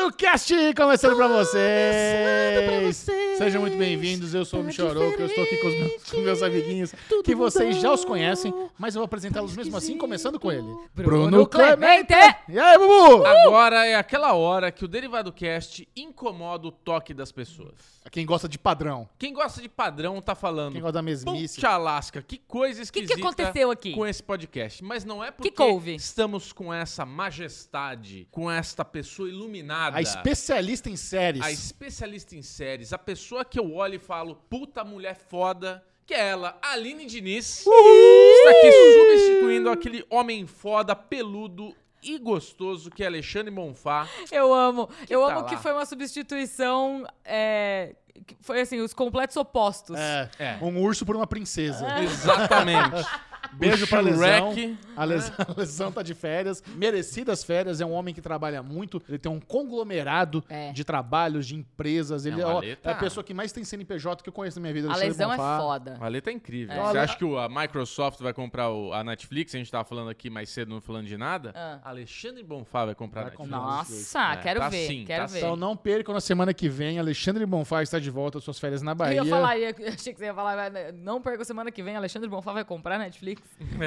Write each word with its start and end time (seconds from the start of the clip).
Derivado 0.00 0.12
Cast 0.16 0.54
começando 0.74 1.16
pra 1.16 1.28
vocês. 1.28 2.64
pra 2.64 2.80
vocês. 2.80 3.29
Sejam 3.40 3.62
muito 3.62 3.78
bem-vindos. 3.78 4.34
Eu 4.34 4.44
sou 4.44 4.60
o 4.60 4.62
Tá 4.62 4.66
Michel 4.66 4.90
Arouca. 4.90 5.18
Eu 5.18 5.26
estou 5.26 5.44
aqui 5.44 5.56
com 5.56 5.68
os 5.68 5.74
meus, 5.74 6.10
com 6.10 6.20
meus 6.20 6.42
amiguinhos 6.42 6.94
Tudo 7.08 7.22
que 7.22 7.34
vocês 7.34 7.80
já 7.80 7.90
os 7.90 8.04
conhecem, 8.04 8.52
mas 8.78 8.94
eu 8.94 8.98
vou 8.98 9.06
apresentá-los 9.06 9.56
mesmo 9.56 9.74
assim, 9.78 9.96
começando 9.96 10.38
com 10.38 10.52
ele. 10.52 10.68
Bruno 10.92 11.46
Clemente. 11.46 12.12
E 12.46 12.58
aí, 12.58 12.76
Bubu? 12.76 13.24
Agora 13.24 13.86
é 13.86 13.94
aquela 13.94 14.34
hora 14.34 14.70
que 14.70 14.84
o 14.84 14.88
Derivado 14.88 15.32
Cast 15.32 15.88
incomoda 15.96 16.68
o 16.68 16.70
toque 16.70 17.14
das 17.14 17.32
pessoas. 17.32 17.98
Quem 18.10 18.26
gosta 18.26 18.48
de 18.48 18.58
padrão, 18.58 19.08
Quem 19.18 19.32
gosta 19.32 19.62
de 19.62 19.68
padrão 19.68 20.20
tá 20.20 20.34
falando. 20.34 20.72
quem 20.72 20.80
gosta 20.80 20.94
da 20.94 21.02
mesmice. 21.02 21.54
Puxa 21.54 21.68
Alasca, 21.68 22.22
que 22.22 22.38
coisa 22.38 22.80
que 22.80 23.00
esquisita 23.00 23.20
aconteceu 23.20 23.70
aqui? 23.70 23.92
com 23.92 24.06
esse 24.06 24.22
podcast. 24.22 24.82
Mas 24.82 25.04
não 25.04 25.22
é 25.22 25.30
porque 25.30 25.50
que 25.50 25.90
estamos 25.92 26.52
com 26.52 26.74
essa 26.74 27.06
majestade, 27.06 28.26
com 28.30 28.50
esta 28.50 28.84
pessoa 28.84 29.28
iluminada. 29.28 29.96
A 29.96 30.02
especialista 30.02 30.90
em 30.90 30.96
séries. 30.96 31.42
a 31.42 31.50
especialista 31.52 32.34
em 32.34 32.42
séries, 32.42 32.92
a 32.92 32.98
pessoa 32.98 33.29
que 33.44 33.58
eu 33.58 33.74
olho 33.74 33.94
e 33.94 33.98
falo, 33.98 34.36
puta 34.48 34.82
mulher 34.84 35.14
foda, 35.14 35.84
que 36.06 36.14
é 36.14 36.28
ela, 36.30 36.58
Aline 36.60 37.06
Diniz, 37.06 37.60
está 37.66 38.50
aqui 38.50 38.72
substituindo 38.72 39.70
aquele 39.70 40.04
homem 40.10 40.46
foda, 40.46 40.94
peludo 40.96 41.74
e 42.02 42.18
gostoso 42.18 42.90
que 42.90 43.02
é 43.02 43.06
Alexandre 43.06 43.50
Bonfá. 43.50 44.08
Eu 44.32 44.52
amo. 44.52 44.88
eu 45.08 45.20
tá 45.20 45.26
amo 45.26 45.40
lá? 45.42 45.46
que 45.46 45.56
foi 45.56 45.72
uma 45.72 45.86
substituição. 45.86 47.06
é, 47.24 47.94
foi 48.40 48.60
assim, 48.60 48.80
os 48.80 48.92
completos 48.92 49.36
opostos. 49.36 49.96
É, 49.98 50.30
É. 50.38 50.58
um 50.62 50.80
urso 50.82 51.06
por 51.06 51.14
uma 51.16 51.26
princesa. 51.26 51.86
Exatamente. 52.00 53.06
Beijo 53.52 53.84
O 53.84 53.88
pra 53.88 54.00
Lesão. 54.00 54.54
A 54.96 55.04
lesão, 55.04 55.34
a 55.56 55.60
lesão 55.60 55.92
tá 55.92 56.02
de 56.02 56.14
férias. 56.14 56.62
Merecidas 56.76 57.42
férias. 57.44 57.80
É 57.80 57.86
um 57.86 57.92
homem 57.92 58.14
que 58.14 58.20
trabalha 58.20 58.62
muito. 58.62 59.02
Ele 59.08 59.18
tem 59.18 59.30
um 59.30 59.40
conglomerado 59.40 60.42
É. 60.48 60.72
de 60.72 60.84
trabalhos, 60.84 61.46
de 61.46 61.54
empresas. 61.56 62.24
Ele 62.26 62.40
é, 62.40 62.44
Não, 62.44 62.48
ó, 62.50 62.54
a 62.54 62.58
Ale 62.58 62.70
é 62.70 62.76
tá- 62.76 62.92
a 62.92 62.94
pessoa 62.94 63.22
que 63.24 63.34
mais 63.34 63.52
tem 63.52 63.64
CNPJ 63.64 64.22
que 64.22 64.28
eu 64.28 64.32
conheço 64.32 64.58
na 64.58 64.62
minha 64.62 64.72
vida. 64.74 64.88
A 64.88 64.92
Alexandre 64.92 65.26
lesão 65.26 65.32
é 65.32 65.36
foda. 65.60 65.96
A 66.00 66.08
letra 66.08 66.32
é 66.32 66.34
incrível. 66.34 66.74
É. 66.74 66.82
Você 66.90 66.98
acha 66.98 67.16
que 67.16 67.24
a 67.36 67.48
Microsoft 67.48 68.20
vai 68.20 68.32
comprar 68.32 68.70
o- 68.70 68.92
a 68.92 69.02
Netflix? 69.04 69.54
A 69.54 69.58
gente 69.58 69.70
tava 69.70 69.84
falando 69.84 70.10
aqui 70.10 70.30
mais 70.30 70.48
cedo, 70.50 70.68
não 70.70 70.80
falando 70.80 71.06
de 71.06 71.16
nada. 71.16 71.52
Ah. 71.54 71.80
Alexandre 71.84 72.42
Bonfá 72.42 72.84
vai 72.86 72.94
comprar 72.94 73.20
a 73.20 73.24
Vai 73.24 73.30
Netflix. 73.32 73.52
comprar. 73.54 73.76
Nossa, 73.76 74.32
É, 74.32 74.36
quero 74.36 74.60
tá 74.60 74.68
ver, 74.68 74.86
sim, 74.86 75.04
quero 75.04 75.26
tá 75.26 75.32
ver. 75.32 75.38
Então 75.38 75.56
não 75.56 75.76
percam 75.76 76.14
na 76.14 76.20
semana 76.20 76.54
que 76.54 76.68
vem. 76.68 76.98
Alexandre 76.98 77.44
Bonfá 77.46 77.82
está 77.82 77.98
de 77.98 78.10
volta 78.10 78.38
às 78.38 78.44
suas 78.44 78.58
férias 78.58 78.82
na 78.82 78.92
Eu 78.92 78.96
Bahia. 78.96 79.14
ia 79.22 79.26
falar, 79.26 79.58
eu 79.58 79.68
achei 79.92 80.12
que 80.12 80.18
você 80.18 80.26
ia 80.26 80.34
falar, 80.34 80.70
não 80.94 81.20
perca 81.20 81.44
semana 81.44 81.70
que 81.70 81.82
vem, 81.82 81.96
Alexandre 81.96 82.28
Bonfá 82.28 82.52
vai 82.52 82.64
comprar 82.64 82.98
Netflix. 82.98 83.39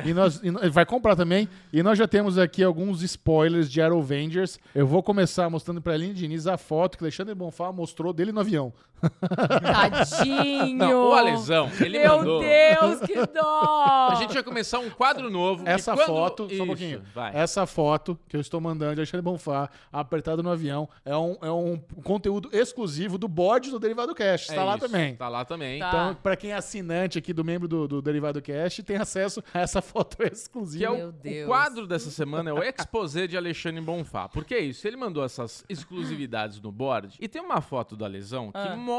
E 0.05 0.13
nós, 0.13 0.41
e 0.43 0.69
vai 0.69 0.85
comprar 0.85 1.15
também. 1.15 1.49
E 1.71 1.81
nós 1.81 1.97
já 1.97 2.07
temos 2.07 2.37
aqui 2.37 2.63
alguns 2.63 3.01
spoilers 3.01 3.69
de 3.71 3.81
Arrowvengers. 3.81 4.59
Eu 4.73 4.85
vou 4.85 5.01
começar 5.01 5.49
mostrando 5.49 5.81
pra 5.81 5.93
Aline 5.93 6.13
Diniz 6.13 6.47
a 6.47 6.57
foto 6.57 6.97
que 6.97 7.03
Alexandre 7.03 7.33
Bonfá 7.33 7.71
mostrou 7.71 8.13
dele 8.13 8.31
no 8.31 8.39
avião. 8.39 8.71
Tadinho! 9.73 10.75
Não, 10.77 11.09
o 11.09 11.13
Alesão, 11.13 11.69
ele 11.79 11.99
Meu 11.99 12.17
mandou. 12.17 12.39
Deus, 12.41 12.99
que 13.01 13.15
dó! 13.33 14.07
A 14.11 14.15
gente 14.15 14.33
vai 14.33 14.43
começar 14.43 14.79
um 14.79 14.89
quadro 14.89 15.29
novo. 15.29 15.63
Essa 15.67 15.93
quando- 15.93 16.05
foto, 16.07 16.45
Isso, 16.47 16.57
só 16.57 16.63
um 16.63 16.67
pouquinho. 16.67 17.01
Vai. 17.13 17.35
Essa 17.35 17.65
foto 17.65 18.17
que 18.27 18.35
eu 18.35 18.41
estou 18.41 18.59
mandando 18.61 18.93
de 18.95 18.99
Alexandre 19.01 19.21
Bonfá, 19.23 19.69
apertado 19.91 20.41
no 20.43 20.49
avião, 20.51 20.87
é 21.05 21.15
um, 21.15 21.37
é 21.41 21.51
um 21.51 21.77
conteúdo 22.03 22.49
exclusivo 22.51 23.17
do 23.17 23.27
board 23.27 23.69
do 23.71 23.79
Derivado 23.79 24.13
Cash. 24.15 24.49
Está 24.49 24.61
É 24.61 24.63
lá 24.63 24.75
isso, 24.77 24.85
também. 24.87 25.15
Tá 25.15 25.29
lá 25.29 25.45
também. 25.45 25.79
Tá. 25.79 25.87
Então, 25.87 26.15
pra 26.21 26.35
quem 26.35 26.51
é 26.51 26.55
assinante 26.55 27.17
aqui 27.17 27.33
do 27.33 27.43
membro 27.43 27.67
do, 27.67 27.87
do 27.87 28.01
Derivado 28.01 28.41
Cash, 28.41 28.81
tem 28.85 28.97
acesso 28.97 29.43
a 29.53 29.59
essa 29.61 29.81
foto 29.81 30.17
Que 30.17 30.23
é 30.23 30.27
exclusiva. 30.27 30.91
o, 30.91 30.97
Meu 30.97 31.09
o 31.09 31.11
Deus. 31.11 31.47
quadro 31.47 31.87
dessa 31.87 32.09
semana 32.09 32.49
é 32.49 32.53
o 32.53 32.63
exposé 32.63 33.27
de 33.27 33.37
Alexandre 33.37 33.81
Bonfá. 33.81 34.27
Porque 34.29 34.53
é 34.55 34.59
isso, 34.59 34.87
ele 34.87 34.97
mandou 34.97 35.23
essas 35.23 35.63
exclusividades 35.69 36.59
no 36.61 36.71
board 36.71 37.15
e 37.19 37.27
tem 37.27 37.41
uma 37.41 37.61
foto 37.61 37.95
da 37.95 38.07
lesão 38.07 38.51
que 38.51 38.57
Ah. 38.57 38.75
mostra 38.75 38.92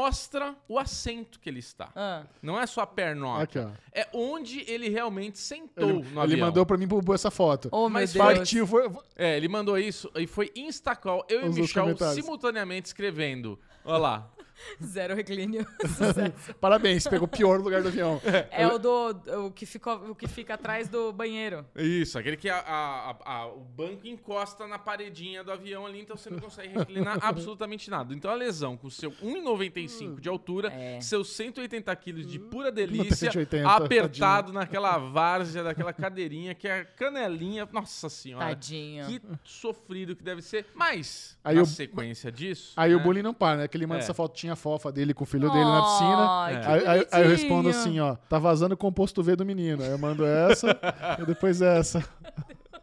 o 0.67 0.77
assento 0.79 1.39
que 1.39 1.49
ele 1.49 1.59
está. 1.59 1.89
Ah, 1.95 2.23
Não 2.41 2.59
é 2.59 2.65
só 2.65 2.81
a 2.81 2.87
pernoca. 2.87 3.43
Aqui, 3.43 3.59
ó. 3.59 3.69
É 3.93 4.07
onde 4.13 4.63
ele 4.69 4.89
realmente 4.89 5.37
sentou 5.39 5.89
Ele, 5.89 5.99
no 5.99 6.09
ele 6.09 6.19
avião. 6.19 6.39
mandou 6.47 6.65
pra 6.65 6.77
mim 6.77 6.87
Bubu 6.87 7.13
essa 7.13 7.31
foto. 7.31 7.69
oh, 7.71 7.81
meu 7.83 7.89
Mas 7.91 8.13
Deus. 8.13 8.25
Partiu, 8.25 8.67
foi, 8.67 8.89
É, 9.15 9.37
ele 9.37 9.47
mandou 9.47 9.77
isso 9.77 10.11
e 10.15 10.27
foi 10.27 10.51
instacall. 10.55 11.25
Eu 11.29 11.41
e 11.41 11.45
o 11.45 11.49
Os 11.49 11.55
Michel 11.57 11.83
comentários. 11.83 12.15
simultaneamente 12.23 12.87
escrevendo. 12.87 13.59
Olha 13.83 13.97
lá. 13.97 14.31
Zero 14.83 15.15
reclínio. 15.15 15.65
Parabéns, 16.59 17.07
pegou 17.07 17.25
o 17.25 17.29
pior 17.29 17.59
lugar 17.59 17.81
do 17.81 17.87
avião. 17.89 18.21
É 18.51 18.67
o 18.67 18.77
do 18.77 19.09
o 19.47 19.51
que, 19.51 19.65
fica, 19.65 19.93
o 19.95 20.15
que 20.15 20.27
fica 20.27 20.53
atrás 20.55 20.87
do 20.89 21.11
banheiro. 21.11 21.65
Isso, 21.75 22.17
aquele 22.17 22.37
que 22.37 22.49
a- 22.49 22.59
a- 22.59 23.17
a- 23.25 23.47
o 23.47 23.59
banco 23.61 24.07
encosta 24.07 24.67
na 24.67 24.77
paredinha 24.79 25.43
do 25.43 25.51
avião 25.51 25.85
ali, 25.85 26.01
então 26.01 26.15
você 26.17 26.29
não 26.29 26.39
consegue 26.39 26.77
reclinar 26.77 27.17
absolutamente 27.21 27.89
nada. 27.89 28.13
Então 28.13 28.31
a 28.31 28.35
lesão 28.35 28.77
com 28.77 28.89
seu 28.89 29.11
1,95 29.21 30.19
de 30.19 30.29
altura, 30.29 30.71
É. 30.73 30.99
seus 31.01 31.29
180 31.35 31.95
quilos 31.95 32.27
de 32.27 32.39
pura 32.39 32.71
delícia, 32.71 33.31
180, 33.31 33.69
apertado 33.69 34.51
naquela 34.53 34.97
várzea 34.97 35.63
daquela 35.63 35.93
cadeirinha 35.93 36.53
que 36.55 36.67
é 36.67 36.81
a 36.81 36.85
canelinha. 36.85 37.67
Nossa 37.71 38.09
senhora. 38.09 38.45
Tadinho. 38.47 39.05
Que 39.07 39.21
sofrido 39.43 40.15
que 40.15 40.23
deve 40.23 40.41
ser. 40.41 40.65
Mas, 40.73 41.37
Aí 41.43 41.55
na 41.55 41.61
o- 41.61 41.65
sequência 41.65 42.31
disso. 42.31 42.73
Aí 42.75 42.93
o 42.93 42.97
né, 42.97 43.03
bullying 43.03 43.21
não 43.21 43.33
para, 43.33 43.57
né? 43.61 43.67
Que 43.67 43.77
ele 43.77 43.85
manda 43.85 44.01
É. 44.01 44.03
essa 44.03 44.13
fotinha 44.13 44.44
fofa 44.53 44.91
dele 44.91 45.13
com 45.13 45.23
o 45.23 45.27
filho 45.27 45.49
dele 45.49 45.63
na 45.63 45.81
piscina. 45.81 46.43
Aí, 46.45 46.55
aí- 46.89 47.07
aí 47.11 47.23
eu 47.23 47.29
respondo 47.29 47.69
assim, 47.69 48.01
ó. 48.01 48.17
Tá 48.27 48.37
vazando 48.37 48.73
o 48.73 48.77
composto 48.77 49.23
V 49.23 49.33
do 49.37 49.45
menino. 49.45 49.81
Aí 49.81 49.91
eu 49.91 49.97
mando 49.97 50.25
essa 50.25 50.77
e 51.21 51.25
depois 51.25 51.61
essa. 51.61 52.03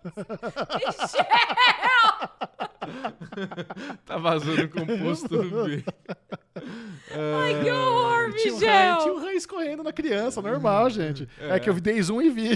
Tá 4.06 4.16
vazando 4.18 4.68
composto 4.68 5.28
B. 5.28 5.84
Ai, 6.54 7.62
que 7.64 7.70
horror, 7.70 8.32
Tinha 8.34 8.54
um, 8.54 8.58
tinha 8.58 9.12
um 9.14 9.30
escorrendo 9.30 9.82
na 9.82 9.92
criança, 9.92 10.40
normal, 10.42 10.90
gente. 10.90 11.28
É, 11.40 11.58
que 11.58 11.68
eu 11.68 11.74
dei 11.80 12.00
zoom 12.02 12.22
e 12.22 12.30
vi. 12.30 12.50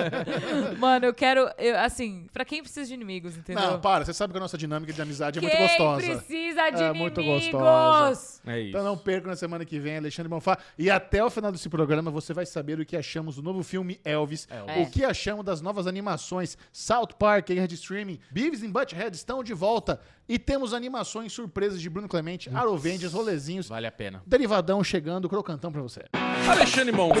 Mano, 0.78 1.06
eu 1.06 1.14
quero, 1.14 1.48
eu, 1.58 1.78
assim, 1.78 2.26
pra 2.32 2.44
quem 2.44 2.62
precisa 2.62 2.86
de 2.86 2.94
inimigos, 2.94 3.36
entendeu? 3.36 3.62
Não, 3.62 3.80
para. 3.80 4.04
Você 4.04 4.12
sabe 4.12 4.32
que 4.32 4.36
a 4.36 4.40
nossa 4.40 4.58
dinâmica 4.58 4.92
de 4.92 5.00
amizade 5.00 5.38
é 5.38 5.42
quem 5.42 5.48
muito 5.50 5.68
gostosa. 5.68 6.06
precisa 6.06 6.70
de 6.70 6.82
É 6.82 6.92
muito 6.92 7.20
inimigos? 7.20 7.50
gostosa. 7.50 8.40
É 8.46 8.60
isso. 8.60 8.68
Então 8.70 8.84
não 8.84 8.96
perca 8.96 9.26
na 9.28 9.36
semana 9.36 9.64
que 9.64 9.78
vem, 9.78 9.96
Alexandre 9.96 10.28
Bonfá. 10.28 10.58
E 10.78 10.90
até 10.90 11.24
o 11.24 11.30
final 11.30 11.50
desse 11.50 11.68
programa 11.68 12.10
você 12.10 12.32
vai 12.34 12.44
saber 12.46 12.78
o 12.78 12.84
que 12.86 12.96
achamos 12.96 13.36
do 13.36 13.42
novo 13.42 13.62
filme 13.62 13.98
Elvis, 14.04 14.46
Elvis. 14.50 14.88
o 14.88 14.90
que 14.90 15.04
achamos 15.04 15.44
das 15.44 15.60
novas 15.60 15.86
animações 15.86 16.58
South 16.72 17.08
Park, 17.18 17.48
Guerra 17.48 17.66
de 17.68 17.74
Streaming, 17.74 18.18
Beavis 18.30 18.62
e 18.62 18.68
Butthead 18.68 19.14
estão 19.16 19.42
de 19.42 19.53
volta 19.54 20.00
e 20.28 20.38
temos 20.38 20.74
animações 20.74 21.32
surpresas 21.32 21.80
de 21.80 21.88
Bruno 21.88 22.08
Clemente, 22.08 22.50
Arrovendes, 22.54 23.12
rolezinhos, 23.12 23.68
Vale 23.68 23.86
a 23.86 23.92
pena. 23.92 24.22
derivadão 24.26 24.82
chegando, 24.82 25.28
crocantão 25.28 25.70
pra 25.70 25.80
você. 25.82 26.04
Alexandre 26.48 26.92
Bonfá. 26.92 27.14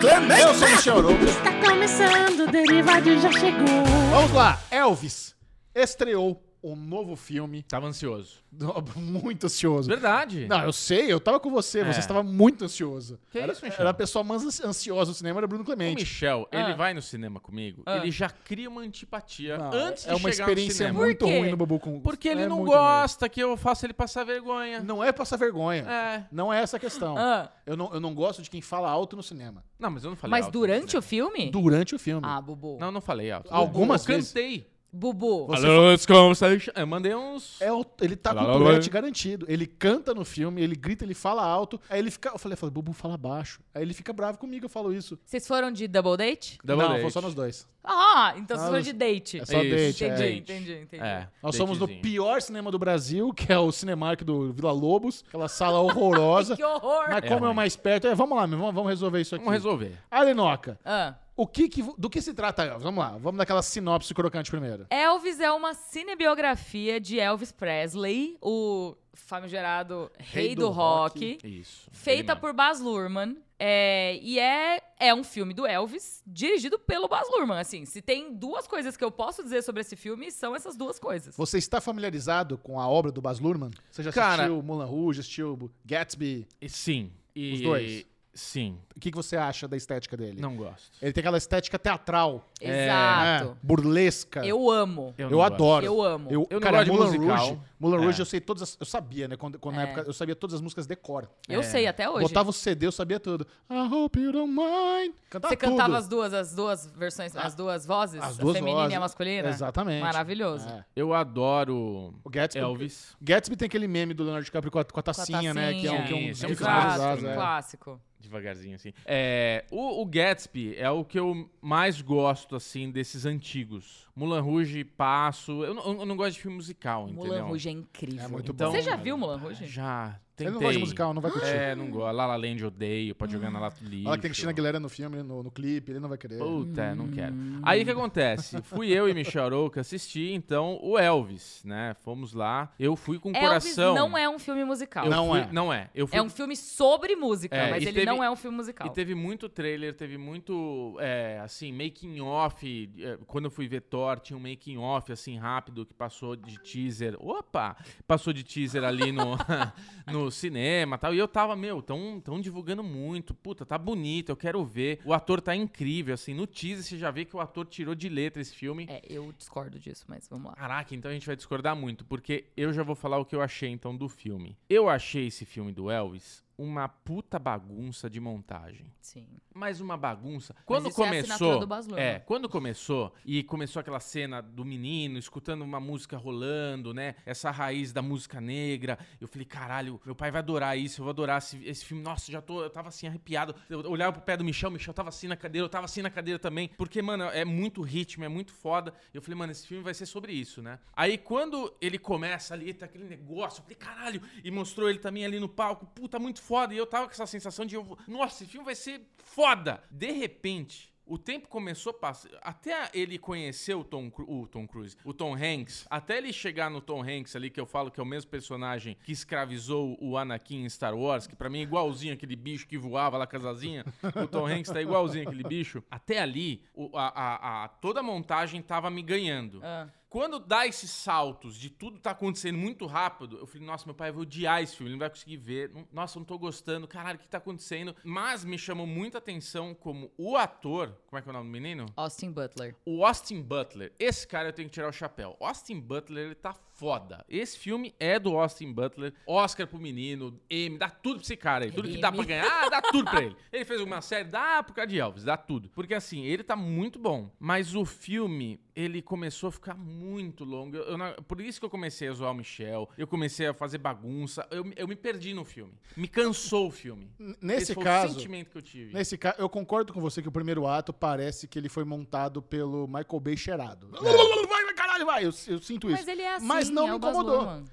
Clemente! 0.00 0.40
Eu 0.42 0.54
sou 0.54 0.68
o 0.68 0.70
Michel 0.70 0.98
Arouca. 0.98 1.24
Está 1.24 1.60
começando, 1.70 2.40
o 2.48 2.50
Derivado 2.50 3.18
já 3.20 3.32
chegou. 3.32 3.84
Vamos 4.12 4.32
lá, 4.32 4.60
Elvis 4.70 5.36
estreou 5.74 6.42
um 6.62 6.74
novo 6.74 7.14
filme, 7.16 7.62
Tava 7.62 7.86
ansioso. 7.86 8.38
muito 8.96 9.46
ansioso. 9.46 9.88
Verdade. 9.88 10.46
Não, 10.48 10.62
eu 10.64 10.72
sei, 10.72 11.12
eu 11.12 11.20
tava 11.20 11.38
com 11.38 11.50
você, 11.50 11.84
você 11.84 11.98
É. 11.98 12.00
estava 12.00 12.22
muito 12.22 12.64
ansioso. 12.64 13.18
Que 13.30 13.38
era, 13.38 13.52
isso, 13.52 13.64
Michel? 13.64 13.80
era 13.80 13.90
a 13.90 13.94
pessoa 13.94 14.24
mais 14.24 14.60
ansiosa 14.60 15.12
do 15.12 15.14
cinema, 15.14 15.38
era 15.40 15.46
Bruno 15.46 15.62
O 15.62 15.66
Clemente. 15.66 16.00
Michel, 16.00 16.48
ele 16.50 16.72
Ah. 16.72 16.74
vai 16.74 16.94
no 16.94 17.02
cinema 17.02 17.38
comigo, 17.40 17.82
Ah. 17.86 17.98
ele 17.98 18.10
já 18.10 18.28
cria 18.30 18.68
uma 18.68 18.80
antipatia 18.80 19.56
Não, 19.58 19.70
antes 19.72 20.04
de 20.04 20.10
é 20.10 20.12
uma 20.14 20.18
chegar 20.30 20.30
experiência 20.44 20.72
no 20.88 20.94
cinema. 20.94 20.98
muito 20.98 21.18
Por 21.18 21.26
quê? 21.28 21.38
ruim 21.38 21.50
no 21.50 21.56
Bubu 21.56 21.78
com 21.78 22.00
Porque 22.00 22.28
ele 22.28 22.42
é 22.42 22.48
não 22.48 22.56
muito 22.58 22.70
ruim. 22.70 22.78
gosta 22.78 23.28
que 23.28 23.40
eu 23.40 23.56
faça 23.56 23.86
ele 23.86 23.92
passar 23.94 24.24
vergonha. 24.24 24.80
Não 24.80 25.02
é 25.04 25.12
passar 25.12 25.36
vergonha. 25.36 25.82
É. 25.82 26.24
Não 26.32 26.52
é 26.52 26.60
essa 26.62 26.76
a 26.76 26.80
questão. 26.80 27.16
Ah, 27.16 27.50
Eu, 27.66 27.76
não, 27.76 27.92
eu 27.92 28.00
não 28.00 28.14
gosto 28.14 28.40
de 28.42 28.48
quem 28.48 28.62
fala 28.62 28.88
alto 28.88 29.14
no 29.14 29.22
cinema. 29.22 29.62
Não, 29.78 29.90
mas 29.90 30.02
eu 30.02 30.10
não 30.10 30.16
falei 30.16 30.30
mas 30.30 30.46
alto 30.46 30.54
no 30.58 30.60
durante 30.66 30.96
o 30.96 31.02
filme? 31.02 31.50
Durante 31.50 31.94
o 31.94 31.98
filme. 31.98 32.22
Ah, 32.26 32.40
Bubu. 32.40 32.78
Não, 32.80 32.90
não 32.90 33.00
falei 33.00 33.30
alto. 33.30 33.48
Algumas 33.52 34.08
eu 34.08 34.14
vezes. 34.14 34.32
cantei. 34.32 34.66
Bubu. 34.92 35.46
Você 35.48 35.66
Alô, 35.66 35.94
desconversation. 35.94 36.72
Eu 36.74 36.86
mandei 36.86 37.14
uns... 37.14 37.60
É 37.60 37.68
ele 38.00 38.16
tá 38.16 38.34
com 38.34 38.40
o. 38.42 38.52
Tourette 38.58 38.88
garantido. 38.88 39.44
Ele 39.48 39.66
canta 39.66 40.14
no 40.14 40.24
filme, 40.24 40.62
ele 40.62 40.74
grita, 40.74 41.04
ele 41.04 41.14
fala 41.14 41.42
alto. 41.44 41.78
Aí 41.90 41.98
ele 41.98 42.10
fica. 42.10 42.30
Eu 42.30 42.38
falei, 42.38 42.54
eu 42.54 42.56
falei, 42.58 42.72
Bubu 42.72 42.92
fala 42.92 43.16
baixo. 43.16 43.60
Aí 43.74 43.82
ele 43.82 43.92
fica 43.92 44.12
bravo 44.12 44.38
comigo, 44.38 44.64
eu 44.64 44.68
falo 44.70 44.92
isso. 44.92 45.18
Vocês 45.24 45.46
foram 45.46 45.70
de 45.70 45.86
double 45.86 46.16
date? 46.16 46.58
Double 46.64 46.82
não, 46.84 46.92
date. 46.92 47.02
foi 47.02 47.10
só 47.10 47.20
nós 47.20 47.34
dois. 47.34 47.66
Ah, 47.84 48.34
então 48.36 48.56
Ah, 48.56 48.60
vocês 48.60 48.60
foram 48.60 48.72
nós- 48.72 48.84
de 48.84 48.92
date. 48.92 49.40
É 49.40 49.46
só 49.46 49.62
Isso. 49.62 49.76
date. 49.76 50.04
Entendi, 50.04 50.22
é. 50.22 50.32
entendi, 50.36 50.72
entendi. 50.82 51.02
É, 51.02 51.28
Nós 51.42 51.56
somos 51.56 51.78
no 51.78 51.86
datezinho. 51.86 52.02
pior 52.02 52.42
cinema 52.42 52.70
do 52.70 52.78
Brasil, 52.78 53.32
que 53.32 53.50
é 53.52 53.58
o 53.58 53.70
Cinemark 53.72 54.22
do 54.24 54.52
Vila 54.52 54.72
Lobos. 54.72 55.24
Aquela 55.28 55.48
sala 55.48 55.78
horrorosa. 55.80 56.56
Que 56.56 56.64
horror. 56.64 57.04
Mas 57.08 57.18
É 57.24 57.28
como 57.28 57.40
é 57.40 57.42
o 57.42 57.44
ruim. 57.46 57.54
mais 57.54 57.76
perto, 57.76 58.06
é, 58.06 58.14
vamos 58.14 58.36
lá, 58.36 58.46
meu, 58.46 58.58
vamos, 58.58 58.74
vamos 58.74 58.90
resolver 58.90 59.20
isso 59.20 59.34
aqui. 59.34 59.44
Vamos 59.44 59.56
resolver. 59.62 59.96
Alenoca, 60.10 60.78
Ah, 60.84 61.14
O 61.38 61.46
que 61.46 61.68
que, 61.68 61.84
do 61.96 62.10
que 62.10 62.20
se 62.20 62.34
trata, 62.34 62.64
Elvis? 62.64 62.82
Vamos 62.82 62.98
lá, 62.98 63.10
vamos 63.16 63.38
daquela 63.38 63.62
sinopse 63.62 64.12
crocante 64.12 64.50
primeiro. 64.50 64.88
Elvis 64.90 65.38
é 65.38 65.52
uma 65.52 65.72
cinebiografia 65.72 67.00
de 67.00 67.20
Elvis 67.20 67.52
Presley, 67.52 68.36
o 68.42 68.96
famigerado 69.14 70.10
rei, 70.18 70.56
do, 70.56 70.68
rock, 70.68 71.38
Isso. 71.44 71.88
feita 71.92 72.34
por 72.34 72.52
Baz 72.52 72.80
Luhrmann. 72.80 73.36
É, 73.56 74.18
e 74.20 74.38
é, 74.40 74.80
é 74.98 75.14
um 75.14 75.22
filme 75.22 75.54
do 75.54 75.64
Elvis, 75.64 76.22
dirigido 76.26 76.76
pelo 76.76 77.06
Baz 77.06 77.28
Luhrmann. 77.30 77.60
Assim, 77.60 77.84
se 77.84 78.02
tem 78.02 78.34
duas 78.34 78.66
coisas 78.66 78.96
que 78.96 79.04
eu 79.04 79.10
posso 79.10 79.40
dizer 79.42 79.62
sobre 79.62 79.80
esse 79.82 79.94
filme, 79.94 80.32
são 80.32 80.56
essas 80.56 80.76
duas 80.76 80.98
coisas. 80.98 81.36
Você 81.36 81.58
está 81.58 81.80
familiarizado 81.80 82.58
com 82.58 82.80
a 82.80 82.88
obra 82.88 83.12
do 83.12 83.20
Baz 83.22 83.38
Luhrmann? 83.38 83.70
Você 83.92 84.02
já 84.02 84.10
Cara- 84.12 84.42
assistiu 84.44 84.60
Moulin 84.62 84.88
Rouge, 84.88 85.20
assistiu 85.20 85.70
Gatsby? 85.84 86.48
Sim. 86.68 87.12
E- 87.34 87.54
Os 87.54 87.60
dois? 87.60 88.06
Sim. 88.38 88.78
O 88.96 89.00
que, 89.00 89.10
que 89.10 89.16
você 89.16 89.36
acha 89.36 89.66
da 89.66 89.76
estética 89.76 90.16
dele? 90.16 90.40
Não 90.40 90.54
gosto. 90.56 90.90
Ele 91.02 91.12
tem 91.12 91.20
aquela 91.22 91.38
estética 91.38 91.76
teatral, 91.76 92.44
Exato. 92.60 93.48
né? 93.50 93.56
burlesca. 93.60 94.46
Eu 94.46 94.70
amo. 94.70 95.12
Eu, 95.18 95.28
gosto. 95.30 95.54
adoro. 95.54 95.84
Eu 95.86 96.00
amo. 96.02 96.30
Eu, 96.30 96.46
Eu 96.48 96.54
não 96.54 96.60
cara, 96.60 96.84
gosto 96.84 96.84
de 96.84 96.98
Moulin 96.98 97.18
musical. 97.18 97.46
Rouge, 97.46 97.60
Moulin 97.80 97.96
Rouge 98.04 98.18
É. 98.18 98.22
eu 98.22 98.26
sei 98.26 98.40
todas 98.40 98.62
as, 98.62 98.76
Eu 98.78 98.86
sabia, 98.86 99.26
né? 99.26 99.36
Quando, 99.36 99.58
quando 99.58 99.74
na 99.74 99.82
É. 99.82 99.84
época 99.86 100.02
eu 100.06 100.12
sabia 100.12 100.36
todas 100.36 100.54
as 100.54 100.60
músicas 100.60 100.86
de 100.86 100.94
cor. 100.94 101.28
Eu 101.48 101.64
sei 101.64 101.88
até 101.88 102.08
hoje. 102.08 102.22
Botava 102.28 102.50
o 102.50 102.52
CD, 102.52 102.86
eu 102.86 102.92
sabia 102.92 103.18
tudo. 103.18 103.44
I 103.68 103.92
hope 103.92 104.20
you 104.20 104.30
don't 104.30 104.52
mind. 104.52 105.14
Cantava 105.28 105.50
Você 105.52 105.56
cantava 105.56 105.84
tudo. 105.88 105.96
as 105.96 106.08
duas, 106.08 106.32
as 106.34 106.54
duas 106.54 106.86
versões, 106.86 107.36
as 107.36 107.54
duas 107.56 107.84
vozes? 107.84 108.22
As 108.22 108.36
duas 108.38 108.54
a 108.54 108.58
feminina 108.58 108.82
vozes. 108.82 108.92
e 108.92 108.96
a 108.96 109.00
masculina? 109.00 109.48
Exatamente. 109.48 110.00
Maravilhoso. 110.02 110.68
É. 110.68 110.84
Eu 110.94 111.12
adoro 111.12 112.14
O 112.24 112.30
Gatsby, 112.30 112.60
Elvis. 112.60 113.16
Gatsby 113.20 113.56
tem 113.56 113.66
aquele 113.66 113.88
meme 113.88 114.14
do 114.14 114.22
Leonardo 114.22 114.44
DiCaprio 114.44 114.70
com 114.70 114.78
a, 114.78 114.84
com 114.84 114.90
a 114.90 114.92
Com 114.92 115.00
a 115.00 115.02
tacinha, 115.02 115.52
né? 115.54 115.72
Que 115.74 115.86
é 115.86 115.92
um, 115.92 116.04
que 116.04 116.12
é 116.12 116.16
um, 116.16 116.48
é 116.50 116.52
um 116.52 116.54
clássico, 116.56 117.26
é. 117.26 117.34
clássico. 117.34 118.00
Devagarzinho, 118.20 118.74
assim. 118.74 118.92
É, 119.06 119.64
o, 119.70 120.02
o 120.02 120.04
Gatsby 120.06 120.74
é 120.76 120.90
o 120.90 121.04
que 121.04 121.18
eu 121.18 121.48
mais 121.60 122.00
gosto, 122.02 122.56
assim, 122.56 122.90
desses 122.90 123.24
antigos. 123.24 124.06
Moulin 124.14 124.40
Rouge, 124.40 124.84
passo. 124.84 125.62
Eu, 125.64 125.72
não- 125.74 126.00
eu 126.00 126.06
não 126.06 126.16
gosto 126.16 126.32
de 126.34 126.40
filme 126.40 126.56
musical, 126.56 127.06
Moulin 127.06 127.28
entendeu? 127.30 127.46
Rouge 127.46 127.68
é 127.68 127.72
incrível. 127.72 128.24
É 128.24 128.28
muito 128.28 128.52
Então- 128.52 128.70
Você 128.72 128.82
já 128.82 128.96
viu 128.96 129.16
Moulin 129.16 129.40
Rouge? 129.40 129.66
Já. 129.66 130.20
Ele 130.38 130.50
Tentei. 130.50 130.52
não 130.52 130.60
gosta 130.60 130.72
de 130.74 130.78
musical, 130.78 131.14
não 131.14 131.20
vai 131.22 131.30
curtir. 131.30 131.46
É, 131.48 131.74
não 131.74 131.90
gosto. 131.90 132.14
La 132.16 132.26
La 132.26 132.36
Land 132.36 132.62
eu 132.62 132.68
odeio, 132.68 133.14
pode 133.14 133.32
jogar 133.32 133.50
na 133.50 133.58
lata 133.58 133.82
do 133.82 133.88
lixo. 133.90 134.08
Olha 134.08 134.16
que 134.16 134.22
tem 134.22 134.30
Cristina 134.30 134.50
Aguilera 134.50 134.78
no 134.80 134.88
filme, 134.88 135.22
no, 135.22 135.42
no 135.42 135.50
clipe, 135.50 135.92
ele 135.92 136.00
não 136.00 136.08
vai 136.08 136.18
querer. 136.18 136.38
Puta, 136.38 136.94
não 136.94 137.08
quero. 137.08 137.34
Aí 137.62 137.82
o 137.82 137.84
que 137.84 137.90
acontece? 137.90 138.60
Fui 138.62 138.88
eu 138.90 139.08
e 139.08 139.14
Michel 139.14 139.44
Arouca 139.44 139.80
assistir, 139.80 140.32
então, 140.32 140.78
o 140.82 140.98
Elvis, 140.98 141.62
né? 141.64 141.94
Fomos 142.00 142.32
lá. 142.32 142.72
Eu 142.78 142.94
fui 142.96 143.18
com 143.18 143.30
o 143.30 143.36
Elvis 143.36 143.48
coração. 143.74 143.94
não 143.94 144.16
é 144.16 144.28
um 144.28 144.38
filme 144.38 144.64
musical. 144.64 145.04
Eu 145.04 145.10
Não 145.10 145.28
fui- 145.28 145.40
é. 145.40 145.48
Não 145.52 145.72
é. 145.72 145.90
Eu 145.94 146.06
fui 146.06 146.18
É 146.18 146.22
um 146.22 146.28
filme 146.30 146.56
sobre 146.56 147.16
música, 147.16 147.56
É, 147.56 147.70
mas 147.70 147.82
e 147.82 147.86
ele 147.86 147.92
teve- 148.00 148.06
não 148.06 148.22
é 148.22 148.30
um 148.30 148.36
filme 148.36 148.56
musical. 148.56 148.86
E 148.86 148.90
teve 148.90 149.14
muito 149.14 149.48
trailer, 149.48 149.94
teve 149.94 150.16
muito, 150.16 150.96
é, 151.00 151.40
assim, 151.42 151.72
making 151.72 152.20
off. 152.20 152.90
é, 152.98 153.18
Quando 153.26 153.46
eu 153.46 153.50
fui 153.50 153.66
ver 153.68 153.80
Thor, 153.82 154.18
tinha 154.20 154.36
um 154.36 154.40
making 154.40 154.76
off, 154.78 155.10
assim, 155.12 155.36
rápido, 155.38 155.84
que 155.84 155.94
passou 155.94 156.36
de 156.36 156.58
teaser. 156.60 157.16
Opa! 157.18 157.76
Passou 158.06 158.32
de 158.32 158.42
teaser 158.44 158.84
ali 158.84 159.12
no, 159.12 159.36
no 160.06 160.27
cinema 160.30 160.96
e 160.96 160.98
tal. 160.98 161.14
E 161.14 161.18
eu 161.18 161.28
tava, 161.28 161.54
meu, 161.56 161.82
tão, 161.82 162.20
tão 162.20 162.40
divulgando 162.40 162.82
muito. 162.82 163.34
Puta, 163.34 163.64
tá 163.64 163.78
bonito, 163.78 164.30
eu 164.30 164.36
quero 164.36 164.64
ver. 164.64 165.00
O 165.04 165.12
ator 165.12 165.40
tá 165.40 165.54
incrível, 165.54 166.14
assim. 166.14 166.34
No 166.34 166.46
teaser 166.46 166.84
você 166.84 166.98
já 166.98 167.10
vê 167.10 167.24
que 167.24 167.36
o 167.36 167.40
ator 167.40 167.66
tirou 167.66 167.94
de 167.94 168.08
letra 168.08 168.42
esse 168.42 168.54
filme. 168.54 168.86
É, 168.88 169.02
eu 169.08 169.32
discordo 169.32 169.78
disso, 169.78 170.04
mas 170.08 170.28
vamos 170.28 170.46
lá. 170.46 170.56
Caraca, 170.56 170.94
então 170.94 171.10
a 171.10 171.14
gente 171.14 171.26
vai 171.26 171.36
discordar 171.36 171.76
muito, 171.76 172.04
porque 172.04 172.46
eu 172.56 172.72
já 172.72 172.82
vou 172.82 172.94
falar 172.94 173.18
o 173.18 173.24
que 173.24 173.34
eu 173.34 173.42
achei 173.42 173.70
então 173.70 173.96
do 173.96 174.08
filme. 174.08 174.56
Eu 174.68 174.88
achei 174.88 175.26
esse 175.26 175.44
filme 175.44 175.72
do 175.72 175.90
Elvis 175.90 176.46
uma 176.58 176.88
puta 176.88 177.38
bagunça 177.38 178.10
de 178.10 178.18
montagem. 178.18 178.92
Sim. 179.00 179.26
Mas 179.54 179.80
uma 179.80 179.96
bagunça. 179.96 180.54
Quando 180.66 180.88
é 180.88 180.92
começou, 180.92 181.60
Luhrmann. 181.60 182.00
é, 182.00 182.18
quando 182.18 182.48
começou 182.48 183.14
e 183.24 183.44
começou 183.44 183.80
aquela 183.80 184.00
cena 184.00 184.40
do 184.42 184.64
menino 184.64 185.18
escutando 185.18 185.62
uma 185.62 185.78
música 185.78 186.16
rolando, 186.16 186.92
né? 186.92 187.14
Essa 187.24 187.50
raiz 187.52 187.92
da 187.92 188.02
música 188.02 188.40
negra. 188.40 188.98
Eu 189.20 189.28
falei, 189.28 189.44
caralho, 189.44 190.00
meu 190.04 190.14
pai 190.14 190.32
vai 190.32 190.40
adorar 190.40 190.76
isso, 190.76 191.00
eu 191.00 191.04
vou 191.04 191.10
adorar 191.10 191.38
esse, 191.38 191.64
esse 191.64 191.84
filme. 191.84 192.02
Nossa, 192.02 192.30
já 192.30 192.42
tô, 192.42 192.62
eu 192.62 192.70
tava 192.70 192.88
assim 192.88 193.06
arrepiado. 193.06 193.54
Eu 193.70 193.88
olhava 193.90 194.12
pro 194.12 194.22
pé 194.22 194.36
do 194.36 194.44
Michel, 194.44 194.68
o 194.68 194.72
Michel 194.72 194.92
tava 194.92 195.10
assim 195.10 195.28
na 195.28 195.36
cadeira, 195.36 195.64
eu 195.64 195.70
tava 195.70 195.84
assim 195.84 196.02
na 196.02 196.10
cadeira 196.10 196.38
também, 196.38 196.68
porque 196.76 197.00
mano, 197.00 197.24
é 197.24 197.44
muito 197.44 197.82
ritmo, 197.82 198.24
é 198.24 198.28
muito 198.28 198.52
foda. 198.52 198.92
Eu 199.14 199.22
falei, 199.22 199.38
mano, 199.38 199.52
esse 199.52 199.66
filme 199.66 199.82
vai 199.82 199.94
ser 199.94 200.06
sobre 200.06 200.32
isso, 200.32 200.60
né? 200.60 200.80
Aí 200.94 201.16
quando 201.16 201.72
ele 201.80 201.98
começa 201.98 202.52
ali, 202.52 202.74
tá 202.74 202.86
aquele 202.86 203.04
negócio, 203.04 203.60
eu 203.60 203.62
falei, 203.62 203.76
caralho, 203.76 204.22
e 204.42 204.50
mostrou 204.50 204.90
ele 204.90 204.98
também 204.98 205.24
ali 205.24 205.38
no 205.38 205.48
palco, 205.48 205.86
puta, 205.86 206.18
muito 206.18 206.40
foda. 206.48 206.74
E 206.74 206.76
eu 206.78 206.86
tava 206.86 207.06
com 207.06 207.12
essa 207.12 207.26
sensação 207.26 207.64
de, 207.66 207.76
nossa, 208.06 208.42
esse 208.42 208.50
filme 208.50 208.64
vai 208.64 208.74
ser 208.74 209.00
foda. 209.18 209.82
De 209.90 210.10
repente, 210.10 210.92
o 211.10 211.16
tempo 211.16 211.48
começou 211.48 211.90
a 211.90 211.94
passar. 211.94 212.28
Até 212.42 212.90
ele 212.92 213.18
conhecer 213.18 213.74
o 213.74 213.82
Tom, 213.82 214.10
o 214.26 214.46
Tom 214.46 214.66
Cruise, 214.66 214.94
o 215.04 215.14
Tom 215.14 215.34
Hanks, 215.34 215.86
até 215.88 216.18
ele 216.18 216.32
chegar 216.32 216.68
no 216.70 216.82
Tom 216.82 217.02
Hanks 217.02 217.34
ali, 217.34 217.48
que 217.48 217.58
eu 217.58 217.64
falo 217.64 217.90
que 217.90 217.98
é 217.98 218.02
o 218.02 218.06
mesmo 218.06 218.30
personagem 218.30 218.94
que 219.04 219.12
escravizou 219.12 219.96
o 220.02 220.18
Anakin 220.18 220.64
em 220.64 220.68
Star 220.68 220.94
Wars, 220.94 221.26
que 221.26 221.34
pra 221.34 221.48
mim 221.48 221.60
é 221.60 221.62
igualzinho 221.62 222.12
aquele 222.12 222.36
bicho 222.36 222.66
que 222.68 222.76
voava 222.76 223.16
lá 223.16 223.26
com 223.26 223.36
as 223.38 223.44
asinhas. 223.46 223.86
O 224.22 224.26
Tom 224.28 224.46
Hanks 224.46 224.70
tá 224.70 224.82
igualzinho 224.82 225.26
aquele 225.26 225.44
bicho. 225.44 225.82
Até 225.90 226.18
ali, 226.18 226.62
o- 226.74 226.90
a, 226.96 227.08
a- 227.08 227.64
a- 227.64 227.68
toda 227.68 228.00
a 228.00 228.02
montagem 228.02 228.60
tava 228.60 228.90
me 228.90 229.00
ganhando. 229.02 229.60
Ah. 229.62 229.88
Quando 230.08 230.38
dá 230.38 230.66
esses 230.66 230.90
saltos 230.90 231.56
de 231.56 231.68
tudo 231.68 231.98
tá 231.98 232.12
acontecendo 232.12 232.56
muito 232.56 232.86
rápido, 232.86 233.38
eu 233.38 233.46
falei, 233.46 233.66
nossa, 233.66 233.84
meu 233.84 233.94
pai 233.94 234.10
vai 234.10 234.22
odiar 234.22 234.62
esse 234.62 234.74
filme, 234.74 234.88
ele 234.88 234.94
não 234.94 235.00
vai 235.00 235.10
conseguir 235.10 235.36
ver. 235.36 235.70
Nossa, 235.92 236.18
não 236.18 236.24
tô 236.24 236.38
gostando, 236.38 236.88
caralho, 236.88 237.18
o 237.18 237.20
que 237.20 237.28
tá 237.28 237.36
acontecendo? 237.38 237.94
Mas 238.02 238.42
me 238.42 238.56
chamou 238.56 238.86
muita 238.86 239.18
atenção 239.18 239.74
como 239.74 240.10
o 240.16 240.36
ator, 240.36 240.96
como 241.06 241.18
é 241.18 241.22
que 241.22 241.28
é 241.28 241.30
o 241.30 241.34
nome 241.34 241.48
do 241.48 241.52
menino? 241.52 241.86
Austin 241.94 242.32
Butler. 242.32 242.74
O 242.86 243.04
Austin 243.04 243.42
Butler. 243.42 243.92
Esse 243.98 244.26
cara 244.26 244.48
eu 244.48 244.52
tenho 244.52 244.68
que 244.68 244.74
tirar 244.74 244.88
o 244.88 244.92
chapéu. 244.92 245.36
Austin 245.40 245.78
Butler, 245.78 246.26
ele 246.26 246.34
tá 246.34 246.54
foda. 246.78 247.24
Esse 247.28 247.58
filme 247.58 247.94
é 247.98 248.18
do 248.18 248.38
Austin 248.38 248.72
Butler. 248.72 249.12
Oscar 249.26 249.66
pro 249.66 249.78
menino, 249.78 250.40
M, 250.48 250.78
dá 250.78 250.88
tudo 250.88 251.16
pra 251.16 251.24
esse 251.24 251.36
cara 251.36 251.64
aí. 251.64 251.72
Tudo 251.72 251.88
que 251.88 251.98
dá 251.98 252.10
pra 252.10 252.24
ganhar, 252.24 252.70
dá 252.70 252.80
tudo 252.80 253.10
pra 253.10 253.22
ele. 253.22 253.36
Ele 253.52 253.64
fez 253.64 253.80
uma 253.80 254.00
série, 254.00 254.28
dá 254.28 254.62
por 254.62 254.74
causa 254.74 254.86
de 254.86 254.98
Elvis, 254.98 255.24
dá 255.24 255.36
tudo. 255.36 255.68
Porque 255.70 255.94
assim, 255.94 256.24
ele 256.24 256.44
tá 256.44 256.54
muito 256.54 256.98
bom. 256.98 257.30
Mas 257.40 257.74
o 257.74 257.84
filme, 257.84 258.60
ele 258.78 259.02
começou 259.02 259.48
a 259.48 259.52
ficar 259.52 259.74
muito 259.74 260.44
longo. 260.44 260.76
Eu- 260.76 260.84
eu 260.84 260.96
não- 260.98 261.12
por 261.26 261.40
isso 261.40 261.58
que 261.58 261.66
eu 261.66 261.70
comecei 261.70 262.06
a 262.08 262.12
zoar 262.12 262.30
o 262.30 262.34
Michel. 262.34 262.88
Eu 262.96 263.08
comecei 263.08 263.48
a 263.48 263.52
fazer 263.52 263.78
bagunça. 263.78 264.46
Eu, 264.52 264.70
eu 264.76 264.86
me 264.86 264.94
perdi 264.94 265.34
no 265.34 265.44
filme. 265.44 265.72
Me 265.96 266.06
cansou 266.06 266.68
o 266.68 266.70
filme. 266.70 267.10
N- 267.18 267.36
Nesse 267.42 267.62
Esse 267.64 267.74
foi 267.74 267.82
caso, 267.82 268.12
o 268.12 268.14
sentimento 268.16 268.50
que 268.50 268.58
eu 268.58 268.62
tive. 268.62 268.94
nesse 268.94 269.18
ca... 269.18 269.34
eu 269.36 269.48
concordo 269.48 269.92
com 269.92 270.00
você 270.00 270.22
que 270.22 270.28
o 270.28 270.32
primeiro 270.32 270.64
ato 270.66 270.92
parece 270.92 271.48
que 271.48 271.58
ele 271.58 271.68
foi 271.68 271.82
montado 271.84 272.40
pelo 272.40 272.86
Michael 272.86 273.20
Bay 273.20 273.36
cheirado. 273.36 273.88
Vai, 273.90 274.64
vai, 274.64 274.74
caralho, 274.74 275.04
vai. 275.06 275.22
Eu, 275.24 275.32
eu 275.48 275.58
sinto 275.58 275.88
isso. 275.88 275.96
Mas 275.98 276.06
ele 276.08 276.22
é 276.22 276.34
assim, 276.36 276.46
Mas 276.46 276.70
não 276.70 276.86
é 276.86 276.90
me 276.92 276.96
incomodou. 276.98 277.36
Luhrmann. 277.38 277.64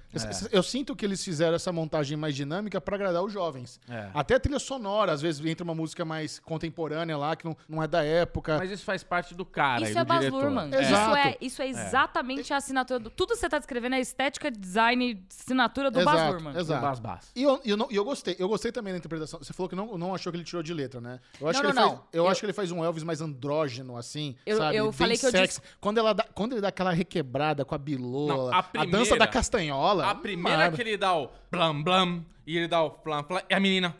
Eu, 0.50 0.62
sinto 0.62 0.96
que 0.96 1.04
eles 1.04 1.22
fizeram 1.22 1.54
essa 1.54 1.70
montagem 1.70 2.16
mais 2.16 2.34
dinâmica 2.34 2.80
pra 2.80 2.96
agradar 2.96 3.22
os 3.22 3.32
jovens. 3.32 3.78
É. 3.88 4.10
Até 4.14 4.34
a 4.34 4.40
trilha 4.40 4.58
sonora, 4.58 5.12
às 5.12 5.20
vezes 5.20 5.44
entra 5.44 5.62
uma 5.62 5.74
música 5.74 6.04
mais 6.04 6.38
contemporânea 6.40 7.16
lá, 7.16 7.36
que 7.36 7.44
não, 7.44 7.56
não 7.68 7.82
é 7.82 7.86
da 7.86 8.02
época. 8.02 8.56
Mas 8.58 8.70
isso 8.70 8.84
faz 8.84 9.04
parte 9.04 9.34
do 9.34 9.44
cara 9.44 9.82
Isso 9.82 9.90
e 9.92 9.94
do 9.94 10.00
é 10.00 10.04
Baz 10.04 10.20
diretor. 10.20 10.40
Luhrmann. 10.42 10.70
É. 10.72 10.82
Isso, 10.96 11.16
é, 11.16 11.36
isso 11.40 11.62
é 11.62 11.68
exatamente 11.68 12.52
a 12.52 12.56
assinatura 12.56 12.98
do... 12.98 13.10
Tudo 13.10 13.30
que 13.34 13.36
você 13.36 13.48
tá 13.48 13.58
descrevendo 13.58 13.94
é 13.94 14.00
estética, 14.00 14.50
design, 14.50 15.24
assinatura 15.30 15.90
do 15.90 16.00
exato, 16.00 16.32
Luhrmann. 16.32 16.56
exato. 16.58 16.80
Bas 16.82 16.98
Bas. 17.00 17.30
E 17.34 17.42
eu, 17.42 17.60
eu, 17.64 17.76
não- 17.76 17.88
e 17.90 17.96
eu 17.96 18.04
gostei, 18.04 18.36
eu 18.38 18.48
gostei 18.48 18.70
também 18.72 18.92
da 18.92 18.98
interpretação. 18.98 19.38
Você 19.42 19.52
falou 19.52 19.68
que 19.68 19.76
não, 19.76 19.96
não 19.98 20.14
achou 20.14 20.32
que 20.32 20.36
ele 20.38 20.44
tirou 20.44 20.62
de 20.62 20.72
letra, 20.74 21.00
né? 21.00 21.20
Eu 21.40 21.48
acho, 21.48 21.62
Não, 21.62 21.70
que, 21.70 21.76
não, 21.76 21.82
ele 21.82 21.88
faz, 21.90 21.98
não. 21.98 22.08
eu 22.12 22.24
Eu- 22.24 22.28
acho 22.30 22.40
que 22.40 22.46
ele 22.46 22.52
faz 22.52 22.70
um 22.72 22.84
Elvis 22.84 23.02
mais 23.04 23.20
andrógeno, 23.20 23.96
assim, 23.96 24.36
Eu- 24.46 24.56
sabe? 24.58 24.76
eu 24.76 24.84
Bem 24.84 24.92
falei 24.92 25.18
que 25.18 25.26
eu 25.26 25.30
sexy. 25.30 25.60
Quando, 25.80 25.98
ela 25.98 26.12
dá, 26.12 26.24
quando 26.34 26.52
ele 26.52 26.60
dá 26.60 26.68
aquela 26.68 26.90
requebrada 26.92 27.64
com 27.64 27.74
a 27.74 27.78
bilola, 27.78 28.34
Não, 28.50 28.54
a 28.54 28.58
a, 28.58 28.62
primeira- 28.62 28.98
dança 28.98 29.16
da 29.16 29.26
castanhola. 29.26 30.10
A 30.10 30.14
primeira 30.14 30.58
mano. 30.58 30.76
que 30.76 30.82
ele 30.82 30.96
dá 30.96 31.14
o 31.16 31.30
blam 31.50 31.82
blam 31.82 32.24
e 32.46 32.56
ele 32.56 32.68
dá 32.68 32.82
o 32.82 32.90
flam 33.02 33.22
flam 33.24 33.42
e 33.48 33.54
a 33.54 33.60
menina. 33.60 33.96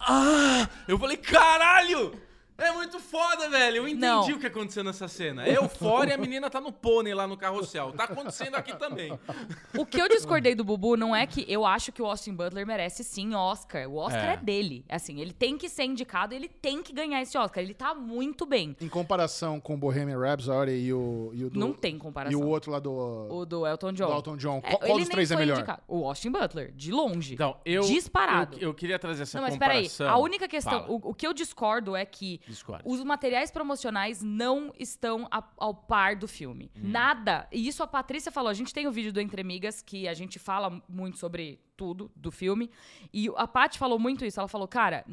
Ah! 0.00 0.68
Eu 0.88 0.98
falei, 0.98 1.16
caralho! 1.16 2.12
É 2.56 2.70
muito 2.70 3.00
foda, 3.00 3.48
velho. 3.50 3.78
Eu 3.78 3.88
entendi 3.88 4.00
Não. 4.06 4.22
o 4.28 4.38
que 4.38 4.46
aconteceu 4.46 4.84
nessa 4.84 5.08
cena. 5.08 5.46
Eu 5.48 5.68
fora 5.68 6.10
e 6.10 6.12
a 6.12 6.18
menina 6.18 6.48
tá 6.48 6.60
no 6.60 6.70
pônei 6.70 7.12
lá 7.12 7.26
no 7.26 7.36
carrossel. 7.36 7.92
Tá 7.92 8.04
acontecendo 8.04 8.54
aqui 8.54 8.76
também. 8.76 9.18
O 9.76 9.84
que 9.84 10.00
eu 10.00 10.08
discordei 10.08 10.54
do 10.54 10.62
Bubu 10.62 10.96
não 10.96 11.14
é 11.16 11.26
que 11.26 11.44
eu 11.48 11.66
acho 11.66 11.90
que 11.90 12.00
o 12.00 12.06
Austin 12.06 12.32
Butler 12.32 12.64
merece 12.64 13.02
sim 13.02 13.34
Oscar. 13.34 13.88
O 13.88 13.96
Oscar 13.96 14.24
É. 14.24 14.32
é, 14.34 14.36
dele. 14.36 14.84
Assim, 14.88 15.20
ele 15.20 15.32
tem 15.32 15.58
que 15.58 15.68
ser 15.68 15.82
indicado, 15.84 16.32
ele 16.32 16.48
tem 16.48 16.80
que 16.80 16.92
ganhar 16.92 17.20
esse 17.20 17.36
Oscar. 17.36 17.62
Ele 17.62 17.74
tá 17.74 17.92
muito 17.92 18.46
bem. 18.46 18.76
Em 18.80 18.88
comparação 18.88 19.58
com 19.58 19.74
o 19.74 19.76
Bohemian 19.76 20.18
Rhapsody 20.18 20.70
e 20.72 20.92
o, 20.92 21.32
e 21.34 21.44
o 21.44 21.50
do, 21.50 21.58
não 21.58 21.72
tem 21.72 21.96
E 21.96 21.98
comparação. 21.98 22.40
o 22.40 22.46
outro 22.46 22.70
lá 22.70 22.78
do, 22.78 22.92
O 22.92 23.44
do 23.44 23.66
Elton 23.66 23.92
John. 23.92 24.06
do 24.06 24.12
Elton 24.12 24.36
John. 24.36 24.58
É, 24.58 24.70
Qual, 24.70 24.78
qual 24.78 24.90
ele 24.90 24.98
dos 25.00 25.08
nem 25.08 25.12
três 25.14 25.30
é 25.32 25.34
foi 25.34 25.44
melhor? 25.44 25.58
indicado. 25.58 25.82
O 25.88 26.06
Austin 26.06 26.30
Butler, 26.30 26.72
de 26.72 26.92
longe. 26.92 27.34
Então, 27.34 27.56
eu. 27.64 27.82
Disparado. 27.82 28.56
Eu, 28.58 28.68
eu 28.68 28.74
queria 28.74 28.98
trazer 28.98 29.22
essa 29.24 29.38
não, 29.40 29.48
mas 29.48 29.56
peraí. 29.58 29.88
comparação. 29.88 30.08
A 30.08 30.18
única 30.18 30.46
questão. 30.46 30.82
Fala. 30.84 30.92
O, 30.92 31.10
o 31.10 31.14
que 31.14 31.26
eu 31.26 31.32
discordo 31.32 31.96
é 31.96 32.04
que 32.04 32.40
Discordo. 32.46 32.82
os 32.88 33.02
materiais 33.04 33.50
promocionais 33.50 34.22
não 34.22 34.72
estão 34.78 35.26
a- 35.30 35.42
ao 35.56 35.74
par 35.74 36.16
do 36.16 36.28
filme. 36.28 36.70
Hum. 36.76 36.80
Nada. 36.90 37.48
E 37.52 37.66
isso 37.66 37.82
a 37.82 37.86
Patrícia 37.86 38.30
falou. 38.32 38.50
A 38.50 38.54
gente 38.54 38.72
tem 38.74 38.86
o 38.86 38.92
vídeo 38.92 39.12
do 39.12 39.20
Entre 39.20 39.40
Amigas, 39.40 39.80
que 39.82 40.06
a 40.08 40.14
gente 40.14 40.38
fala 40.38 40.82
muito 40.88 41.18
sobre 41.18 41.58
tudo 41.76 42.10
do 42.14 42.30
filme. 42.30 42.70
E 43.12 43.28
a 43.36 43.46
Paty 43.46 43.78
falou 43.78 43.98
muito 43.98 44.24
isso. 44.24 44.38
Ela 44.38 44.48
falou, 44.48 44.68
cara, 44.68 45.04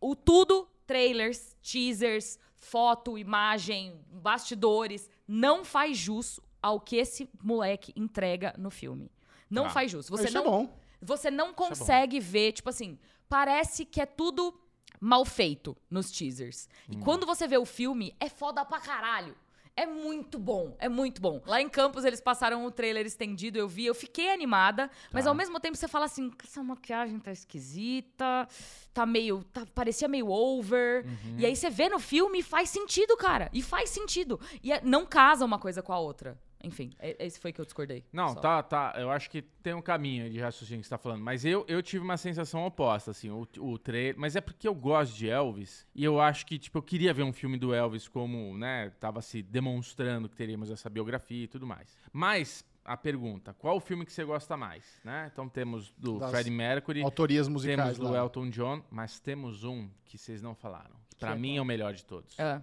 o 0.00 0.16
tudo, 0.16 0.68
trailers, 0.86 1.56
teasers, 1.62 2.38
foto, 2.56 3.16
imagem, 3.18 4.00
bastidores, 4.10 5.08
não 5.26 5.64
faz 5.64 5.96
jus 5.96 6.40
ao 6.62 6.80
que 6.80 6.96
esse 6.96 7.28
moleque 7.42 7.92
entrega 7.94 8.54
no 8.58 8.70
filme. 8.70 9.10
Não 9.50 9.64
Tá. 9.64 9.70
faz 9.70 9.90
jus. 9.90 10.08
Você 10.08 10.24
Isso 10.24 10.34
não 10.34 10.40
é 10.42 10.44
bom. 10.44 10.78
você 11.00 11.30
não 11.30 11.48
bom. 11.48 11.54
consegue 11.54 12.18
ver, 12.18 12.52
tipo 12.52 12.68
assim, 12.68 12.98
parece 13.28 13.84
que 13.84 14.00
é 14.00 14.06
tudo 14.06 14.52
mal 15.00 15.24
feito 15.24 15.76
nos 15.90 16.10
teasers. 16.10 16.68
E 16.88 16.96
Hum. 16.96 17.00
quando 17.00 17.26
você 17.26 17.46
vê 17.46 17.58
o 17.58 17.64
filme, 17.64 18.14
é 18.20 18.28
foda 18.28 18.64
pra 18.64 18.80
caralho. 18.80 19.34
É 19.76 19.86
muito 19.86 20.40
bom, 20.40 20.74
é 20.80 20.88
muito 20.88 21.22
bom. 21.22 21.40
Lá 21.46 21.60
em 21.62 21.68
Campos 21.68 22.04
eles 22.04 22.20
passaram 22.20 22.66
o 22.66 22.70
trailer 22.72 23.06
estendido, 23.06 23.56
eu 23.58 23.68
vi, 23.68 23.86
eu 23.86 23.94
fiquei 23.94 24.28
animada, 24.32 24.90
mas 25.12 25.22
Tá. 25.22 25.30
ao 25.30 25.36
mesmo 25.36 25.60
tempo 25.60 25.76
você 25.76 25.86
fala 25.86 26.06
assim, 26.06 26.32
essa 26.42 26.60
maquiagem 26.64 27.20
tá 27.20 27.30
esquisita, 27.78 28.48
tá 28.92 29.06
meio, 29.06 29.44
tá, 29.52 29.64
parecia 29.74 30.08
meio 30.08 30.28
over. 30.30 31.04
Uhum. 31.06 31.36
E 31.38 31.46
aí 31.46 31.54
você 31.54 31.70
vê 31.70 31.88
no 31.88 32.00
filme 32.00 32.40
e 32.40 32.42
faz 32.42 32.70
sentido, 32.70 33.16
cara. 33.16 33.48
E 33.52 33.62
faz 33.62 33.90
sentido. 33.90 34.40
E 34.64 34.72
é- 34.72 34.80
não 34.82 35.06
casa 35.06 35.44
uma 35.44 35.60
coisa 35.60 35.80
com 35.80 35.92
a 35.92 35.98
outra. 36.00 36.36
Enfim, 36.62 36.90
é- 36.98 37.24
esse 37.24 37.38
foi 37.38 37.52
que 37.52 37.60
eu 37.60 37.64
discordei. 37.64 38.04
Não, 38.12 38.30
Só. 38.30 38.40
tá, 38.40 38.62
tá. 38.62 38.94
Eu 38.96 39.10
acho 39.10 39.30
que 39.30 39.42
tem 39.42 39.74
um 39.74 39.82
caminho 39.82 40.24
aí 40.24 40.30
de 40.30 40.40
raciocínio 40.40 40.80
que 40.80 40.86
você 40.86 40.90
tá 40.90 40.98
falando. 40.98 41.22
Mas 41.22 41.44
eu, 41.44 41.64
eu 41.68 41.82
tive 41.82 42.04
uma 42.04 42.16
sensação 42.16 42.64
oposta, 42.66 43.12
assim, 43.12 43.30
o, 43.30 43.46
o 43.58 43.78
trailer. 43.78 44.16
Mas 44.18 44.34
é 44.34 44.40
porque 44.40 44.66
eu 44.66 44.74
gosto 44.74 45.14
de 45.14 45.28
Elvis. 45.28 45.86
E 45.94 46.02
eu 46.02 46.20
acho 46.20 46.44
que, 46.44 46.58
tipo, 46.58 46.78
eu 46.78 46.82
queria 46.82 47.14
ver 47.14 47.22
um 47.22 47.32
filme 47.32 47.56
do 47.56 47.72
Elvis 47.72 48.08
como, 48.08 48.56
né, 48.58 48.90
tava 48.98 49.22
se 49.22 49.42
demonstrando 49.42 50.28
que 50.28 50.34
teríamos 50.36 50.70
essa 50.70 50.90
biografia 50.90 51.44
e 51.44 51.48
tudo 51.48 51.66
mais. 51.66 51.96
Mas, 52.12 52.64
a 52.84 52.96
pergunta, 52.96 53.54
qual 53.54 53.76
o 53.76 53.80
filme 53.80 54.04
que 54.04 54.12
você 54.12 54.24
gosta 54.24 54.56
mais, 54.56 54.84
né? 55.04 55.30
Então 55.32 55.48
temos 55.48 55.92
do 55.98 56.18
Das 56.18 56.30
Freddie 56.30 56.50
Mercury, 56.50 57.02
Autorias 57.02 57.46
temos 57.46 57.64
musicais 57.64 57.98
do 57.98 58.10
lá. 58.10 58.18
Elton 58.18 58.48
John, 58.50 58.82
mas 58.90 59.20
temos 59.20 59.62
um 59.62 59.88
que 60.04 60.16
vocês 60.18 60.40
não 60.42 60.54
falaram. 60.54 60.96
Que 61.10 61.20
pra 61.20 61.32
é 61.34 61.38
mim 61.38 61.56
é 61.56 61.62
o 61.62 61.64
melhor 61.64 61.92
de 61.92 62.04
todos. 62.04 62.38
É, 62.38 62.62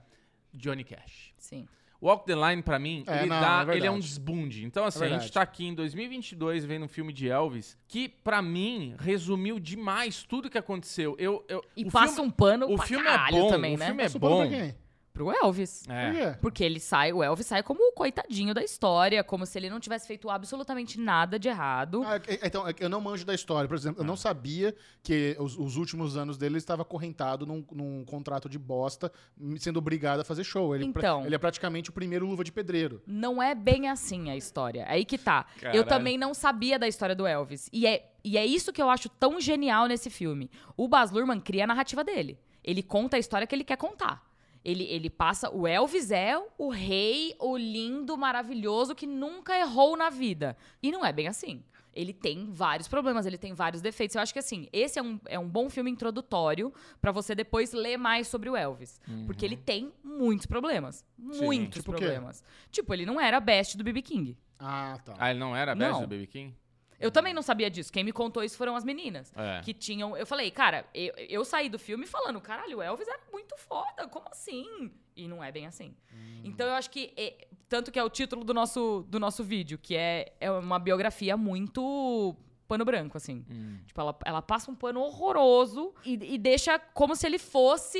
Johnny 0.54 0.84
Cash. 0.84 1.34
sim. 1.38 1.68
Walk 2.02 2.26
the 2.26 2.36
Line, 2.36 2.62
pra 2.62 2.78
mim, 2.78 3.04
É, 3.08 3.20
ele, 3.20 3.28
não, 3.30 3.40
dá, 3.40 3.66
é 3.74 3.78
ele 3.78 3.88
é 3.88 3.92
um 3.92 4.00
desbunde. 4.00 4.66
Então, 4.66 4.86
assim, 4.86 5.04
a 5.06 5.10
gente 5.10 5.32
tá 5.32 5.42
aqui 5.42 5.66
em 5.66 5.74
2022 5.74 6.66
vendo 6.66 6.86
um 6.86 6.88
filme 6.88 7.12
de 7.14 7.28
Elvis 7.30 7.78
que, 7.88 8.10
pra 8.10 8.42
mim, 8.42 8.96
resumiu 9.00 9.60
demais 9.60 10.24
tudo 10.24 10.50
que 10.50 10.58
aconteceu. 10.58 11.16
Eu, 11.18 11.44
eu, 11.48 11.64
E 11.76 11.84
o 11.86 11.92
passa 11.92 12.16
filme, 12.16 12.28
um 12.30 12.32
pano 12.32 12.66
o 12.72 12.76
pra 12.76 12.86
filme 12.86 13.08
é 13.08 13.32
bom, 13.32 13.50
também, 13.50 13.76
o 13.76 13.78
né? 13.80 13.86
filme 13.88 14.02
é 14.02 14.06
Passa 14.06 14.18
o 14.18 14.22
pano 14.22 14.36
bom. 14.36 14.48
pra 14.48 14.58
quem? 14.60 14.76
Pro 15.16 15.32
Elvis. 15.32 15.84
É. 15.88 16.34
Porque 16.42 16.62
ele 16.62 16.78
sai, 16.78 17.14
o 17.14 17.24
Elvis 17.24 17.48
sai 17.48 17.64
como 17.64 17.80
o 17.82 17.94
coitadinho 17.94 18.54
da 18.54 18.62
história, 18.62 19.24
como 19.24 19.46
se 19.46 19.58
ele 19.58 19.70
não 19.70 19.80
tivesse 19.80 20.06
feito 20.06 20.30
absolutamente 20.30 21.00
nada 21.00 21.40
de 21.40 21.48
errado. 21.48 22.04
Ah, 22.06 22.18
é- 22.28 22.34
é- 22.34 22.48
então, 22.48 22.68
é 22.68 22.74
eu 22.82 22.90
não 22.90 23.00
manjo 23.00 23.26
da 23.26 23.34
história. 23.34 23.66
Por 23.66 23.78
exemplo, 23.78 24.02
eu 24.02 24.06
não 24.06 24.18
sabia 24.18 24.76
que 25.02 25.38
os, 25.40 25.58
os 25.58 25.78
últimos 25.78 26.18
anos 26.18 26.38
dele 26.38 26.56
ele 26.56 26.58
estava 26.58 26.82
acorrentado 26.82 27.46
num, 27.46 27.66
num 27.72 28.04
contrato 28.04 28.50
de 28.50 28.60
bosta, 28.60 29.10
sendo 29.58 29.78
obrigado 29.80 30.20
a 30.20 30.24
fazer 30.26 30.44
show. 30.44 30.76
Ele, 30.76 30.92
pra- 30.92 31.00
Então. 31.00 31.26
ele 31.26 31.34
é 31.34 31.38
praticamente 31.38 31.90
o 31.90 31.94
primeiro 31.94 32.28
luva 32.28 32.44
de 32.44 32.52
pedreiro. 32.52 33.02
Não 33.08 33.42
é 33.42 33.56
bem 33.56 33.88
assim 33.88 34.30
a 34.30 34.36
história. 34.36 34.82
É 34.82 34.92
aí 34.96 35.06
que 35.06 35.18
tá. 35.18 35.46
Caralho. 35.62 35.78
Eu 35.80 35.86
também 35.86 36.18
não 36.18 36.34
sabia 36.34 36.78
da 36.78 36.88
história 36.90 37.16
do 37.16 37.26
Elvis. 37.26 37.70
E 37.72 37.88
é, 37.88 38.12
e 38.22 38.38
é 38.38 38.46
isso 38.46 38.74
que 38.74 38.82
eu 38.82 38.90
acho 38.90 39.08
tão 39.08 39.40
genial 39.40 39.88
nesse 39.88 40.10
filme. 40.10 40.52
O 40.76 40.88
Baz 40.90 41.10
Luhrmann 41.12 41.40
cria 41.40 41.64
a 41.64 41.68
narrativa 41.68 42.04
dele. 42.04 42.38
Ele 42.64 42.82
conta 42.82 43.16
a 43.16 43.20
história 43.20 43.46
que 43.46 43.54
ele 43.54 43.64
quer 43.64 43.78
contar. 43.78 44.25
Ele, 44.66 44.84
ele 44.86 45.10
passa. 45.12 45.50
O 45.50 45.68
Elvis 45.68 46.10
é 46.10 46.36
o 46.58 46.70
rei, 46.70 47.36
o 47.40 47.56
lindo, 47.56 48.18
maravilhoso 48.18 48.96
que 48.96 49.06
nunca 49.06 49.56
errou 49.58 49.96
na 49.96 50.10
vida. 50.10 50.58
E 50.82 50.92
não 50.92 51.06
é 51.06 51.14
bem 51.14 51.28
assim. 51.28 51.64
Ele 51.94 52.12
tem 52.12 52.52
vários 52.52 52.90
problemas, 52.90 53.26
ele 53.26 53.38
tem 53.38 53.54
vários 53.54 53.82
defeitos. 53.82 54.16
Eu 54.16 54.22
acho 54.22 54.34
que 54.34 54.40
assim, 54.40 54.68
esse 54.74 55.00
é 55.00 55.02
um, 55.02 55.18
é 55.28 55.40
um 55.40 55.48
bom 55.48 55.70
filme 55.70 55.90
introdutório 55.90 56.74
pra 57.00 57.12
você 57.12 57.34
depois 57.34 57.72
ler 57.72 57.96
mais 57.96 58.28
sobre 58.28 58.50
o 58.50 58.56
Elvis. 58.56 59.00
Porque 59.26 59.46
ele 59.46 59.56
tem 59.56 59.94
muitos 60.04 60.46
problemas. 60.46 61.06
Muitos 61.18 61.80
Tipo 61.82 61.92
problemas. 61.92 62.44
Tipo, 62.72 62.94
ele 62.94 63.06
não 63.06 63.22
era 63.22 63.40
best 63.40 63.78
do 63.78 63.84
BB 63.84 64.02
King. 64.02 64.38
Ah, 64.60 65.00
tá. 65.06 65.14
Ah, 65.18 65.30
ele 65.30 65.40
não 65.40 65.56
era 65.56 65.74
a 65.74 65.76
best 65.76 65.92
Não. 65.92 66.02
do 66.02 66.08
Baby 66.08 66.28
King? 66.28 66.56
Eu 67.00 67.12
também 67.12 67.34
não 67.34 67.42
sabia 67.42 67.70
disso. 67.70 67.92
Quem 67.92 68.04
me 68.04 68.12
contou 68.12 68.44
isso 68.44 68.58
foram 68.58 68.76
as 68.76 68.84
meninas. 68.84 69.34
É. 69.36 69.62
Que 69.62 69.74
tinham. 69.74 70.16
Eu 70.16 70.26
falei, 70.26 70.50
cara, 70.52 70.86
eu, 70.94 71.14
eu 71.18 71.46
saí 71.46 71.70
do 71.70 71.78
filme 71.78 72.06
falando, 72.06 72.40
caralho, 72.40 72.78
o 72.78 72.82
Elvis 72.82 73.08
era 73.08 73.20
muito 73.32 73.56
foda, 73.58 74.08
como 74.08 74.28
assim? 74.30 74.92
E 75.16 75.28
não 75.28 75.44
é 75.44 75.52
bem 75.52 75.68
assim. 75.68 75.96
Então 76.44 76.68
eu 76.68 76.74
acho 76.74 76.90
que. 76.90 77.14
é, 77.18 77.48
tanto 77.68 77.92
que 77.92 78.00
é 78.00 78.04
o 78.04 78.10
título 78.10 78.44
do 78.44 78.54
nosso, 78.54 79.06
do 79.10 79.20
nosso 79.20 79.44
vídeo, 79.44 79.78
que 79.78 79.96
é, 79.96 80.34
é 80.40 80.52
uma 80.52 80.78
biografia 80.80 81.36
muito 81.36 82.36
pano 82.68 82.86
branco, 82.86 83.18
assim. 83.18 83.46
Hum. 83.50 83.80
Tipo, 83.86 84.02
ela, 84.02 84.18
ela 84.26 84.42
passa 84.42 84.72
um 84.72 84.76
pano 84.76 85.00
horroroso 85.02 85.94
e, 86.04 86.14
e 86.36 86.38
deixa 86.38 86.78
como 86.80 87.16
se 87.16 87.26
ele 87.26 87.38
fosse 87.40 88.00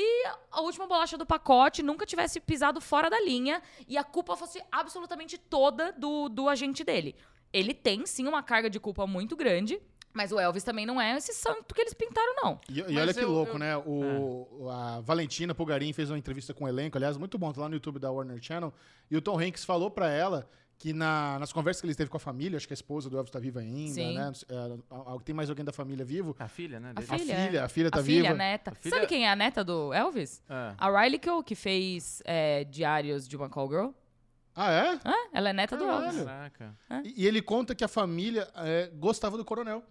a 0.50 0.60
última 0.60 0.86
bolacha 0.86 1.16
do 1.16 1.26
pacote, 1.26 1.82
nunca 1.82 2.04
tivesse 2.04 2.40
pisado 2.40 2.80
fora 2.80 3.08
da 3.08 3.20
linha 3.20 3.62
e 3.88 3.96
a 3.96 4.04
culpa 4.04 4.36
fosse 4.36 4.62
absolutamente 4.70 5.38
toda 5.38 5.92
do, 5.92 6.28
do 6.28 6.48
agente 6.48 6.84
dele. 6.84 7.14
Ele 7.52 7.72
tem, 7.74 8.04
sim, 8.06 8.26
uma 8.26 8.42
carga 8.42 8.68
de 8.68 8.78
culpa 8.80 9.06
muito 9.06 9.34
grande, 9.36 9.80
mas 10.12 10.32
o 10.32 10.38
Elvis 10.38 10.64
também 10.64 10.84
não 10.86 11.00
é 11.00 11.16
esse 11.16 11.32
santo 11.32 11.74
que 11.74 11.80
eles 11.80 11.94
pintaram, 11.94 12.34
não. 12.42 12.60
E, 12.70 12.80
e 12.80 12.98
olha 12.98 13.12
que 13.12 13.20
eu- 13.20 13.30
louco, 13.30 13.52
eu- 13.52 13.58
né? 13.58 13.76
O, 13.76 14.68
A 14.70 15.00
Valentina 15.00 15.54
Pugarin 15.54 15.92
fez 15.92 16.10
uma 16.10 16.18
entrevista 16.18 16.52
com 16.54 16.64
o 16.64 16.68
elenco, 16.68 16.96
aliás, 16.98 17.16
muito 17.16 17.38
bom, 17.38 17.52
tá 17.52 17.60
lá 17.62 17.68
no 17.68 17.74
YouTube 17.74 17.98
da 17.98 18.10
Warner 18.10 18.38
Channel. 18.42 18.72
E 19.10 19.16
o 19.16 19.20
Tom 19.22 19.38
Hanks 19.38 19.64
falou 19.64 19.90
pra 19.90 20.10
ela 20.10 20.48
que 20.78 20.92
na- 20.92 21.38
nas 21.38 21.52
conversas 21.54 21.80
que 21.80 21.86
ele 21.86 21.94
teve 21.94 22.10
com 22.10 22.18
a 22.18 22.20
família, 22.20 22.56
acho 22.58 22.66
que 22.66 22.72
a 22.72 22.74
esposa 22.74 23.08
do 23.08 23.16
Elvis 23.16 23.30
tá 23.30 23.38
viva 23.38 23.60
ainda, 23.60 23.94
Sim. 23.94 24.14
né? 24.14 24.32
É, 24.50 25.18
tem 25.24 25.34
mais 25.34 25.48
alguém 25.48 25.64
da 25.64 25.72
família 25.72 26.04
vivo. 26.04 26.36
A 26.38 26.48
filha, 26.48 26.78
né? 26.80 26.90
A 26.94 27.00
dele? 27.00 27.12
A 27.12 27.18
Filha, 27.18 27.36
filha, 27.46 27.64
a 27.64 27.68
filha 27.68 27.90
tá 27.90 28.00
a 28.00 28.02
filha, 28.02 28.22
viva. 28.22 28.34
a 28.34 28.36
neta. 28.36 28.70
A 28.72 28.74
filha- 28.74 28.94
Sabe 28.94 29.06
quem 29.06 29.24
é 29.26 29.30
a 29.30 29.36
neta 29.36 29.64
do 29.64 29.92
Elvis? 29.94 30.42
É. 30.48 30.74
A 30.76 31.00
Riley 31.02 31.18
Keough, 31.18 31.42
que 31.42 31.54
fez 31.54 32.20
é, 32.26 32.64
Diários 32.64 33.26
de 33.26 33.36
uma 33.36 33.48
Call 33.48 33.68
Girl. 33.70 33.88
Ah, 34.56 34.70
é? 34.72 34.94
Hã? 35.04 35.14
Ela 35.34 35.50
é 35.50 35.52
neta 35.52 35.76
do 35.76 35.84
Caralho. 35.84 36.04
Elvis. 36.06 36.24
Caraca. 36.24 36.76
E, 37.04 37.22
e 37.22 37.26
ele 37.26 37.42
conta 37.42 37.74
que 37.74 37.84
a 37.84 37.88
família 37.88 38.48
é, 38.56 38.90
gostava 38.94 39.36
do 39.36 39.44
coronel. 39.44 39.82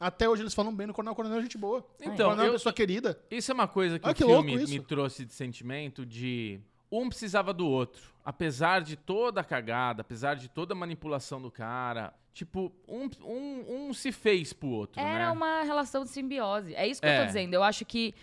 Até 0.00 0.28
hoje 0.28 0.42
eles 0.42 0.54
falam 0.54 0.74
bem 0.74 0.86
no 0.86 0.94
coronel. 0.94 1.12
O 1.12 1.16
coronel 1.16 1.38
é 1.38 1.42
gente 1.42 1.58
boa. 1.58 1.80
o 1.80 1.84
Então, 2.00 2.30
coronel 2.30 2.44
é 2.44 2.48
uma 2.48 2.52
pessoa 2.54 2.72
querida. 2.72 3.18
Isso 3.30 3.50
é 3.50 3.54
uma 3.54 3.68
coisa 3.68 3.98
que 3.98 4.08
Ah, 4.08 4.10
o 4.10 4.14
que 4.14 4.24
filme 4.24 4.34
louco 4.34 4.50
isso. 4.64 4.72
me 4.72 4.80
trouxe 4.80 5.24
de 5.24 5.32
sentimento 5.34 6.04
de 6.06 6.58
um 7.02 7.08
precisava 7.08 7.52
do 7.52 7.66
outro. 7.68 8.12
Apesar 8.24 8.80
de 8.80 8.96
toda 8.96 9.40
a 9.42 9.44
cagada, 9.44 10.00
apesar 10.00 10.34
de 10.34 10.48
toda 10.48 10.72
a 10.72 10.76
manipulação 10.76 11.42
do 11.42 11.50
cara, 11.50 12.14
tipo, 12.32 12.72
um, 12.88 13.08
um, 13.22 13.88
um 13.88 13.92
se 13.92 14.10
fez 14.10 14.52
pro 14.54 14.68
outro, 14.68 14.98
Era 15.00 15.26
né? 15.26 15.30
uma 15.30 15.62
relação 15.62 16.04
de 16.04 16.08
simbiose. 16.10 16.74
É 16.74 16.86
isso 16.88 17.02
que 17.02 17.06
eu 17.06 17.12
É. 17.12 17.20
tô 17.20 17.26
dizendo. 17.26 17.52
Eu 17.52 17.62
acho 17.62 17.84
que 17.84 18.14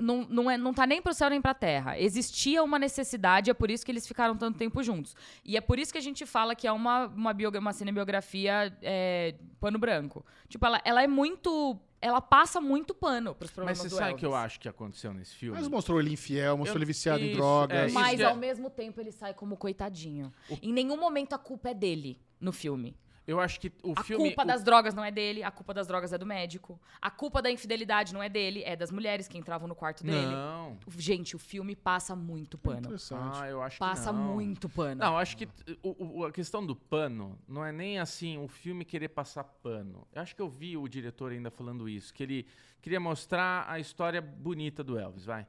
não, 0.00 0.24
não, 0.30 0.48
é, 0.50 0.56
não 0.56 0.72
tá 0.72 0.86
nem 0.86 1.02
pro 1.02 1.12
céu 1.12 1.28
nem 1.28 1.40
pra 1.42 1.54
terra. 1.54 1.98
Existia 1.98 2.62
uma 2.62 2.78
necessidade, 2.78 3.50
é 3.50 3.54
por 3.54 3.68
isso 3.68 3.84
que 3.84 3.90
eles 3.90 4.06
ficaram 4.06 4.36
tanto 4.36 4.56
tempo 4.58 4.80
juntos. 4.80 5.16
E 5.44 5.56
é 5.56 5.60
por 5.60 5.76
isso 5.78 5.90
que 5.90 5.98
a 5.98 6.02
gente 6.02 6.24
fala 6.24 6.54
que 6.54 6.66
é 6.68 6.72
uma, 6.72 7.06
uma, 7.06 7.34
biogra- 7.34 7.60
uma 7.60 7.72
cinebiografia 7.72 8.72
é, 8.80 9.34
pano 9.60 9.78
branco. 9.78 10.24
Tipo, 10.48 10.64
ela, 10.66 10.80
ela 10.84 11.02
é 11.02 11.08
muito. 11.08 11.76
Ela 12.00 12.20
passa 12.20 12.60
muito 12.60 12.94
pano 12.94 13.34
pros 13.34 13.50
Mas 13.50 13.54
problemas 13.54 13.78
você 13.78 13.88
do 13.88 13.96
sabe 13.96 14.12
o 14.12 14.16
que 14.16 14.24
eu 14.26 14.34
acho 14.34 14.60
que 14.60 14.68
aconteceu 14.68 15.12
nesse 15.12 15.34
filme? 15.34 15.58
Mas 15.58 15.66
mostrou 15.68 15.98
ele 16.00 16.12
infiel, 16.12 16.56
mostrou 16.56 16.76
Eu- 16.76 16.78
ele 16.78 16.86
viciado 16.86 17.20
em 17.20 17.28
isso, 17.28 17.36
drogas. 17.36 17.76
é, 17.76 17.92
Mas 17.92 18.16
que 18.16 18.22
é- 18.22 18.26
ao 18.26 18.36
mesmo 18.36 18.70
tempo 18.70 19.00
ele 19.00 19.10
sai 19.10 19.34
como 19.34 19.56
coitadinho. 19.56 20.32
Em 20.62 20.72
nenhum 20.72 20.96
momento 20.96 21.32
a 21.32 21.38
culpa 21.38 21.70
é 21.70 21.74
dele 21.74 22.20
no 22.40 22.52
filme. 22.52 22.96
Eu 23.28 23.38
acho 23.40 23.60
que 23.60 23.70
o 23.82 23.92
A 23.94 24.02
filme. 24.02 24.28
culpa 24.28 24.42
o- 24.42 24.46
das 24.46 24.64
drogas 24.64 24.94
não 24.94 25.04
é 25.04 25.10
dele, 25.10 25.42
a 25.42 25.50
culpa 25.50 25.74
das 25.74 25.86
drogas 25.86 26.14
é 26.14 26.18
do 26.18 26.24
médico. 26.24 26.80
A 27.00 27.10
culpa 27.10 27.42
da 27.42 27.50
infidelidade 27.50 28.14
não 28.14 28.22
é 28.22 28.28
dele, 28.30 28.62
é 28.64 28.74
das 28.74 28.90
mulheres 28.90 29.28
que 29.28 29.36
entravam 29.36 29.68
no 29.68 29.74
quarto 29.74 30.02
dele. 30.02 30.26
Não. 30.32 30.78
Gente, 30.96 31.36
o 31.36 31.38
filme 31.38 31.76
passa 31.76 32.16
muito 32.16 32.56
pano. 32.56 32.78
Interessante. 32.86 33.38
Ah, 33.42 33.46
eu 33.46 33.60
acho 33.60 33.78
Passa 33.78 34.10
que 34.10 34.16
não. 34.16 34.32
muito 34.34 34.66
pano. 34.70 35.00
Não, 35.02 35.18
acho 35.18 35.36
que 35.36 35.46
o- 35.82 36.20
o- 36.20 36.24
a 36.24 36.32
questão 36.32 36.64
do 36.64 36.74
pano 36.74 37.38
não 37.46 37.62
é 37.62 37.70
nem 37.70 37.98
assim 37.98 38.38
o 38.38 38.48
filme 38.48 38.82
querer 38.82 39.08
passar 39.10 39.44
pano. 39.44 40.08
Eu 40.10 40.22
acho 40.22 40.34
que 40.34 40.40
eu 40.40 40.48
vi 40.48 40.78
o 40.78 40.88
diretor 40.88 41.30
ainda 41.30 41.50
falando 41.50 41.86
isso, 41.86 42.14
que 42.14 42.22
ele 42.22 42.46
queria 42.80 42.98
mostrar 42.98 43.66
a 43.68 43.78
história 43.78 44.22
bonita 44.22 44.82
do 44.82 44.98
Elvis, 44.98 45.26
vai. 45.26 45.46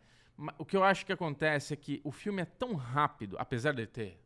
O 0.58 0.66
que 0.66 0.76
eu 0.76 0.84
acho 0.84 1.06
que 1.06 1.14
acontece 1.14 1.74
é 1.74 1.78
que 1.78 2.02
o 2.04 2.12
filme 2.12 2.42
é 2.42 2.46
tão 2.46 2.74
rápido, 2.76 3.38
apesar 3.40 3.74
de 3.74 3.86
ter 3.88 4.20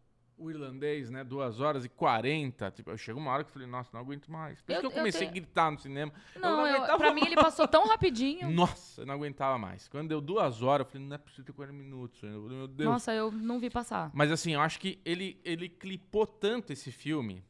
o 0.43 0.51
irlandês, 0.51 1.09
né, 1.09 1.23
2 1.23 1.59
horas 1.59 1.85
e 1.85 1.89
40, 1.89 2.71
tipo, 2.71 2.89
eu 2.91 2.97
chego 2.97 3.19
uma 3.19 3.31
hora 3.31 3.43
que 3.43 3.49
eu 3.49 3.53
falei, 3.53 3.67
nossa, 3.67 3.89
não 3.93 3.99
aguento 4.01 4.31
mais. 4.31 4.61
Por 4.61 4.71
isso 4.71 4.77
Eu- 4.77 4.81
que 4.81 4.85
eu 4.87 4.91
eu 4.91 4.95
comecei 4.97 5.21
te- 5.27 5.29
a 5.29 5.31
gritar 5.33 5.71
no 5.71 5.79
cinema. 5.79 6.11
Não, 6.35 6.65
eu, 6.67 6.75
aguentava 6.75 6.97
pra 6.97 7.13
mim 7.13 7.21
ele 7.25 7.35
passou 7.35 7.67
tão 7.67 7.87
rapidinho. 7.87 8.49
Nossa, 8.51 9.01
eu 9.01 9.05
não 9.05 9.13
aguentava 9.15 9.57
mais. 9.57 9.87
Quando 9.87 10.09
deu 10.09 10.19
duas 10.21 10.61
horas, 10.61 10.85
eu 10.85 10.91
falei, 10.91 11.07
não 11.07 11.15
é 11.15 11.17
possível 11.17 11.45
ter 11.45 11.53
40 11.53 11.73
minutos. 11.77 12.21
Eu 12.23 12.41
Meu 12.43 12.67
Deus. 12.67 12.89
Nossa, 12.89 13.13
eu 13.13 13.31
não 13.31 13.59
vi 13.59 13.69
passar. 13.69 14.11
Mas 14.13 14.31
assim, 14.31 14.53
eu 14.53 14.61
acho 14.61 14.79
que 14.79 14.99
ele, 15.05 15.39
ele 15.43 15.69
clipou 15.69 16.25
tanto 16.27 16.71
esse 16.73 16.91
filme 16.91 17.43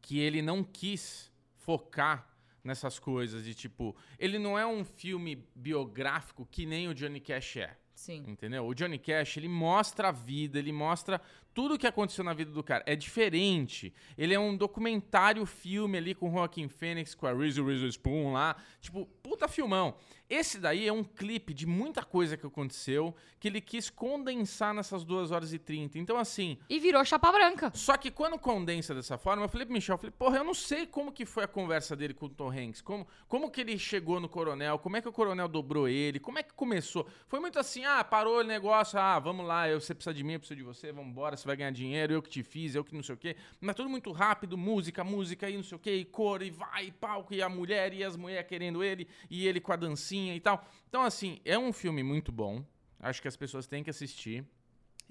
que 0.00 0.18
ele 0.18 0.40
não 0.42 0.62
quis 0.62 1.32
focar 1.56 2.28
nessas 2.62 2.98
coisas 2.98 3.44
de 3.44 3.54
tipo. 3.54 3.94
Ele 4.18 4.38
não 4.38 4.58
é 4.58 4.66
um 4.66 4.84
filme 4.84 5.44
biográfico 5.54 6.46
que 6.50 6.64
nem 6.66 6.88
o 6.88 6.94
Johnny 6.94 7.20
Cash 7.20 7.56
é. 7.58 7.76
Sim. 7.96 8.22
Entendeu? 8.28 8.66
O 8.66 8.74
Johnny 8.74 8.98
Cash, 8.98 9.38
ele 9.38 9.48
mostra 9.48 10.08
a 10.08 10.12
vida, 10.12 10.58
ele 10.58 10.70
mostra 10.70 11.20
tudo 11.54 11.78
que 11.78 11.86
aconteceu 11.86 12.22
na 12.22 12.34
vida 12.34 12.50
do 12.50 12.62
cara 12.62 12.84
é 12.86 12.94
diferente. 12.94 13.90
Ele 14.18 14.34
é 14.34 14.38
um 14.38 14.54
documentário 14.54 15.46
filme 15.46 15.96
ali 15.96 16.14
com 16.14 16.28
o 16.28 16.32
Joaquin 16.32 16.68
Phoenix, 16.68 17.14
com 17.14 17.26
a 17.26 17.32
Reese 17.32 17.58
Witherspoon 17.58 18.34
lá. 18.34 18.54
Tipo, 18.82 19.06
puta 19.22 19.48
filmão. 19.48 19.96
Esse 20.28 20.58
daí 20.58 20.88
é 20.88 20.92
um 20.92 21.04
clipe 21.04 21.54
de 21.54 21.66
muita 21.66 22.02
coisa 22.02 22.36
que 22.36 22.44
aconteceu 22.46 23.14
que 23.38 23.46
ele 23.46 23.60
quis 23.60 23.88
condensar 23.88 24.74
nessas 24.74 25.04
2 25.04 25.30
horas 25.30 25.52
e 25.52 25.58
30. 25.58 25.98
Então, 25.98 26.16
assim, 26.16 26.58
E 26.68 26.80
virou 26.80 27.04
chapa 27.04 27.30
branca. 27.30 27.70
só 27.74 27.96
que 27.96 28.10
quando 28.10 28.36
condensa 28.38 28.92
dessa 28.94 29.16
forma, 29.16 29.44
eu 29.44 29.48
falei 29.48 29.64
pro 29.64 29.74
Michel, 29.74 29.94
eu 29.94 29.98
falei, 29.98 30.10
porra, 30.18 30.38
eu 30.38 30.44
não 30.44 30.54
sei 30.54 30.84
como 30.86 31.12
que 31.12 31.24
foi 31.24 31.44
a 31.44 31.48
conversa 31.48 31.94
dele 31.94 32.12
com 32.12 32.26
o 32.26 32.28
Tom 32.28 32.50
Hanks, 32.50 32.80
como, 32.80 33.06
como 33.28 33.50
que 33.50 33.60
ele 33.60 33.78
chegou 33.78 34.18
no 34.18 34.28
coronel, 34.28 34.78
como 34.80 34.96
é 34.96 35.02
que 35.02 35.08
o 35.08 35.12
coronel 35.12 35.46
dobrou 35.46 35.86
ele, 35.88 36.18
como 36.18 36.38
é 36.38 36.42
que 36.42 36.52
começou. 36.54 37.06
Foi 37.28 37.38
muito 37.38 37.58
assim, 37.58 37.84
ah, 37.84 38.02
parou 38.02 38.40
o 38.40 38.42
negócio, 38.42 38.98
ah, 38.98 39.18
vamos 39.20 39.46
lá, 39.46 39.68
eu, 39.68 39.80
você 39.80 39.94
precisa 39.94 40.12
de 40.14 40.24
mim, 40.24 40.32
eu 40.32 40.40
preciso 40.40 40.56
de 40.58 40.64
você, 40.64 40.90
vamos 40.90 41.10
embora, 41.10 41.36
você 41.36 41.46
vai 41.46 41.56
ganhar 41.56 41.70
dinheiro, 41.70 42.14
eu 42.14 42.22
que 42.22 42.30
te 42.30 42.42
fiz, 42.42 42.74
eu 42.74 42.82
que 42.82 42.94
não 42.96 43.02
sei 43.02 43.14
o 43.14 43.18
quê. 43.18 43.36
Mas 43.60 43.76
tudo 43.76 43.88
muito 43.88 44.10
rápido, 44.10 44.58
música, 44.58 45.04
música, 45.04 45.48
e 45.48 45.56
não 45.56 45.62
sei 45.62 45.76
o 45.76 45.78
quê, 45.78 45.94
e 45.94 46.04
cor, 46.04 46.42
e 46.42 46.50
vai, 46.50 46.86
e 46.86 46.90
palco, 46.90 47.32
e 47.32 47.40
a 47.40 47.48
mulher, 47.48 47.92
e 47.92 48.02
as 48.02 48.16
mulheres 48.16 48.48
querendo 48.48 48.82
ele, 48.82 49.06
e 49.30 49.46
ele 49.46 49.60
com 49.60 49.72
a 49.72 49.76
dancinha 49.76 50.15
e 50.34 50.40
tal. 50.40 50.66
Então, 50.88 51.02
assim, 51.02 51.40
é 51.44 51.58
um 51.58 51.72
filme 51.72 52.02
muito 52.02 52.32
bom, 52.32 52.64
acho 53.00 53.20
que 53.22 53.28
as 53.28 53.36
pessoas 53.36 53.66
têm 53.66 53.82
que 53.82 53.90
assistir. 53.90 54.44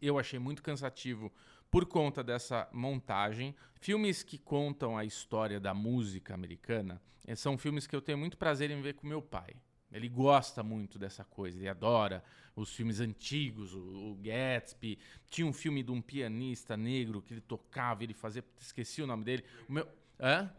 Eu 0.02 0.20
achei 0.20 0.40
muito 0.40 0.62
cansativo 0.62 1.32
por 1.72 1.86
conta 1.86 2.24
dessa 2.24 2.68
montagem. 2.72 3.56
Filmes 3.76 4.24
que 4.24 4.38
contam 4.38 4.98
a 4.98 5.06
história 5.06 5.60
da 5.60 5.74
música 5.74 6.34
americana 6.34 7.02
eh, 7.26 7.36
são 7.36 7.58
filmes 7.58 7.88
que 7.88 7.96
eu 7.96 8.02
tenho 8.02 8.18
muito 8.18 8.38
prazer 8.38 8.72
em 8.72 8.82
ver 8.82 8.94
com 8.94 9.08
meu 9.08 9.22
pai. 9.22 9.56
Ele 9.92 10.10
gosta 10.10 10.62
muito 10.62 11.00
dessa 11.00 11.24
coisa, 11.24 11.58
ele 11.58 11.70
adora 11.70 12.24
os 12.56 12.74
filmes 12.74 13.00
antigos, 13.00 13.74
o, 13.74 14.18
Gatsby. 14.22 14.98
Tinha 15.30 15.48
um 15.48 15.54
filme 15.54 15.84
de 15.84 15.92
um 15.92 16.02
pianista 16.02 16.76
negro 16.76 17.22
que 17.22 17.34
ele 17.34 17.42
tocava, 17.42 18.04
ele 18.04 18.14
fazia. 18.14 18.44
Esqueci 18.60 19.02
o 19.02 19.08
nome 19.08 19.24
dele. 19.24 19.44
O 19.70 19.74
meu, 19.74 19.88
hã? 20.20 20.52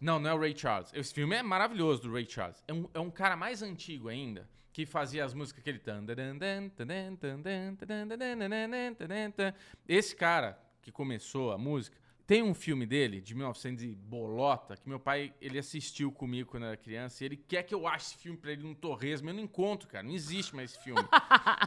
Não, 0.00 0.18
não 0.18 0.30
é 0.30 0.34
o 0.34 0.38
Ray 0.38 0.56
Charles. 0.56 0.92
Esse 0.94 1.12
filme 1.12 1.34
é 1.36 1.42
maravilhoso 1.42 2.02
do 2.02 2.12
Ray 2.12 2.26
Charles. 2.28 2.62
É 2.66 2.72
um, 2.72 2.88
é 2.94 3.00
um 3.00 3.10
cara 3.10 3.36
mais 3.36 3.62
antigo 3.62 4.08
ainda, 4.08 4.48
que 4.72 4.86
fazia 4.86 5.24
as 5.24 5.34
músicas 5.34 5.62
que 5.62 5.70
ele. 5.70 5.80
Esse 9.88 10.14
cara 10.14 10.58
que 10.80 10.92
começou 10.92 11.52
a 11.52 11.58
música. 11.58 11.96
Tem 12.26 12.42
um 12.42 12.52
filme 12.52 12.84
dele, 12.84 13.22
de 13.22 13.34
1900 13.34 13.84
e 13.84 13.94
bolota, 13.94 14.76
que 14.76 14.86
meu 14.86 15.00
pai, 15.00 15.32
ele 15.40 15.58
assistiu 15.58 16.12
comigo 16.12 16.50
quando 16.50 16.66
era 16.66 16.76
criança, 16.76 17.24
e 17.24 17.26
ele 17.26 17.36
quer 17.38 17.62
que 17.62 17.74
eu 17.74 17.88
ache 17.88 18.08
esse 18.08 18.16
filme 18.18 18.36
pra 18.36 18.52
ele 18.52 18.62
no 18.64 18.74
Torresmo, 18.74 19.30
eu 19.30 19.34
não 19.34 19.40
encontro, 19.40 19.88
cara, 19.88 20.06
não 20.06 20.12
existe 20.12 20.54
mais 20.54 20.72
esse 20.72 20.84
filme. 20.84 21.02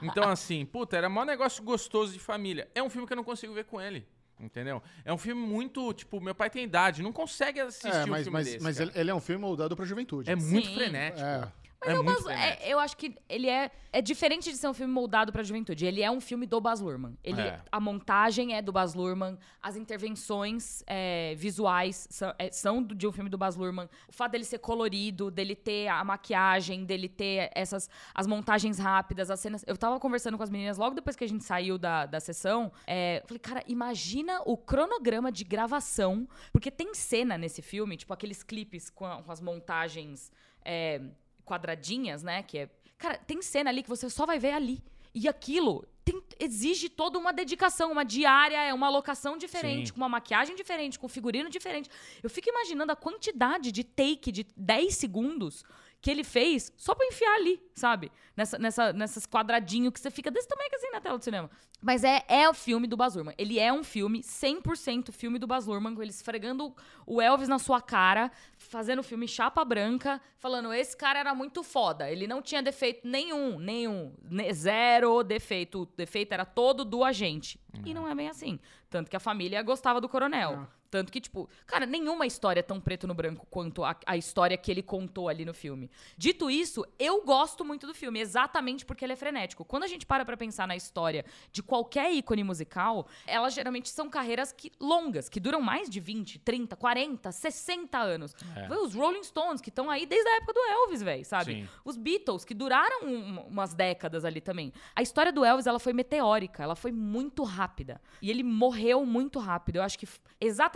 então, 0.04 0.30
assim, 0.30 0.64
puta, 0.64 0.96
era 0.96 1.10
maior 1.10 1.26
negócio 1.26 1.64
gostoso 1.64 2.14
de 2.14 2.20
família. 2.20 2.70
É 2.76 2.84
um 2.84 2.92
filme 2.92 3.08
que 3.08 3.14
eu 3.14 3.18
não 3.18 3.24
consigo 3.24 3.56
ver 3.56 3.66
com 3.66 3.82
ele, 3.82 4.06
entendeu? 4.42 4.82
É 5.06 5.14
um 5.14 5.18
filme 5.18 5.42
muito, 5.42 5.94
tipo, 5.94 6.20
meu 6.20 6.34
pai 6.36 6.50
tem 6.50 6.64
idade, 6.64 7.02
não 7.02 7.12
consegue 7.12 7.60
assistir 7.60 7.88
É, 7.88 8.04
um 8.04 8.08
mas, 8.08 8.24
filme 8.24 8.32
mas, 8.32 8.46
desse, 8.46 8.64
mas 8.64 8.78
cara. 8.78 8.90
ele, 8.90 9.00
ele 9.00 9.12
é 9.12 9.16
um 9.16 9.22
filme 9.22 9.42
moldado 9.42 9.76
pra 9.76 9.86
juventude. 9.86 10.30
É 10.30 10.36
muito 10.36 10.68
Sim. 10.68 10.76
frenético. 10.76 11.22
É. 11.26 11.48
Mas 11.84 11.96
é 11.96 12.00
o 12.00 12.04
muito 12.04 12.24
Baz- 12.24 12.40
é- 12.40 12.72
eu 12.72 12.78
acho 12.80 12.96
que 12.96 13.16
ele 13.28 13.50
é, 13.50 13.72
é 13.92 14.02
diferente 14.02 14.52
de 14.52 14.58
ser 14.58 14.68
um 14.68 14.74
filme 14.74 14.94
moldado 14.94 15.32
pra 15.32 15.42
juventude. 15.42 15.84
Ele 15.86 16.04
é 16.04 16.12
um 16.12 16.22
filme 16.22 16.46
do 16.46 16.62
Baz 16.62 16.80
Luhrmann. 16.80 17.18
Ele, 17.24 17.42
É. 17.42 17.60
A 17.72 17.80
montagem 17.80 18.54
é 18.56 18.62
do 18.62 18.72
Baz 18.72 18.94
Luhrmann, 18.94 19.38
as 19.62 19.76
intervenções 19.76 20.84
é, 20.86 21.34
visuais 21.36 22.08
são, 22.10 22.34
é, 22.38 22.52
são 22.52 22.84
de 22.84 23.08
um 23.08 23.12
filme 23.12 23.30
do 23.30 23.38
Baz 23.38 23.56
Luhrmann. 23.56 23.90
O 24.08 24.12
fato 24.14 24.34
dele 24.34 24.44
ser 24.44 24.60
colorido, 24.60 25.32
dele 25.32 25.56
ter 25.56 25.88
a 25.88 26.04
maquiagem, 26.04 26.86
dele 26.86 27.10
ter 27.10 27.50
essas 27.56 27.90
as 28.14 28.28
montagens 28.28 28.78
rápidas, 28.78 29.32
as 29.32 29.40
cenas. 29.40 29.64
Eu 29.68 29.78
tava 29.78 30.00
conversando 30.00 30.38
com 30.38 30.44
as 30.44 30.50
meninas 30.50 30.78
logo 30.78 30.94
depois 30.96 31.16
que 31.16 31.24
a 31.24 31.28
gente 31.28 31.44
saiu 31.44 31.78
da, 31.78 32.06
da 32.06 32.20
sessão. 32.20 32.72
É, 32.86 33.22
eu 33.24 33.28
falei, 33.28 33.40
cara, 33.40 33.64
imagina 33.68 34.42
o 34.46 34.56
cronograma 34.56 35.32
de 35.32 35.44
gravação, 35.44 36.28
porque 36.52 36.70
tem 36.70 36.94
cena 36.94 37.38
nesse 37.38 37.62
filme, 37.62 37.98
tipo 37.98 38.14
aqueles 38.14 38.44
clipes 38.44 38.90
com, 38.90 39.06
a- 39.06 39.22
com 39.24 39.32
as 39.32 39.42
montagens. 39.42 40.32
é, 40.64 41.02
quadradinhas, 41.42 42.24
né? 42.24 42.44
Que 42.44 42.58
é. 42.60 42.70
Cara, 42.98 43.18
tem 43.18 43.42
cena 43.42 43.70
ali 43.70 43.82
que 43.84 43.90
você 43.90 44.10
só 44.10 44.26
vai 44.26 44.38
ver 44.40 44.52
ali. 44.54 44.84
E 45.14 45.28
aquilo 45.28 45.86
tem- 46.06 46.22
exige 46.40 46.88
toda 46.88 47.20
uma 47.20 47.34
dedicação, 47.34 47.92
uma 47.92 48.04
diária, 48.06 48.58
é 48.64 48.74
uma 48.74 48.90
locação 48.90 49.38
diferente, 49.38 49.88
Sim. 49.88 49.94
com 49.94 49.98
uma 49.98 50.08
maquiagem 50.10 50.56
diferente, 50.56 50.98
com 50.98 51.08
figurino 51.08 51.50
diferente. 51.50 51.90
Eu 52.24 52.30
fico 52.30 52.50
imaginando 52.50 52.92
a 52.92 52.96
quantidade 52.96 53.72
de 53.72 53.84
take 53.84 54.32
de 54.32 54.46
10 54.56 54.96
segundos 54.96 55.64
que 56.02 56.10
ele 56.10 56.24
fez 56.24 56.74
só 56.78 56.96
pra 56.96 57.06
enfiar 57.06 57.36
ali, 57.36 57.62
sabe? 57.76 58.12
Nessa, 58.36 58.58
nessa, 58.58 58.92
nessas 58.94 59.26
quadradinhos 59.28 59.94
que 59.94 60.00
você 60.00 60.10
fica 60.10 60.32
desse 60.32 60.48
tamanho 60.48 60.70
assim 60.74 60.90
na 60.92 61.00
tela 61.00 61.18
do 61.18 61.24
cinema. 61.24 61.50
Mas 61.80 62.04
é, 62.04 62.24
é 62.28 62.50
o 62.50 62.54
filme 62.54 62.88
do 62.88 62.98
Baz 62.98 63.16
Luhrmann. 63.16 63.36
Ele 63.38 63.60
é 63.60 63.72
um 63.72 63.84
filme, 63.84 64.22
100% 64.22 65.12
filme 65.12 65.38
do 65.38 65.46
Baz 65.48 65.66
Luhrmann, 65.68 65.94
com 65.96 66.02
ele 66.02 66.10
esfregando 66.12 66.76
o 67.06 67.22
Elvis 67.22 67.48
na 67.48 67.60
sua 67.60 67.82
cara, 67.82 68.32
fazendo 68.58 69.00
o 69.00 69.04
filme 69.04 69.28
chapa 69.28 69.64
branca, 69.66 70.20
falando, 70.38 70.74
esse 70.74 70.96
cara 70.98 71.20
era 71.20 71.36
muito 71.36 71.64
foda. 71.64 72.10
Ele 72.10 72.26
não 72.28 72.42
tinha 72.42 72.62
defeito 72.64 73.08
nenhum, 73.08 73.60
nenhum. 73.60 74.14
ne- 74.24 74.52
Zero 74.54 75.24
defeito. 75.24 75.82
O 75.84 75.86
defeito 75.86 76.34
era 76.34 76.46
todo 76.46 76.84
do 76.86 77.04
agente. 77.04 77.60
E 77.86 77.94
não 77.94 78.08
é 78.08 78.14
bem 78.16 78.28
assim. 78.30 78.60
Tanto 78.90 79.10
que 79.10 79.16
a 79.16 79.20
família 79.20 79.62
gostava 79.62 80.00
do 80.02 80.10
coronel. 80.10 80.68
Tanto 80.92 81.12
que, 81.12 81.22
tipo, 81.22 81.50
cara, 81.66 81.86
nenhuma 81.86 82.28
história 82.28 82.60
é 82.60 82.64
tão 82.64 82.80
preto 82.82 83.08
no 83.08 83.14
branco 83.14 83.48
quanto 83.50 83.84
a, 83.84 83.96
a 84.06 84.18
história 84.18 84.58
que 84.58 84.70
ele 84.70 84.84
contou 84.84 85.30
ali 85.30 85.46
no 85.46 85.54
filme. 85.54 85.90
Dito 86.18 86.50
isso, 86.52 86.86
eu 87.00 87.24
gosto 87.24 87.64
muito 87.64 87.88
do 87.88 87.94
filme, 87.96 88.20
exatamente 88.20 88.86
porque 88.86 89.06
ele 89.06 89.14
é 89.14 89.16
frenético. 89.16 89.64
Quando 89.64 89.84
a 89.84 89.88
gente 89.88 90.06
para 90.06 90.26
pra 90.26 90.36
pensar 90.36 90.68
na 90.68 90.76
história 90.76 91.24
de 91.52 91.64
qualquer 91.64 92.12
ícone 92.14 92.44
musical, 92.44 93.08
elas 93.26 93.54
geralmente 93.54 93.88
são 93.90 94.10
carreiras 94.10 94.52
que, 94.52 94.70
longas, 94.80 95.30
que 95.30 95.40
duram 95.40 95.62
mais 95.62 95.90
de 95.90 96.02
20, 96.02 96.40
30, 96.40 96.76
40, 96.76 97.32
60 97.32 97.98
anos. 97.98 98.36
Vê 98.68 98.76
Os 98.76 98.94
Rolling 98.94 99.24
Stones, 99.24 99.62
que 99.62 99.70
estão 99.70 99.90
aí 99.90 100.06
desde 100.06 100.28
a 100.28 100.36
época 100.36 100.52
do 100.54 100.60
Elvis, 100.60 101.02
velho, 101.02 101.24
sabe? 101.24 101.54
Sim. 101.54 101.70
Os 101.86 101.96
Beatles, 101.96 102.44
que 102.44 102.54
duraram 102.54 103.06
um- 103.08 103.40
umas 103.48 103.74
décadas 103.74 104.26
ali 104.26 104.42
também. 104.42 104.74
A 104.94 105.02
história 105.02 105.32
do 105.32 105.46
Elvis, 105.46 105.68
ela 105.68 105.80
foi 105.80 105.94
meteórica, 105.94 106.62
ela 106.62 106.76
foi 106.76 106.92
muito 106.92 107.44
rápida. 107.44 108.02
E 108.22 108.30
ele 108.30 108.44
morreu 108.44 109.06
muito 109.06 109.40
rápido. 109.40 109.78
Eu 109.78 109.84
acho 109.84 109.98
que 109.98 110.06
f- 110.06 110.20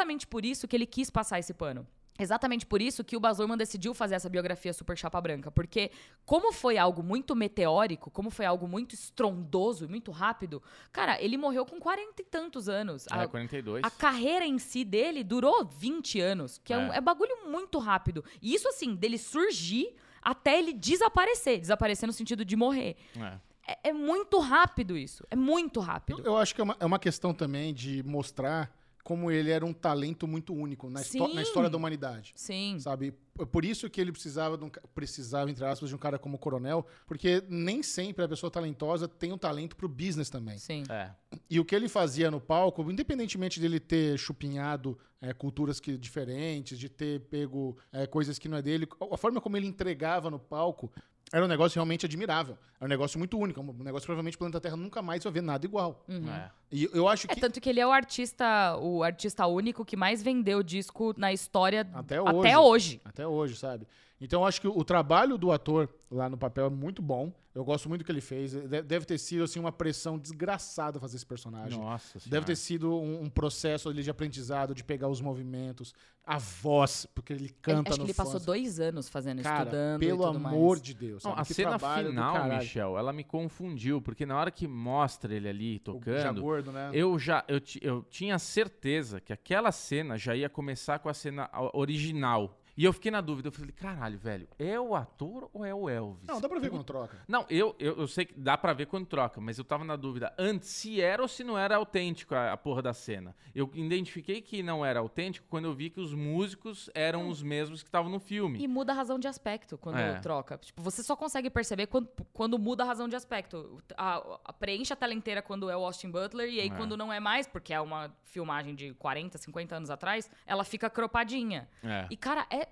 exatamente 0.06 0.28
por 0.28 0.46
isso 0.46 0.68
que 0.68 0.76
ele 0.76 0.86
quis 0.86 1.10
passar 1.10 1.40
esse 1.40 1.54
pano. 1.54 1.86
Exatamente 2.18 2.66
por 2.66 2.82
isso 2.82 3.04
que 3.04 3.18
o 3.18 3.20
Baz 3.20 3.40
Luhrmann 3.40 3.58
decidiu 3.58 3.94
fazer 3.94 4.16
essa 4.16 4.30
biografia 4.30 4.72
super 4.72 4.98
chapa 4.98 5.20
branca, 5.20 5.52
porque 5.52 5.92
como 6.26 6.54
foi 6.54 6.78
algo 6.78 7.04
muito 7.04 7.36
meteórico, 7.36 8.10
como 8.10 8.30
foi 8.30 8.46
algo 8.46 8.70
muito 8.70 8.96
estrondoso 8.96 9.84
e 9.84 9.88
muito 9.90 10.12
rápido, 10.12 10.64
cara, 10.94 11.22
ele 11.22 11.36
morreu 11.36 11.66
com 11.66 11.78
40 11.78 12.22
e 12.22 12.24
tantos 12.26 12.70
anos. 12.70 13.06
É, 13.12 13.16
A- 13.16 13.28
42. 13.28 13.84
a 13.84 13.90
carreira 13.90 14.46
em 14.46 14.58
si 14.58 14.86
dele 14.86 15.26
durou 15.26 15.66
20 15.66 16.22
anos, 16.22 16.58
que 16.64 16.72
é, 16.72 16.78
um, 16.78 16.94
É. 16.94 16.98
é 16.98 17.02
bagulho 17.02 17.50
muito 17.52 17.80
rápido. 17.80 18.24
E 18.42 18.54
isso, 18.54 18.70
assim, 18.70 18.96
dele 18.96 19.18
surgir 19.18 19.94
até 20.22 20.58
ele 20.58 20.72
desaparecer. 20.72 21.60
Desaparecer 21.60 22.08
no 22.08 22.14
sentido 22.14 22.46
de 22.46 22.56
morrer. 22.56 22.96
É. 23.18 23.40
É, 23.68 23.90
é 23.90 23.94
muito 23.94 24.40
rápido 24.40 24.96
isso. 24.98 25.22
É 25.30 25.36
muito 25.36 25.82
rápido. 25.82 26.22
Eu 26.24 26.38
acho 26.38 26.56
que 26.56 26.62
é 26.62 26.64
uma, 26.64 26.78
é 26.80 26.86
uma 26.86 27.00
questão 27.00 27.34
também 27.34 27.74
de 27.74 28.02
mostrar 28.04 28.72
como 29.06 29.30
ele 29.30 29.52
era 29.52 29.64
um 29.64 29.72
talento 29.72 30.28
muito 30.28 30.52
único 30.52 30.90
na, 30.90 31.00
na 31.32 31.42
história 31.44 31.70
da 31.70 31.78
humanidade. 31.78 32.34
Sim. 32.36 32.80
Sabe? 32.80 33.14
Por 33.52 33.64
isso 33.64 33.88
que 33.88 34.02
ele 34.02 34.12
precisava, 34.12 34.58
de 34.58 34.64
um, 34.64 34.72
precisava, 34.96 35.48
entre 35.48 35.64
aspas, 35.64 35.90
de 35.90 35.96
um 35.96 35.98
cara 36.00 36.18
como 36.18 36.38
o 36.38 36.40
coronel, 36.40 36.84
porque 37.06 37.44
nem 37.48 37.84
sempre 37.84 38.26
a 38.26 38.28
pessoa 38.28 38.50
talentosa 38.50 39.08
tem 39.08 39.32
um 39.32 39.38
talento 39.38 39.76
pro 39.76 39.88
business 39.88 40.28
também. 40.28 40.58
Sim. 40.58 40.86
É. 40.90 41.12
E 41.48 41.60
o 41.60 41.66
que 41.66 41.76
ele 41.76 41.88
fazia 41.88 42.32
no 42.32 42.42
palco, 42.42 42.90
independentemente 42.90 43.60
dele 43.60 43.80
ter 43.80 44.18
chupinhado 44.18 44.98
é, 45.22 45.34
culturas 45.34 45.80
que, 45.80 46.00
diferentes, 46.00 46.80
de 46.80 46.90
ter 46.90 47.20
pego 47.30 47.78
é, 47.92 48.08
coisas 48.08 48.40
que 48.40 48.50
não 48.50 48.58
é 48.58 48.62
dele, 48.64 48.88
a 49.12 49.18
forma 49.18 49.40
como 49.40 49.56
ele 49.56 49.68
entregava 49.68 50.32
no 50.32 50.40
palco 50.40 50.92
era 51.32 51.44
um 51.44 51.48
negócio 51.48 51.76
realmente 51.76 52.06
admirável. 52.06 52.58
Era 52.80 52.86
um 52.86 52.90
negócio 52.90 53.18
muito 53.18 53.38
único, 53.38 53.60
um 53.62 53.66
negócio 53.84 54.02
que 54.02 54.08
provavelmente 54.08 54.36
o 54.36 54.40
planeta 54.40 54.62
Terra 54.62 54.76
nunca 54.76 55.02
mais 55.02 55.24
vai 55.24 55.34
ver 55.34 55.42
nada 55.42 55.66
igual. 55.66 56.04
é. 56.10 56.50
E 56.72 56.90
eu 56.94 57.08
acho 57.08 57.26
É 57.30 57.36
que 57.36 57.40
tanto 57.42 57.60
que 57.62 57.70
ele 57.70 57.80
é 57.80 57.88
o 57.88 57.92
artista, 57.92 58.78
o 58.78 59.04
artista 59.04 59.46
único 59.48 59.86
que 59.86 59.96
mais 59.96 60.22
vendeu 60.22 60.62
disco 60.62 61.14
na 61.18 61.32
história 61.32 61.88
Até 61.94 62.22
hoje. 62.22 62.40
Até 62.40 62.58
hoje. 62.60 63.02
Até 63.06 63.28
hoje, 63.28 63.56
sabe? 63.56 63.88
Então 64.20 64.42
eu 64.42 64.48
acho 64.48 64.62
que 64.62 64.68
o 64.68 64.84
trabalho 64.84 65.38
do 65.38 65.52
ator 65.52 65.90
lá 66.10 66.30
no 66.30 66.38
papel 66.38 66.68
é 66.68 66.70
muito 66.70 67.02
bom. 67.02 67.34
Eu 67.54 67.64
gosto 67.66 67.88
muito 67.90 68.02
do 68.02 68.06
que 68.06 68.12
ele 68.12 68.22
fez. 68.22 68.52
De- 68.52 68.82
Deve 68.82 69.06
ter 69.06 69.18
sido 69.18 69.44
assim 69.44 69.60
uma 69.60 69.72
pressão 69.72 70.18
desgraçada 70.18 71.00
fazer 71.00 71.18
esse 71.18 71.26
personagem. 71.26 71.78
Nossa 71.80 72.14
Deve 72.20 72.30
senhora. 72.30 72.46
ter 72.46 72.56
sido 72.56 72.94
um, 72.98 73.24
um 73.24 73.30
processo 73.30 73.90
ali 73.90 74.04
de 74.04 74.10
aprendizado, 74.10 74.74
de 74.74 74.84
pegar 74.84 75.08
os 75.10 75.20
movimentos, 75.22 75.94
a 76.26 76.38
voz, 76.38 77.06
porque 77.14 77.32
ele 77.34 77.46
Ele- 77.46 77.56
canta 77.62 77.90
acho 77.92 78.00
no 78.00 78.06
que 78.06 78.12
ele 78.12 78.16
passou 78.18 78.34
fãs. 78.34 78.46
dois 78.46 78.80
anos 78.80 79.08
fazendo, 79.10 79.42
Cara, 79.42 79.60
estudando 79.64 80.04
e 80.04 80.06
pelo 80.06 80.26
tudo 80.34 80.38
amor 80.48 80.68
mais. 80.78 80.82
de 80.82 80.94
Deus. 80.94 81.24
Não, 81.24 81.34
a 81.34 81.46
Que 81.46 81.54
cena 81.54 81.78
final. 81.80 82.48
Michel, 82.58 82.98
ela 82.98 83.12
me 83.14 83.24
confundiu, 83.24 84.02
porque 84.02 84.26
na 84.26 84.38
hora 84.38 84.52
que 84.52 84.68
mostra 84.68 85.34
ele 85.34 85.48
ali 85.48 85.76
O 85.76 85.78
já 85.78 85.94
tocando, 85.94 86.42
gordo, 86.42 86.72
né? 86.72 86.90
eu 86.94 87.18
já 87.20 87.44
eu, 87.48 87.62
eu 87.82 88.04
tinha 88.10 88.38
certeza 88.40 89.20
que 89.22 89.32
aquela 89.34 89.72
cena 89.72 90.18
já 90.18 90.36
ia 90.36 90.50
começar 90.50 91.00
com 91.00 91.10
a 91.10 91.14
cena 91.14 91.50
original. 91.74 92.58
E 92.78 92.84
eu 92.84 92.92
fiquei 92.92 93.10
na 93.12 93.22
dúvida. 93.22 93.48
Eu 93.48 93.52
falei, 93.52 93.72
caralho, 93.72 94.18
velho, 94.18 94.48
é 94.60 94.80
o 94.80 94.96
ator 94.96 95.50
ou 95.54 95.64
é 95.66 95.74
o 95.74 95.88
Elvis? 95.90 96.28
Não, 96.28 96.42
dá 96.42 96.50
pra 96.50 96.60
ver 96.60 96.70
quando 96.70 96.84
troca. 96.84 97.18
Não, 97.28 97.46
eu, 97.50 97.76
eu, 97.80 97.98
eu 98.00 98.08
sei 98.08 98.26
que 98.26 98.34
dá 98.38 98.58
pra 98.58 98.74
ver 98.74 98.86
quando 98.88 99.06
troca, 99.06 99.40
mas 99.40 99.58
eu 99.58 99.64
tava 99.64 99.84
na 99.86 99.96
dúvida 99.96 100.34
antes 100.38 100.70
se 100.70 101.00
era 101.00 101.22
ou 101.22 101.28
se 101.28 101.44
não 101.44 101.58
era 101.58 101.78
autêntico 101.78 102.36
a, 102.36 102.52
a 102.54 102.58
porra 102.58 102.82
da 102.82 102.94
cena. 102.94 103.36
Eu 103.54 103.70
identifiquei 103.74 104.42
que 104.42 104.62
não 104.62 104.86
era 104.86 105.00
autêntico 105.00 105.48
quando 105.50 105.66
eu 105.66 105.74
vi 105.74 105.90
que 105.90 106.00
os 106.02 106.14
músicos 106.14 106.90
eram 106.94 107.30
os 107.30 107.42
mesmos 107.42 107.82
que 107.82 107.88
estavam 107.88 108.12
no 108.12 108.20
filme. 108.20 108.60
E 108.62 108.68
muda 108.68 108.92
a 108.92 108.96
razão 108.96 109.18
de 109.18 109.28
aspecto 109.28 109.78
quando 109.78 109.98
É. 109.98 110.20
troca. 110.20 110.58
Tipo, 110.58 110.82
você 110.82 111.02
só 111.02 111.16
consegue 111.16 111.50
perceber 111.50 111.88
quando, 111.88 112.10
quando 112.34 112.60
muda 112.60 112.84
a 112.84 112.86
razão 112.86 113.08
de 113.08 113.16
aspecto. 113.16 113.82
A, 113.96 114.18
a- 114.44 114.54
preenche 114.54 114.92
a 114.92 114.96
tela 114.96 115.14
inteira 115.14 115.42
quando 115.42 115.70
é 115.70 115.78
o 115.78 115.86
Austin 115.86 116.10
Butler, 116.12 116.50
e 116.50 116.60
aí 116.60 116.68
É. 116.68 116.76
quando 116.76 116.98
não 116.98 117.12
é 117.14 117.20
mais, 117.20 117.48
porque 117.48 117.74
é 117.74 117.80
uma 117.80 118.14
filmagem 118.24 118.76
de 118.76 118.94
40, 118.96 119.38
50 119.38 119.76
anos 119.78 119.90
atrás, 119.90 120.30
ela 120.46 120.64
fica 120.66 120.90
cropadinha. 120.90 121.70
É. 121.82 122.06
E, 122.10 122.18
cara, 122.18 122.46
é 122.50 122.65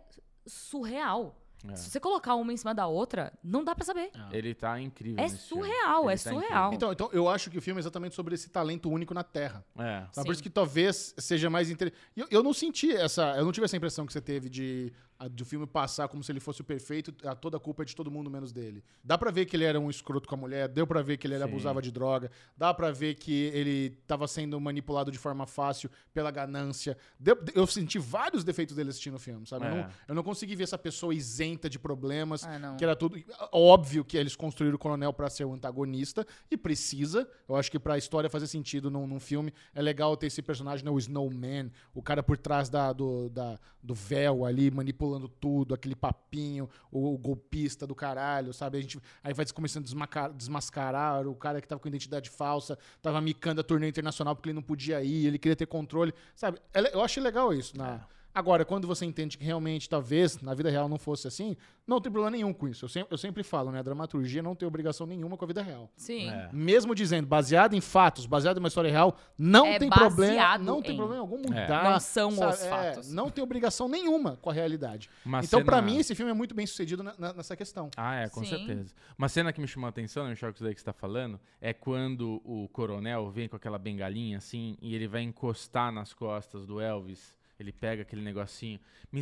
surreal. 0.46 1.40
É. 1.70 1.76
Se 1.78 1.90
você 1.90 2.00
colocar 2.00 2.36
uma 2.36 2.52
em 2.52 2.58
cima 2.58 2.76
da 2.76 2.88
outra, 2.88 3.32
não 3.42 3.64
dá 3.64 3.74
pra 3.74 3.86
saber. 3.86 4.12
Ele 4.32 4.54
tá 4.54 4.80
incrível. 4.82 5.24
É 5.24 5.30
surreal, 5.30 6.10
é 6.10 6.18
tá 6.18 6.32
surreal. 6.32 6.74
Então, 6.74 6.92
então, 6.92 7.10
eu 7.14 7.30
acho 7.30 7.50
que 7.50 7.58
o 7.58 7.62
filme 7.62 7.80
é 7.80 7.82
exatamente 7.82 8.16
sobre 8.16 8.36
esse 8.36 8.50
talento 8.50 8.90
único 8.90 9.14
na 9.14 9.24
Terra. 9.24 9.66
É. 9.78 10.04
Por 10.14 10.34
isso 10.34 10.44
que 10.44 10.50
talvez 10.50 11.16
seja 11.18 11.50
mais 11.50 11.70
interessante. 11.70 12.02
Eu, 12.18 12.28
eu 12.30 12.44
não 12.44 12.54
senti 12.54 12.92
essa. 12.92 13.38
Eu 13.38 13.46
não 13.46 13.52
tive 13.54 13.64
essa 13.64 13.78
impressão 13.78 14.06
que 14.06 14.12
você 14.12 14.20
teve 14.20 14.50
de 14.50 14.92
do 15.32 15.46
filme 15.46 15.66
passar 15.66 16.08
como 16.08 16.24
se 16.24 16.32
ele 16.32 16.40
fosse 16.40 16.62
o 16.62 16.64
perfeito, 16.64 17.14
a 17.28 17.34
toda 17.36 17.58
a 17.58 17.60
culpa 17.60 17.84
é 17.84 17.86
de 17.86 17.96
todo 17.96 18.12
mundo 18.12 18.30
menos 18.30 18.52
dele. 18.52 18.84
Dá 19.04 19.18
pra 19.18 19.32
ver 19.32 19.46
que 19.46 19.56
ele 19.56 19.64
era 19.64 19.80
um 19.80 19.90
escroto 19.90 20.28
com 20.28 20.36
a 20.36 20.38
mulher, 20.38 20.68
deu 20.68 20.86
pra 20.86 21.02
ver 21.02 21.18
que 21.18 21.26
ele 21.28 21.42
abusava 21.42 21.82
de 21.82 21.92
droga, 21.92 22.30
dá 22.58 22.74
pra 22.74 22.92
ver 22.92 23.16
que 23.16 23.46
ele 23.54 23.92
tava 24.08 24.28
sendo 24.28 24.60
manipulado 24.60 25.12
de 25.12 25.18
forma 25.18 25.46
fácil 25.46 25.90
pela 26.14 26.30
ganância. 26.32 26.98
Deu- 27.20 27.38
eu 27.56 27.66
senti 27.68 27.98
vários 28.00 28.44
defeitos 28.44 28.76
dele 28.76 28.90
assistindo 28.90 29.16
o 29.16 29.20
filme, 29.20 29.46
sabe? 29.48 29.66
Eu, 29.66 29.72
É. 29.72 29.76
não, 29.84 29.90
eu 30.10 30.16
não 30.16 30.24
consegui 30.24 30.56
ver 30.56 30.64
essa 30.64 30.78
pessoa 30.78 31.14
isenta 31.14 31.70
de 31.70 31.78
problemas. 31.80 32.44
Ah. 32.44 32.76
Que 32.78 32.84
era 32.84 32.96
tudo. 32.96 33.16
Óbvio 33.52 34.04
que 34.04 34.18
eles 34.18 34.36
construíram 34.36 34.76
o 34.76 34.80
Coronel 34.80 35.14
pra 35.14 35.30
ser 35.30 35.46
o 35.46 35.54
antagonista, 35.54 36.26
e 36.52 36.58
precisa. 36.58 37.30
Eu 37.48 37.56
acho 37.56 37.70
que 37.72 37.80
pra 37.80 37.98
história 37.98 38.30
fazer 38.30 38.48
sentido 38.48 38.90
num, 38.92 39.06
num 39.08 39.20
filme, 39.20 39.54
é 39.74 39.82
legal 39.82 40.18
ter 40.18 40.28
esse 40.28 40.42
personagem, 40.42 40.84
né, 40.84 40.92
o 40.92 40.98
Snowman, 40.98 41.72
o 41.94 42.02
cara 42.02 42.22
por 42.24 42.38
trás 42.38 42.70
da, 42.70 42.92
do, 42.92 43.30
da- 43.30 43.60
do 43.82 43.94
véu 43.94 44.46
ali, 44.46 44.72
manipulando 44.72 45.03
tudo, 45.40 45.74
aquele 45.74 45.96
papinho, 45.96 46.70
o, 46.92 47.14
o 47.14 47.18
golpista 47.18 47.86
do 47.86 47.96
caralho, 47.96 48.54
sabe? 48.54 48.78
A 48.78 48.82
gente 48.82 49.00
aí 49.24 49.34
vai 49.34 49.46
começando 49.54 49.86
a 49.86 50.28
desmascarar 50.30 51.28
o 51.28 51.36
cara 51.36 51.62
que 51.62 51.68
tava 51.68 51.80
com 51.80 51.88
identidade 51.88 52.30
falsa, 52.30 52.78
tava 53.02 53.20
micando 53.22 53.62
a 53.62 53.64
turnê 53.64 53.88
internacional 53.88 54.36
porque 54.36 54.50
ele 54.50 54.56
não 54.56 54.64
podia 54.64 55.04
ir, 55.04 55.28
ele 55.28 55.38
queria 55.38 55.56
ter 55.56 55.66
controle, 55.66 56.14
sabe? 56.36 56.60
É 56.74 56.96
Eu 56.96 57.02
achei 57.02 57.22
legal 57.22 57.54
isso. 57.54 57.78
Na, 57.78 58.06
Agora, 58.36 58.66
quando 58.66 58.88
você 58.88 59.06
entende 59.06 59.38
que 59.38 59.44
realmente, 59.46 59.88
talvez, 59.88 60.42
na 60.42 60.54
vida 60.56 60.70
real 60.70 60.90
não 60.90 60.98
fosse 60.98 61.28
assim, 61.28 61.56
não 61.86 62.02
tem 62.02 62.12
problema 62.12 62.36
nenhum 62.36 62.52
com 62.52 62.68
isso. 62.68 62.86
Eu 62.86 62.90
sempre, 62.90 63.14
eu 63.14 63.18
sempre 63.18 63.44
falo, 63.44 63.72
né? 63.72 63.80
A 63.80 63.84
dramaturgia 63.84 64.42
não 64.42 64.56
tem 64.56 64.68
obrigação 64.68 65.06
nenhuma 65.06 65.38
com 65.38 65.46
a 65.46 65.48
vida 65.48 65.62
real. 65.62 65.88
Sim. 65.96 66.30
É. 66.32 66.50
Mesmo 66.52 66.96
dizendo, 66.96 67.28
baseado 67.28 67.76
em 67.76 67.82
fatos, 67.82 68.26
baseado 68.26 68.58
em 68.58 68.60
uma 68.60 68.70
história 68.70 68.90
real, 68.90 69.16
não 69.38 69.68
É 69.68 69.78
tem 69.78 69.88
problema. 69.90 70.32
baseado 70.34 70.64
Não 70.64 70.82
tem 70.82 70.94
em. 70.94 70.98
problema 70.98 71.22
algum 71.22 71.36
É. 71.38 71.62
mudar. 71.62 71.84
Não 71.92 72.00
são 72.00 72.30
os 72.30 72.40
é, 72.64 72.70
fatos. 72.70 73.12
não 73.14 73.30
tem 73.30 73.44
obrigação 73.44 73.88
nenhuma 73.88 74.38
com 74.38 74.50
a 74.50 74.54
realidade. 74.54 75.10
Uma 75.24 75.40
então, 75.40 75.60
cena- 75.60 75.66
pra 75.66 75.82
mim, 75.82 75.98
esse 76.00 76.16
filme 76.16 76.32
é 76.32 76.34
muito 76.34 76.56
bem 76.56 76.66
sucedido 76.66 77.04
na- 77.04 77.14
na- 77.20 77.34
nessa 77.34 77.56
questão. 77.56 77.92
Ah, 77.96 78.16
é, 78.16 78.30
com 78.30 78.40
Sim. 78.44 78.50
certeza. 78.50 78.96
Uma 79.16 79.30
cena 79.30 79.54
que 79.54 79.62
me 79.62 79.68
chamou 79.68 79.86
a 79.86 79.90
atenção, 79.90 80.28
não 80.28 80.36
choque 80.36 80.56
isso 80.56 80.64
daí 80.64 80.74
que 80.74 80.80
você 80.80 80.86
tá 80.86 80.94
falando, 80.94 81.40
é 81.62 81.72
quando 81.72 82.42
o 82.44 82.68
coronel 82.70 83.30
vem 83.30 83.48
com 83.48 83.56
aquela 83.56 83.78
bengalinha 83.78 84.38
assim 84.40 84.76
e 84.82 84.96
ele 84.96 85.08
vai 85.08 85.22
encostar 85.22 85.92
nas 85.92 86.14
costas 86.16 86.66
do 86.66 86.80
Elvis. 86.82 87.36
Ele 87.64 87.72
pega 87.72 88.02
aquele 88.04 88.22
negocinho. 88.22 88.80
Me, 89.12 89.22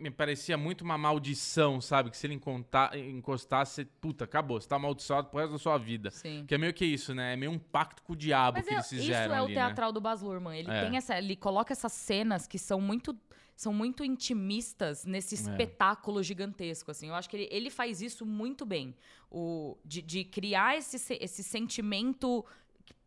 me- 0.00 0.10
parecia 0.10 0.56
muito 0.56 0.82
uma 0.82 0.98
maldição, 0.98 1.80
sabe? 1.80 2.10
Que 2.10 2.16
se 2.16 2.26
ele 2.26 2.34
encontar- 2.34 2.96
encostasse, 2.96 3.84
puta, 4.00 4.24
acabou. 4.24 4.60
Você 4.60 4.68
tá 4.68 4.76
amaldiçoado 4.76 5.28
pro 5.28 5.38
resto 5.40 5.52
da 5.52 5.58
sua 5.58 5.78
vida. 5.78 6.10
Sim. 6.10 6.44
Que 6.46 6.54
é 6.54 6.58
meio 6.58 6.74
que 6.74 6.84
isso, 6.84 7.14
né? 7.14 7.32
É 7.32 7.36
meio 7.36 7.50
um 7.52 7.58
pacto 7.58 8.02
com 8.02 8.12
o 8.12 8.16
diabo 8.16 8.58
Mas 8.58 8.66
que 8.66 8.72
é- 8.72 8.76
eles 8.76 8.86
isso 8.92 9.02
fizeram 9.02 9.34
é 9.34 9.38
ali, 9.38 9.52
o 9.52 9.54
teatral 9.54 9.92
do 9.92 10.00
Baz 10.00 10.20
Luhrmann. 10.22 10.58
Ele 10.58 10.70
É. 10.70 10.84
tem 10.84 10.96
essa, 10.96 11.16
ele 11.18 11.36
coloca 11.36 11.72
essas 11.72 11.92
cenas 11.92 12.46
que 12.46 12.58
são 12.58 12.80
muito 12.80 13.16
são 13.56 13.74
muito 13.74 14.02
intimistas 14.02 15.04
nesse 15.04 15.34
espetáculo 15.34 16.22
gigantesco, 16.22 16.90
assim. 16.90 17.08
Eu 17.08 17.14
acho 17.14 17.28
que 17.28 17.36
ele, 17.36 17.48
ele 17.50 17.68
faz 17.68 18.00
isso 18.00 18.24
muito 18.24 18.64
bem. 18.64 18.96
O, 19.30 19.76
de, 19.84 20.00
de 20.00 20.24
criar 20.24 20.78
esse, 20.78 20.98
se- 20.98 21.18
esse 21.20 21.42
sentimento 21.44 22.42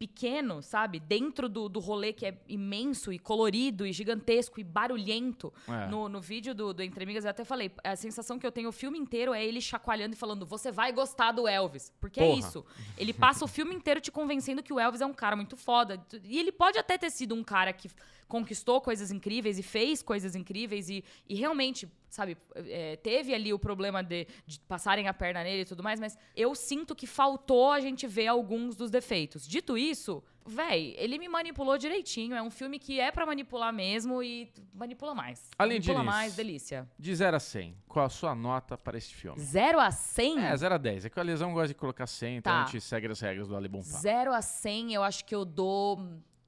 pequeno, 0.04 0.62
sabe? 0.62 1.00
Dentro 1.00 1.48
do, 1.48 1.70
do 1.70 1.80
rolê 1.80 2.12
que 2.12 2.26
é 2.26 2.38
imenso 2.46 3.13
e 3.13 3.18
colorido 3.18 3.88
e 3.88 3.94
gigantesco 3.94 4.60
e 4.60 4.63
barulhento. 4.63 5.54
É. 5.66 5.88
No, 5.88 6.10
no 6.10 6.20
vídeo 6.20 6.54
do, 6.54 6.74
do 6.74 6.84
Entre 6.84 7.02
Amigas 7.02 7.24
eu 7.24 7.32
até 7.32 7.46
falei, 7.46 7.72
a 7.82 7.96
sensação 7.96 8.38
que 8.38 8.46
eu 8.46 8.52
tenho 8.52 8.68
o 8.68 8.72
filme 8.74 9.00
inteiro 9.00 9.34
é 9.34 9.46
ele 9.46 9.62
chacoalhando 9.62 10.13
e 10.13 10.18
falando, 10.18 10.46
você 10.46 10.74
vai 10.74 10.92
gostar 10.92 11.32
do 11.32 11.48
Elvis. 11.48 11.94
Porque 12.02 12.20
é 12.20 12.28
Porra. 12.28 12.39
isso. 12.39 12.66
Ele 12.98 13.13
passa 13.13 13.46
o 13.46 13.48
filme 13.48 13.74
inteiro 13.74 14.02
te 14.02 14.12
convencendo 14.12 14.62
que 14.62 14.74
o 14.74 14.80
Elvis 14.80 15.00
é 15.00 15.06
um 15.06 15.13
cara 15.13 15.38
muito 15.38 15.56
foda. 15.56 16.06
E 16.26 16.38
ele 16.38 16.52
pode 16.52 16.78
até 16.78 16.98
ter 16.98 17.10
sido 17.10 17.34
um 17.34 17.44
cara 17.46 17.72
que 17.72 17.89
conquistou 18.34 18.82
coisas 18.82 19.12
incríveis 19.12 19.60
e 19.60 19.62
fez 19.63 20.02
coisas 20.02 20.36
incríveis 20.36 20.89
e, 20.89 21.04
e 21.30 21.36
realmente, 21.36 21.88
sabe, 22.10 22.36
é, 22.56 22.96
teve 22.96 23.32
ali 23.32 23.54
o 23.54 23.60
problema 23.60 24.02
de, 24.02 24.26
de 24.48 24.60
passarem 24.62 25.08
a 25.08 25.13
perna 25.13 25.44
nele 25.44 25.62
e 25.62 25.66
tudo 25.66 25.84
mais, 25.84 26.00
mas 26.00 26.18
eu 26.36 26.56
sinto 26.56 26.96
que 26.96 27.06
faltou 27.06 27.72
a 27.72 27.80
gente 27.80 28.08
ver 28.08 28.26
alguns 28.26 28.76
dos 28.76 28.89
defeitos. 28.89 29.48
Dito 29.48 29.78
isso, 29.78 29.92
véi, 30.45 30.93
ele 30.97 31.17
me 31.17 31.27
manipulou 31.29 31.77
direitinho. 31.77 32.36
É 32.36 32.41
um 32.41 32.49
filme 32.49 32.77
que 32.79 32.99
é 32.99 33.12
pra 33.12 33.25
manipular 33.25 33.71
mesmo 33.73 34.21
e 34.21 34.51
manipula 34.73 35.15
mais. 35.15 35.49
Além 35.58 35.77
manipula 35.77 35.99
disso, 35.99 36.06
mais, 36.06 36.36
delícia. 36.36 36.89
De 36.99 37.15
0 37.15 37.38
a 37.38 37.39
100, 37.39 37.77
qual 37.88 38.06
a 38.06 38.10
sua 38.10 38.36
nota 38.36 38.77
para 38.77 38.97
este 38.97 39.15
filme? 39.15 39.39
0 39.39 39.79
a 39.79 39.89
100? 39.91 40.39
É, 40.45 40.58
0 40.58 40.75
a 40.75 40.77
10. 40.77 41.06
É 41.06 41.10
que 41.10 41.19
o 41.19 41.23
Lesão 41.23 41.53
gosta 41.53 41.69
de 41.69 41.73
colocar 41.75 42.08
100, 42.08 42.38
então 42.38 42.51
Tá. 42.53 42.63
a 42.63 42.65
gente 42.65 42.82
segue 42.82 43.08
as 43.08 43.19
regras 43.19 43.47
do 43.47 43.56
Ali 43.56 43.67
Bom 43.69 43.79
Papo. 43.79 43.89
0 44.01 44.34
a 44.34 44.41
100, 44.41 44.93
eu 44.93 45.03
acho 45.03 45.23
que 45.25 45.34
eu 45.34 45.45
dou 45.45 45.99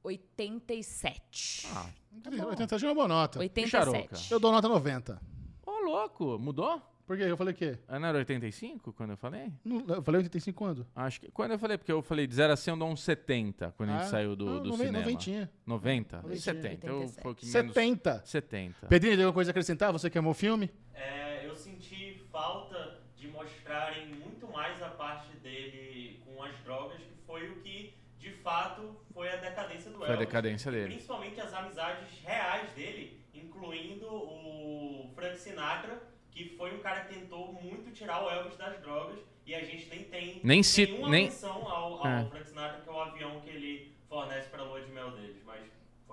87. 0.03 1.67
Ah, 1.73 1.89
Eu 2.31 2.55
tentei 2.55 2.75
achar 2.75 2.87
uma 2.87 2.95
boa 2.95 3.07
nota. 3.07 3.39
87. 3.39 4.31
Eu 4.31 4.39
dou 4.39 4.51
nota 4.51 4.67
90. 4.67 5.21
ô 5.65 5.71
louco, 5.79 6.37
mudou? 6.39 6.81
Por 7.05 7.15
quê? 7.17 7.23
Eu 7.23 7.37
falei 7.37 7.53
o 7.53 7.57
quê? 7.57 7.77
Ah, 7.87 7.99
Não 7.99 8.07
era 8.07 8.17
85 8.17 8.91
quando 8.93 9.11
eu 9.11 9.17
falei? 9.17 9.51
Não, 9.63 9.83
Eu 9.95 10.01
falei 10.01 10.19
85 10.19 10.57
quando? 10.57 10.87
Acho 10.95 11.21
que. 11.21 11.29
Quando 11.31 11.51
eu 11.51 11.59
falei, 11.59 11.77
porque 11.77 11.91
eu 11.91 12.01
falei 12.01 12.25
de 12.25 12.33
0 12.33 12.53
a 12.53 12.55
100, 12.57 12.71
eu 12.73 12.77
dou 12.79 12.89
uns 12.89 13.03
70 13.03 13.73
quando 13.77 13.89
a 13.89 13.93
gente 13.93 14.01
Ah, 14.07 14.09
saiu 14.09 14.35
do, 14.35 14.45
não, 14.45 14.63
do 14.63 14.69
noven- 14.69 14.87
cinema. 14.87 14.99
Noventinha. 15.05 15.51
90? 15.65 16.17
Noventinha. 16.17 16.41
70. 16.41 16.87
Eu, 16.87 16.93
87. 17.01 17.21
foi 17.21 17.31
o 17.31 17.35
que 17.35 17.45
menos. 17.45 17.73
70. 17.73 18.21
70. 18.25 18.87
Pedrinho, 18.87 19.15
tem 19.15 19.23
alguma 19.25 19.33
coisa 19.35 19.49
a 19.49 19.53
acrescentar? 19.53 19.91
Você 19.91 20.09
que 20.09 20.17
amou 20.17 20.31
o 20.31 20.35
filme? 20.35 20.71
É, 20.95 21.45
eu 21.45 21.55
senti 21.55 22.23
falta 22.31 22.99
de 23.15 23.27
mostrarem 23.27 24.07
muito 24.15 24.47
mais 24.51 24.81
a 24.81 24.89
parte 24.89 25.35
dele 25.37 26.19
com 26.25 26.41
as 26.43 26.57
drogas, 26.63 26.97
que 26.97 27.13
foi 27.27 27.49
o 27.51 27.55
que 27.61 27.93
de 28.17 28.31
fato 28.37 28.95
foi 29.13 29.29
a 29.29 29.35
decadência 29.35 29.91
do 29.91 29.97
Foi 29.99 30.07
a 30.07 30.11
Elvis. 30.13 30.25
decadência 30.27 30.71
dele. 30.71 30.87
Principalmente 30.95 31.39
as 31.39 31.53
amizades 31.53 32.09
reais 32.23 32.71
dele, 32.71 33.23
incluindo 33.31 34.07
o 34.07 35.11
Frank 35.13 35.37
Sinatra, 35.37 36.01
que 36.35 36.55
foi 36.57 36.75
um 36.77 36.79
cara 36.79 37.05
que 37.05 37.15
tentou 37.15 37.53
muito 37.53 37.91
tirar 37.91 38.23
o 38.25 38.29
Elvis 38.29 38.57
das 38.57 38.79
drogas, 38.81 39.17
e 39.47 39.55
a 39.55 39.61
gente 39.63 39.89
nem 39.89 40.03
tem 40.03 40.39
Nem 40.43 40.61
se- 40.63 40.85
nenhuma 40.85 41.09
nem- 41.09 41.23
menção 41.25 41.67
ao, 41.71 42.05
ao 42.05 42.07
É. 42.07 42.25
Frank 42.25 42.47
Sinatra, 42.47 42.81
que 42.81 42.89
é 42.89 42.91
o 42.91 42.99
avião 42.99 43.41
que 43.41 43.49
ele 43.49 43.95
fornece 44.09 44.49
para 44.49 44.61
a 44.61 44.65
lua 44.65 44.81
de 44.81 44.91
mel 44.91 45.11
deles. 45.11 45.37
Mas 45.45 45.61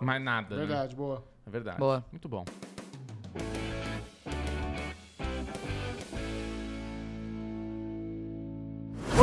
Mais 0.01 0.23
nada. 0.23 0.55
né? 0.57 0.65
Verdade, 0.65 0.95
boa. 0.95 1.25
É 1.47 1.51
verdade. 1.51 1.79
Boa. 1.79 2.05
Muito 2.13 2.29
bom. 2.29 2.45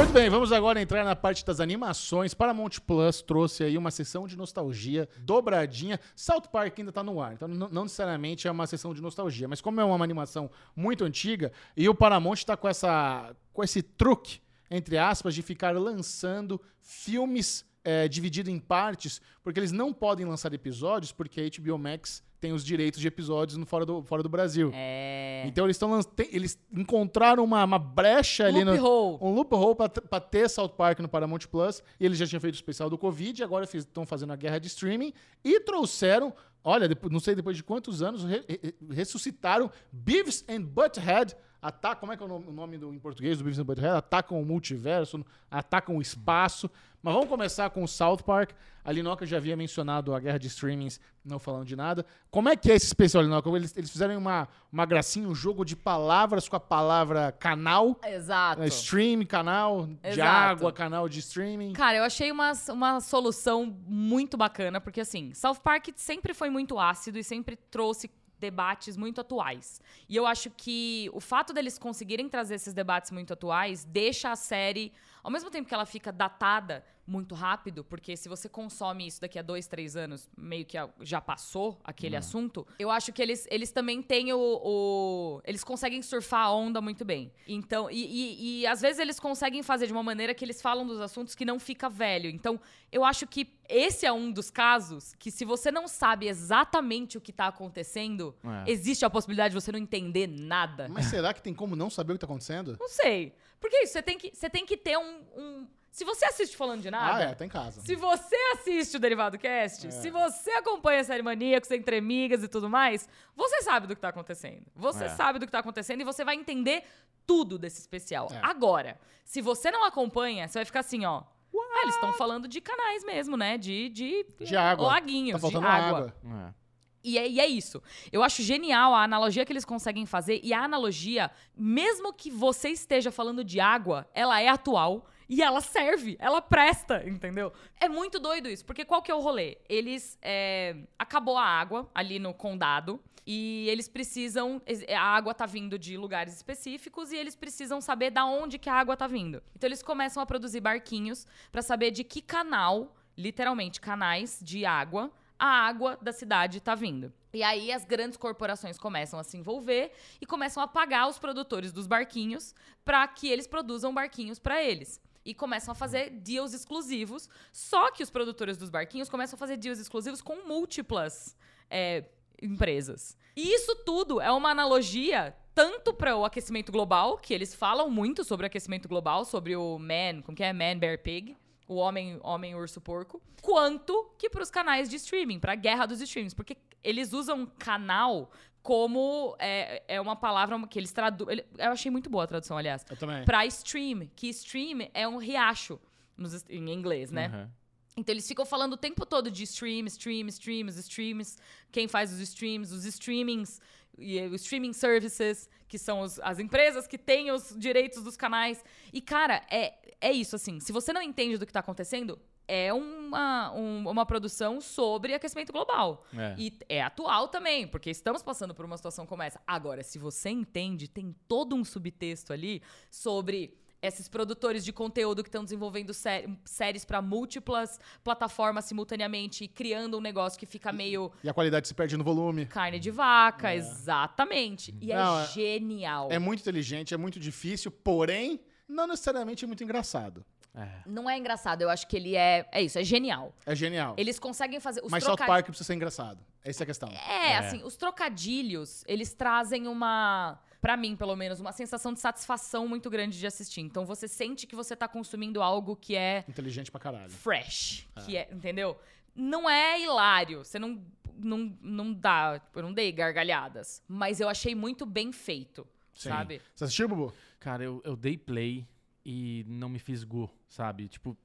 Muito 0.10 0.22
bem, 0.22 0.28
vamos 0.28 0.52
agora 0.52 0.82
entrar 0.82 1.06
na 1.06 1.16
parte 1.16 1.46
das 1.46 1.60
animações. 1.60 2.34
Paramount 2.34 2.82
Plus 2.88 3.22
trouxe 3.22 3.64
aí 3.64 3.78
uma 3.78 3.92
sessão 3.92 4.28
de 4.28 4.36
nostalgia 4.36 5.08
dobradinha. 5.20 6.00
South 6.16 6.50
Park 6.52 6.80
ainda 6.80 6.92
tá 6.92 7.04
no 7.04 7.22
ar, 7.22 7.34
então 7.34 7.48
não 7.48 7.84
necessariamente 7.84 8.48
é 8.48 8.52
uma 8.52 8.66
sessão 8.66 8.92
de 8.92 9.04
nostalgia, 9.04 9.48
mas 9.48 9.62
como 9.62 9.80
é 9.80 9.84
uma 9.84 10.04
animação 10.04 10.50
muito 10.76 11.04
antiga 11.04 11.52
e 11.78 11.88
o 11.88 11.94
Paramount 11.94 12.38
tá 12.44 12.58
com 12.58 12.68
essa 12.68 13.36
com 13.54 13.64
esse 13.64 13.84
truque 13.84 14.42
entre 14.72 14.98
aspas 14.98 15.36
de 15.36 15.44
ficar 15.44 15.78
lançando 15.78 16.60
filmes 16.82 17.64
é, 17.84 18.08
dividido 18.08 18.50
em 18.50 18.58
partes, 18.58 19.22
porque 19.44 19.60
eles 19.60 19.72
não 19.72 19.94
podem 19.94 20.26
lançar 20.26 20.52
episódios 20.56 21.12
porque 21.12 21.40
a 21.40 21.62
HBO 21.62 21.78
Max 21.78 22.24
tem 22.40 22.54
os 22.54 22.64
direitos 22.64 23.00
de 23.00 23.08
episódios 23.08 23.58
no 23.58 23.66
fora 23.66 23.86
do 23.86 24.02
fora 24.04 24.24
do 24.24 24.30
Brasil. 24.30 24.72
É. 24.74 25.44
Então 25.46 25.66
eles 25.66 25.76
estão 25.76 26.00
eles 26.32 26.58
encontraram 26.72 27.44
uma, 27.44 27.64
uma 27.64 27.80
brecha 27.80 28.46
ali 28.46 28.64
no, 28.64 28.72
Loophole. 28.72 29.18
um 29.22 29.34
loophole 29.34 29.76
pra 30.10 30.20
ter 30.20 30.50
South 30.50 30.70
Park 30.70 31.00
no 31.00 31.10
Paramount 31.10 31.40
Plus. 31.52 31.84
E 32.00 32.06
eles 32.06 32.18
já 32.18 32.26
tinham 32.26 32.40
feito 32.40 32.56
o 32.56 32.58
especial 32.58 32.90
do 32.90 32.98
Covid, 32.98 33.44
agora 33.44 33.66
estão 33.74 34.06
fazendo 34.06 34.34
a 34.34 34.36
guerra 34.36 34.60
de 34.60 34.68
streaming 34.68 35.14
e 35.44 35.60
trouxeram, 35.60 36.34
olha, 36.64 36.88
não 37.12 37.20
sei 37.20 37.36
depois 37.36 37.58
de 37.58 37.64
quantos 37.64 38.02
anos, 38.02 38.24
re- 38.24 38.44
re- 38.48 38.76
ressuscitaram 38.92 39.70
Beavis 39.92 40.44
and 40.50 40.62
Butthead, 40.62 41.36
atacam, 41.62 42.00
como 42.02 42.14
é 42.14 42.18
que 42.18 42.24
é 42.24 42.26
o 42.26 42.52
nome, 42.52 42.78
do, 42.78 42.94
em 42.94 43.00
português 43.00 43.38
do 43.38 43.44
Beavis 43.44 43.60
and 43.60 43.66
Butthead? 43.66 43.98
Atacam 43.98 44.42
o 44.42 44.46
multiverso, 44.46 45.26
atacam 45.52 45.98
o 45.98 46.02
espaço. 46.02 46.70
Mas 47.02 47.14
vamos 47.14 47.30
começar 47.30 47.70
com 47.70 47.84
o 47.84 47.88
South 47.88 48.18
Park. 48.26 48.52
A 48.84 48.92
Linoca 48.92 49.26
já 49.26 49.38
havia 49.38 49.56
mencionado 49.56 50.14
a 50.16 50.20
guerra 50.20 50.38
de 50.38 50.48
streamings, 50.48 51.00
não 51.24 51.38
falando 51.38 51.66
de 51.66 51.76
nada. 51.76 52.06
Como 52.32 52.50
é 52.50 52.56
que 52.56 52.72
é 52.72 52.76
esse 52.76 52.88
especial, 52.88 53.24
Linoca? 53.24 53.50
Eles, 53.50 53.76
eles 53.78 53.90
fizeram 53.90 54.18
uma, 54.18 54.48
uma 54.72 54.86
gracinha, 54.86 55.28
um 55.28 55.36
jogo 55.36 55.64
de 55.64 55.76
palavras 55.76 56.50
com 56.50 56.56
a 56.56 56.60
palavra 56.60 57.32
canal. 57.32 58.00
Exato. 58.04 58.62
É, 58.62 58.68
stream, 58.68 59.26
canal 59.26 59.86
de 59.86 60.10
Exato. 60.10 60.52
água, 60.52 60.74
canal 60.74 61.08
de 61.08 61.20
streaming. 61.20 61.74
Cara, 61.74 61.98
eu 61.98 62.04
achei 62.04 62.32
uma, 62.32 62.52
uma 62.70 63.00
solução 63.00 63.78
muito 63.86 64.38
bacana, 64.38 64.82
porque 64.82 65.02
assim, 65.02 65.34
South 65.34 65.60
Park 65.64 65.90
sempre 65.96 66.34
foi 66.34 66.50
muito 66.50 66.80
ácido 66.80 67.20
e 67.20 67.24
sempre 67.24 67.56
trouxe 67.56 68.10
debates 68.40 68.98
muito 68.98 69.22
atuais. 69.22 69.82
E 70.08 70.16
eu 70.16 70.26
acho 70.26 70.50
que 70.50 71.10
o 71.14 71.20
fato 71.20 71.54
deles 71.54 71.78
conseguirem 71.78 72.28
trazer 72.30 72.56
esses 72.56 72.74
debates 72.74 73.12
muito 73.12 73.34
atuais 73.34 73.84
deixa 73.84 74.32
a 74.32 74.36
série, 74.36 74.94
ao 75.24 75.30
mesmo 75.30 75.52
tempo 75.52 75.68
que 75.68 75.74
ela 75.74 75.86
fica 75.86 76.12
datada 76.12 76.84
muito 77.10 77.34
rápido, 77.34 77.84
porque 77.84 78.16
se 78.16 78.30
você 78.30 78.48
consome 78.48 79.08
isso 79.08 79.20
daqui 79.20 79.40
a 79.40 79.42
dois, 79.42 79.66
três 79.68 79.96
anos, 79.96 80.30
meio 80.38 80.64
que 80.66 80.78
já 81.02 81.20
passou 81.20 81.80
aquele 81.84 82.16
assunto, 82.16 82.68
eu 82.78 82.92
acho 82.92 83.12
que 83.12 83.22
eles, 83.22 83.48
eles 83.50 83.72
também 83.72 84.02
têm 84.02 84.32
o, 84.32 84.38
o- 84.40 85.42
Eles 85.44 85.64
conseguem 85.64 86.02
surfar 86.02 86.42
a 86.46 86.54
onda 86.54 86.80
muito 86.82 87.04
bem. 87.04 87.32
Então, 87.48 87.90
e, 87.90 88.06
e- 88.06 88.60
e 88.62 88.68
às 88.68 88.82
vezes 88.82 89.00
eles 89.00 89.20
conseguem 89.20 89.64
fazer 89.64 89.88
de 89.88 89.92
uma 89.94 90.04
maneira 90.04 90.34
que 90.36 90.46
eles 90.46 90.62
falam 90.62 90.86
dos 90.86 91.02
assuntos 91.02 91.34
que 91.34 91.44
não 91.44 91.60
fica 91.60 91.90
velho. 91.90 92.30
Então, 92.30 92.60
eu 92.92 93.04
acho 93.04 93.26
que 93.26 93.48
esse 93.68 94.06
é 94.06 94.12
um 94.12 94.32
dos 94.32 94.50
casos 94.52 95.14
que, 95.16 95.32
se 95.32 95.44
você 95.46 95.72
não 95.72 95.88
sabe 95.88 96.28
exatamente 96.28 97.18
o 97.18 97.22
que 97.22 97.32
tá 97.34 97.48
acontecendo, 97.48 98.36
É. 98.44 98.72
existe 98.72 99.04
a 99.06 99.10
possibilidade 99.10 99.54
de 99.56 99.60
você 99.62 99.72
não 99.72 99.80
entender 99.80 100.28
nada. 100.28 100.88
Mas 100.90 101.06
será 101.06 101.34
que 101.34 101.42
tem 101.42 101.54
como 101.54 101.76
não 101.76 101.90
saber 101.90 102.14
o 102.14 102.16
que 102.16 102.20
tá 102.20 102.26
acontecendo? 102.28 102.78
Não 102.80 102.88
sei. 102.90 103.34
Porque 103.60 103.78
isso, 103.84 103.94
você 103.94 104.02
tem 104.02 104.18
que, 104.18 104.32
você 104.34 104.50
tem 104.50 104.66
que 104.66 104.78
ter 104.78 104.98
um, 104.98 105.22
um- 105.36 105.68
Se 105.92 106.06
você 106.06 106.26
assiste 106.26 106.56
falando 106.56 106.82
de 106.82 106.92
nada. 106.92 107.18
Ah, 107.18 107.30
é, 107.32 107.36
tá 107.36 107.46
em 107.46 107.50
casa. 107.50 107.82
Se 107.82 107.96
você 107.96 108.36
assiste 108.54 108.96
o 108.96 109.00
Derivado 109.00 109.38
Cast, 109.38 109.88
É. 109.88 109.92
se 109.92 110.10
você 110.10 110.52
acompanha 110.52 111.02
a 111.02 111.04
série 111.04 111.22
Maníacos, 111.24 111.70
Entre 111.72 111.98
Amigas 111.98 112.44
e 112.44 112.48
tudo 112.48 112.70
mais, 112.70 113.10
você 113.36 113.62
sabe 113.62 113.88
do 113.88 113.96
que 113.96 114.02
tá 114.02 114.10
acontecendo. 114.10 114.66
Você 114.76 115.06
É. 115.06 115.10
sabe 115.10 115.40
do 115.40 115.46
que 115.46 115.52
tá 115.52 115.60
acontecendo 115.60 116.02
e 116.02 116.04
você 116.04 116.24
vai 116.24 116.36
entender 116.36 116.84
tudo 117.26 117.58
desse 117.58 117.80
especial. 117.82 118.28
É. 118.32 118.40
Agora, 118.44 119.00
se 119.26 119.42
você 119.42 119.72
não 119.72 119.84
acompanha, 119.84 120.48
você 120.48 120.60
vai 120.60 120.66
ficar 120.66 120.82
assim, 120.82 121.06
ó. 121.06 121.24
Ah, 121.72 121.82
eles 121.84 121.96
estão 121.96 122.14
falando 122.14 122.48
de 122.48 122.62
canais 122.62 123.04
mesmo, 123.04 123.36
né? 123.38 123.58
De, 123.58 123.90
de, 123.90 124.26
De 124.42 124.56
água. 124.56 124.88
laguinhos, 124.88 125.34
Tá 125.34 125.40
faltando 125.40 125.66
de 125.66 125.72
água. 125.72 125.98
água. 126.24 126.56
E 127.04 127.18
é, 127.18 127.28
e 127.28 127.40
é 127.40 127.48
isso. 127.48 127.82
Eu 128.12 128.22
acho 128.22 128.44
genial 128.44 128.94
a 128.94 129.04
analogia 129.04 129.46
que 129.46 129.52
eles 129.54 129.64
conseguem 129.66 130.06
fazer. 130.06 130.40
E 130.44 130.54
a 130.54 130.62
analogia, 130.64 131.32
mesmo 131.56 132.12
que 132.14 132.30
você 132.30 132.70
esteja 132.70 133.12
falando 133.12 133.44
de 133.44 133.60
água, 133.60 134.08
ela 134.14 134.40
é 134.42 134.48
atual 134.50 135.06
e 135.30 135.44
ela 135.44 135.62
serve, 135.62 136.18
ela 136.20 136.42
presta, 136.42 137.08
entendeu? 137.08 137.54
É 137.80 137.88
muito 137.88 138.20
doido 138.20 138.50
isso, 138.50 138.66
porque 138.66 138.84
qual 138.84 139.02
que 139.02 139.12
é 139.12 139.16
o 139.16 139.20
rolê? 139.20 139.58
Eles. 139.70 140.18
é, 140.24 140.76
acabou 140.98 141.38
a 141.38 141.46
água 141.46 141.90
ali 141.94 142.18
no 142.18 142.34
condado. 142.34 143.00
E 143.32 143.70
eles 143.70 143.88
precisam. 143.88 144.60
A 144.90 145.02
água 145.02 145.36
tá 145.36 145.46
vindo 145.46 145.78
de 145.78 145.96
lugares 145.96 146.36
específicos 146.36 147.12
e 147.12 147.16
eles 147.16 147.36
precisam 147.36 147.80
saber 147.80 148.10
da 148.10 148.26
onde 148.26 148.58
que 148.58 148.68
a 148.68 148.74
água 148.74 148.98
tá 148.98 149.06
vindo. 149.06 149.44
Então 149.56 149.68
eles 149.68 149.84
começam 149.84 150.24
a 150.24 150.26
produzir 150.26 150.62
barquinhos 150.62 151.28
pra 151.52 151.62
saber 151.62 151.92
de 151.92 152.04
que 152.04 152.24
canal, 152.24 152.96
literalmente 153.16 153.80
canais 153.80 154.40
de 154.42 154.66
água, 154.66 155.12
a 155.38 155.46
água 155.46 155.96
da 156.02 156.12
cidade 156.12 156.60
tá 156.60 156.74
vindo. 156.74 157.14
E 157.32 157.44
aí 157.44 157.72
as 157.72 157.86
grandes 157.86 158.18
corporações 158.18 158.80
começam 158.80 159.20
a 159.20 159.24
se 159.24 159.38
envolver 159.38 159.92
e 160.20 160.26
começam 160.26 160.64
a 160.64 160.68
pagar 160.68 161.08
os 161.08 161.20
produtores 161.20 161.72
dos 161.72 161.86
barquinhos 161.86 162.56
para 162.84 163.08
que 163.08 163.28
eles 163.30 163.46
produzam 163.46 163.94
barquinhos 163.94 164.40
para 164.40 164.64
eles. 164.64 165.00
E 165.26 165.34
começam 165.34 165.72
a 165.72 165.76
fazer 165.76 166.10
deals 166.10 166.54
exclusivos. 166.54 167.30
Só 167.52 167.92
que 167.92 168.04
os 168.04 168.10
produtores 168.10 168.58
dos 168.58 168.70
barquinhos 168.70 169.10
começam 169.10 169.36
a 169.36 169.40
fazer 169.40 169.58
deals 169.58 169.80
exclusivos 169.80 170.22
com 170.22 170.48
múltiplas 170.48 171.36
é, 171.70 172.06
empresas. 172.42 173.18
E 173.36 173.54
isso 173.54 173.76
tudo 173.86 174.20
é 174.20 174.32
uma 174.32 174.50
analogia 174.50 175.36
tanto 175.54 175.94
para 175.94 176.16
o 176.16 176.24
aquecimento 176.24 176.72
global, 176.72 177.18
que 177.18 177.34
eles 177.34 177.54
falam 177.54 177.90
muito 177.90 178.24
sobre 178.24 178.46
o 178.46 178.48
aquecimento 178.48 178.88
global, 178.88 179.26
sobre 179.26 179.56
o 179.56 179.78
man, 179.78 180.22
como 180.24 180.36
que 180.36 180.44
é? 180.44 180.54
Man, 180.54 180.78
bear, 180.80 180.98
pig 180.98 181.36
o 181.70 181.76
homem, 181.76 182.20
homem 182.24 182.54
urso 182.56 182.82
porco, 182.82 183.22
quanto 183.42 184.12
que 184.18 184.30
para 184.30 184.44
os 184.44 184.50
canais 184.52 184.90
de 184.90 184.98
streaming, 184.98 185.40
para 185.40 185.54
a 185.54 185.56
guerra 185.56 185.86
dos 185.86 186.02
streamings, 186.02 186.34
porque 186.34 186.58
eles 186.84 187.14
usam 187.14 187.46
canal 187.46 188.30
como 188.62 189.36
é, 189.40 189.82
é 189.88 190.02
uma 190.02 190.16
palavra 190.16 190.60
que 190.68 190.78
eles 190.78 190.92
traduzem. 190.92 191.44
Eu 191.58 191.72
achei 191.72 191.90
muito 191.90 192.10
boa 192.10 192.26
a 192.26 192.28
tradução, 192.28 192.58
aliás. 192.58 192.84
Eu 192.90 192.98
também. 192.98 193.24
Para 193.24 193.46
stream, 193.46 194.10
que 194.16 194.28
stream 194.30 194.90
é 194.94 195.08
um 195.08 195.18
riacho 195.18 195.80
nos- 196.18 196.44
em 196.50 196.70
inglês, 196.74 197.12
né? 197.12 197.30
Uhum. 197.34 197.50
Então 197.98 198.14
eles 198.14 198.28
ficam 198.28 198.46
falando 198.46 198.74
o 198.74 198.78
tempo 198.78 199.06
todo 199.06 199.30
de 199.32 199.44
stream, 199.44 199.86
stream, 199.88 200.28
stream, 200.28 200.68
os 200.68 200.76
streams, 200.78 201.38
quem 201.72 201.88
faz 201.88 202.12
os 202.12 202.20
streams, 202.20 202.74
os 202.74 202.84
streamings, 202.86 203.62
e 203.98 204.18
eh, 204.18 204.28
os 204.28 204.42
streaming 204.42 204.72
services, 204.74 205.50
que 205.68 205.78
são 205.78 206.02
os- 206.02 206.20
as 206.22 206.40
empresas 206.40 206.88
que 206.88 206.98
têm 206.98 207.32
os 207.32 207.54
direitos 207.58 208.02
dos 208.04 208.16
canais. 208.16 208.64
E, 208.94 209.02
cara, 209.02 209.44
é, 209.52 209.74
é 210.02 210.12
isso, 210.12 210.36
assim. 210.36 210.60
Se 210.60 210.72
você 210.72 210.92
não 210.94 211.02
entende 211.02 211.38
do 211.38 211.46
que 211.46 211.54
tá 211.54 211.60
acontecendo, 211.60 212.18
é 212.48 212.74
uma, 212.74 213.52
um- 213.54 213.88
uma 213.90 214.06
produção 214.06 214.60
sobre 214.60 215.14
aquecimento 215.14 215.52
global. 215.54 216.06
É. 216.18 216.36
E 216.38 216.54
é 216.68 216.82
atual 216.82 217.28
também, 217.28 217.68
porque 217.68 217.90
estamos 217.92 218.24
passando 218.24 218.56
por 218.56 218.66
uma 218.66 218.76
situação 218.78 219.06
como 219.06 219.22
essa. 219.22 219.40
Agora, 219.46 219.84
se 219.84 220.00
você 220.00 220.30
entende, 220.30 220.88
tem 220.88 221.16
todo 221.28 221.56
um 221.56 221.64
subtexto 221.64 222.34
ali 222.34 222.62
sobre 222.90 223.56
esses 223.82 224.10
produtores 224.10 224.66
de 224.66 224.74
conteúdo 224.74 225.24
que 225.24 225.30
estão 225.30 225.42
desenvolvendo 225.44 225.94
sé- 225.94 226.28
séries 226.44 226.84
para 226.84 227.02
múltiplas 227.02 227.80
plataformas 228.04 228.66
simultaneamente 228.66 229.46
e 229.46 229.48
criando 229.48 229.98
um 229.98 230.02
negócio 230.02 230.38
que 230.38 230.46
fica 230.46 230.74
meio 230.74 231.12
E 231.24 231.30
a 231.30 231.34
qualidade 231.34 231.66
se 231.68 231.74
perde 231.74 231.96
no 231.96 232.04
volume. 232.04 232.46
carne 232.46 232.78
de 232.78 232.92
vaca, 232.92 233.54
exatamente. 233.56 234.76
E 234.82 234.88
Não, 234.88 235.20
é 235.20 235.24
é- 235.24 235.28
genial. 235.28 236.10
É 236.12 236.20
muito 236.20 236.42
inteligente, 236.42 236.94
é 236.94 236.98
muito 236.98 237.20
difícil, 237.20 237.72
porém, 237.72 238.40
não 238.70 238.88
necessariamente 238.88 239.44
é 239.44 239.48
muito 239.48 239.64
engraçado. 239.64 240.24
É. 240.56 240.68
Não 240.86 241.10
é 241.10 241.18
engraçado, 241.18 241.62
eu 241.62 241.70
acho 241.70 241.88
que 241.88 241.96
ele 241.96 242.16
é. 242.16 242.48
É 242.52 242.62
isso, 242.62 242.78
é 242.80 242.84
genial. 242.84 243.34
É 243.46 243.56
genial. 243.56 243.96
Eles 243.98 244.18
conseguem 244.20 244.60
fazer. 244.60 244.82
Os 244.84 244.92
Mas 244.92 245.04
South 245.04 245.16
troca- 245.16 245.32
Park 245.32 245.46
precisa 245.48 245.66
ser 245.68 245.74
engraçado. 245.76 246.20
Essa 246.44 246.64
é 246.64 246.66
a 246.66 246.68
questão. 246.68 246.90
É, 246.90 247.38
assim, 247.38 247.62
os 247.64 247.76
trocadilhos, 247.76 248.84
eles 248.88 249.14
trazem 249.14 249.68
uma, 249.68 250.40
Pra 250.62 250.76
mim, 250.76 250.94
pelo 250.96 251.16
menos, 251.16 251.40
uma 251.40 251.54
sensação 251.54 251.94
de 251.94 252.00
satisfação 252.02 252.68
muito 252.68 252.90
grande 252.90 253.18
de 253.18 253.26
assistir. 253.26 253.62
Então 253.62 253.86
você 253.86 254.08
sente 254.10 254.46
que 254.46 254.56
você 254.56 254.76
tá 254.76 254.88
consumindo 254.90 255.42
algo 255.42 255.74
que 255.76 255.96
é 255.96 256.26
Inteligente 256.28 256.70
pra 256.70 256.80
caralho. 256.82 257.10
fresh, 257.10 257.88
que 258.06 258.18
é, 258.18 258.28
entendeu? 258.32 258.78
Não 259.16 259.50
é 259.50 259.80
hilário, 259.82 260.44
você 260.44 260.60
não 260.60 260.82
não, 261.22 261.54
não 261.62 261.94
dá, 261.94 262.42
eu 262.56 262.62
não 262.62 262.72
dei 262.74 262.94
gargalhadas, 262.94 263.84
mas 263.90 264.22
eu 264.22 264.30
achei 264.30 264.56
muito 264.56 264.86
bem 264.86 265.12
feito, 265.12 265.68
Sim. 265.94 266.08
sabe? 266.08 266.42
Você 266.56 266.64
assistiu, 266.64 266.88
Bubu? 266.88 267.14
Cara, 267.40 267.64
eu, 267.64 267.82
eu 267.86 267.96
dei 267.96 268.18
play 268.18 268.68
e 269.06 269.46
não 269.48 269.70
me 269.70 269.80
fisgou, 269.80 270.30
sabe? 270.48 270.88
Tipo, 270.88 271.18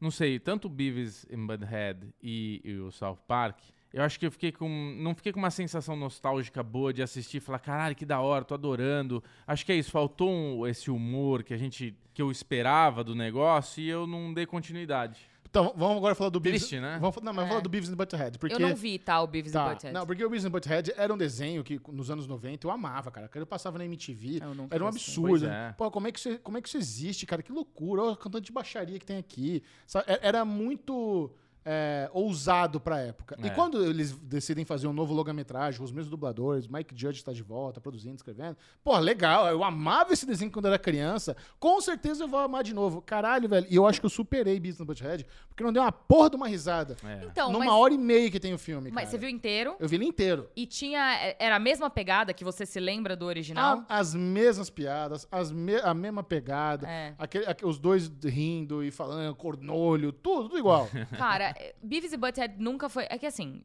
não 0.00 0.10
sei, 0.10 0.38
tanto 0.38 0.68
Beavis 0.68 1.26
and 1.32 1.46
Butthead 1.46 2.08
e, 2.22 2.60
e 2.64 2.74
o 2.76 2.90
South 2.90 3.18
Park, 3.26 3.58
eu 3.92 4.02
acho 4.02 4.18
que 4.18 4.26
eu 4.26 4.30
fiquei 4.32 4.50
com. 4.52 4.68
Não 4.98 5.14
fiquei 5.14 5.32
com 5.32 5.38
uma 5.38 5.50
sensação 5.50 5.94
nostálgica 5.96 6.62
boa 6.62 6.92
de 6.94 7.02
assistir 7.02 7.36
e 7.38 7.40
falar, 7.40 7.58
caralho, 7.58 7.94
que 7.94 8.06
da 8.06 8.20
hora, 8.20 8.44
tô 8.44 8.54
adorando. 8.54 9.22
Acho 9.46 9.66
que 9.66 9.72
é 9.72 9.76
isso, 9.76 9.90
faltou 9.90 10.30
um- 10.30 10.66
esse 10.66 10.90
humor 10.90 11.42
que 11.42 11.52
a 11.52 11.58
gente. 11.58 11.94
que 12.14 12.20
eu 12.22 12.30
esperava 12.30 13.02
do 13.04 13.14
negócio 13.14 13.82
e 13.82 13.88
eu 13.88 14.06
não 14.06 14.32
dei 14.32 14.46
continuidade. 14.46 15.20
Então, 15.52 15.70
vamos 15.76 15.98
agora 15.98 16.14
falar 16.14 16.30
do 16.30 16.40
Beavis. 16.40 16.62
Triste, 16.62 16.80
né? 16.80 16.96
Vamos, 16.98 17.14
não, 17.16 17.24
mas 17.24 17.34
vamos 17.34 17.44
É. 17.44 17.48
falar 17.50 17.60
do 17.60 17.68
Beavis 17.68 17.90
and 17.90 17.94
Butthead. 17.94 18.38
Porque... 18.38 18.54
Eu 18.54 18.58
não 18.58 18.74
vi, 18.74 18.98
tá, 18.98 19.20
o 19.20 19.26
Beavis 19.26 19.54
and 19.54 19.58
Tá, 19.62 19.68
Butthead. 19.68 19.92
não, 19.92 20.06
porque 20.06 20.24
o 20.24 20.30
Beavis 20.30 20.46
and 20.46 20.50
Butthead 20.50 20.94
era 20.96 21.12
um 21.12 21.16
desenho 21.18 21.62
que 21.62 21.78
nos 21.92 22.10
anos 22.10 22.26
90 22.26 22.66
eu 22.66 22.70
amava, 22.70 23.10
cara. 23.10 23.28
Eu 23.34 23.46
passava 23.46 23.76
na 23.76 23.84
MTV, 23.84 24.40
era 24.70 24.82
um 24.82 24.88
absurdo. 24.88 25.28
Pois 25.28 25.42
é. 25.42 25.74
Pô, 25.76 25.90
como 25.90 26.08
é, 26.08 26.12
que 26.12 26.18
isso, 26.18 26.38
como 26.38 26.56
é 26.56 26.62
que 26.62 26.68
isso 26.68 26.78
existe, 26.78 27.26
cara? 27.26 27.42
Que 27.42 27.52
loucura. 27.52 28.00
Olha 28.00 28.12
o 28.12 28.16
tanto 28.16 28.40
de 28.40 28.50
baixaria 28.50 28.98
que 28.98 29.04
tem 29.04 29.18
aqui. 29.18 29.62
Sabe, 29.86 30.06
é- 30.10 30.20
Era 30.22 30.42
muito 30.42 31.30
é, 31.64 32.10
ousado 32.12 32.80
pra 32.80 32.98
época. 33.00 33.36
E 33.42 33.46
É. 33.46 33.50
quando 33.50 33.84
eles 33.84 34.12
decidem 34.18 34.64
fazer 34.64 34.86
um 34.86 34.92
novo 34.92 35.12
longa-metragem, 35.14 35.82
os 35.82 35.92
mesmos 35.92 36.10
dubladores, 36.10 36.66
Mike 36.66 36.94
Judge 36.96 37.18
está 37.18 37.32
de 37.32 37.42
volta, 37.42 37.80
produzindo, 37.80 38.16
escrevendo. 38.16 38.56
Pô, 38.82 38.96
legal. 38.98 39.46
Eu 39.48 39.62
amava 39.62 40.12
esse 40.12 40.26
desenho 40.26 40.50
quando 40.50 40.66
era 40.66 40.78
criança. 40.78 41.36
Com 41.60 41.80
certeza 41.80 42.24
eu 42.24 42.28
vou 42.28 42.40
amar 42.40 42.62
de 42.64 42.74
novo. 42.74 43.00
Caralho, 43.02 43.48
velho. 43.48 43.66
E 43.70 43.76
eu 43.76 43.86
acho 43.86 44.00
que 44.00 44.06
eu 44.06 44.10
superei 44.10 44.58
Beavis 44.58 44.80
and 44.80 44.84
Butthead, 44.86 45.26
porque 45.48 45.62
não 45.62 45.72
deu 45.72 45.82
uma 45.82 45.92
porra 45.92 46.30
de 46.30 46.36
uma 46.36 46.48
risada. 46.48 46.96
É. 47.04 47.24
Então, 47.26 47.52
Numa 47.52 47.64
mas, 47.66 47.74
hora 47.74 47.94
e 47.94 47.98
meia 47.98 48.30
que 48.30 48.40
tem 48.40 48.52
o 48.54 48.58
filme, 48.58 48.90
mas 48.90 49.04
cara. 49.04 49.10
você 49.10 49.18
viu 49.18 49.28
inteiro? 49.28 49.76
Eu 49.78 49.88
vi 49.88 49.96
ele 49.96 50.04
inteiro. 50.06 50.48
E 50.56 50.66
tinha. 50.66 51.34
Era 51.38 51.56
a 51.56 51.60
mesma 51.60 51.88
pegada 51.88 52.32
que 52.34 52.44
você 52.44 52.66
se 52.66 52.80
lembra 52.80 53.14
do 53.16 53.26
original? 53.26 53.84
A- 53.88 53.98
as 53.98 54.14
mesmas 54.14 54.68
piadas, 54.70 55.26
as 55.30 55.50
me- 55.52 55.76
a 55.82 55.94
mesma 55.94 56.22
pegada, 56.22 56.88
É. 56.88 57.14
aquele- 57.18 57.46
aque- 57.46 57.64
os 57.64 57.78
dois 57.78 58.10
rindo 58.24 58.82
e 58.82 58.90
falando, 58.90 59.34
cornolho, 59.36 60.12
tudo, 60.12 60.48
tudo 60.48 60.58
igual. 60.58 60.88
Cara, 61.18 61.51
é, 61.56 61.74
Beavis 61.82 62.12
e 62.12 62.16
Butthead 62.16 62.54
nunca 62.58 62.88
foi. 62.88 63.06
É 63.08 63.18
que 63.18 63.26
assim, 63.26 63.62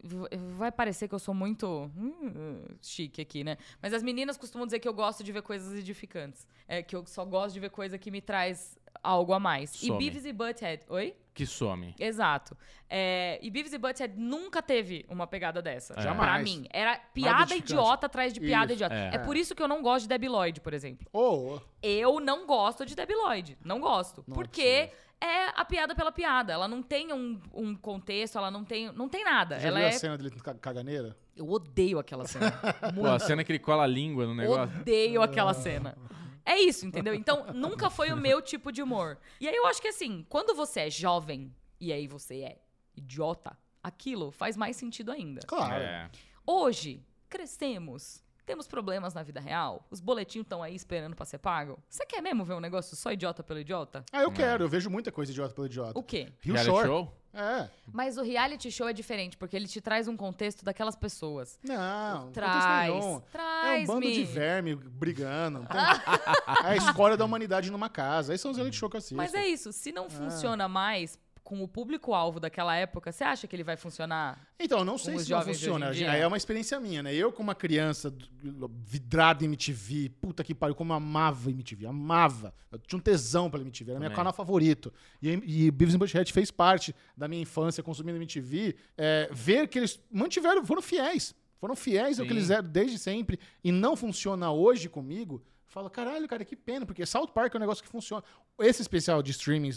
vai 0.58 0.72
parecer 0.72 1.08
que 1.08 1.16
eu 1.16 1.20
sou 1.20 1.34
muito 1.34 1.92
hum, 1.96 2.64
chique 2.82 3.22
aqui, 3.22 3.44
né? 3.44 3.58
Mas 3.82 3.94
as 3.94 4.04
meninas 4.04 4.38
costumam 4.38 4.66
dizer 4.66 4.80
que 4.80 4.88
eu 4.88 4.94
gosto 4.94 5.24
de 5.24 5.32
ver 5.32 5.42
coisas 5.42 5.78
edificantes. 5.78 6.48
É 6.68 6.82
que 6.82 6.96
eu 6.96 7.06
só 7.06 7.24
gosto 7.26 7.54
de 7.54 7.60
ver 7.60 7.70
coisa 7.70 7.98
que 7.98 8.12
me 8.12 8.22
traz 8.22 8.78
algo 9.04 9.34
a 9.34 9.40
mais. 9.40 9.72
Some. 9.72 9.96
E 9.96 9.98
Beavis 9.98 10.26
e 10.26 10.34
Butthead. 10.34 10.84
Oi? 10.90 11.16
Que 11.34 11.46
some. 11.46 11.94
Exato. 12.00 12.58
É, 12.90 13.38
e 13.42 13.50
Beavis 13.52 13.74
e 13.74 13.78
Butthead 13.78 14.14
nunca 14.18 14.62
teve 14.62 15.06
uma 15.08 15.28
pegada 15.28 15.62
dessa. 15.62 15.94
É. 15.94 15.96
Pra 15.96 16.04
Jamais. 16.04 16.44
mim. 16.44 16.66
Era 16.72 16.98
piada 17.14 17.56
idiota 17.56 18.08
atrás 18.08 18.34
de 18.34 18.40
piada 18.40 18.74
Isso, 18.74 18.84
idiota. 18.84 18.96
é. 18.96 19.16
É. 19.16 19.18
por 19.20 19.38
isso 19.38 19.54
que 19.54 19.62
eu 19.62 19.68
não 19.68 19.82
gosto 19.82 20.04
de 20.04 20.10
Debbie 20.10 20.30
Lloyd, 20.30 20.62
por 20.62 20.74
exemplo. 20.74 21.08
Ô, 21.14 21.60
Eu 21.82 22.20
não 22.20 22.48
gosto 22.48 22.86
de 22.86 22.96
Debbie 22.96 23.14
Lloyd. 23.14 23.58
Não 23.64 23.80
gosto. 23.80 24.24
É 24.28 24.34
porque 24.34 24.92
é, 25.22 25.48
a 25.56 25.66
piada 25.66 25.96
pela 25.96 26.12
piada. 26.12 26.54
Ela 26.54 26.68
não 26.68 26.82
tem 26.82 27.12
um, 27.12 27.40
um 27.54 27.76
contexto, 27.76 28.38
ela 28.38 28.52
não 28.52 28.64
tem, 28.64 28.92
não 28.94 29.10
tem 29.10 29.24
nada. 29.24 29.60
já 29.60 29.68
ela 29.68 29.80
viu 29.80 29.88
é. 29.88 29.90
a 29.90 29.94
cena 29.94 30.18
dele 30.18 30.32
caganeira? 30.62 31.16
Eu 31.36 31.50
odeio 31.50 32.00
aquela 32.00 32.26
cena. 32.28 32.52
Pô, 32.96 33.06
a 33.06 33.20
cena 33.20 33.44
que 33.44 33.52
ele 33.52 33.60
cola 33.60 33.84
a 33.84 33.88
língua 33.88 34.26
no 34.26 34.34
negócio. 34.34 34.80
Odeio 34.80 35.22
aquela 35.22 35.54
cena. 35.54 35.96
É 36.48 36.58
isso, 36.58 36.86
entendeu? 36.86 37.14
Então, 37.14 37.48
nunca 37.54 37.90
foi 37.90 38.10
o 38.14 38.16
meu 38.16 38.42
tipo 38.42 38.72
de 38.72 38.82
humor. 38.82 39.18
E 39.42 39.50
aí 39.50 39.56
eu 39.56 39.68
acho 39.68 39.82
que 39.82 39.90
assim, 39.90 40.26
quando 40.30 40.56
você 40.56 40.80
é 40.80 40.90
jovem 40.90 41.54
e 41.78 41.92
aí 41.92 42.08
você 42.08 42.42
é 42.42 42.58
idiota, 42.96 43.58
aquilo 43.84 44.32
faz 44.32 44.56
mais 44.56 44.78
sentido 44.78 45.12
ainda. 45.12 45.42
Claro. 45.46 45.84
É. 45.84 46.10
Hoje, 46.46 47.06
crescemos. 47.30 48.24
Temos 48.46 48.66
problemas 48.66 49.14
na 49.14 49.24
vida 49.24 49.42
real. 49.42 49.86
Os 49.92 50.00
boletinhos 50.00 50.46
estão 50.46 50.64
aí 50.64 50.74
esperando 50.74 51.18
pra 51.18 51.26
ser 51.26 51.38
pago. 51.38 51.78
Você 51.90 52.06
quer 52.06 52.22
mesmo 52.22 52.46
ver 52.46 52.54
um 52.54 52.62
negócio 52.62 52.96
só 52.96 53.12
idiota 53.12 53.44
pelo 53.44 53.60
idiota? 53.60 54.06
Ah, 54.10 54.22
eu 54.22 54.32
quero. 54.32 54.64
Eu 54.64 54.70
vejo 54.70 54.90
muita 54.90 55.12
coisa 55.12 55.34
idiota 55.34 55.54
pelo 55.54 55.68
idiota. 55.68 56.00
O 56.00 56.02
quê? 56.02 56.32
Rio 56.40 56.54
Reality 56.54 56.72
Shore. 56.72 56.88
show? 56.88 57.14
É. 57.38 57.70
Mas 57.94 58.18
o 58.18 58.24
reality 58.24 58.72
show 58.72 58.90
é 58.90 58.94
diferente, 58.94 59.38
porque 59.38 59.56
ele 59.56 59.68
te 59.68 59.80
traz 59.80 60.08
um 60.08 60.18
contexto 60.18 60.66
daquelas 60.66 60.96
pessoas. 60.96 61.60
Não, 61.64 62.32
Traz, 62.32 62.92
nenhum. 62.92 63.22
É 63.32 63.78
um 63.84 63.86
bando 63.86 64.12
de 64.12 64.24
verme 64.24 64.76
brigando. 64.76 65.60
Então, 65.64 65.78
é 66.66 66.72
a 66.72 66.76
escória 66.76 67.16
da 67.16 67.24
humanidade 67.24 67.72
numa 67.72 67.90
casa. 67.90 68.34
Aí 68.34 68.40
são 68.40 68.50
os 68.50 68.58
reality 68.58 68.78
show 68.78 68.90
que 68.90 68.96
eu 68.96 69.00
assisto. 69.00 69.16
Mas 69.16 69.36
é 69.36 69.46
isso, 69.46 69.72
se 69.72 69.92
não 69.92 70.10
funciona 70.10 70.68
mais 70.68 71.20
com 71.48 71.64
o 71.64 71.68
público-alvo 71.68 72.42
daquela 72.42 72.76
época, 72.76 73.10
você 73.10 73.24
acha 73.24 73.48
que 73.48 73.56
ele 73.56 73.64
vai 73.64 73.78
funcionar? 73.78 74.38
Então, 74.60 74.80
eu 74.80 74.84
não 74.84 74.98
sei 74.98 75.18
se 75.18 75.32
não 75.32 75.42
funciona. 75.42 75.96
é 75.96 76.28
uma 76.28 76.36
experiência 76.36 76.78
minha, 76.78 77.02
né? 77.02 77.16
Eu, 77.16 77.32
como 77.32 77.48
uma 77.48 77.56
criança 77.56 78.14
vidrada 78.84 79.46
em 79.46 79.48
MTV, 79.48 80.10
puta 80.20 80.44
que 80.44 80.54
pariu, 80.54 80.76
como 80.76 80.92
eu 80.92 80.98
amava 80.98 81.50
MTV, 81.50 81.86
amava. 81.86 82.54
Eu 82.70 82.78
tinha 82.80 83.00
um 83.00 83.02
tesão 83.02 83.50
pela 83.50 83.64
MTV, 83.64 83.92
era 83.92 84.00
meu 84.02 84.12
canal 84.12 84.34
favorito. 84.34 84.92
E, 85.22 85.30
e 85.30 85.72
Beavis 85.72 85.96
and 85.96 86.00
Butthead 86.00 86.34
fez 86.34 86.52
parte 86.52 86.94
da 87.16 87.30
minha 87.30 87.44
infância 87.44 87.82
consumindo 87.82 88.18
MTV. 88.18 88.76
É, 88.98 89.30
ver 89.32 89.70
que 89.70 89.80
eles 89.80 90.02
mantiveram, 90.12 90.66
foram 90.66 90.82
fiéis. 90.82 91.34
Foram 91.62 91.78
fiéis 91.78 92.20
ao 92.20 92.26
que 92.26 92.34
Sim. 92.34 92.40
eles 92.40 92.50
eram 92.50 92.68
desde 92.68 93.00
sempre 93.00 93.40
e 93.64 93.72
não 93.72 93.96
funciona 93.96 94.52
hoje 94.52 94.90
comigo. 94.90 95.42
Fala, 95.68 95.90
caralho, 95.90 96.28
cara, 96.30 96.46
que 96.46 96.56
pena, 96.56 96.86
porque 96.86 97.06
South 97.06 97.28
Park 97.28 97.54
é 97.54 97.58
um 97.58 97.60
negócio 97.60 97.84
que 97.84 97.90
funciona. 97.90 98.24
Esse 98.60 98.82
especial 98.82 99.22
de 99.22 99.32
streaming 99.32 99.72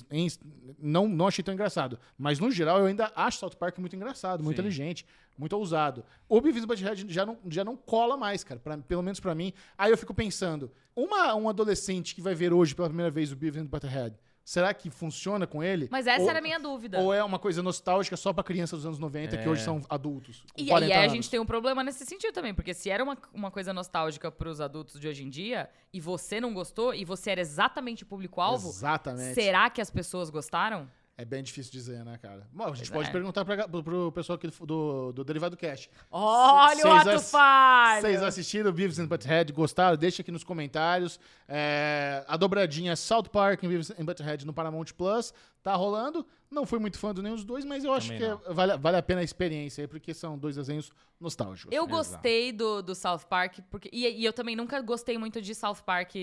não, 0.79 1.09
não 1.09 1.26
achei 1.26 1.42
tão 1.42 1.53
engraçado. 1.53 1.98
Mas, 2.16 2.38
no 2.38 2.50
geral, 2.50 2.79
eu 2.79 2.87
ainda 2.87 3.11
acho 3.16 3.38
South 3.38 3.57
Park 3.59 3.76
muito 3.79 3.96
engraçado, 3.96 4.42
muito 4.42 4.57
Sim. 4.57 4.62
inteligente, 4.62 5.05
muito 5.37 5.53
ousado. 5.57 6.05
O 6.29 6.40
Beavis 6.40 6.64
Butthead 6.64 7.07
já 7.12 7.26
não, 7.26 7.38
já 7.48 7.64
não 7.64 7.76
cola 7.76 8.16
mais, 8.16 8.44
cara, 8.44 8.61
pra- 8.61 8.79
pelo 8.79 9.03
menos 9.03 9.18
pra 9.18 9.35
mim. 9.35 9.53
Aí 9.76 9.90
eu 9.90 9.98
fico 9.98 10.14
pensando, 10.14 10.70
uma, 10.94 11.35
um 11.35 11.48
adolescente 11.48 12.14
que 12.14 12.20
vai 12.22 12.35
ver 12.37 12.53
hoje 12.53 12.74
pela 12.74 12.88
primeira 12.88 13.11
vez 13.11 13.33
o 13.33 13.37
Beavis 13.37 13.61
and 13.61 13.66
Butthead, 13.66 14.14
será 14.50 14.74
que 14.74 14.90
funciona 14.90 15.46
com 15.46 15.62
ele? 15.62 15.86
Mas 15.92 16.08
essa 16.08 16.22
Ou- 16.24 16.28
era 16.30 16.40
a 16.40 16.42
minha 16.42 16.58
dúvida. 16.58 16.98
Ou 16.98 17.14
é 17.14 17.22
uma 17.22 17.38
coisa 17.38 17.62
nostálgica 17.62 18.16
só 18.16 18.32
pra 18.32 18.42
crianças 18.42 18.80
dos 18.80 18.86
anos 18.86 18.98
90, 18.98 19.36
que 19.36 19.44
É. 19.44 19.48
hoje 19.48 19.62
são 19.62 19.80
adultos? 19.88 20.42
com 20.52 20.60
E 20.60 20.66
40 20.66 20.92
aí 20.92 21.04
a 21.04 21.08
gente 21.08 21.30
tem 21.30 21.38
um 21.38 21.46
problema 21.46 21.84
nesse 21.84 22.04
sentido 22.04 22.32
também, 22.34 22.52
porque 22.52 22.74
se 22.74 22.90
era 22.90 23.04
uma, 23.04 23.16
uma 23.32 23.50
coisa 23.52 23.72
nostálgica 23.72 24.28
pros 24.28 24.60
adultos 24.60 24.98
de 24.98 25.06
hoje 25.06 25.22
em 25.22 25.30
dia, 25.30 25.70
e 25.92 26.00
você 26.00 26.40
não 26.40 26.52
gostou, 26.52 26.92
e 26.92 27.04
você 27.04 27.30
era 27.30 27.40
exatamente 27.40 28.02
o 28.02 28.06
público-alvo, 28.06 28.68
Exatamente. 28.70 29.34
será 29.34 29.70
que 29.70 29.80
as 29.80 29.88
pessoas 29.90 30.30
gostaram? 30.30 30.90
É 31.20 31.24
bem 31.26 31.42
difícil 31.42 31.70
dizer, 31.70 32.02
né, 32.02 32.16
cara? 32.16 32.48
Bom, 32.50 32.64
a 32.64 32.68
gente 32.68 32.90
Pois 32.90 32.92
pode 32.92 33.09
é. 33.11 33.12
perguntar 33.12 33.44
pra, 33.44 33.68
pro, 33.68 33.83
pro 33.83 34.12
pessoal 34.12 34.37
aqui 34.37 34.46
do, 34.46 34.64
do, 34.66 35.12
do 35.12 35.22
Derivado 35.24 35.54
Cash. 35.54 35.90
Olha 36.11 36.87
o 36.87 36.92
ato 36.92 37.20
falho! 37.20 38.00
Vocês 38.00 38.22
assistiram 38.22 38.72
Beavis 38.72 38.98
and 38.98 39.04
Butthead, 39.06 39.52
gostaram? 39.52 39.98
Deixa 39.98 40.22
aqui 40.22 40.33
nos 40.33 40.42
comentários. 40.42 41.20
É, 41.46 42.24
a 42.26 42.38
dobradinha 42.38 42.96
South 42.96 43.24
Park 43.24 43.62
e 43.62 43.68
Beavis 43.68 43.90
and 43.90 44.04
Butthead 44.06 44.46
no 44.46 44.54
Paramount 44.54 44.87
Plus 44.96 45.35
tá 45.62 45.74
rolando. 45.74 46.26
Não 46.50 46.64
fui 46.64 46.78
muito 46.78 46.98
fã 46.98 47.12
de 47.12 47.20
nenhum 47.20 47.35
dos 47.35 47.44
dois, 47.44 47.66
mas 47.66 47.85
eu 47.85 47.92
acho 47.92 48.09
Também 48.14 48.38
que 48.38 48.48
é- 48.48 48.52
vale, 48.54 48.78
vale 48.78 48.96
a 48.96 49.02
pena 49.02 49.20
a 49.20 49.24
experiência 49.24 49.83
aí, 49.83 49.88
porque 49.88 50.14
são 50.14 50.38
dois 50.38 50.56
desenhos 50.56 50.90
nostálgicos. 51.20 51.70
Eu 51.70 51.85
Exato. 51.85 51.96
gostei 51.96 52.50
do, 52.50 52.80
do 52.80 52.94
South 52.94 53.26
Park, 53.28 53.59
porque, 53.70 53.90
e, 53.92 54.22
e 54.22 54.24
eu 54.24 54.33
também 54.33 54.56
nunca 54.56 54.80
gostei 54.80 55.18
muito 55.18 55.42
de 55.42 55.54
South 55.54 55.83
Park. 55.85 56.14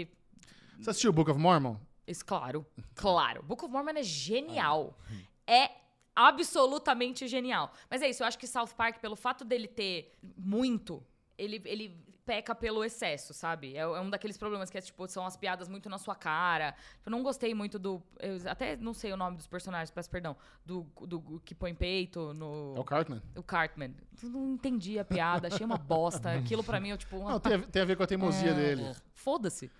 Você 0.80 0.90
assistiu 0.90 1.14
Book 1.14 1.30
of 1.30 1.40
Mormon? 1.40 1.76
Isso, 2.08 2.26
claro, 2.26 2.66
claro. 2.96 3.44
Book 3.44 3.64
of 3.66 3.72
Mormon 3.72 3.92
é 3.98 4.04
genial. 4.04 4.98
É 5.46 5.70
absolutamente 6.16 7.28
genial. 7.28 7.72
Mas 7.90 8.02
é 8.02 8.10
isso, 8.10 8.24
eu 8.24 8.28
acho 8.28 8.40
que 8.40 8.48
South 8.48 8.70
Park, 8.76 9.00
pelo 9.00 9.16
fato 9.16 9.46
dele 9.46 9.68
ter 9.68 10.14
muito, 10.36 11.04
ele, 11.38 11.62
ele 11.66 12.08
peca 12.26 12.54
pelo 12.54 12.84
excesso, 12.84 13.34
sabe? 13.34 13.76
É, 13.76 13.80
é 13.80 14.00
um 14.02 14.10
daqueles 14.10 14.38
problemas 14.38 14.70
que 14.70 14.78
é, 14.78 14.82
tipo, 14.82 15.08
são 15.08 15.26
as 15.26 15.38
piadas 15.38 15.70
muito 15.70 15.88
na 15.90 15.98
sua 15.98 16.14
cara. 16.14 16.76
Eu 17.06 17.10
não 17.10 17.24
gostei 17.24 17.54
muito 17.54 17.80
do. 17.80 18.04
Eu 18.20 18.38
até 18.50 18.76
não 18.76 18.94
sei 18.94 19.14
o 19.14 19.18
nome 19.18 19.38
dos 19.38 19.48
personagens, 19.48 19.90
peço 19.90 20.10
perdão. 20.10 20.36
Do, 20.66 20.84
do 21.08 21.42
que 21.46 21.56
põe 21.56 21.74
peito 21.74 22.34
no. 22.34 22.74
É 22.76 22.80
o 22.80 22.84
Cartman? 22.84 23.22
O 23.36 23.44
Cartman. 23.44 23.96
Eu 24.22 24.30
Não 24.30 24.54
entendi 24.56 25.00
a 25.00 25.06
piada, 25.06 25.48
achei 25.48 25.66
uma 25.66 25.78
bosta. 25.78 26.34
Aquilo 26.36 26.64
pra 26.64 26.80
mim, 26.82 26.90
eu, 26.90 26.98
tipo. 26.98 27.18
Não, 27.18 27.40
tem 27.40 27.54
a, 27.54 27.60
tem 27.60 27.82
a 27.82 27.86
ver 27.86 27.96
com 27.96 28.04
a 28.04 28.08
teimosia 28.08 28.52
É, 28.52 28.54
dele. 28.54 28.96
Foda-se. 29.14 29.72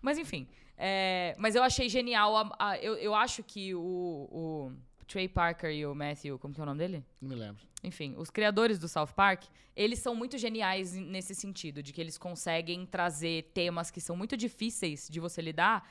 Mas 0.00 0.18
enfim. 0.18 0.46
É, 0.78 1.34
mas 1.38 1.54
eu 1.54 1.62
achei 1.62 1.88
genial. 1.88 2.36
a- 2.36 2.56
a- 2.58 2.78
eu, 2.78 2.94
eu 2.96 3.14
acho 3.14 3.42
que 3.42 3.74
o, 3.74 3.80
o 3.80 4.72
Trey 5.06 5.28
Parker 5.28 5.70
e 5.70 5.84
o 5.84 5.94
Matthew, 5.94 6.38
como 6.38 6.54
que 6.54 6.60
é 6.60 6.62
o 6.62 6.66
nome 6.66 6.78
dele? 6.78 7.04
Não 7.20 7.28
me 7.30 7.34
lembro. 7.34 7.66
Enfim, 7.82 8.14
os 8.16 8.30
criadores 8.30 8.78
do 8.78 8.88
South 8.88 9.12
Park, 9.14 9.44
eles 9.76 9.98
são 10.00 10.14
muito 10.14 10.36
geniais 10.36 10.92
nesse 10.94 11.34
sentido, 11.34 11.82
de 11.82 11.92
que 11.92 12.00
eles 12.00 12.18
conseguem 12.18 12.84
trazer 12.86 13.50
temas 13.54 13.90
que 13.90 14.00
são 14.00 14.16
muito 14.16 14.36
difíceis 14.36 15.08
de 15.08 15.20
você 15.20 15.40
lidar 15.40 15.88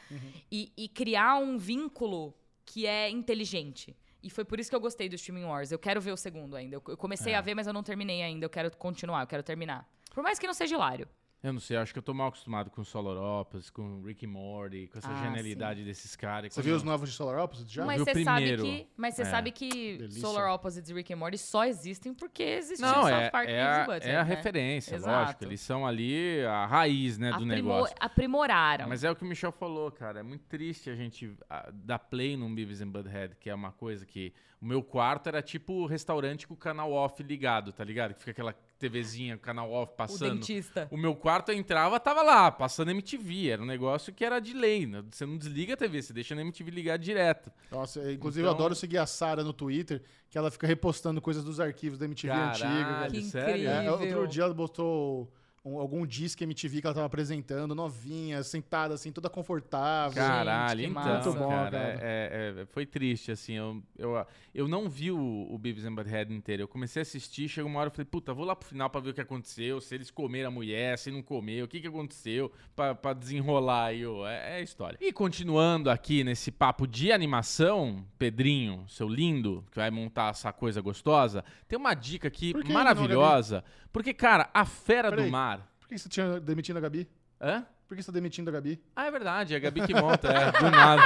e, 0.52 0.72
e 0.78 0.88
criar 0.90 1.38
um 1.38 1.58
vínculo 1.58 2.34
que 2.66 2.86
é 2.86 3.10
inteligente. 3.10 3.96
E 4.22 4.30
foi 4.30 4.44
por 4.44 4.60
isso 4.60 4.70
que 4.70 4.76
eu 4.76 4.80
gostei 4.82 5.08
do 5.08 5.16
Streaming 5.16 5.46
Wars. 5.46 5.72
Eu 5.72 5.80
quero 5.80 6.02
ver 6.02 6.12
o 6.12 6.18
segundo 6.18 6.56
ainda. 6.58 6.76
Eu, 6.76 6.84
eu 6.90 6.98
comecei 6.98 7.34
a 7.34 7.42
ver, 7.42 7.56
mas 7.56 7.68
eu 7.68 7.72
não 7.74 7.84
terminei 7.84 8.22
ainda. 8.22 8.46
Eu 8.46 8.50
quero 8.50 8.70
continuar, 8.76 9.22
eu 9.22 9.28
quero 9.28 9.44
terminar. 9.44 9.88
Por 10.14 10.22
mais 10.24 10.38
que 10.38 10.46
não 10.48 10.54
seja 10.54 10.76
hilário. 10.76 11.08
Eu 11.48 11.54
não 11.54 11.62
sei, 11.62 11.78
acho 11.78 11.94
que 11.94 12.00
eu 12.00 12.04
tô 12.04 12.14
mal 12.14 12.28
acostumado 12.28 12.70
com 12.70 12.84
Solar 12.84 13.16
Opus, 13.16 13.70
com 13.70 14.02
Rick 14.04 14.26
and 14.26 14.30
Morty, 14.30 14.88
com 14.92 14.98
essa 14.98 15.08
Ah, 15.10 15.24
genialidade 15.24 15.82
desses 15.86 16.14
caras. 16.14 16.54
Você 16.54 16.62
viu 16.62 16.76
os 16.76 16.84
novos 16.84 17.10
de 17.10 17.16
Solar 17.16 17.40
Opposite 17.42 17.74
já? 17.74 17.86
mas 17.86 18.02
você 18.02 18.22
sabe 18.24 18.42
primeiro. 18.58 18.64
que, 18.64 18.88
mas 18.98 19.16
você 19.16 19.22
É. 19.22 19.26
sabe 19.26 19.52
que 19.52 19.98
Delícia. 19.98 20.20
Solar 20.20 20.54
Opposites 20.54 20.90
e 20.90 20.94
Rick 20.94 21.14
and 21.14 21.16
Morty 21.16 21.38
só 21.38 21.64
existem 21.64 22.14
porque 22.14 22.44
existiam 22.44 22.90
Não, 22.90 23.04
South 23.04 23.10
é, 23.10 23.30
Park 23.30 23.48
é, 23.48 23.54
e 23.54 23.60
a, 23.62 23.86
Butthead, 23.86 24.08
é 24.10 24.18
a 24.18 24.24
né? 24.26 24.36
referência, 24.36 24.96
Exato. 24.96 25.26
lógico. 25.26 25.44
Eles 25.46 25.62
são 25.62 25.88
ali 25.88 26.44
a 26.44 26.66
raiz, 26.66 27.18
né, 27.18 27.30
do 27.30 27.36
Aprimo- 27.36 27.54
negócio. 27.54 27.96
Aprimoraram. 27.98 28.90
Mas 28.90 29.06
é 29.06 29.10
o 29.10 29.16
que 29.16 29.24
o 29.24 29.26
Michel 29.26 29.54
falou, 29.54 29.90
cara. 29.90 30.20
É 30.20 30.24
muito 30.24 30.44
triste 30.48 30.90
a 30.90 30.96
gente 30.96 31.34
dar 31.74 32.00
play 32.00 32.36
num 32.36 32.54
Beavis 32.54 32.82
and 32.82 32.90
Butthead, 32.90 33.38
que 33.40 33.50
é 33.50 33.56
uma 33.56 33.72
coisa 33.72 34.06
que... 34.06 34.34
O 34.60 34.66
meu 34.66 34.82
quarto 34.82 35.28
era 35.28 35.40
tipo 35.42 35.86
restaurante 35.86 36.48
com 36.48 36.56
o 36.56 36.58
canal 36.58 36.92
off 36.92 37.22
ligado, 37.22 37.72
tá 37.72 37.84
ligado? 37.84 38.16
Que 38.16 38.20
fica 38.20 38.32
aquela 38.32 38.56
TVzinha, 38.78 39.38
canal 39.38 39.72
off 39.72 39.92
o 39.94 39.96
passando. 39.96 40.36
dentista. 40.36 40.88
O 40.92 40.98
meu 40.98 41.16
quarto 41.16 41.52
eu 41.52 41.56
entrava, 41.58 42.00
tava 42.00 42.22
lá, 42.22 42.52
passando 42.52 42.92
MTV. 42.92 43.50
Era 43.50 43.62
um 43.62 43.66
negócio 43.66 44.14
que 44.14 44.24
era 44.24 44.40
de 44.40 44.54
lei. 44.54 44.86
né? 44.86 45.04
Você 45.12 45.26
não 45.26 45.38
desliga 45.38 45.74
a 45.74 45.78
TV, 45.78 46.02
você 46.02 46.14
deixa 46.14 46.36
na 46.36 46.42
MTV 46.42 46.72
ligado 46.72 47.02
direto. 47.02 47.52
Nossa, 47.72 48.00
inclusive 48.12 48.42
Então- 48.42 48.52
eu 48.52 48.56
adoro 48.56 48.76
seguir 48.76 48.98
a 49.00 49.06
Sara 49.06 49.44
no 49.44 49.54
Twitter, 49.54 50.02
que 50.30 50.38
ela 50.38 50.52
fica 50.52 50.68
repostando 50.68 51.22
coisas 51.22 51.44
dos 51.44 51.60
arquivos 51.60 51.98
da 51.98 52.06
MTV 52.06 52.34
antiga. 52.34 52.68
Caralho, 52.68 53.12
Que 53.12 53.22
sério? 53.24 53.70
É, 53.70 53.92
outro 53.92 54.28
dia 54.28 54.44
ela 54.44 54.54
botou 54.54 55.32
um- 55.68 55.80
algum 55.80 56.06
disco 56.06 56.44
MTV 56.44 56.82
que 56.82 56.88
ela 56.88 56.94
tava 56.94 57.06
apresentando, 57.08 57.74
novinha, 57.76 58.42
sentada 58.44 58.94
assim, 58.94 59.12
toda 59.12 59.30
confortável. 59.30 60.16
Caralho, 60.22 60.80
que 60.80 60.86
então, 60.86 60.94
massa. 61.04 61.30
Muito 61.30 61.40
bom, 61.40 61.50
cara, 61.50 61.72
cara. 61.72 62.00
é- 62.02 62.54
é- 62.58 62.62
é- 62.62 62.66
foi 62.68 62.86
triste, 62.86 63.32
assim, 63.32 63.54
eu, 63.54 63.84
eu, 63.98 64.26
eu 64.54 64.68
não 64.68 64.90
vi 64.90 65.12
o, 65.12 65.48
o 65.50 65.58
Beavis 65.58 65.86
and 65.86 65.94
Butthead 65.96 66.34
inteiro, 66.34 66.64
eu 66.64 66.68
comecei 66.68 67.02
a 67.02 67.04
assistir, 67.04 67.48
chegou 67.50 67.70
uma 67.70 67.80
hora 67.80 67.88
eu 67.90 67.92
falei, 67.92 68.06
puta, 68.06 68.34
vou 68.34 68.46
lá 68.46 68.56
pro 68.56 68.68
final 68.68 68.90
pra 68.90 69.02
ver 69.02 69.10
o 69.10 69.14
que 69.14 69.22
aconteceu, 69.22 69.82
se 69.82 69.94
eles 69.96 70.10
comeram 70.12 70.48
a 70.50 70.52
mulher, 70.52 70.98
se 70.98 71.12
não 71.12 71.22
comeram, 71.22 71.66
o 71.66 71.68
que 71.68 71.80
que 71.82 71.88
aconteceu, 71.88 72.52
pra, 72.76 72.96
pra 72.96 73.14
desenrolar 73.14 73.86
aí, 73.88 74.06
ó, 74.06 74.28
é, 74.28 74.54
é 74.54 74.56
a 74.58 74.62
história. 74.62 74.98
E 75.02 75.12
continuando 75.12 75.90
aqui 75.90 76.24
nesse 76.24 76.52
papo 76.52 76.88
de 76.88 77.12
animação, 77.12 78.06
Pedrinho, 78.18 78.86
seu 78.88 79.08
lindo, 79.08 79.64
que 79.72 79.78
vai 79.78 79.90
montar 79.92 80.32
essa 80.32 80.52
coisa 80.54 80.82
gostosa, 80.82 81.44
tem 81.68 81.78
uma 81.78 81.94
dica 81.94 82.28
aqui 82.28 82.54
maravilhosa, 82.72 83.64
porque, 83.98 84.14
cara, 84.14 84.50
a 84.54 84.66
Fera 84.66 85.10
Peraí. 85.10 85.26
do 85.26 85.32
Mar... 85.32 85.60
Por 85.80 85.88
que 85.90 85.98
você 85.98 86.10
tinha 86.10 86.40
demitindo 86.40 86.78
a 86.80 86.82
Gabi? 86.82 87.08
Hã? 87.42 87.66
Por 87.88 87.96
que 87.96 88.04
você 88.04 88.08
tá 88.12 88.14
demitindo 88.16 88.50
a 88.50 88.54
Gabi? 88.54 88.82
Ah, 88.96 89.06
é 89.06 89.12
verdade, 89.12 89.54
é 89.54 89.58
a 89.58 89.60
Gabi 89.60 89.82
que 89.88 89.94
monta, 89.94 90.28
é, 90.28 90.52
do 90.52 90.70
nada. 90.70 91.02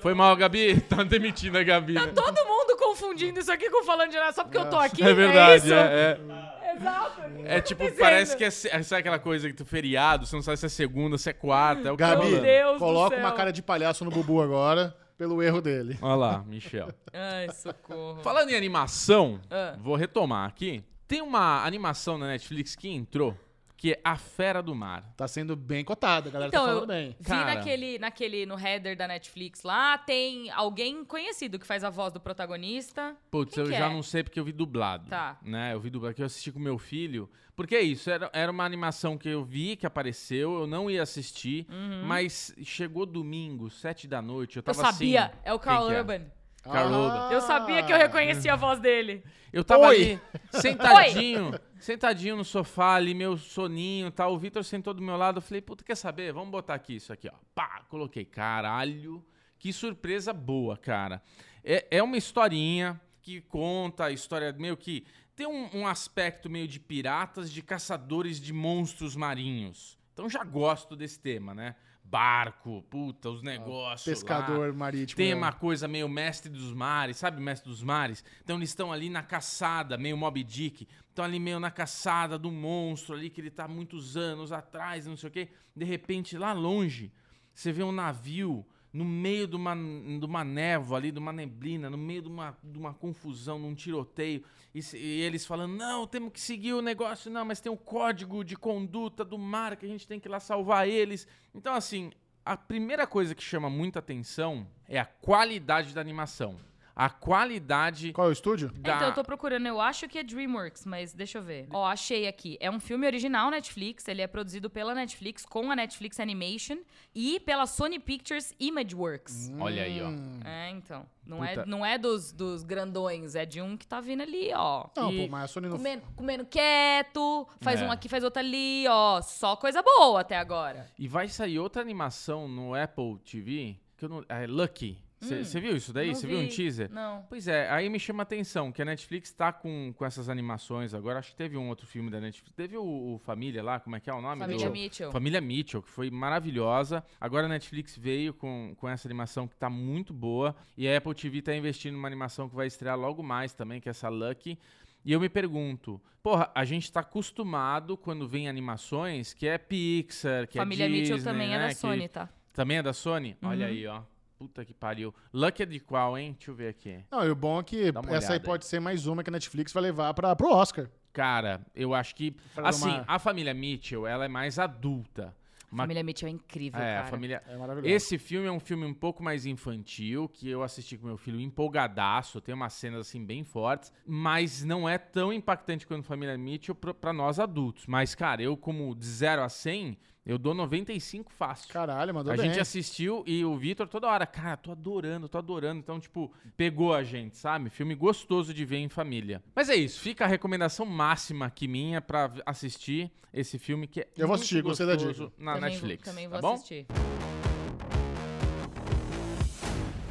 Foi 0.00 0.14
mal, 0.14 0.36
Gabi? 0.36 0.80
Tá 0.88 1.02
demitindo 1.02 1.58
a 1.58 1.62
Gabi. 1.62 1.94
né? 1.94 2.06
Todo 2.14 2.44
mundo 2.46 2.76
confundindo 2.76 3.40
isso 3.40 3.50
aqui 3.52 3.68
com 3.70 3.84
falando 3.84 4.10
de 4.10 4.16
nada 4.16 4.32
só 4.32 4.44
porque 4.44 4.58
eu 4.58 4.68
tô 4.70 4.76
aqui. 4.78 5.02
É 5.02 5.12
verdade, 5.14 5.64
isso? 5.64 5.74
é, 5.74 6.18
é. 6.20 6.74
Exato. 6.76 7.20
É 7.44 7.60
tipo, 7.60 7.90
parece 7.92 8.36
que 8.36 8.44
é, 8.44 8.50
se- 8.50 8.68
sabe 8.82 9.00
aquela 9.00 9.18
coisa 9.18 9.48
que 9.48 9.54
tu 9.54 9.64
feriado, 9.64 10.26
você 10.26 10.34
não 10.34 10.42
sabe 10.42 10.56
se 10.56 10.66
é 10.66 10.68
segunda, 10.68 11.16
se 11.16 11.30
é 11.30 11.32
quarta, 11.32 11.88
é 11.88 11.92
o 11.92 11.96
que 11.96 12.02
tá 12.02 12.14
Gabi. 12.16 12.36
Deus 12.40 12.72
do 12.74 12.78
coloca 12.78 13.14
céu. 13.16 13.24
uma 13.24 13.32
cara 13.32 13.52
de 13.52 13.62
palhaço 13.62 14.04
no 14.04 14.10
Bubu 14.10 14.42
agora, 14.42 14.94
pelo 15.16 15.42
erro 15.42 15.60
dele. 15.60 15.98
Olha 16.02 16.14
lá, 16.14 16.44
Michel. 16.46 16.88
Ai, 17.12 17.50
socorro. 17.52 18.20
Falando 18.22 18.50
em 18.50 18.56
animação, 18.56 19.40
Ah. 19.50 19.76
vou 19.80 19.94
retomar 19.96 20.48
aqui. 20.48 20.82
Tem 21.06 21.20
uma 21.22 21.64
animação 21.64 22.16
na 22.18 22.26
Netflix 22.28 22.74
que 22.74 22.88
entrou, 22.88 23.36
que 23.76 23.92
é 23.92 24.00
A 24.04 24.16
Fera 24.16 24.62
do 24.62 24.74
Mar. 24.74 25.12
Tá 25.16 25.26
sendo 25.28 25.54
bem 25.56 25.84
cotada, 25.84 26.28
a 26.28 26.32
galera 26.32 26.48
Então, 26.48 26.64
tá 26.64 26.70
eu 26.70 26.74
falando 26.80 26.88
bem. 26.88 27.16
vi 27.18 27.24
Cara. 27.26 27.54
naquele, 27.54 27.98
naquele, 27.98 28.46
no 28.46 28.58
header 28.58 28.96
da 28.96 29.06
Netflix 29.08 29.62
lá, 29.62 29.98
tem 29.98 30.50
alguém 30.50 31.04
conhecido 31.04 31.58
que 31.58 31.66
faz 31.66 31.84
a 31.84 31.90
voz 31.90 32.12
do 32.12 32.20
protagonista. 32.20 33.16
Putz, 33.30 33.54
Quem 33.54 33.64
eu 33.64 33.70
já 33.70 33.86
é? 33.86 33.92
não 33.92 34.02
sei 34.02 34.22
porque 34.22 34.38
eu 34.38 34.44
vi 34.44 34.52
dublado. 34.52 35.08
Tá. 35.08 35.38
Né? 35.42 35.74
Eu 35.74 35.80
vi 35.80 35.90
dublado, 35.90 36.14
que 36.14 36.22
eu 36.22 36.26
assisti 36.26 36.50
com 36.52 36.58
meu 36.58 36.78
filho. 36.78 37.28
Porque 37.56 37.76
é 37.76 37.82
isso, 37.82 38.10
era, 38.10 38.28
era 38.32 38.50
uma 38.50 38.64
animação 38.64 39.16
que 39.16 39.28
eu 39.28 39.44
vi, 39.44 39.76
que 39.76 39.86
apareceu, 39.86 40.58
eu 40.60 40.66
não 40.66 40.90
ia 40.90 41.02
assistir, 41.04 41.68
mas 42.04 42.52
chegou 42.64 43.06
domingo, 43.06 43.70
sete 43.70 44.08
da 44.08 44.20
noite, 44.20 44.56
eu 44.56 44.60
Eu 44.60 44.64
tava 44.64 44.80
sabia, 44.90 45.26
assim... 45.26 45.34
é 45.44 45.52
o 45.54 45.58
Carl 45.60 45.86
que 45.86 45.92
é? 45.94 46.20
Urban. 46.66 46.72
Carl 46.72 46.94
Urban. 46.94 47.32
Eu 47.32 47.40
sabia 47.40 47.82
que 47.82 47.92
eu 47.92 47.96
reconhecia 47.96 48.52
a 48.52 48.56
voz 48.56 48.78
dele. 48.78 49.22
Eu 49.52 49.62
tava 49.62 49.86
Oi. 49.86 49.94
ali, 49.94 50.20
sentadinho, 50.60 51.60
sentadinho 51.78 52.36
no 52.36 52.44
sofá 52.44 52.94
ali, 52.94 53.14
meu 53.14 53.36
soninho 53.36 54.08
e 54.08 54.10
tal. 54.10 54.34
O 54.34 54.38
Vitor 54.38 54.64
sentou 54.64 54.92
do 54.92 55.00
meu 55.00 55.16
lado. 55.16 55.38
Eu 55.38 55.42
falei, 55.42 55.60
puta, 55.60 55.84
quer 55.84 55.94
saber? 55.94 56.32
Vamos 56.32 56.50
botar 56.50 56.74
aqui 56.74 56.96
isso 56.96 57.12
aqui, 57.12 57.28
ó. 57.28 57.36
Pá, 57.54 57.82
coloquei. 57.88 58.24
Caralho, 58.24 59.24
que 59.58 59.72
surpresa 59.72 60.32
boa, 60.32 60.76
cara. 60.76 61.22
É, 61.62 61.86
é 61.90 62.02
uma 62.02 62.16
historinha 62.16 63.00
que 63.22 63.40
conta 63.42 64.06
a 64.06 64.10
história 64.10 64.52
meio 64.52 64.76
que. 64.76 65.06
Tem 65.36 65.46
um, 65.46 65.68
um 65.72 65.86
aspecto 65.86 66.50
meio 66.50 66.66
de 66.66 66.78
piratas, 66.78 67.50
de 67.50 67.62
caçadores 67.62 68.40
de 68.40 68.52
monstros 68.52 69.16
marinhos. 69.16 69.98
Então 70.12 70.28
já 70.28 70.44
gosto 70.44 70.94
desse 70.94 71.18
tema, 71.18 71.54
né? 71.54 71.74
Barco, 72.04 72.82
puta, 72.90 73.30
os 73.30 73.42
negócios. 73.42 74.06
lá. 74.06 74.12
Pescador 74.12 74.72
marítimo. 74.72 75.16
Tem 75.16 75.32
é. 75.32 75.34
uma 75.34 75.52
coisa 75.52 75.88
meio 75.88 76.08
mestre 76.08 76.50
dos 76.50 76.72
mares, 76.72 77.16
sabe 77.16 77.40
mestre 77.40 77.68
dos 77.68 77.82
mares? 77.82 78.22
Então 78.42 78.56
eles 78.56 78.68
estão 78.68 78.92
ali 78.92 79.08
na 79.08 79.22
caçada, 79.22 79.96
meio 79.96 80.16
Moby 80.16 80.44
Dick. 80.44 80.86
Estão 81.08 81.24
ali 81.24 81.40
meio 81.40 81.58
na 81.58 81.70
caçada 81.70 82.38
do 82.38 82.50
monstro 82.50 83.14
ali 83.14 83.30
que 83.30 83.40
ele 83.40 83.50
tá 83.50 83.66
muitos 83.66 84.16
anos 84.16 84.52
atrás, 84.52 85.06
não 85.06 85.16
sei 85.16 85.28
o 85.28 85.32
quê. 85.32 85.48
De 85.74 85.84
repente, 85.84 86.36
lá 86.36 86.52
longe, 86.52 87.10
você 87.54 87.72
vê 87.72 87.82
um 87.82 87.92
navio 87.92 88.64
no 88.94 89.04
meio 89.04 89.48
de 89.48 89.56
uma, 89.56 89.74
de 89.74 90.24
uma 90.24 90.44
névoa 90.44 90.98
ali, 90.98 91.10
de 91.10 91.18
uma 91.18 91.32
neblina, 91.32 91.90
no 91.90 91.98
meio 91.98 92.22
de 92.22 92.28
uma, 92.28 92.56
de 92.62 92.78
uma 92.78 92.94
confusão, 92.94 93.58
num 93.58 93.74
tiroteio. 93.74 94.44
E, 94.72 94.78
e 94.96 95.20
eles 95.20 95.44
falando, 95.44 95.74
não, 95.74 96.06
temos 96.06 96.32
que 96.32 96.40
seguir 96.40 96.74
o 96.74 96.80
negócio, 96.80 97.28
não, 97.28 97.44
mas 97.44 97.60
tem 97.60 97.72
um 97.72 97.76
código 97.76 98.44
de 98.44 98.54
conduta 98.54 99.24
do 99.24 99.36
mar 99.36 99.76
que 99.76 99.84
a 99.84 99.88
gente 99.88 100.06
tem 100.06 100.20
que 100.20 100.28
ir 100.28 100.30
lá 100.30 100.38
salvar 100.38 100.88
eles. 100.88 101.26
Então, 101.52 101.74
assim, 101.74 102.12
a 102.44 102.56
primeira 102.56 103.04
coisa 103.04 103.34
que 103.34 103.42
chama 103.42 103.68
muita 103.68 103.98
atenção 103.98 104.64
é 104.88 105.00
a 105.00 105.04
qualidade 105.04 105.92
da 105.92 106.00
animação. 106.00 106.56
A 106.96 107.10
qualidade 107.10 108.12
Qual 108.12 108.26
é 108.28 108.30
o 108.30 108.32
estúdio? 108.32 108.68
da... 108.76 108.94
Então, 108.96 109.08
eu 109.08 109.14
tô 109.14 109.24
procurando, 109.24 109.66
eu 109.66 109.80
acho 109.80 110.06
que 110.08 110.16
é 110.18 110.22
DreamWorks, 110.22 110.84
mas 110.86 111.12
deixa 111.12 111.38
eu 111.38 111.42
ver. 111.42 111.66
Ó, 111.72 111.84
achei 111.84 112.28
aqui. 112.28 112.56
É 112.60 112.70
um 112.70 112.78
filme 112.78 113.04
original 113.06 113.50
Netflix, 113.50 114.06
ele 114.06 114.22
é 114.22 114.26
produzido 114.28 114.70
pela 114.70 114.94
Netflix, 114.94 115.44
com 115.44 115.70
a 115.72 115.76
Netflix 115.76 116.20
Animation 116.20 116.78
e 117.14 117.40
pela 117.40 117.66
Sony 117.66 117.98
Pictures 117.98 118.54
Imageworks. 118.60 119.50
Olha 119.58 119.82
aí, 119.82 120.00
ó. 120.00 120.10
É, 120.48 120.70
então. 120.70 121.04
Não 121.26 121.38
Puta. 121.38 121.50
é, 121.62 121.66
não 121.66 121.84
é 121.84 121.96
dos, 121.98 122.30
dos 122.32 122.62
grandões, 122.62 123.34
é 123.34 123.44
de 123.46 123.60
um 123.60 123.76
que 123.76 123.86
tá 123.86 124.00
vindo 124.00 124.22
ali, 124.22 124.50
ó. 124.54 124.86
Não, 124.96 125.10
E- 125.10 125.22
pô, 125.26 125.32
mas 125.32 125.44
a 125.44 125.48
Sony 125.48 125.68
não... 125.68 125.76
Comendo, 125.78 126.02
comendo 126.14 126.44
quieto, 126.44 127.48
faz 127.60 127.80
É. 127.80 127.84
um 127.86 127.90
aqui, 127.90 128.08
faz 128.08 128.22
outro 128.22 128.40
ali, 128.40 128.84
ó. 128.88 129.20
Só 129.22 129.56
coisa 129.56 129.82
boa 129.82 130.20
até 130.20 130.36
agora. 130.36 130.88
E 130.98 131.08
vai 131.08 131.28
sair 131.28 131.58
outra 131.58 131.80
animação 131.82 132.46
no 132.46 132.74
Apple 132.74 133.18
TV, 133.24 133.76
que 133.96 134.04
eu 134.04 134.08
não... 134.08 134.24
É 134.28 134.46
Lucky. 134.46 135.02
Você 135.44 135.60
viu 135.60 135.76
isso 135.76 135.92
daí? 135.92 136.14
Você 136.14 136.26
viu 136.26 136.38
um 136.38 136.48
teaser? 136.48 136.90
Não. 136.90 137.24
Pois 137.28 137.48
é, 137.48 137.70
aí 137.70 137.88
me 137.88 137.98
chama 137.98 138.22
a 138.22 138.24
atenção 138.24 138.70
que 138.72 138.80
a 138.82 138.84
Netflix 138.84 139.32
tá 139.32 139.52
com, 139.52 139.92
com 139.96 140.04
essas 140.04 140.28
animações 140.28 140.94
agora. 140.94 141.18
Acho 141.18 141.30
que 141.30 141.36
teve 141.36 141.56
um 141.56 141.68
outro 141.68 141.86
filme 141.86 142.10
da 142.10 142.20
Netflix. 142.20 142.54
Teve 142.56 142.76
o, 142.76 143.14
o 143.14 143.18
Família 143.18 143.62
lá, 143.62 143.80
como 143.80 143.96
é 143.96 144.00
que 144.00 144.10
é 144.10 144.14
o 144.14 144.20
nome? 144.20 144.40
Família 144.40 144.66
do... 144.66 144.72
Mitchell. 144.72 145.10
Família 145.12 145.40
Mitchell, 145.40 145.82
que 145.82 145.90
foi 145.90 146.10
maravilhosa. 146.10 147.04
Agora 147.20 147.46
a 147.46 147.48
Netflix 147.48 147.96
veio 147.96 148.34
com, 148.34 148.74
com 148.76 148.88
essa 148.88 149.06
animação 149.08 149.48
que 149.48 149.56
tá 149.56 149.70
muito 149.70 150.12
boa. 150.12 150.54
E 150.76 150.88
a 150.88 150.96
Apple 150.98 151.14
TV 151.14 151.42
tá 151.42 151.54
investindo 151.54 151.94
numa 151.94 152.08
animação 152.08 152.48
que 152.48 152.54
vai 152.54 152.66
estrear 152.66 152.98
logo 152.98 153.22
mais 153.22 153.52
também, 153.52 153.80
que 153.80 153.88
é 153.88 153.90
essa 153.90 154.08
Lucky. 154.08 154.58
E 155.04 155.12
eu 155.12 155.20
me 155.20 155.28
pergunto, 155.28 156.00
porra, 156.22 156.50
a 156.54 156.64
gente 156.64 156.90
tá 156.90 157.00
acostumado 157.00 157.96
quando 157.96 158.26
vem 158.26 158.48
animações 158.48 159.34
que 159.34 159.46
é 159.46 159.58
Pixar, 159.58 160.48
que 160.48 160.56
Família 160.58 160.84
é 160.84 160.88
Disney, 160.88 161.00
Mitchell 161.02 161.22
também 161.24 161.48
é 161.54 161.58
né, 161.58 161.62
da 161.64 161.68
que- 161.68 161.74
Sony, 161.74 162.08
tá? 162.08 162.28
Também 162.54 162.78
é 162.78 162.82
da 162.82 162.92
Sony? 162.92 163.36
Olha 163.42 163.66
Uhum. 163.66 163.72
aí, 163.72 163.86
ó. 163.86 164.02
Puta 164.46 164.64
que 164.64 164.74
pariu. 164.74 165.14
Lucky 165.32 165.62
é 165.62 165.66
de 165.66 165.80
qual, 165.80 166.16
hein? 166.18 166.32
Deixa 166.36 166.50
eu 166.50 166.54
ver 166.54 166.68
aqui. 166.68 167.02
Não, 167.10 167.24
e 167.24 167.30
o 167.30 167.34
bom 167.34 167.60
é 167.60 167.62
que 167.64 167.88
essa 167.88 167.98
aí 168.00 168.08
olhada 168.18 168.32
aí. 168.34 168.40
pode 168.40 168.66
ser 168.66 168.80
mais 168.80 169.06
uma 169.06 169.22
que 169.24 169.30
a 169.30 169.32
Netflix 169.32 169.72
vai 169.72 169.82
levar 169.82 170.12
pra, 170.14 170.34
pro 170.36 170.50
Oscar. 170.50 170.88
Cara, 171.12 171.64
eu 171.74 171.94
acho 171.94 172.14
que. 172.14 172.32
Pra 172.54 172.68
Assim, 172.68 172.88
uma- 172.90 173.04
a 173.06 173.18
família 173.18 173.54
Mitchell, 173.54 174.06
ela 174.06 174.24
é 174.24 174.28
mais 174.28 174.58
adulta. 174.58 175.34
Uma- 175.72 175.82
Família 175.84 176.04
Mitchell 176.04 176.28
é 176.28 176.30
incrível, 176.32 176.80
é, 176.80 176.94
cara. 176.94 177.00
a 177.00 177.06
família. 177.10 177.42
É 177.48 177.56
maravilhoso. 177.56 177.92
Esse 177.92 178.16
filme 178.16 178.46
é 178.46 178.52
um 178.52 178.60
filme 178.60 178.84
um 178.84 178.94
pouco 178.94 179.22
mais 179.24 179.44
infantil, 179.44 180.28
que 180.28 180.48
eu 180.48 180.62
assisti 180.62 180.96
com 180.96 181.06
meu 181.06 181.16
filho 181.16 181.40
empolgadaço, 181.40 182.40
tem 182.40 182.54
umas 182.54 182.74
cenas 182.74 183.00
assim 183.00 183.24
bem 183.24 183.42
fortes, 183.42 183.92
mas 184.06 184.62
não 184.64 184.88
é 184.88 184.98
tão 184.98 185.32
impactante 185.32 185.84
quanto 185.86 186.04
Família 186.04 186.36
Mitchell 186.38 186.74
pra, 186.76 186.94
pra 186.94 187.12
nós 187.12 187.40
adultos. 187.40 187.86
Mas, 187.86 188.14
cara, 188.14 188.40
eu 188.42 188.56
como 188.56 188.94
de 188.94 189.04
0 189.06 189.42
a 189.42 189.48
100, 189.48 189.98
eu 190.26 190.38
dou 190.38 190.54
95 190.54 191.30
fácil. 191.32 191.68
Caralho, 191.72 192.14
mandou 192.14 192.32
a 192.32 192.36
bem. 192.36 192.46
gente 192.46 192.60
assistiu 192.60 193.22
e 193.26 193.44
o 193.44 193.56
Vitor 193.56 193.86
toda 193.86 194.08
hora, 194.08 194.26
cara, 194.26 194.56
tô 194.56 194.72
adorando, 194.72 195.28
tô 195.28 195.38
adorando. 195.38 195.78
Então, 195.80 196.00
tipo, 196.00 196.32
pegou 196.56 196.94
a 196.94 197.02
gente, 197.02 197.36
sabe? 197.36 197.68
Filme 197.70 197.94
gostoso 197.94 198.54
de 198.54 198.64
ver 198.64 198.78
em 198.78 198.88
família. 198.88 199.42
Mas 199.54 199.68
é 199.68 199.74
isso, 199.74 200.00
fica 200.00 200.24
a 200.24 200.28
recomendação 200.28 200.86
máxima 200.86 201.46
aqui 201.46 201.68
minha 201.68 202.00
pra 202.00 202.32
assistir 202.46 203.10
esse 203.32 203.58
filme 203.58 203.86
que 203.86 204.00
é 204.00 204.08
Eu 204.16 204.26
vou 204.26 204.28
muito 204.28 204.40
assistir, 204.40 204.62
gostei 204.62 204.86
da 204.86 204.94
gostoso 204.94 205.24
dica. 205.24 205.32
na 205.38 205.54
também 205.54 205.70
Netflix. 205.70 206.04
Vou, 206.04 206.14
também 206.14 206.30
tá 206.30 206.40
vou 206.40 206.56
bom? 206.56 207.23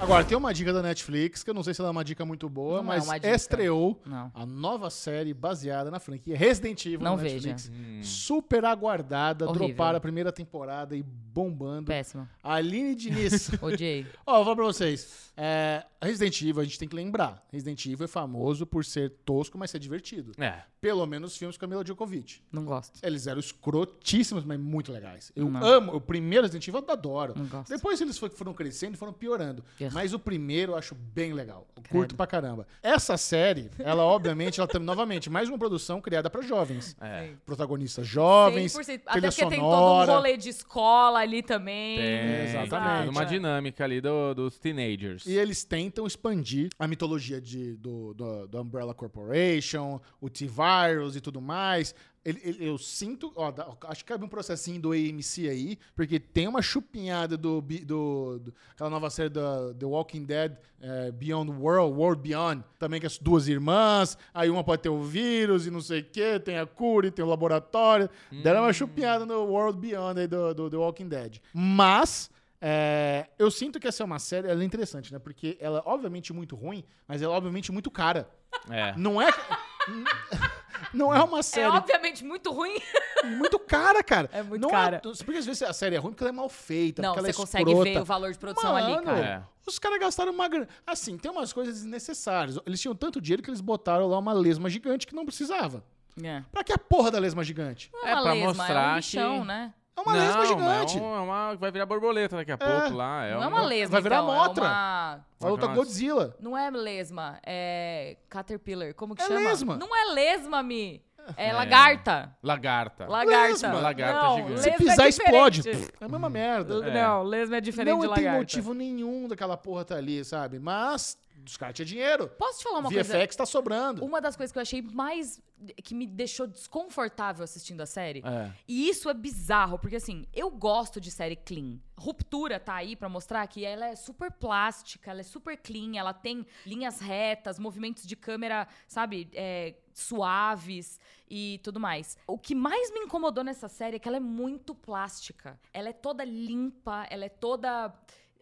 Agora, 0.04 0.24
tem 0.26 0.38
uma 0.38 0.54
dica 0.54 0.72
da 0.74 0.82
Netflix, 0.82 1.44
que 1.44 1.50
eu 1.50 1.54
não 1.54 1.64
sei 1.64 1.74
se 1.74 1.82
ela 1.82 1.90
é 1.90 1.92
uma 1.92 2.04
dica 2.04 2.26
muito 2.26 2.50
boa, 2.50 2.82
Não 2.84 2.94
é 2.94 2.98
mas 2.98 3.10
dica. 3.22 3.30
estreou 3.30 4.00
Não. 4.06 4.32
a 4.34 4.46
nova 4.46 4.90
série 4.90 5.34
baseada 5.34 5.90
na 5.90 6.00
franquia 6.00 6.38
Resident 6.38 6.86
Evil 6.86 7.00
Não 7.02 7.16
na 7.16 7.24
Netflix. 7.24 7.72
Hum. 7.74 8.02
Super 8.04 8.66
aguardada, 8.66 9.46
Horrível. 9.48 9.68
droparam 9.68 9.98
a 9.98 10.02
primeira 10.02 10.32
temporada 10.32 10.96
e 10.96 11.02
bombando. 11.04 11.88
Péssimo. 11.88 12.28
Aline 12.44 12.96
Diniz. 12.96 13.50
Odiei. 13.62 14.06
Ó, 14.26 14.36
vou 14.36 14.44
falar 14.46 14.56
pra 14.56 14.66
vocês. 14.66 15.32
É, 15.36 15.84
Resident 16.02 16.40
Evil, 16.42 16.62
a 16.62 16.64
gente 16.64 16.78
tem 16.78 16.88
que 16.88 16.96
lembrar. 16.96 17.44
Resident 17.52 17.84
Evil 17.86 18.06
é 18.06 18.08
famoso 18.08 18.66
por 18.68 18.86
ser 18.86 19.10
tosco, 19.26 19.58
mas 19.58 19.72
ser 19.72 19.80
divertido. 19.80 20.32
É. 20.38 20.62
Pelo 20.80 21.06
menos 21.08 21.32
os 21.32 21.38
filmes 21.38 21.58
com 21.58 21.66
a 21.66 21.68
Mila 21.68 21.84
Djokovic. 21.84 22.42
Não 22.52 22.66
gosto. 22.66 23.00
Eles 23.02 23.26
eram 23.26 23.40
escrotíssimos, 23.40 24.44
mas 24.44 24.60
muito 24.60 24.92
legais. 24.92 25.32
Eu 25.36 25.50
Não. 25.50 25.64
amo. 25.66 25.96
O 25.96 26.02
primeiro 26.02 26.44
Resident 26.44 26.68
Evil 26.68 26.84
eu 26.86 26.92
adoro. 26.94 27.34
Não 27.36 27.46
gosto. 27.46 27.70
Depois 27.70 28.00
eles 28.02 28.18
foram 28.18 28.54
crescendo 28.54 28.94
e 28.96 28.98
foram 28.98 29.14
piorando. 29.14 29.64
Mas 29.94 30.14
o 30.14 30.20
primeiro 30.20 30.74
eu 30.74 30.76
acho 30.78 30.96
bem 30.96 31.34
legal. 31.34 31.68
Eu 31.78 31.84
curto 31.90 32.16
pra 32.16 32.26
caramba. 32.26 32.66
Essa 32.82 33.16
série, 33.18 33.70
ela 33.80 34.04
obviamente, 34.04 34.60
ela 34.60 34.68
tem 34.68 34.82
novamente 34.82 35.30
mais 35.30 35.48
uma 35.48 35.58
produção 35.58 36.02
criada 36.02 36.30
pra 36.30 36.42
jovens. 36.42 36.96
É. 37.00 37.30
Protagonistas 37.46 38.08
jovens, 38.08 38.74
100%. 38.74 38.84
trilha 38.86 39.02
Até 39.06 39.22
porque 39.30 39.46
tem 39.46 39.60
todo 39.60 39.68
um 39.68 39.78
sonora. 39.78 40.14
rolê 40.14 40.38
de 40.38 40.50
escola 40.50 41.20
ali 41.20 41.44
também. 41.44 41.98
Tem, 41.98 42.44
Exatamente. 42.46 42.70
Toda 43.06 43.10
uma 43.12 43.26
dinâmica 43.26 43.84
ali 43.84 44.02
do- 44.02 44.34
dos 44.34 44.58
teenagers. 44.58 45.26
E 45.26 45.34
eles 45.38 45.64
tentam 45.64 46.08
expandir 46.08 46.70
a 46.80 46.88
mitologia 46.88 47.40
de, 47.40 47.76
do, 47.76 48.14
do, 48.14 48.48
do 48.48 48.62
Umbrella 48.62 48.94
Corporation, 48.94 50.00
o 50.20 50.30
T-Virus 50.30 51.16
e 51.16 51.22
tudo 51.22 51.40
mais. 51.42 51.94
Ele- 52.26 52.40
ele- 52.42 52.70
eu 52.70 52.78
sinto, 52.78 53.34
ó, 53.36 53.52
acho 53.90 54.06
que 54.06 54.12
cabe 54.14 54.24
um 54.24 54.30
processinho 54.30 54.80
do 54.82 54.94
AMC 54.94 55.50
aí, 55.50 55.78
porque 55.94 56.18
tem 56.20 56.48
uma 56.48 56.62
chupinhada 56.62 57.36
do, 57.36 57.60
do, 57.62 58.40
do- 58.40 58.54
aquela 58.72 58.90
nova 58.90 59.10
série 59.10 59.28
da 59.30 59.74
The 59.74 59.86
Walking 59.86 60.24
Dead, 60.24 60.56
é, 60.80 61.12
Beyond 61.12 61.52
World, 61.52 61.94
World 62.00 62.22
Beyond, 62.22 62.64
também 62.80 63.02
que 63.02 63.06
as 63.06 63.18
duas 63.18 63.50
irmãs, 63.50 64.18
aí 64.34 64.50
uma 64.50 64.64
pode 64.64 64.82
ter 64.82 64.88
o 64.90 65.02
vírus 65.04 65.68
e 65.68 65.72
não 65.72 65.82
sei 65.82 66.00
o 66.00 66.06
que, 66.06 66.40
tem 66.40 66.58
a 66.58 66.66
cura 66.66 67.08
e 67.08 67.12
tem 67.12 67.26
o 67.26 67.28
laboratório. 67.28 68.10
Deram 68.42 68.62
uma 68.62 68.72
chupinhada 68.72 69.26
no 69.26 69.44
World 69.44 69.78
Beyond 69.80 70.20
aí 70.22 70.28
do, 70.28 70.54
do 70.54 70.70
The 70.70 70.78
Walking 70.78 71.10
Dead. 71.10 71.40
Mas 71.54 72.32
é, 72.62 73.28
eu 73.38 73.52
sinto 73.52 73.82
que 73.82 73.88
essa 73.90 74.02
é 74.02 74.06
uma 74.06 74.20
série, 74.20 74.48
ela 74.48 74.62
é 74.62 74.66
interessante, 74.66 75.12
né? 75.12 75.20
Porque 75.20 75.58
ela 75.60 75.80
é 75.80 75.82
obviamente 75.86 76.32
muito 76.32 76.56
ruim, 76.56 76.86
mas 77.06 77.22
ela 77.22 77.34
é 77.34 77.38
obviamente 77.38 77.70
muito 77.70 77.92
cara. 77.92 78.30
É. 78.70 78.96
Não 78.96 79.22
é. 79.22 79.28
não 80.94 81.14
é 81.14 81.24
uma 81.24 81.40
É 81.40 81.44
série. 81.44 81.68
obviamente 81.68 82.24
muito 82.24 82.52
ruim. 82.52 82.76
muito 83.38 83.58
cara, 83.60 84.04
cara. 84.04 84.30
É 84.34 84.42
muito 84.44 84.62
não 84.62 84.70
cara. 84.70 85.00
porque 85.02 85.38
às 85.38 85.46
vezes 85.46 85.62
a 85.64 85.74
série 85.74 85.96
é 85.96 86.00
ruim 86.00 86.12
porque 86.12 86.24
ela 86.24 86.30
é 86.30 86.36
mal 86.36 86.50
feita, 86.50 87.02
Não, 87.02 87.10
porque 87.14 87.20
ela 87.20 87.28
você 87.34 87.40
é 87.40 87.42
consegue 87.42 87.72
escrota. 87.72 87.90
ver 87.92 88.00
o 88.02 88.06
valor 88.06 88.32
de 88.32 88.38
produção 88.40 88.76
ali, 88.76 88.92
Mano, 88.92 89.04
cara. 89.06 89.26
É. 89.26 89.42
Os 89.66 89.80
caras 89.80 90.00
gastaram 90.00 90.32
uma 90.34 90.48
grana. 90.48 90.68
Assim, 90.86 91.18
tem 91.18 91.32
umas 91.32 91.54
coisas 91.54 91.76
desnecessárias. 91.76 92.60
Eles 92.66 92.82
tinham 92.82 92.94
tanto 92.96 93.22
dinheiro 93.22 93.42
que 93.42 93.50
eles 93.50 93.62
botaram 93.62 94.08
lá 94.08 94.18
uma 94.20 94.34
lesma 94.34 94.70
gigante 94.70 95.08
que 95.08 95.16
não 95.16 95.26
precisava. 95.26 95.84
É. 96.22 96.44
Pra 96.52 96.64
que 96.64 96.74
a 96.74 96.78
porra 96.78 97.10
da 97.10 97.18
lesma 97.20 97.44
gigante? 97.44 97.90
Não 97.94 98.06
É, 98.06 98.12
é 98.12 98.14
uma 98.16 98.22
pra 98.24 98.32
lesma, 98.34 98.44
é 98.52 98.54
mostrar 98.54 98.92
um 98.92 98.96
bichão, 98.98 99.40
que- 99.42 99.48
né? 99.48 99.74
É 99.96 100.02
uma 100.02 100.14
lesma 100.14 100.38
Não, 100.38 100.46
gigante. 100.46 100.98
É, 100.98 101.02
um- 101.02 101.16
é 101.16 101.20
uma, 101.20 101.56
vai 101.56 101.72
virar 101.72 101.86
borboleta 101.86 102.36
daqui 102.38 102.52
a 102.52 102.58
pouco 102.58 102.94
lá. 102.96 103.26
É 103.26 103.34
não 103.36 103.44
é 103.44 103.48
uma- 103.48 103.58
uma 103.60 103.66
lesma, 103.68 103.92
vai 103.92 104.02
virar 104.02 104.24
então, 104.24 104.34
motra. 104.34 104.66
É 104.66 104.68
uma... 104.68 105.24
Uma 105.42 105.58
Nossa. 105.58 105.68
Godzilla. 105.74 106.36
Não 106.40 106.58
é 106.58 106.70
lesma, 106.72 107.38
é 107.46 108.18
caterpillar. 108.30 108.94
Como 108.96 109.16
que 109.16 109.22
É 109.22 109.28
chama? 109.28 109.40
lesma. 109.42 109.76
Não 109.78 109.96
é 109.96 110.06
lesma, 110.14 110.64
Mi. 110.64 111.04
É, 111.38 111.50
É. 111.50 111.54
lagarta. 111.54 112.36
Lagarta. 112.44 113.06
Lagarta. 113.08 113.48
Lesma. 113.68 113.74
Lagarta 113.80 114.24
não, 114.24 114.36
gigante. 114.38 114.60
Se 114.62 114.70
lesma 114.72 114.86
pisar, 114.86 115.06
é 115.06 115.10
explode. 115.10 115.70
É 115.70 116.06
a 116.06 116.08
mesma 116.10 116.30
merda. 116.30 116.86
É. 116.90 116.94
Não, 117.02 117.24
lesma 117.24 117.56
é 117.58 117.62
diferente 117.62 117.94
Não 117.94 118.00
de 118.02 118.08
tem 118.08 118.24
lagarta. 118.26 118.38
motivo 118.40 118.74
nenhum 118.74 119.28
daquela 119.30 119.56
porra 119.56 119.86
tá 119.86 119.96
ali, 119.96 120.26
sabe? 120.26 120.60
Mas 120.60 121.18
caras 121.58 121.76
tinham 121.76 121.86
dinheiro. 121.86 122.28
Posso 122.38 122.60
te 122.60 122.64
falar 122.64 122.80
uma 122.80 122.90
VFX 122.90 123.10
coisa? 123.10 123.28
tá 123.38 123.46
sobrando. 123.46 124.04
Uma 124.04 124.20
das 124.22 124.36
coisas 124.36 124.52
que 124.52 124.58
eu 124.58 124.62
achei 124.62 124.82
mais. 124.82 125.42
que 125.84 125.94
me 125.94 126.08
deixou 126.08 126.48
desconfortável 126.48 127.44
assistindo 127.44 127.82
a 127.82 127.86
série. 127.86 128.22
É. 128.26 128.52
E 128.68 128.90
isso 128.90 129.10
é 129.10 129.14
bizarro, 129.14 129.78
porque 129.80 129.96
assim, 129.96 130.26
eu 130.34 130.50
gosto 130.50 131.00
de 131.00 131.12
série 131.12 131.36
clean. 131.36 131.80
Ruptura 131.98 132.60
tá 132.60 132.76
aí 132.76 132.96
pra 132.96 133.08
mostrar 133.08 133.46
que 133.48 133.64
ela 133.64 133.86
é 133.86 133.96
super 133.96 134.32
plástica, 134.32 135.12
ela 135.12 135.22
é 135.22 135.24
super 135.24 135.58
clean, 135.58 135.98
ela 135.98 136.14
tem 136.14 136.46
linhas 136.66 137.00
retas, 137.00 137.60
movimentos 137.60 138.06
de 138.06 138.16
câmera, 138.16 138.68
sabe, 138.88 139.30
é, 139.34 139.76
suaves 139.94 141.00
e 141.30 141.60
tudo 141.64 141.80
mais. 141.80 142.18
O 142.28 142.38
que 142.38 142.54
mais 142.56 142.92
me 142.92 143.00
incomodou 143.00 143.44
nessa 143.44 143.68
série 143.68 143.96
é 143.96 144.00
que 144.00 144.08
ela 144.08 144.18
é 144.18 144.20
muito 144.20 144.76
plástica. 144.76 145.60
Ela 145.74 145.90
é 145.90 145.94
toda 145.94 146.24
limpa, 146.24 147.08
ela 147.10 147.26
é 147.26 147.30
toda. 147.30 147.94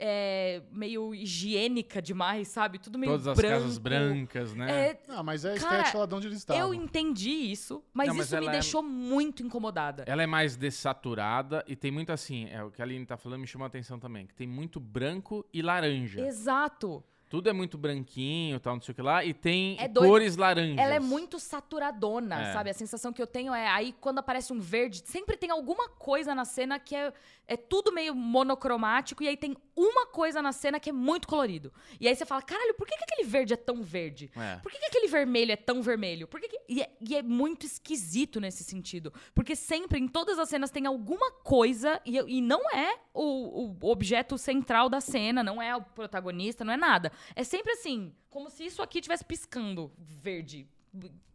É, 0.04 0.64
meio 0.72 1.14
higiênica 1.14 2.02
demais, 2.02 2.47
sabe? 2.47 2.80
Tudo 2.80 2.97
meio 2.97 3.12
Todas 3.12 3.28
as 3.28 3.38
branco. 3.38 3.54
casas 3.62 3.78
brancas, 3.78 4.54
né? 4.56 4.72
É, 4.89 5.02
Ah, 5.10 5.22
mas 5.22 5.45
é 5.45 5.54
a 5.54 5.60
Cara, 5.60 5.76
estética 5.78 5.97
lá 5.99 6.06
de 6.08 6.16
onde 6.16 6.28
eles 6.28 6.39
estavam. 6.39 6.60
eu 6.62 6.74
entendi 6.74 7.30
isso, 7.30 7.84
mas 7.93 8.08
Não, 8.08 8.16
mas 8.16 8.26
isso 8.26 8.39
me 8.39 8.47
é- 8.47 8.52
deixou 8.52 8.82
muito 8.82 9.43
incomodada. 9.43 10.04
Ela 10.08 10.24
é 10.24 10.28
mais 10.28 10.56
dessaturada 10.56 11.64
e 11.68 11.76
tem 11.76 11.91
muito 11.91 12.12
assim, 12.12 12.47
é 12.49 12.64
o 12.64 12.72
que 12.72 12.82
a 12.82 12.86
Aline 12.86 13.06
tá 13.06 13.16
falando 13.16 13.41
me 13.41 13.47
chamou 13.47 13.66
a 13.66 13.68
atenção 13.68 13.99
também, 13.99 14.26
que 14.26 14.34
tem 14.34 14.47
muito 14.47 14.80
branco 14.80 15.45
e 15.54 15.62
laranja. 15.62 16.20
Exato. 16.26 17.04
Tudo 17.30 17.49
é 17.49 17.54
muito 17.54 17.78
branquinho, 17.78 18.60
tal, 18.60 18.74
não 18.76 18.82
sei 18.82 18.91
o 18.91 18.95
que 18.95 19.02
lá, 19.02 19.24
e 19.24 19.34
tem 19.34 19.78
É 19.80 19.88
doido. 19.88 20.10
cores 20.10 20.36
laranjas. 20.36 20.78
Ela 20.78 20.95
é 20.95 20.99
muito 20.99 21.39
saturadona, 21.39 22.41
É. 22.49 22.52
sabe? 22.52 22.70
A 22.70 22.74
sensação 22.74 23.14
que 23.14 23.22
eu 23.22 23.28
tenho 23.28 23.54
é 23.54 23.70
aí 23.70 23.95
quando 24.02 24.20
aparece 24.20 24.52
um 24.52 24.60
verde, 24.60 25.02
sempre 25.06 25.38
tem 25.38 25.49
alguma 25.49 25.88
coisa 25.88 26.36
na 26.36 26.43
cena 26.43 26.78
que 26.78 26.93
é, 26.93 27.14
é 27.52 27.58
tudo 27.58 27.91
meio 27.91 28.16
monocromático 28.16 29.22
e 29.24 29.28
aí 29.28 29.36
tem 29.36 29.58
uma 29.76 30.06
coisa 30.06 30.41
na 30.41 30.52
cena 30.54 30.80
que 30.80 30.89
é 30.89 30.93
muito 30.93 31.28
colorido. 31.28 31.74
E 31.99 32.08
aí 32.08 32.16
você 32.16 32.26
fala, 32.26 32.41
caralho, 32.41 32.74
por 32.76 32.88
que, 32.88 32.95
que 32.95 33.04
aquele 33.04 33.28
verde 33.28 33.54
é 33.54 33.58
tão 33.58 33.82
verde? 33.84 34.32
É. 34.36 34.58
Por 34.58 34.72
que, 34.72 34.80
que 34.80 34.86
aquele 34.86 35.08
vermelho 35.08 35.52
é 35.52 35.56
tão 35.56 35.82
vermelho? 35.82 36.28
Por 36.28 36.39
que 36.39 36.47
que- 36.47 36.62
E, 36.70 36.82
é, 36.82 36.89
e 37.02 37.16
é 37.16 37.22
muito 37.22 37.66
esquisito 37.66 38.39
nesse 38.39 38.64
sentido. 38.64 39.12
Porque 39.36 39.56
sempre, 39.56 39.99
em 39.99 40.08
todas 40.08 40.39
as 40.39 40.47
cenas, 40.47 40.72
tem 40.72 40.86
alguma 40.86 41.32
coisa, 41.32 41.99
e, 42.06 42.18
e 42.18 42.41
não 42.41 42.62
é 42.72 42.97
o, 43.14 43.76
o 43.84 43.89
objeto 43.89 44.38
central 44.38 44.88
da 44.89 45.02
cena, 45.02 45.43
não 45.43 45.62
é 45.62 45.76
o 45.76 45.82
protagonista, 45.82 46.64
não 46.64 46.74
é 46.74 46.78
nada. 46.78 47.12
É 47.36 47.43
sempre 47.43 47.74
assim, 47.74 48.14
como 48.30 48.49
se 48.49 48.66
isso 48.66 48.82
aqui 48.82 48.99
estivesse 48.99 49.26
piscando 49.26 49.91
verde. 49.97 50.68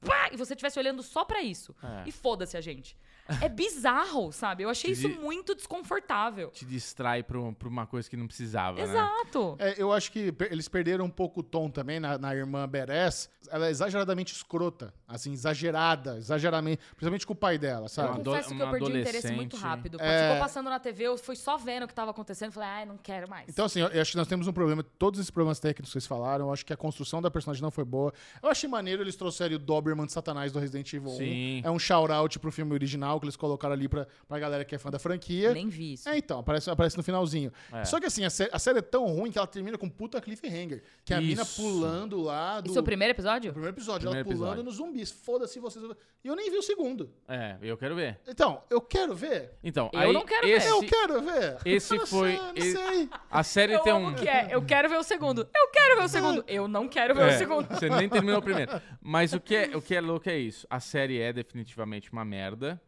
Pá! 0.01 0.29
E 0.33 0.37
você 0.37 0.53
estivesse 0.55 0.79
olhando 0.79 1.03
só 1.03 1.25
pra 1.25 1.43
isso. 1.43 1.75
É. 1.83 2.05
E 2.09 2.13
foda-se 2.13 2.57
a 2.57 2.61
gente. 2.61 2.97
É 3.43 3.49
bizarro, 3.49 4.31
sabe? 4.31 4.63
Eu 4.63 4.69
achei 4.71 4.93
isso 4.93 5.09
De- 5.09 5.19
muito 5.19 5.53
desconfortável. 5.55 6.51
Te 6.51 6.65
distrai 6.65 7.23
pra, 7.25 7.41
um- 7.41 7.53
pra 7.53 7.67
uma 7.69 7.85
coisa 7.87 8.09
que 8.09 8.17
não 8.17 8.27
precisava, 8.29 8.77
né? 8.79 8.85
Exato. 8.85 9.57
É, 9.59 9.75
eu 9.83 9.93
acho 9.93 10.13
que 10.13 10.33
eles 10.49 10.69
perderam 10.69 11.07
um 11.07 11.11
pouco 11.11 11.41
o 11.41 11.43
tom 11.43 11.69
também 11.69 11.99
na, 11.99 12.17
na 12.19 12.35
irmã 12.35 12.69
Beres. 12.69 13.29
Ela 13.49 13.67
é 13.67 13.71
exageradamente 13.71 14.33
escrota, 14.33 14.95
assim, 15.09 15.33
exagerada, 15.33 16.17
exageradamente, 16.19 16.81
principalmente 16.91 17.27
com 17.27 17.33
o 17.33 17.37
pai 17.37 17.59
dela, 17.59 17.85
Eu 17.85 17.89
sabe? 17.89 18.09
Uma 18.09 18.15
ado- 18.21 18.31
confesso 18.31 18.49
que 18.49 18.55
eu 18.61 18.65
uma 18.67 18.73
perdi 18.73 18.93
o 18.93 18.99
interesse 19.01 19.33
muito 19.33 19.57
rápido. 19.57 19.99
É. 20.01 20.29
Ficou 20.29 20.41
passando 20.41 20.71
na 20.71 20.79
TV, 20.79 21.05
eu 21.05 21.17
fui 21.19 21.37
só 21.37 21.57
vendo 21.57 21.85
o 21.85 21.89
que 21.89 21.95
tava 21.95 22.11
acontecendo. 22.11 22.53
Falei, 22.53 22.69
ai, 22.69 22.87
não 22.87 22.97
quero 22.97 23.29
mais. 23.29 23.49
Então, 23.49 23.65
assim, 23.67 23.81
eu 23.81 23.89
eu 23.89 24.03
acho 24.03 24.11
que 24.11 24.17
nós 24.17 24.27
temos 24.29 24.47
um 24.47 24.53
problema. 24.53 24.83
Todos 24.83 25.19
esses 25.21 25.31
problemas 25.31 25.59
técnicos 25.61 25.89
que 25.91 25.93
vocês 25.93 26.07
falaram, 26.07 26.47
eu 26.47 26.53
acho 26.53 26.65
que 26.67 26.73
a 26.73 26.77
construção 26.77 27.23
da 27.23 27.31
personagem 27.31 27.63
não 27.63 27.71
foi 27.71 27.85
boa. 27.85 28.13
Eu 28.43 28.49
achei 28.51 28.69
maneiro 28.69 29.03
eles 29.03 29.17
trouxerem 29.17 29.57
o 29.57 29.59
Doberman 29.59 30.07
de 30.07 30.13
Satanás 30.13 30.53
do 30.53 30.59
Resident 30.59 30.93
Evil 30.93 31.11
1. 31.11 31.17
Sim. 31.17 31.61
É 31.65 31.71
um 31.71 31.79
shout-out 31.79 32.39
pro 32.39 32.51
filme 32.53 32.73
original 32.75 33.19
que 33.21 33.27
eles 33.27 33.37
colocaram 33.37 33.75
ali 33.75 33.89
pra, 33.89 34.07
pra 34.29 34.39
galera 34.39 34.65
que 34.65 34.75
é 34.75 34.79
fã 34.79 34.91
da 34.91 34.99
franquia. 34.99 35.53
Nem 35.55 35.69
vi 35.69 35.95
isso. 35.95 36.09
É, 36.09 36.19
então, 36.19 36.41
aparece, 36.41 36.69
aparece 36.71 36.97
no 36.97 37.03
finalzinho. 37.03 37.53
É. 37.73 37.85
Só 37.85 37.99
que 38.01 38.07
assim, 38.07 38.25
a, 38.25 38.31
sé- 38.31 38.51
a 38.53 38.59
série 38.59 38.79
é 38.81 38.83
tão 38.83 39.07
ruim 39.07 39.31
que 39.31 39.39
ela 39.39 39.47
termina 39.47 39.79
com 39.79 39.89
puta 39.89 40.21
cliffhanger. 40.21 40.83
Que 41.05 41.15
é 41.15 41.17
a 41.17 41.21
mina 41.21 41.43
Isso. 41.43 41.63
pulando 41.63 42.21
lá 42.21 42.61
do. 42.61 42.69
Esse 42.71 42.77
é 42.79 42.81
o 42.81 42.85
primeiro 42.85 43.13
episódio? 43.13 43.51
do 43.51 43.55
primeiro 43.55 43.75
episódio, 43.77 44.09
Primeiro 44.09 44.29
ela 44.29 44.37
pulando 44.37 44.61
episódio. 44.61 44.65
nos 44.65 44.81
zumbis. 45.05 45.11
Foda-se 45.13 45.59
vocês. 45.61 45.85
E 46.25 46.29
eu 46.29 46.35
nem 46.37 46.51
vi 46.51 46.57
o 46.57 46.63
segundo. 46.63 47.11
É, 47.29 47.57
eu 47.63 47.77
quero 47.77 47.95
ver. 47.95 48.19
Então, 48.27 48.63
eu 48.71 48.81
quero 48.81 49.15
ver. 49.15 49.53
Então, 49.63 49.91
Eu 49.93 50.01
aí 50.01 50.13
não 50.13 50.25
quero 50.25 50.47
ver. 50.47 50.53
esse, 50.55 50.69
Eu 50.69 50.81
quero 50.83 51.23
ver. 51.23 51.57
esse 51.65 51.97
Eu 51.97 52.07
foi- 52.07 52.37
sei, 52.37 52.41
eu 52.49 52.65
e- 52.65 52.73
sei. 52.73 53.11
A 53.31 53.43
série 53.43 53.73
Eu 53.75 53.81
tem 53.81 53.93
um... 53.93 54.15
que 54.15 54.29
é. 54.29 54.49
Eu 54.51 54.63
quero 54.63 54.89
ver 54.89 54.99
o 54.99 55.03
segundo. 55.03 55.49
Eu 55.55 55.69
quero 55.71 55.97
ver 55.97 56.05
o 56.05 56.09
segundo. 56.09 56.45
Eu 56.49 56.67
não 56.69 56.89
quero 56.89 57.15
ver 57.15 57.23
o 57.23 57.27
É, 57.29 57.39
segundo. 57.39 57.69
Você 57.69 57.89
nem 57.89 58.09
terminou 58.09 58.39
o 58.39 58.43
primeiro. 58.43 58.73
Mas 59.01 59.33
o 59.33 59.41
que, 59.41 59.55
é, 59.55 59.77
o 59.77 59.83
que 59.83 59.95
é 59.95 60.01
louco 60.01 60.29
é 60.29 60.39
isso. 60.39 60.67
A 60.71 60.81
série 60.81 61.21
é 61.21 61.33
definitivamente 61.33 62.13
uma 62.13 62.25
merda. 62.25 62.81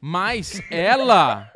Mas 0.00 0.60
ela. 0.70 1.50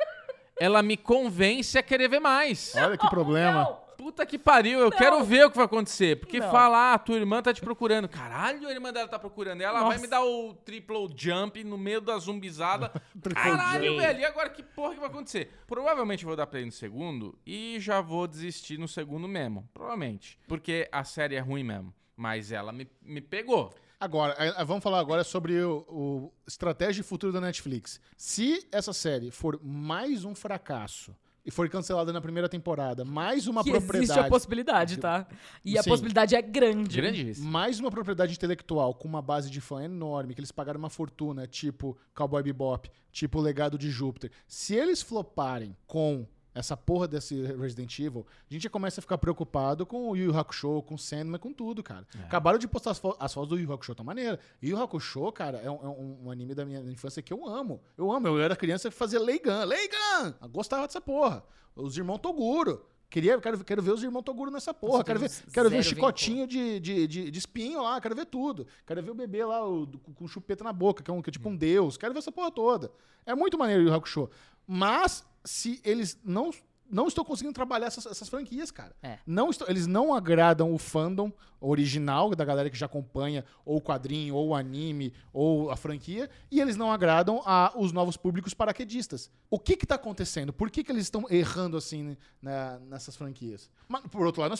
Ela 0.59 0.83
me 0.83 0.95
convence 0.95 1.75
a 1.77 1.81
querer 1.81 2.07
ver 2.07 2.19
mais. 2.19 2.73
Olha 2.75 2.95
que 2.95 3.09
problema. 3.09 3.63
Não. 3.63 3.79
Puta 4.01 4.25
que 4.25 4.39
pariu, 4.39 4.79
eu 4.79 4.89
quero 4.89 5.23
ver 5.23 5.45
o 5.45 5.51
que 5.51 5.57
vai 5.57 5.65
acontecer. 5.67 6.19
Porque 6.19 6.39
Não. 6.39 6.49
fala, 6.49 6.95
ah, 6.95 6.97
tua 6.97 7.17
irmã 7.17 7.39
tá 7.39 7.53
te 7.53 7.61
procurando. 7.61 8.09
Caralho, 8.09 8.67
a 8.67 8.71
irmã 8.71 8.91
dela 8.91 9.07
tá 9.07 9.19
procurando. 9.19 9.61
Ela 9.61 9.79
vai 9.83 9.89
Nossa. 9.89 10.01
me 10.01 10.07
dar 10.07 10.23
o 10.23 10.55
triple 10.55 11.07
jump 11.15 11.63
no 11.63 11.77
meio 11.77 12.01
da 12.01 12.17
zumbizada. 12.17 12.91
Caralho, 13.31 13.97
velho, 13.97 14.19
e 14.19 14.25
agora 14.25 14.49
que 14.49 14.63
porra 14.63 14.95
que 14.95 14.99
vai 14.99 15.07
acontecer? 15.07 15.51
Provavelmente 15.67 16.23
eu 16.23 16.29
vou 16.29 16.35
dar 16.35 16.47
play 16.47 16.65
no 16.65 16.71
segundo 16.71 17.37
e 17.45 17.79
já 17.79 18.01
vou 18.01 18.25
desistir 18.25 18.79
no 18.79 18.87
segundo 18.87 19.27
mesmo. 19.27 19.69
Provavelmente. 19.71 20.39
Porque 20.47 20.89
a 20.91 21.03
série 21.03 21.35
é 21.35 21.39
ruim 21.39 21.63
mesmo. 21.63 21.93
Mas 22.17 22.51
ela 22.51 22.71
me, 22.71 22.89
me 23.03 23.21
pegou. 23.21 23.71
Agora, 23.99 24.35
eh, 24.39 24.65
vamos 24.65 24.83
falar 24.83 24.97
agora 24.97 25.23
sobre 25.23 25.61
o, 25.61 25.85
o 25.87 26.33
estratégia 26.47 27.01
e 27.01 27.03
futuro 27.03 27.31
da 27.31 27.39
Netflix. 27.39 28.01
Se 28.17 28.67
essa 28.71 28.93
série 28.93 29.29
for 29.29 29.59
mais 29.63 30.25
um 30.25 30.33
fracasso 30.33 31.15
e 31.45 31.49
for 31.51 31.67
cancelada 31.69 32.13
na 32.13 32.21
primeira 32.21 32.47
temporada, 32.47 33.03
mais 33.03 33.47
uma 33.47 33.63
Que 33.63 33.71
propriedade. 33.71 34.03
existe 34.05 34.19
a 34.19 34.29
possibilidade, 34.29 34.97
tá? 34.97 35.27
E 35.65 35.77
a 35.77 35.83
Sim. 35.83 35.89
possibilidade 35.89 36.35
é 36.35 36.41
grande. 36.41 36.95
Grandíssimo. 36.97 37.49
Mais 37.49 37.79
uma 37.79 37.89
propriedade 37.89 38.33
intelectual 38.33 38.93
com 38.93 39.07
uma 39.07 39.21
base 39.21 39.49
de 39.49 39.59
fã 39.59 39.83
enorme, 39.83 40.33
que 40.35 40.39
eles 40.39 40.51
pagaram 40.51 40.77
uma 40.79 40.89
fortuna, 40.89 41.47
tipo 41.47 41.97
Cowboy 42.13 42.43
Bebop, 42.43 42.89
tipo 43.11 43.39
Legado 43.39 43.77
de 43.77 43.89
Júpiter. 43.89 44.31
Se 44.47 44.75
eles 44.75 45.01
floparem 45.01 45.75
com 45.87 46.27
essa 46.53 46.75
porra 46.75 47.07
desse 47.07 47.41
Resident 47.53 47.97
Evil, 47.99 48.25
a 48.49 48.53
gente 48.53 48.63
já 48.63 48.69
começa 48.69 48.99
a 48.99 49.01
ficar 49.01 49.17
preocupado 49.17 49.85
com 49.85 50.09
o 50.09 50.15
Yu 50.15 50.25
Yu 50.31 50.37
Hakusho, 50.37 50.81
com 50.83 50.95
o 50.95 50.97
Sandman, 50.99 51.39
com 51.39 51.53
tudo, 51.53 51.81
cara. 51.81 52.05
Acabaram 52.25 52.57
de 52.59 52.67
postar 52.67 52.91
as, 52.91 52.99
fo 52.99 53.15
as 53.19 53.33
fotos 53.33 53.49
do 53.49 53.57
Yu 53.57 53.63
Yu 53.63 53.73
Hakusho, 53.73 53.95
tá 53.95 54.03
maneira. 54.03 54.39
Yu 54.61 54.69
Yu 54.77 54.81
Hakusho, 54.83 55.31
cara, 55.31 55.57
é 55.59 55.69
um, 55.71 55.75
é 55.75 55.87
um- 56.25 56.31
anime 56.31 56.53
da 56.53 56.65
minha 56.65 56.79
infância 56.91 57.21
que 57.21 57.31
eu 57.33 57.47
amo. 57.47 57.81
Eu 57.97 58.11
amo. 58.11 58.27
Eu 58.27 58.39
era 58.41 58.55
criança 58.55 58.87
e 58.87 58.91
fazia 58.91 59.19
Leigan. 59.19 59.63
Leigan! 59.63 60.35
Gostava 60.51 60.85
dessa 60.87 60.99
porra. 61.01 61.43
Os 61.75 61.97
irmãos 61.97 62.17
Toguro. 62.19 62.85
Queria, 63.11 63.37
quero, 63.41 63.61
quero 63.65 63.81
ver 63.81 63.91
os 63.91 64.01
irmãos 64.01 64.23
Toguro 64.23 64.49
nessa 64.49 64.73
porra. 64.73 64.93
Nossa, 64.93 65.03
quero 65.03 65.19
ver, 65.19 65.31
quero 65.51 65.69
ver 65.69 65.79
o 65.79 65.83
chicotinho 65.83 66.47
de, 66.47 66.79
de, 66.79 67.05
de, 67.05 67.29
de 67.29 67.39
espinho 67.39 67.83
lá. 67.83 67.99
Quero 67.99 68.15
ver 68.15 68.25
tudo. 68.25 68.65
Quero 68.87 69.03
ver 69.03 69.11
o 69.11 69.13
bebê 69.13 69.43
lá 69.43 69.67
o, 69.67 69.85
com 70.15 70.25
chupeta 70.29 70.63
na 70.63 70.71
boca, 70.71 71.03
que 71.03 71.11
é, 71.11 71.13
um, 71.13 71.21
que 71.21 71.29
é 71.29 71.33
tipo 71.33 71.49
um 71.49 71.55
deus. 71.55 71.97
Quero 71.97 72.13
ver 72.13 72.19
essa 72.19 72.31
porra 72.31 72.49
toda. 72.49 72.89
É 73.25 73.35
muito 73.35 73.57
maneiro 73.57 73.85
o 73.85 73.93
Hakusho. 73.93 74.29
Mas, 74.65 75.25
se 75.43 75.81
eles 75.83 76.17
não. 76.23 76.51
Não 76.91 77.07
estão 77.07 77.23
conseguindo 77.23 77.53
trabalhar 77.53 77.87
essas, 77.87 78.05
essas 78.05 78.27
franquias, 78.27 78.69
cara. 78.69 78.93
É. 79.01 79.17
Não 79.25 79.49
estão- 79.49 79.67
eles 79.69 79.87
não 79.87 80.13
agradam 80.13 80.73
o 80.73 80.77
fandom 80.77 81.31
original 81.59 82.31
da 82.35 82.43
galera 82.43 82.69
que 82.69 82.77
já 82.77 82.87
acompanha 82.87 83.45
ou 83.63 83.77
o 83.77 83.81
quadrinho, 83.81 84.35
ou 84.35 84.49
o 84.49 84.55
anime, 84.55 85.13
ou 85.31 85.69
a 85.71 85.77
franquia, 85.77 86.29
e 86.49 86.59
eles 86.59 86.75
não 86.75 86.91
agradam 86.91 87.41
a 87.45 87.71
os 87.77 87.91
novos 87.91 88.17
públicos 88.17 88.53
paraquedistas. 88.53 89.31
O 89.49 89.59
que 89.59 89.77
que 89.77 89.85
tá 89.85 89.95
acontecendo? 89.95 90.51
Por 90.51 90.69
que, 90.69 90.83
que 90.83 90.91
eles 90.91 91.03
estão 91.03 91.25
errando 91.29 91.77
assim 91.77 92.17
né, 92.41 92.79
nessas 92.89 93.15
franquias? 93.15 93.69
Mas, 93.87 94.01
por 94.07 94.25
outro 94.25 94.41
lado, 94.41 94.53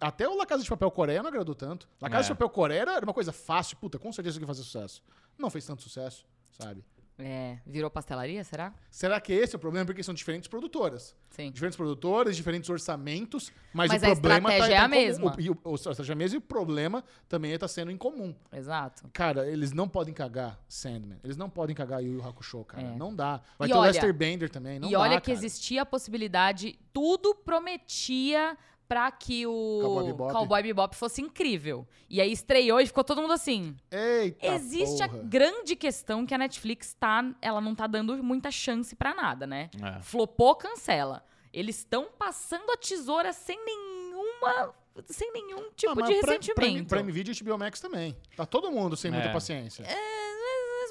até 0.00 0.28
o 0.28 0.36
La 0.36 0.46
Casa 0.46 0.62
de 0.62 0.68
Papel 0.68 0.90
Coreia 0.90 1.20
não 1.22 1.28
agradou 1.28 1.54
tanto. 1.54 1.88
La 2.00 2.08
Casa 2.08 2.22
É. 2.22 2.28
de 2.28 2.28
Papel 2.30 2.48
Coreia 2.50 2.80
era 2.82 3.00
uma 3.04 3.12
coisa 3.14 3.32
fácil, 3.32 3.76
puta, 3.78 3.98
com 3.98 4.12
certeza 4.12 4.38
que 4.38 4.44
ia 4.44 4.46
fazer 4.46 4.62
sucesso. 4.62 5.02
Não 5.36 5.50
fez 5.50 5.66
tanto 5.66 5.82
sucesso, 5.82 6.24
sabe? 6.52 6.82
É, 7.18 7.56
virou 7.66 7.90
pastelaria, 7.90 8.44
será? 8.44 8.74
Será 8.90 9.18
que 9.20 9.32
esse 9.32 9.54
é 9.54 9.56
o 9.56 9.58
problema? 9.58 9.86
Porque 9.86 10.02
são 10.02 10.12
diferentes 10.12 10.48
produtoras. 10.48 11.16
Sim. 11.30 11.50
Diferentes 11.50 11.74
produtoras, 11.76 12.36
diferentes 12.36 12.68
orçamentos, 12.68 13.50
mas, 13.72 13.88
Mas 13.90 14.02
o 14.02 14.06
a 14.06 14.08
problema 14.10 14.50
estratégia 14.52 14.66
tá, 14.68 14.72
é 14.74 14.76
tá 14.76 14.82
a 14.82 14.86
em 14.86 14.90
comum. 14.90 15.06
mesma. 15.06 15.34
O, 15.36 15.40
e 15.40 15.50
o, 15.50 15.58
o- 15.64 15.70
a 15.72 15.74
estratégia 15.76 16.12
é 16.12 16.14
a 16.14 16.16
mesma 16.16 16.34
e 16.36 16.38
o 16.38 16.42
problema 16.42 17.02
também 17.26 17.52
está 17.52 17.66
sendo 17.66 17.90
em 17.90 17.96
comum. 17.96 18.34
Exato. 18.52 19.08
Cara, 19.14 19.48
eles 19.48 19.72
não 19.72 19.88
podem 19.88 20.12
cagar 20.12 20.58
Sandman. 20.68 21.18
Eles 21.24 21.38
não 21.38 21.48
podem 21.48 21.74
cagar 21.74 22.02
Yu 22.04 22.12
Yu 22.18 22.22
Hakusho, 22.28 22.64
cara. 22.64 22.82
É. 22.86 22.96
Não 22.96 23.14
dá. 23.14 23.40
Vai 23.58 23.68
E 23.68 23.70
ter 23.72 23.76
o 23.78 23.80
olha- 23.80 23.92
Lester 23.92 24.12
Bender 24.12 24.50
também. 24.50 24.78
Não 24.78 24.88
e 24.88 24.92
dá, 24.92 25.00
olha 25.00 25.18
que 25.20 25.26
cara. 25.32 25.38
existia 25.38 25.82
a 25.82 25.86
possibilidade, 25.86 26.78
tudo 26.92 27.34
prometia 27.34 28.56
pra 28.88 29.10
que 29.10 29.46
o 29.46 29.80
Cowboy 29.82 30.04
Bebop. 30.06 30.32
Cowboy 30.32 30.62
Bebop 30.62 30.96
fosse 30.96 31.20
incrível. 31.20 31.86
E 32.08 32.20
aí 32.20 32.30
estreou 32.32 32.80
e 32.80 32.86
ficou 32.86 33.02
todo 33.04 33.20
mundo 33.20 33.32
assim. 33.32 33.76
Eita 33.90 34.46
Existe 34.46 35.06
porra. 35.06 35.20
a 35.20 35.22
grande 35.24 35.74
questão 35.76 36.24
que 36.24 36.32
a 36.34 36.38
Netflix 36.38 36.94
tá, 36.94 37.24
ela 37.42 37.60
não 37.60 37.74
tá 37.74 37.86
dando 37.86 38.16
muita 38.22 38.50
chance 38.50 38.94
pra 38.94 39.14
nada, 39.14 39.46
né? 39.46 39.70
É. 39.82 40.00
Flopou, 40.02 40.54
cancela. 40.54 41.24
Eles 41.52 41.78
estão 41.78 42.08
passando 42.18 42.70
a 42.70 42.76
tesoura 42.76 43.32
sem 43.32 43.58
nenhuma 43.64 44.74
sem 45.08 45.30
nenhum 45.30 45.70
tipo 45.76 45.92
Ah, 45.92 45.94
mas 45.96 46.08
de 46.08 46.14
Prime- 46.14 46.26
ressentimento. 46.38 46.54
Prime, 46.54 46.84
Prime 46.86 47.12
Video 47.12 47.34
e 47.34 47.42
HBO 47.44 47.58
Max 47.58 47.80
também. 47.80 48.16
Tá 48.34 48.46
todo 48.46 48.70
mundo 48.70 48.96
sem 48.96 49.10
muita 49.10 49.28
É. 49.28 49.32
paciência. 49.32 49.84
Mas 49.86 49.94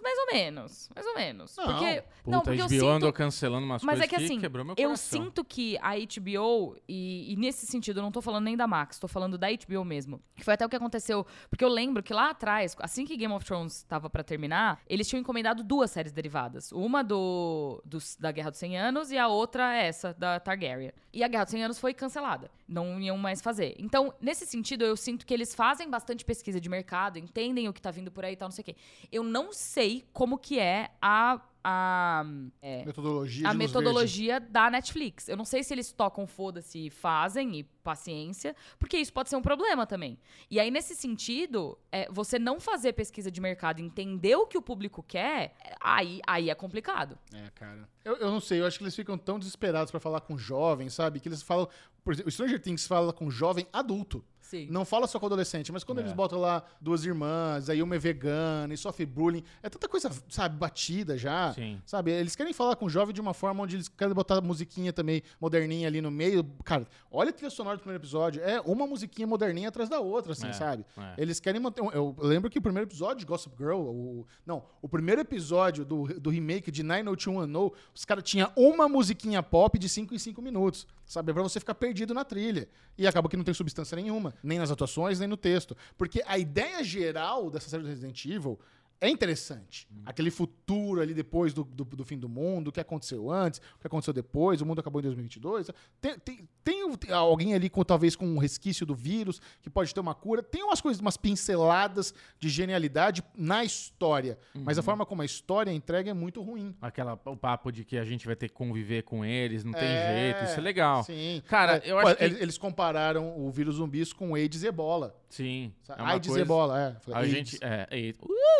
mais 0.05 0.19
ou 0.19 0.25
menos, 0.33 0.89
mais 0.93 1.07
ou 1.07 1.15
menos. 1.15 1.57
Não. 1.57 1.65
Porque 1.65 2.01
Puta, 2.01 2.07
não, 2.27 2.39
a 2.39 2.41
porque 2.43 2.61
eu 2.61 2.65
HBO 2.65 2.69
sinto 2.69 2.87
andou 2.87 3.11
cancelando 3.11 3.65
umas 3.65 3.81
Mas 3.81 3.95
coisas 3.99 4.05
é 4.05 4.07
que 4.17 4.23
assim, 4.23 4.39
quebrou 4.39 4.63
meu 4.63 4.75
eu 4.77 4.89
coração. 4.89 5.23
sinto 5.23 5.43
que 5.43 5.77
a 5.79 5.93
HBO, 5.95 6.77
e, 6.87 7.33
e 7.33 7.35
nesse 7.35 7.65
sentido, 7.65 7.99
eu 7.99 8.03
não 8.03 8.11
tô 8.11 8.21
falando 8.21 8.43
nem 8.45 8.55
da 8.55 8.67
Max, 8.67 8.99
tô 8.99 9.07
falando 9.07 9.35
da 9.37 9.47
HBO 9.49 9.83
mesmo. 9.83 10.21
Que 10.35 10.43
foi 10.43 10.53
até 10.53 10.65
o 10.65 10.69
que 10.69 10.75
aconteceu. 10.75 11.25
Porque 11.49 11.65
eu 11.65 11.69
lembro 11.69 12.03
que 12.03 12.13
lá 12.13 12.29
atrás, 12.29 12.75
assim 12.79 13.03
que 13.05 13.17
Game 13.17 13.33
of 13.33 13.43
Thrones 13.43 13.81
tava 13.83 14.07
pra 14.09 14.23
terminar, 14.23 14.79
eles 14.87 15.07
tinham 15.07 15.19
encomendado 15.21 15.63
duas 15.63 15.89
séries 15.89 16.11
derivadas. 16.11 16.71
Uma 16.71 17.03
do, 17.03 17.81
dos- 17.83 18.15
da 18.17 18.31
Guerra 18.31 18.51
dos 18.51 18.59
100 18.59 18.77
Anos 18.77 19.11
e 19.11 19.17
a 19.17 19.27
outra 19.27 19.75
essa, 19.75 20.13
da 20.13 20.39
Targaryen. 20.39 20.91
E 21.11 21.23
a 21.23 21.27
Guerra 21.27 21.45
dos 21.45 21.51
100 21.51 21.63
Anos 21.63 21.79
foi 21.79 21.93
cancelada. 21.93 22.51
Não 22.67 22.99
iam 22.99 23.17
mais 23.17 23.41
fazer. 23.41 23.75
Então, 23.79 24.13
nesse 24.21 24.45
sentido, 24.45 24.83
eu 24.85 24.95
sinto 24.95 25.25
que 25.25 25.33
eles 25.33 25.55
fazem 25.55 25.89
bastante 25.89 26.23
pesquisa 26.25 26.59
de 26.59 26.67
mercado, 26.69 27.17
entendem 27.17 27.67
o 27.69 27.73
que 27.73 27.81
tá 27.81 27.89
vindo 27.91 28.11
por 28.11 28.23
aí 28.25 28.33
e 28.33 28.35
tal, 28.35 28.47
não 28.47 28.51
sei 28.51 28.61
o 28.61 28.65
quê. 28.65 28.75
Eu 29.11 29.23
não 29.23 29.53
sei 29.53 29.94
como 30.13 30.37
que 30.37 30.59
é 30.59 30.91
a. 31.01 31.41
a 31.63 32.25
é, 32.61 32.85
Metodologia 32.85 33.49
a 33.49 33.53
metodologia 33.53 34.39
da 34.39 34.69
Netflix. 34.69 35.27
Eu 35.27 35.37
não 35.37 35.45
sei 35.45 35.63
se 35.63 35.73
eles 35.73 35.91
tocam 35.91 36.25
foda-se 36.27 36.87
e 36.87 36.89
fazem 36.89 37.59
e 37.59 37.74
paciência, 37.85 38.55
porque 38.77 38.97
isso 38.97 39.13
pode 39.13 39.29
ser 39.29 39.35
um 39.37 39.41
problema 39.41 39.85
também. 39.85 40.17
E 40.51 40.59
aí, 40.59 40.69
nesse 40.71 40.95
sentido, 40.95 41.77
é, 41.91 42.11
você 42.11 42.37
não 42.37 42.59
fazer 42.59 42.91
pesquisa 42.93 43.29
de 43.31 43.39
mercado, 43.39 43.79
entender 43.79 44.35
o 44.35 44.47
que 44.47 44.57
o 44.57 44.61
público 44.61 45.01
quer, 45.01 45.55
aí, 45.79 46.19
aí 46.27 46.49
é 46.49 46.55
complicado. 46.55 47.17
É, 47.33 47.49
cara. 47.51 47.87
Eu, 48.03 48.17
eu 48.17 48.31
não 48.31 48.39
sei, 48.41 48.59
eu 48.59 48.65
acho 48.65 48.77
que 48.77 48.83
eles 48.83 48.95
ficam 48.95 49.17
tão 49.17 49.39
desesperados 49.39 49.91
pra 49.91 49.99
falar 49.99 50.21
com 50.21 50.37
jovem, 50.37 50.89
sabe? 50.89 51.19
Que 51.19 51.29
eles 51.29 51.41
falam. 51.41 51.67
Por 52.03 52.13
exemplo, 52.13 52.29
o 52.29 52.31
Stranger 52.31 52.61
Things 52.61 52.85
fala 52.85 53.11
com 53.13 53.31
jovem 53.31 53.65
adulto. 53.73 54.23
Sim. 54.39 54.67
Não 54.69 54.85
fala 54.85 55.07
só 55.07 55.19
com 55.19 55.25
adolescente, 55.25 55.71
mas 55.71 55.83
quando 55.83 55.97
É. 55.97 56.01
eles 56.01 56.13
botam 56.13 56.39
lá 56.39 56.63
duas 56.79 57.03
irmãs, 57.03 57.67
aí 57.67 57.81
uma 57.81 57.95
é 57.95 57.97
vegana 57.97 58.71
e 58.71 58.77
sofre 58.77 59.03
bullying, 59.03 59.43
é 59.63 59.69
tanta 59.71 59.89
coisa, 59.89 60.11
sabe, 60.29 60.55
batida 60.55 61.17
já. 61.17 61.51
Sim. 61.53 61.81
Sabe, 61.83 62.11
eles 62.11 62.35
querem 62.35 62.53
falar 62.53 62.75
com 62.75 62.87
jovem 62.87 63.11
de 63.11 63.19
uma 63.19 63.33
forma 63.33 63.63
onde 63.63 63.75
eles 63.75 63.87
querem 63.87 64.13
botar 64.13 64.39
musiquinha 64.41 64.93
também 64.93 65.23
moderninha 65.41 65.87
ali 65.87 65.99
no 65.99 66.11
meio. 66.11 66.43
Cara, 66.63 66.85
olha 67.09 67.31
a 67.31 67.33
trilha 67.33 67.49
sonora 67.49 67.74
do 67.77 67.81
primeiro 67.81 68.01
episódio. 68.01 68.41
É 68.43 68.59
uma 68.61 68.85
musiquinha 68.87 69.27
moderninha 69.27 69.69
atrás 69.69 69.87
da 69.89 69.99
outra, 69.99 70.31
assim, 70.33 70.47
É, 70.47 70.53
sabe? 70.53 70.85
é. 70.97 71.13
Eles 71.17 71.39
querem 71.39 71.59
manter. 71.61 71.81
um- 71.81 71.91
Eu 71.91 72.15
lembro 72.19 72.49
que 72.49 72.57
o 72.59 72.61
primeiro 72.61 72.87
episódio 72.89 73.17
de 73.19 73.25
Gossip 73.25 73.55
Girl, 73.57 73.77
o, 73.79 74.25
não, 74.45 74.63
o 74.81 74.89
primeiro 74.89 75.21
episódio 75.21 75.83
do, 75.85 76.05
do 76.19 76.29
remake 76.29 76.71
de 76.71 76.83
90210, 76.83 77.71
os 77.93 78.05
caras 78.05 78.23
tinham 78.23 78.51
uma 78.55 78.87
musiquinha 78.89 79.41
pop 79.43 79.77
de 79.79 79.87
5 79.89 80.13
em 80.13 80.19
5 80.19 80.41
minutos, 80.41 80.87
sabe? 81.05 81.33
Pra 81.33 81.43
você 81.43 81.59
ficar 81.59 81.75
perdido 81.75 82.13
na 82.13 82.23
trilha. 82.25 82.67
E 82.97 83.05
acaba 83.07 83.27
que 83.29 83.37
não 83.37 83.43
tem 83.43 83.53
substância 83.53 83.95
nenhuma, 83.95 84.33
nem 84.43 84.57
nas 84.59 84.71
atuações, 84.71 85.19
nem 85.19 85.27
no 85.27 85.37
texto. 85.37 85.75
Porque 85.97 86.21
a 86.25 86.37
ideia 86.37 86.83
geral 86.83 87.49
dessa 87.49 87.69
série 87.69 87.83
do 87.83 87.89
Resident 87.89 88.23
Evil 88.25 88.59
é 89.01 89.09
interessante. 89.09 89.87
Aquele 90.05 90.31
futuro 90.31 91.01
ali 91.01 91.13
depois 91.13 91.53
do, 91.53 91.63
do, 91.63 91.83
do 91.83 92.05
fim 92.05 92.17
do 92.17 92.29
mundo, 92.29 92.69
o 92.69 92.71
que 92.71 92.79
aconteceu 92.79 93.29
antes, 93.31 93.59
o 93.75 93.79
que 93.79 93.87
aconteceu 93.87 94.13
depois, 94.13 94.61
o 94.61 94.65
mundo 94.65 94.79
acabou 94.79 94.99
em 95.01 95.03
2022. 95.03 95.69
Tem, 96.01 96.17
tem, 96.19 96.47
tem 96.63 96.75
tem 96.95 97.13
alguém 97.13 97.53
ali 97.53 97.69
com 97.69 97.83
talvez 97.83 98.15
com 98.15 98.25
um 98.25 98.37
resquício 98.37 98.85
do 98.85 98.95
vírus 98.95 99.39
que 99.61 99.69
pode 99.69 99.93
ter 99.93 99.99
uma 99.99 100.15
cura. 100.15 100.41
Tem 100.41 100.63
umas 100.63 100.81
coisas, 100.81 100.99
umas 101.01 101.17
pinceladas 101.17 102.13
de 102.39 102.49
genialidade 102.49 103.23
na 103.35 103.63
história. 103.63 104.37
Mas 104.53 104.77
a 104.77 104.81
forma 104.83 105.05
como 105.05 105.21
a 105.21 105.25
história 105.25 105.69
é 105.71 105.73
entregue 105.73 106.09
é 106.09 106.13
muito 106.13 106.41
ruim. 106.41 106.75
Aquela, 106.81 107.19
o 107.25 107.35
papo 107.37 107.71
de 107.71 107.83
que 107.83 107.97
a 107.97 108.03
gente 108.03 108.25
vai 108.25 108.35
ter 108.35 108.47
que 108.49 108.53
conviver 108.55 109.03
com 109.03 109.23
eles, 109.23 109.63
não 109.63 109.71
tem 109.73 109.83
É, 109.87 110.33
jeito, 110.33 110.49
isso 110.49 110.59
é 110.59 110.63
legal. 110.63 111.03
Sim. 111.03 111.41
Cara, 111.47 111.77
É, 111.83 111.91
eu 111.91 111.99
acho 111.99 112.15
que- 112.15 112.23
eles, 112.23 112.41
eles 112.41 112.57
compararam 112.57 113.37
o 113.37 113.49
vírus 113.51 113.75
zumbis 113.75 114.11
com 114.13 114.33
AIDS 114.35 114.63
e 114.63 114.67
ebola. 114.67 115.15
Sim. 115.35 115.73
É 115.89 116.01
uma 116.01 116.11
AIDS 116.13 116.27
coisa- 116.29 116.41
ebola, 116.41 116.79
é. 116.81 116.99
Falei, 117.01 117.17
A 117.19 117.23
AIDS. 117.23 117.31
gente. 117.51 117.59
É, 117.63 117.87
é, 117.91 118.13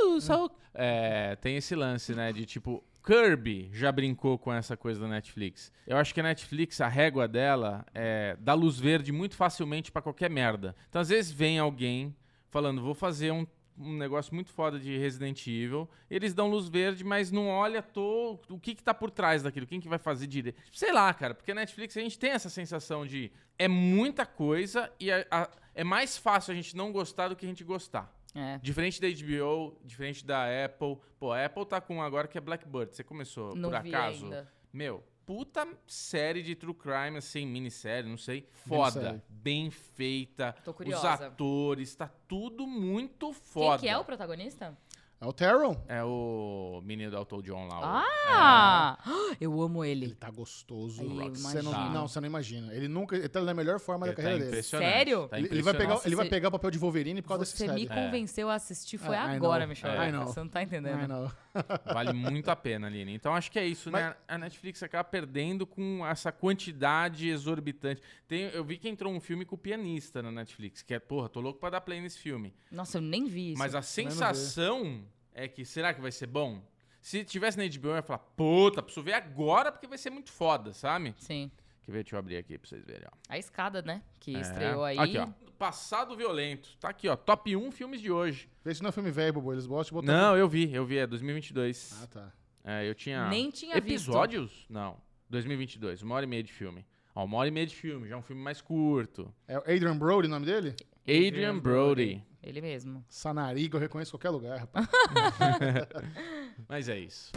uh, 0.07 0.19
só- 0.19 0.49
é, 0.73 1.35
tem 1.37 1.55
esse 1.55 1.73
lance, 1.75 2.13
né? 2.13 2.33
De 2.33 2.45
tipo. 2.45 2.83
Kirby 3.05 3.69
já 3.71 3.91
brincou 3.91 4.35
com 4.35 4.51
essa 4.51 4.75
coisa 4.75 4.99
da 5.01 5.07
Netflix. 5.07 5.71
Eu 5.85 5.95
acho 5.95 6.11
que 6.11 6.19
a 6.19 6.23
Netflix, 6.23 6.81
a 6.81 6.87
régua 6.87 7.27
dela 7.27 7.85
é 7.93 8.35
dá 8.39 8.55
luz 8.55 8.79
verde 8.79 9.11
muito 9.11 9.35
facilmente 9.35 9.91
pra 9.91 10.01
qualquer 10.01 10.27
merda. 10.27 10.75
Então, 10.89 10.99
às 10.99 11.09
vezes, 11.09 11.31
vem 11.31 11.59
alguém 11.59 12.15
falando, 12.49 12.81
vou 12.81 12.95
fazer 12.95 13.29
um, 13.31 13.45
um 13.77 13.93
negócio 13.97 14.33
muito 14.33 14.51
foda 14.51 14.79
de 14.79 14.97
Resident 14.97 15.45
Evil. 15.47 15.89
Eles 16.09 16.33
dão 16.33 16.49
luz 16.49 16.67
verde, 16.69 17.03
mas 17.03 17.31
não 17.31 17.47
olha 17.47 17.81
tô, 17.81 18.39
o 18.49 18.59
que 18.59 18.73
que 18.75 18.83
tá 18.83 18.93
por 18.93 19.11
trás 19.11 19.43
daquilo, 19.43 19.67
quem 19.67 19.79
que 19.81 19.87
vai 19.89 19.97
fazer 19.99 20.27
direito. 20.27 20.57
Sei 20.71 20.91
lá, 20.93 21.13
cara, 21.13 21.33
porque 21.33 21.51
a 21.51 21.55
Netflix 21.55 21.95
a 21.97 22.01
gente 22.01 22.17
tem 22.17 22.31
essa 22.31 22.49
sensação 22.49 23.05
de 23.05 23.31
é 23.59 23.67
muita 23.67 24.25
coisa 24.25 24.91
e 24.99 25.11
a- 25.11 25.25
a- 25.31 25.49
é 25.73 25.83
mais 25.83 26.17
fácil 26.17 26.51
a 26.51 26.55
gente 26.55 26.75
não 26.75 26.91
gostar 26.91 27.27
do 27.29 27.35
que 27.35 27.45
a 27.45 27.49
gente 27.49 27.63
gostar. 27.63 28.13
É. 28.33 28.57
Diferente 28.59 28.99
da 29.01 29.07
HBO, 29.07 29.77
diferente 29.83 30.25
da 30.25 30.43
Apple. 30.65 30.97
Pô, 31.17 31.31
a 31.31 31.45
Apple 31.45 31.65
tá 31.65 31.79
com 31.79 32.01
agora 32.01 32.27
que 32.27 32.37
é 32.37 32.41
Blackbird. 32.41 32.93
Você 32.95 33.03
começou 33.03 33.55
Não 33.55 33.69
por 33.69 33.75
acaso? 33.77 34.25
ainda. 34.25 34.51
Meu, 34.73 35.01
puta 35.25 35.67
série 35.87 36.43
de 36.43 36.55
true 36.55 36.73
crime, 36.73 37.17
assim, 37.17 37.45
minissérie, 37.45 38.09
não 38.09 38.17
sei. 38.17 38.47
Foda, 38.67 38.99
Minissérie. 38.99 39.21
bem 39.29 39.71
feita. 39.71 40.55
Tô 40.63 40.71
Os 40.71 40.77
curiosa. 40.77 41.13
atores, 41.27 41.95
tá 41.95 42.07
tudo 42.27 42.67
muito 42.67 43.27
Quem 43.27 43.33
foda. 43.33 43.79
que 43.79 43.87
é 43.87 43.97
o 43.97 44.05
protagonista? 44.05 44.77
É 45.19 45.25
o 45.25 45.31
Taron. 45.33 45.75
É 45.87 46.03
o 46.03 46.81
menino 46.83 47.09
do 47.09 47.17
Elton 47.17 47.41
John 47.41 47.67
lá. 47.67 48.03
Ah! 48.27 48.97
Eu 49.39 49.59
amo 49.61 49.83
Ele 49.83 50.05
ele. 50.05 50.15
tá 50.15 50.29
gostoso. 50.29 51.03
Você 51.33 51.61
não, 51.61 51.89
não, 51.91 52.07
você 52.07 52.19
não 52.19 52.27
imagina. 52.27 52.73
Ele 52.73 52.87
nunca. 52.87 53.15
Ele 53.15 53.27
tá 53.29 53.41
na 53.41 53.53
melhor 53.53 53.79
forma 53.79 54.05
Ele 54.05 54.11
da 54.11 54.15
tá 54.17 54.21
carreira 54.23 54.39
dele. 54.45 54.51
impressionante, 54.51 54.91
Sério? 54.91 55.27
tá 55.27 55.39
Ele, 55.39 55.61
vai 55.61 55.73
pegar, 55.73 55.99
ele 56.05 56.15
vai 56.15 56.25
Você- 56.25 56.29
pegar 56.29 56.47
o 56.49 56.51
papel 56.51 56.71
de 56.71 56.77
Wolverine 56.77 57.21
por 57.21 57.29
causa 57.29 57.45
Você 57.45 57.63
dessa 57.65 57.73
me 57.73 57.87
série. 57.87 58.01
convenceu 58.05 58.49
a 58.49 58.55
assistir, 58.55 58.97
foi 58.97 59.15
É, 59.15 59.19
I 59.19 59.35
agora, 59.35 59.59
know. 59.61 59.69
Michel. 59.69 59.91
I 60.03 60.11
know. 60.11 60.27
Você 60.27 60.39
não 60.39 60.47
tá 60.49 60.61
entendendo. 60.63 61.01
I 61.03 61.07
know. 61.07 61.31
Vale 61.93 62.13
muito 62.13 62.49
a 62.49 62.55
pena, 62.55 62.87
Aline. 62.87 63.13
Então 63.13 63.33
acho 63.33 63.51
que 63.51 63.57
é 63.59 63.65
isso, 63.65 63.89
né? 63.89 64.15
A 64.27 64.37
Netflix 64.37 64.83
acaba 64.83 65.03
perdendo 65.05 65.65
com 65.65 66.05
essa 66.05 66.31
quantidade 66.31 67.29
exorbitante. 67.29 68.01
Tem, 68.27 68.43
eu 68.53 68.63
vi 68.63 68.77
que 68.77 68.87
entrou 68.89 69.11
um 69.13 69.19
filme 69.19 69.45
com 69.45 69.55
o 69.55 69.57
pianista 69.57 70.21
na 70.21 70.31
Netflix, 70.31 70.81
que 70.81 70.93
é, 70.93 70.99
porra, 70.99 71.29
tô 71.29 71.39
louco 71.39 71.59
pra 71.59 71.69
dar 71.69 71.81
play 71.81 71.99
nesse 72.01 72.19
filme. 72.19 72.53
Nossa, 72.71 72.97
eu 72.97 73.01
nem 73.01 73.25
vi 73.25 73.51
isso. 73.51 73.59
Mas 73.59 73.73
a 73.75 73.81
sensação 73.81 75.03
é 75.35 75.47
que, 75.47 75.63
será 75.65 75.93
que 75.93 76.01
vai 76.01 76.11
ser 76.11 76.25
bom? 76.27 76.63
Se 77.01 77.23
tivesse 77.23 77.55
na 77.57 77.63
HBO, 77.67 77.89
eu 77.89 77.95
ia 77.97 78.01
falar, 78.01 78.17
puta, 78.17 78.81
preciso 78.81 79.03
ver 79.03 79.13
agora 79.13 79.71
porque 79.71 79.85
vai 79.85 79.97
ser 79.97 80.09
muito 80.09 80.31
foda, 80.31 80.73
sabe? 80.73 81.13
Sim. 81.19 81.51
Quer 81.83 81.91
ver? 81.91 82.03
Deixa 82.03 82.15
eu 82.15 82.19
abrir 82.19 82.37
aqui 82.37 82.57
pra 82.57 82.67
vocês 82.67 82.83
verem, 82.83 83.07
ó. 83.07 83.15
A 83.29 83.37
escada, 83.37 83.83
né? 83.83 84.01
Que 84.19 84.35
É. 84.35 84.39
estreou 84.39 84.83
aí. 84.83 84.97
Aqui, 84.97 85.17
ó. 85.19 85.27
Passado 85.59 86.15
violento. 86.17 86.75
Tá 86.79 86.89
aqui, 86.89 87.07
ó. 87.07 87.15
Top 87.15 87.55
1 87.55 87.71
filmes 87.71 88.01
de 88.01 88.11
hoje. 88.11 88.49
Esse 88.65 88.81
não 88.81 88.89
é 88.89 88.91
filme 88.91 89.11
velho, 89.11 89.33
Bobo. 89.33 89.53
Eles 89.53 89.67
gostam 89.67 90.01
de 90.01 90.07
botar. 90.07 90.17
Não, 90.19 90.35
eu 90.35 90.49
vi, 90.49 90.73
eu 90.73 90.83
vi. 90.83 90.97
É 90.97 91.05
2022. 91.05 92.01
Ah, 92.03 92.07
tá. 92.07 92.33
É, 92.63 92.89
eu 92.89 92.95
tinha. 92.95 93.29
Nem 93.29 93.51
tinha 93.51 93.75
visto. 93.75 94.09
Episódios? 94.09 94.65
Não. 94.67 94.97
2022, 95.29 96.01
uma 96.01 96.15
hora 96.15 96.25
e 96.25 96.27
meia 96.27 96.41
de 96.41 96.51
filme. 96.51 96.83
Ó, 97.13 97.23
uma 97.23 97.37
hora 97.37 97.47
e 97.47 97.51
meia 97.51 97.67
de 97.67 97.75
filme, 97.75 98.07
já 98.09 98.15
é 98.15 98.17
um 98.17 98.21
filme 98.23 98.41
mais 98.41 98.61
curto. 98.61 99.31
É 99.47 99.57
o 99.57 99.61
Adrian 99.61 99.95
Brody 99.97 100.27
o 100.27 100.31
nome 100.31 100.45
dele? 100.45 100.75
Adrian 101.07 101.59
Brody. 101.59 102.23
Ele 102.41 102.61
mesmo. 102.61 103.03
Sanariga, 103.07 103.77
eu 103.77 103.81
reconheço 103.81 104.09
em 104.09 104.19
qualquer 104.19 104.29
lugar, 104.29 104.59
rapaz. 104.59 104.87
Mas 106.67 106.89
é 106.89 106.99
isso. 106.99 107.31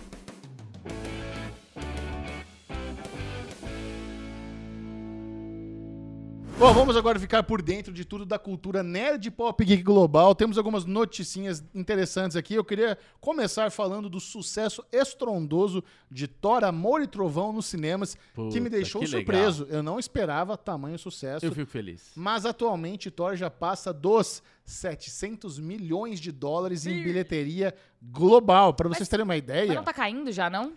Bom, 6.59 6.75
vamos 6.75 6.97
agora 6.97 7.21
ficar 7.21 7.45
por 7.45 7.63
dentro 7.63 7.93
de 7.93 8.05
tudo 8.05 8.27
da 8.27 8.37
cultura 8.37 8.83
nerd 8.83 9.31
pop 9.31 9.65
geek 9.65 9.81
global. 9.81 10.35
Temos 10.35 10.59
algumas 10.59 10.85
noticinhas 10.85 11.63
interessantes 11.73 12.37
aqui. 12.37 12.55
Eu 12.55 12.65
queria 12.65 12.99
começar 13.21 13.71
falando 13.71 14.09
do 14.11 14.19
sucesso 14.19 14.85
estrondoso 14.91 15.85
de 16.11 16.27
Thor, 16.27 16.65
Amor 16.65 17.01
e 17.01 17.07
Trovão 17.07 17.53
nos 17.53 17.67
cinemas, 17.67 18.17
que 18.35 18.59
me 18.59 18.65
Puta, 18.65 18.71
deixou 18.71 19.01
que 19.01 19.07
legal. 19.07 19.21
surpreso. 19.21 19.67
Eu 19.71 19.85
não 19.85 20.01
esperava 20.01 20.57
tamanho 20.57 20.99
sucesso. 20.99 21.47
Eu 21.47 21.53
fico 21.53 21.71
feliz. 21.71 22.11
Mas 22.17 22.45
atualmente 22.45 23.09
Thor 23.09 23.37
já 23.37 23.49
passa 23.49 23.93
dos 23.93 24.43
700 24.65 25.61
milhões 25.61 26.19
de 26.19 26.33
dólares 26.33 26.87
em 26.87 27.01
bilheteria 27.05 27.73
global. 28.03 28.75
Para 28.75 28.89
vocês 28.89 29.09
terem 29.09 29.23
uma 29.23 29.35
Mas 29.35 29.39
ideia. 29.45 29.75
não 29.75 29.85
tá 29.85 29.93
caindo 29.93 30.33
já, 30.33 30.51
não? 30.51 30.73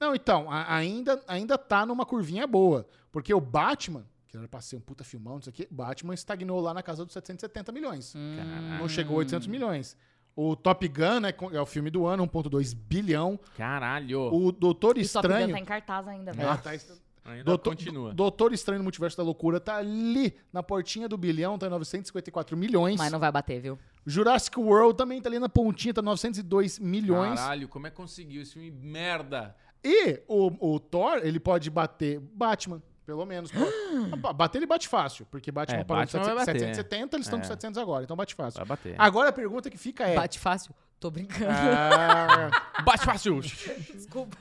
Não, 0.00 0.14
então, 0.14 0.50
a- 0.50 0.74
ainda, 0.76 1.22
ainda 1.28 1.58
tá 1.58 1.84
numa 1.84 2.06
curvinha 2.06 2.46
boa. 2.46 2.86
Porque 3.12 3.32
o 3.34 3.40
Batman, 3.40 4.04
que 4.36 4.42
era 4.44 4.48
pra 4.48 4.60
ser 4.60 4.76
um 4.76 4.80
puta 4.80 5.02
filmão, 5.04 5.38
isso 5.38 5.48
aqui, 5.48 5.66
Batman 5.70 6.14
estagnou 6.14 6.60
lá 6.60 6.74
na 6.74 6.82
casa 6.82 7.04
dos 7.04 7.12
770 7.12 7.72
milhões. 7.72 8.14
Hum. 8.14 8.36
Não 8.78 8.88
chegou 8.88 9.16
a 9.16 9.18
800 9.20 9.46
milhões. 9.48 9.96
O 10.34 10.54
Top 10.54 10.86
Gun 10.86 11.20
né, 11.20 11.32
é 11.52 11.60
o 11.60 11.66
filme 11.66 11.88
do 11.90 12.06
ano, 12.06 12.26
1.2 12.28 12.74
bilhão. 12.76 13.40
Caralho. 13.56 14.32
O 14.34 14.52
Doutor 14.52 14.98
E 14.98 15.02
o 15.02 15.08
Top 15.08 15.26
Gun 15.26 15.34
Estranho... 15.34 15.52
tá 15.54 15.58
em 15.60 15.64
cartaz 15.64 16.08
ainda, 16.08 16.30
É, 16.32 16.34
velho. 16.34 16.58
tá- 16.58 16.70
Ainda 17.26 17.42
Doutor, 17.42 17.70
continua. 17.70 18.14
Doutor 18.14 18.52
Estranho 18.52 18.78
no 18.78 18.84
Multiverso 18.84 19.16
da 19.16 19.22
Loucura 19.24 19.58
tá 19.58 19.76
ali 19.78 20.36
na 20.52 20.62
portinha 20.62 21.08
do 21.08 21.16
bilhão, 21.16 21.58
tá 21.58 21.66
em 21.66 21.70
954 21.70 22.56
milhões. 22.56 22.96
Mas 22.98 23.10
não 23.10 23.18
vai 23.18 23.32
bater, 23.32 23.60
viu? 23.60 23.76
Jurassic 24.06 24.56
World 24.60 24.96
também 24.96 25.20
tá 25.20 25.28
ali 25.28 25.40
na 25.40 25.48
pontinha, 25.48 25.92
tá 25.92 26.00
902 26.00 26.78
milhões. 26.78 27.40
Caralho, 27.40 27.66
como 27.68 27.86
é 27.88 27.90
que 27.90 27.96
conseguiu 27.96 28.42
esse 28.42 28.52
filme 28.52 28.70
merda? 28.70 29.56
E 29.82 30.22
o, 30.28 30.74
o 30.74 30.78
Thor, 30.78 31.18
ele 31.22 31.40
pode 31.40 31.68
bater 31.68 32.20
Batman, 32.20 32.80
pelo 33.06 33.24
menos. 33.24 33.50
Ba- 34.18 34.32
bater 34.32 34.58
ele 34.58 34.66
bate 34.66 34.88
fácil, 34.88 35.24
porque 35.30 35.50
Batman 35.52 35.78
É, 35.78 35.84
parou 35.84 36.02
Batman 36.02 36.20
de 36.20 36.26
vai 36.26 36.34
bater. 36.36 36.58
770, 36.58 37.16
eles 37.16 37.26
estão 37.26 37.38
É. 37.38 37.42
com 37.42 37.48
700 37.48 37.78
agora, 37.78 38.04
então 38.04 38.16
bate 38.16 38.34
fácil. 38.34 38.58
Vai 38.58 38.66
bater. 38.66 38.94
Agora 38.98 39.28
a 39.28 39.32
pergunta 39.32 39.70
que 39.70 39.78
fica 39.78 40.04
é... 40.06 40.14
Bate 40.16 40.38
fácil? 40.38 40.74
Tô 40.98 41.10
brincando. 41.10 41.46
ah, 41.50 42.50
Bate 42.84 43.04
fácil. 43.04 43.40
Desculpa. 43.40 44.36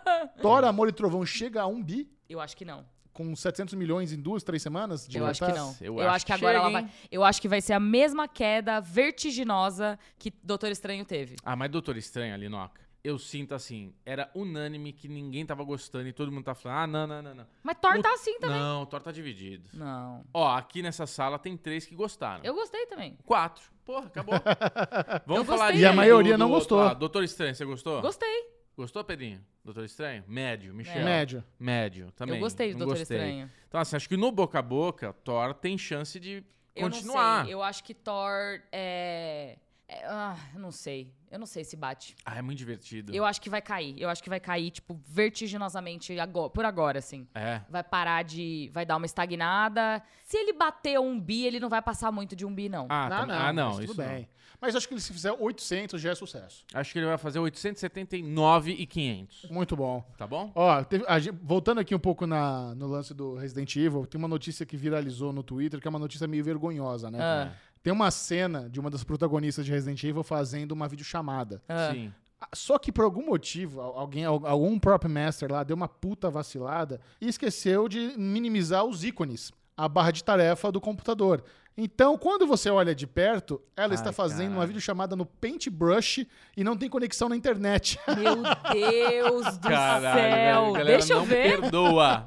Thor, 0.40 0.64
Amor 0.64 0.88
e 0.88 0.92
Trovão 0.92 1.24
chega 1.26 1.62
a 1.62 1.66
1 1.66 1.82
bi, 1.82 2.08
Eu 2.28 2.40
acho 2.40 2.56
que 2.56 2.64
não. 2.64 2.84
com 3.12 3.34
700 3.34 3.74
milhões 3.74 4.12
em 4.12 4.20
duas, 4.20 4.42
três 4.42 4.62
semanas 4.62 5.06
de 5.08 5.18
Eu 5.18 5.26
acho 5.26 5.44
que 5.44 5.52
não. 5.52 5.74
Eu 5.80 5.94
Eu, 5.94 6.00
acho 6.02 6.10
acho 6.16 6.26
que 6.26 6.32
que 6.32 6.36
agora 6.38 6.58
ela 6.58 6.66
chega, 6.68 6.80
vai. 6.80 6.90
hein? 6.90 7.08
Eu 7.10 7.24
acho 7.24 7.40
que 7.42 7.48
vai 7.48 7.60
ser 7.60 7.72
a 7.72 7.80
mesma 7.80 8.28
queda 8.28 8.80
vertiginosa 8.80 9.98
que 10.18 10.32
Doutor 10.42 10.70
Estranho 10.70 11.04
teve. 11.04 11.36
Ah, 11.44 11.56
mas 11.56 11.70
Doutor 11.70 11.96
Estranho 11.96 12.34
ali, 12.34 12.48
Noca. 12.48 12.80
Eu 13.06 13.20
sinto 13.20 13.54
assim, 13.54 13.94
era 14.04 14.28
unânime 14.34 14.92
que 14.92 15.06
ninguém 15.06 15.46
tava 15.46 15.62
gostando 15.62 16.08
e 16.08 16.12
todo 16.12 16.32
mundo 16.32 16.42
tá 16.44 16.56
falando, 16.56 16.78
ah, 16.78 16.86
não, 16.88 17.06
não, 17.06 17.22
não, 17.22 17.34
não. 17.36 17.46
Mas 17.62 17.76
Thor 17.80 17.96
O- 17.96 18.02
tá 18.02 18.12
assim 18.12 18.36
também. 18.40 18.58
Não, 18.58 18.84
Thor 18.84 19.00
tá 19.00 19.12
dividido. 19.12 19.68
Não. 19.74 20.24
Ó, 20.34 20.48
aqui 20.56 20.82
nessa 20.82 21.06
sala 21.06 21.38
tem 21.38 21.56
três 21.56 21.86
que 21.86 21.94
gostaram. 21.94 22.42
Eu 22.44 22.52
gostei 22.54 22.84
também. 22.86 23.16
Quatro. 23.24 23.62
Porra, 23.84 24.06
acabou. 24.06 24.34
Vamos 25.24 25.40
Eu 25.42 25.44
falar 25.44 25.58
gostei. 25.66 25.76
de 25.76 25.82
E 25.82 25.86
a 25.86 25.92
maioria 25.92 26.36
não 26.36 26.48
gostou. 26.48 26.80
Ah, 26.80 26.94
Doutor 26.94 27.22
Estranho, 27.22 27.54
você 27.54 27.64
gostou? 27.64 28.02
Gostei. 28.02 28.56
Gostou, 28.76 29.04
Pedrinho? 29.04 29.40
Doutor 29.64 29.84
Estranho? 29.84 30.24
Médio, 30.26 30.74
Michel. 30.74 31.04
Médio. 31.04 31.44
Médio, 31.60 32.10
também. 32.12 32.34
eu 32.34 32.40
gostei 32.40 32.68
do 32.72 32.78
Não 32.80 32.86
Doutor 32.86 32.98
gostei. 32.98 33.16
Estranho. 33.18 33.50
Então, 33.68 33.80
assim, 33.80 33.94
acho 33.96 34.08
que 34.08 34.16
no 34.16 34.32
boca 34.32 34.58
a 34.58 34.62
boca, 34.62 35.12
Thor 35.24 35.54
tem 35.54 35.78
chance 35.78 36.18
de 36.18 36.42
Eu 36.74 36.82
continuar. 36.90 37.38
não 37.38 37.44
sei. 37.44 37.54
Eu 37.54 37.62
acho 37.62 37.84
que 37.84 37.94
Thor 37.94 38.60
é. 38.72 39.58
É- 39.88 40.04
ah, 40.06 40.36
eu 40.54 40.60
não 40.60 40.70
sei. 40.70 41.12
Eu 41.30 41.38
não 41.40 41.46
sei 41.46 41.64
se 41.64 41.76
bate. 41.76 42.14
Ah, 42.24 42.38
é 42.38 42.42
muito 42.42 42.58
divertido. 42.58 43.12
Eu 43.14 43.24
acho 43.24 43.40
que 43.40 43.50
vai 43.50 43.60
cair. 43.60 44.00
Eu 44.00 44.08
acho 44.08 44.22
que 44.22 44.28
vai 44.28 44.38
cair, 44.40 44.70
tipo, 44.70 45.00
vertiginosamente 45.06 46.18
agora, 46.18 46.48
por 46.50 46.64
agora, 46.64 46.98
assim. 46.98 47.26
É. 47.34 47.60
Vai 47.68 47.82
parar 47.82 48.22
de. 48.22 48.70
Vai 48.72 48.86
dar 48.86 48.96
uma 48.96 49.06
estagnada. 49.06 50.02
Se 50.24 50.36
ele 50.36 50.52
bater 50.52 50.98
um 51.00 51.20
bi, 51.20 51.44
ele 51.44 51.60
não 51.60 51.68
vai 51.68 51.82
passar 51.82 52.10
muito 52.12 52.34
de 52.36 52.44
um 52.46 52.54
bi, 52.54 52.68
não. 52.68 52.86
Ah, 52.88 53.08
não, 53.08 53.16
tam- 53.18 53.26
não, 53.26 53.34
ah, 53.34 53.52
não, 53.52 53.68
mas 53.70 53.78
isso 53.80 53.86
tudo 53.94 54.02
não. 54.02 54.08
bem. 54.14 54.28
Mas 54.60 54.74
acho 54.74 54.88
que 54.88 54.94
ele 54.94 55.00
se 55.02 55.12
fizer 55.12 55.32
800 55.32 56.00
já 56.00 56.10
é 56.12 56.14
sucesso. 56.14 56.64
Acho 56.72 56.92
que 56.92 56.98
ele 56.98 57.06
vai 57.06 57.18
fazer 57.18 57.38
879 57.38 58.72
e 58.72 58.86
500. 58.86 59.50
Muito 59.50 59.76
bom. 59.76 60.02
Tá 60.16 60.26
bom? 60.26 60.50
Ó, 60.54 60.82
teve- 60.84 61.04
gente- 61.20 61.36
voltando 61.42 61.78
aqui 61.80 61.94
um 61.94 61.98
pouco 61.98 62.26
na, 62.26 62.74
no 62.74 62.86
lance 62.86 63.12
do 63.12 63.34
Resident 63.36 63.74
Evil, 63.76 64.06
tem 64.06 64.18
uma 64.18 64.28
notícia 64.28 64.64
que 64.64 64.76
viralizou 64.76 65.32
no 65.32 65.42
Twitter, 65.42 65.80
que 65.80 65.86
é 65.86 65.90
uma 65.90 65.98
notícia 65.98 66.26
meio 66.26 66.42
vergonhosa, 66.42 67.10
né? 67.10 67.18
Ah. 67.20 67.52
Tem 67.86 67.92
uma 67.92 68.10
cena 68.10 68.68
de 68.68 68.80
uma 68.80 68.90
das 68.90 69.04
protagonistas 69.04 69.64
de 69.64 69.70
Resident 69.70 70.02
Evil 70.02 70.24
fazendo 70.24 70.72
uma 70.72 70.88
videochamada. 70.88 71.62
Ah. 71.68 71.92
Sim. 71.92 72.12
Ah, 72.40 72.48
Só 72.52 72.80
que 72.80 72.90
por 72.90 73.04
algum 73.04 73.24
motivo, 73.24 73.80
al- 73.80 73.96
alguém, 73.96 74.24
al- 74.24 74.44
algum 74.44 74.76
prop 74.76 75.04
master 75.06 75.52
lá 75.52 75.62
deu 75.62 75.76
uma 75.76 75.86
puta 75.86 76.28
vacilada 76.28 77.00
e 77.20 77.28
esqueceu 77.28 77.88
de 77.88 78.12
minimizar 78.18 78.84
os 78.84 79.04
ícones, 79.04 79.52
a 79.76 79.88
barra 79.88 80.10
de 80.10 80.24
tarefa 80.24 80.72
do 80.72 80.80
computador. 80.80 81.44
Então, 81.78 82.16
quando 82.16 82.46
você 82.46 82.70
olha 82.70 82.94
de 82.94 83.06
perto, 83.06 83.60
ela 83.76 83.92
está 83.92 84.08
Ai, 84.08 84.14
fazendo 84.14 84.46
uma 84.46 84.50
caralho. 84.54 84.68
videochamada 84.68 85.14
no 85.14 85.26
Paintbrush 85.26 86.26
e 86.56 86.64
não 86.64 86.74
tem 86.74 86.88
conexão 86.88 87.28
na 87.28 87.36
internet. 87.36 87.98
Meu 88.18 88.36
Deus 88.72 89.58
do 89.58 89.68
Caralho, 89.68 90.18
céu. 90.18 90.72
velho, 90.72 90.86
Deixa 90.86 91.12
eu 91.12 91.22
ver. 91.24 91.60
perdoa. 91.60 92.24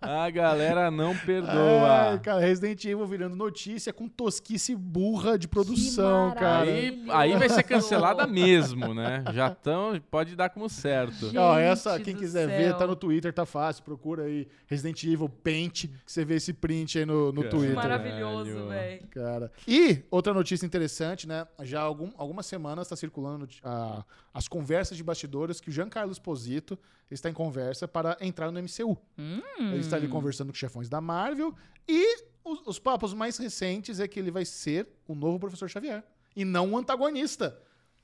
A 0.00 0.30
galera 0.30 0.90
não 0.90 1.14
perdoa. 1.14 2.10
Ai, 2.12 2.18
cara, 2.20 2.40
Resident 2.40 2.82
Evil 2.84 3.06
virando 3.06 3.36
notícia 3.36 3.92
com 3.92 4.08
tosquice 4.08 4.74
burra 4.74 5.38
de 5.38 5.46
produção, 5.46 6.32
cara. 6.34 6.62
Aí, 6.62 7.04
aí 7.10 7.36
vai 7.36 7.48
ser 7.50 7.62
cancelada 7.64 8.26
mesmo, 8.26 8.94
né? 8.94 9.24
Já 9.32 9.48
estão, 9.48 10.00
pode 10.10 10.34
dar 10.34 10.48
como 10.48 10.68
certo. 10.70 11.30
Ó, 11.36 11.58
essa, 11.58 11.96
Gente 11.98 12.04
quem 12.04 12.16
quiser 12.16 12.48
céu. 12.48 12.56
ver, 12.58 12.74
tá 12.76 12.86
no 12.86 12.96
Twitter, 12.96 13.32
tá 13.32 13.44
fácil. 13.44 13.84
Procura 13.84 14.24
aí 14.24 14.48
Resident 14.66 15.02
Evil 15.04 15.28
Paint, 15.28 15.84
que 15.86 15.90
você 16.06 16.24
vê 16.24 16.36
esse 16.36 16.52
print 16.54 16.98
aí 16.98 17.04
no, 17.06 17.30
no 17.32 17.42
Cara. 17.42 17.50
Twitter. 17.54 17.74
Maravilhoso, 17.74 18.53
Velho. 18.62 19.06
Cara. 19.08 19.52
E 19.66 20.02
outra 20.10 20.32
notícia 20.32 20.64
interessante, 20.64 21.26
né? 21.26 21.46
Já 21.62 21.80
há 21.80 21.84
algum, 21.84 22.10
algumas 22.16 22.46
semanas 22.46 22.86
está 22.86 22.96
circulando 22.96 23.48
ah, 23.62 24.04
as 24.32 24.48
conversas 24.48 24.96
de 24.96 25.02
bastidores 25.02 25.60
que 25.60 25.68
o 25.68 25.72
Giancarlo 25.72 26.12
Esposito 26.12 26.78
está 27.10 27.28
em 27.28 27.32
conversa 27.32 27.86
para 27.86 28.16
entrar 28.20 28.50
no 28.50 28.60
MCU. 28.60 28.96
Hum. 29.18 29.40
Ele 29.58 29.78
está 29.78 29.96
ali 29.96 30.08
conversando 30.08 30.48
com 30.48 30.54
chefões 30.54 30.88
da 30.88 31.00
Marvel 31.00 31.54
e 31.88 32.24
os, 32.44 32.66
os 32.66 32.78
papos 32.78 33.14
mais 33.14 33.36
recentes 33.38 34.00
é 34.00 34.08
que 34.08 34.18
ele 34.18 34.30
vai 34.30 34.44
ser 34.44 34.88
o 35.06 35.14
novo 35.14 35.38
Professor 35.38 35.68
Xavier 35.68 36.04
e 36.36 36.44
não 36.44 36.72
um 36.72 36.78
antagonista. 36.78 37.58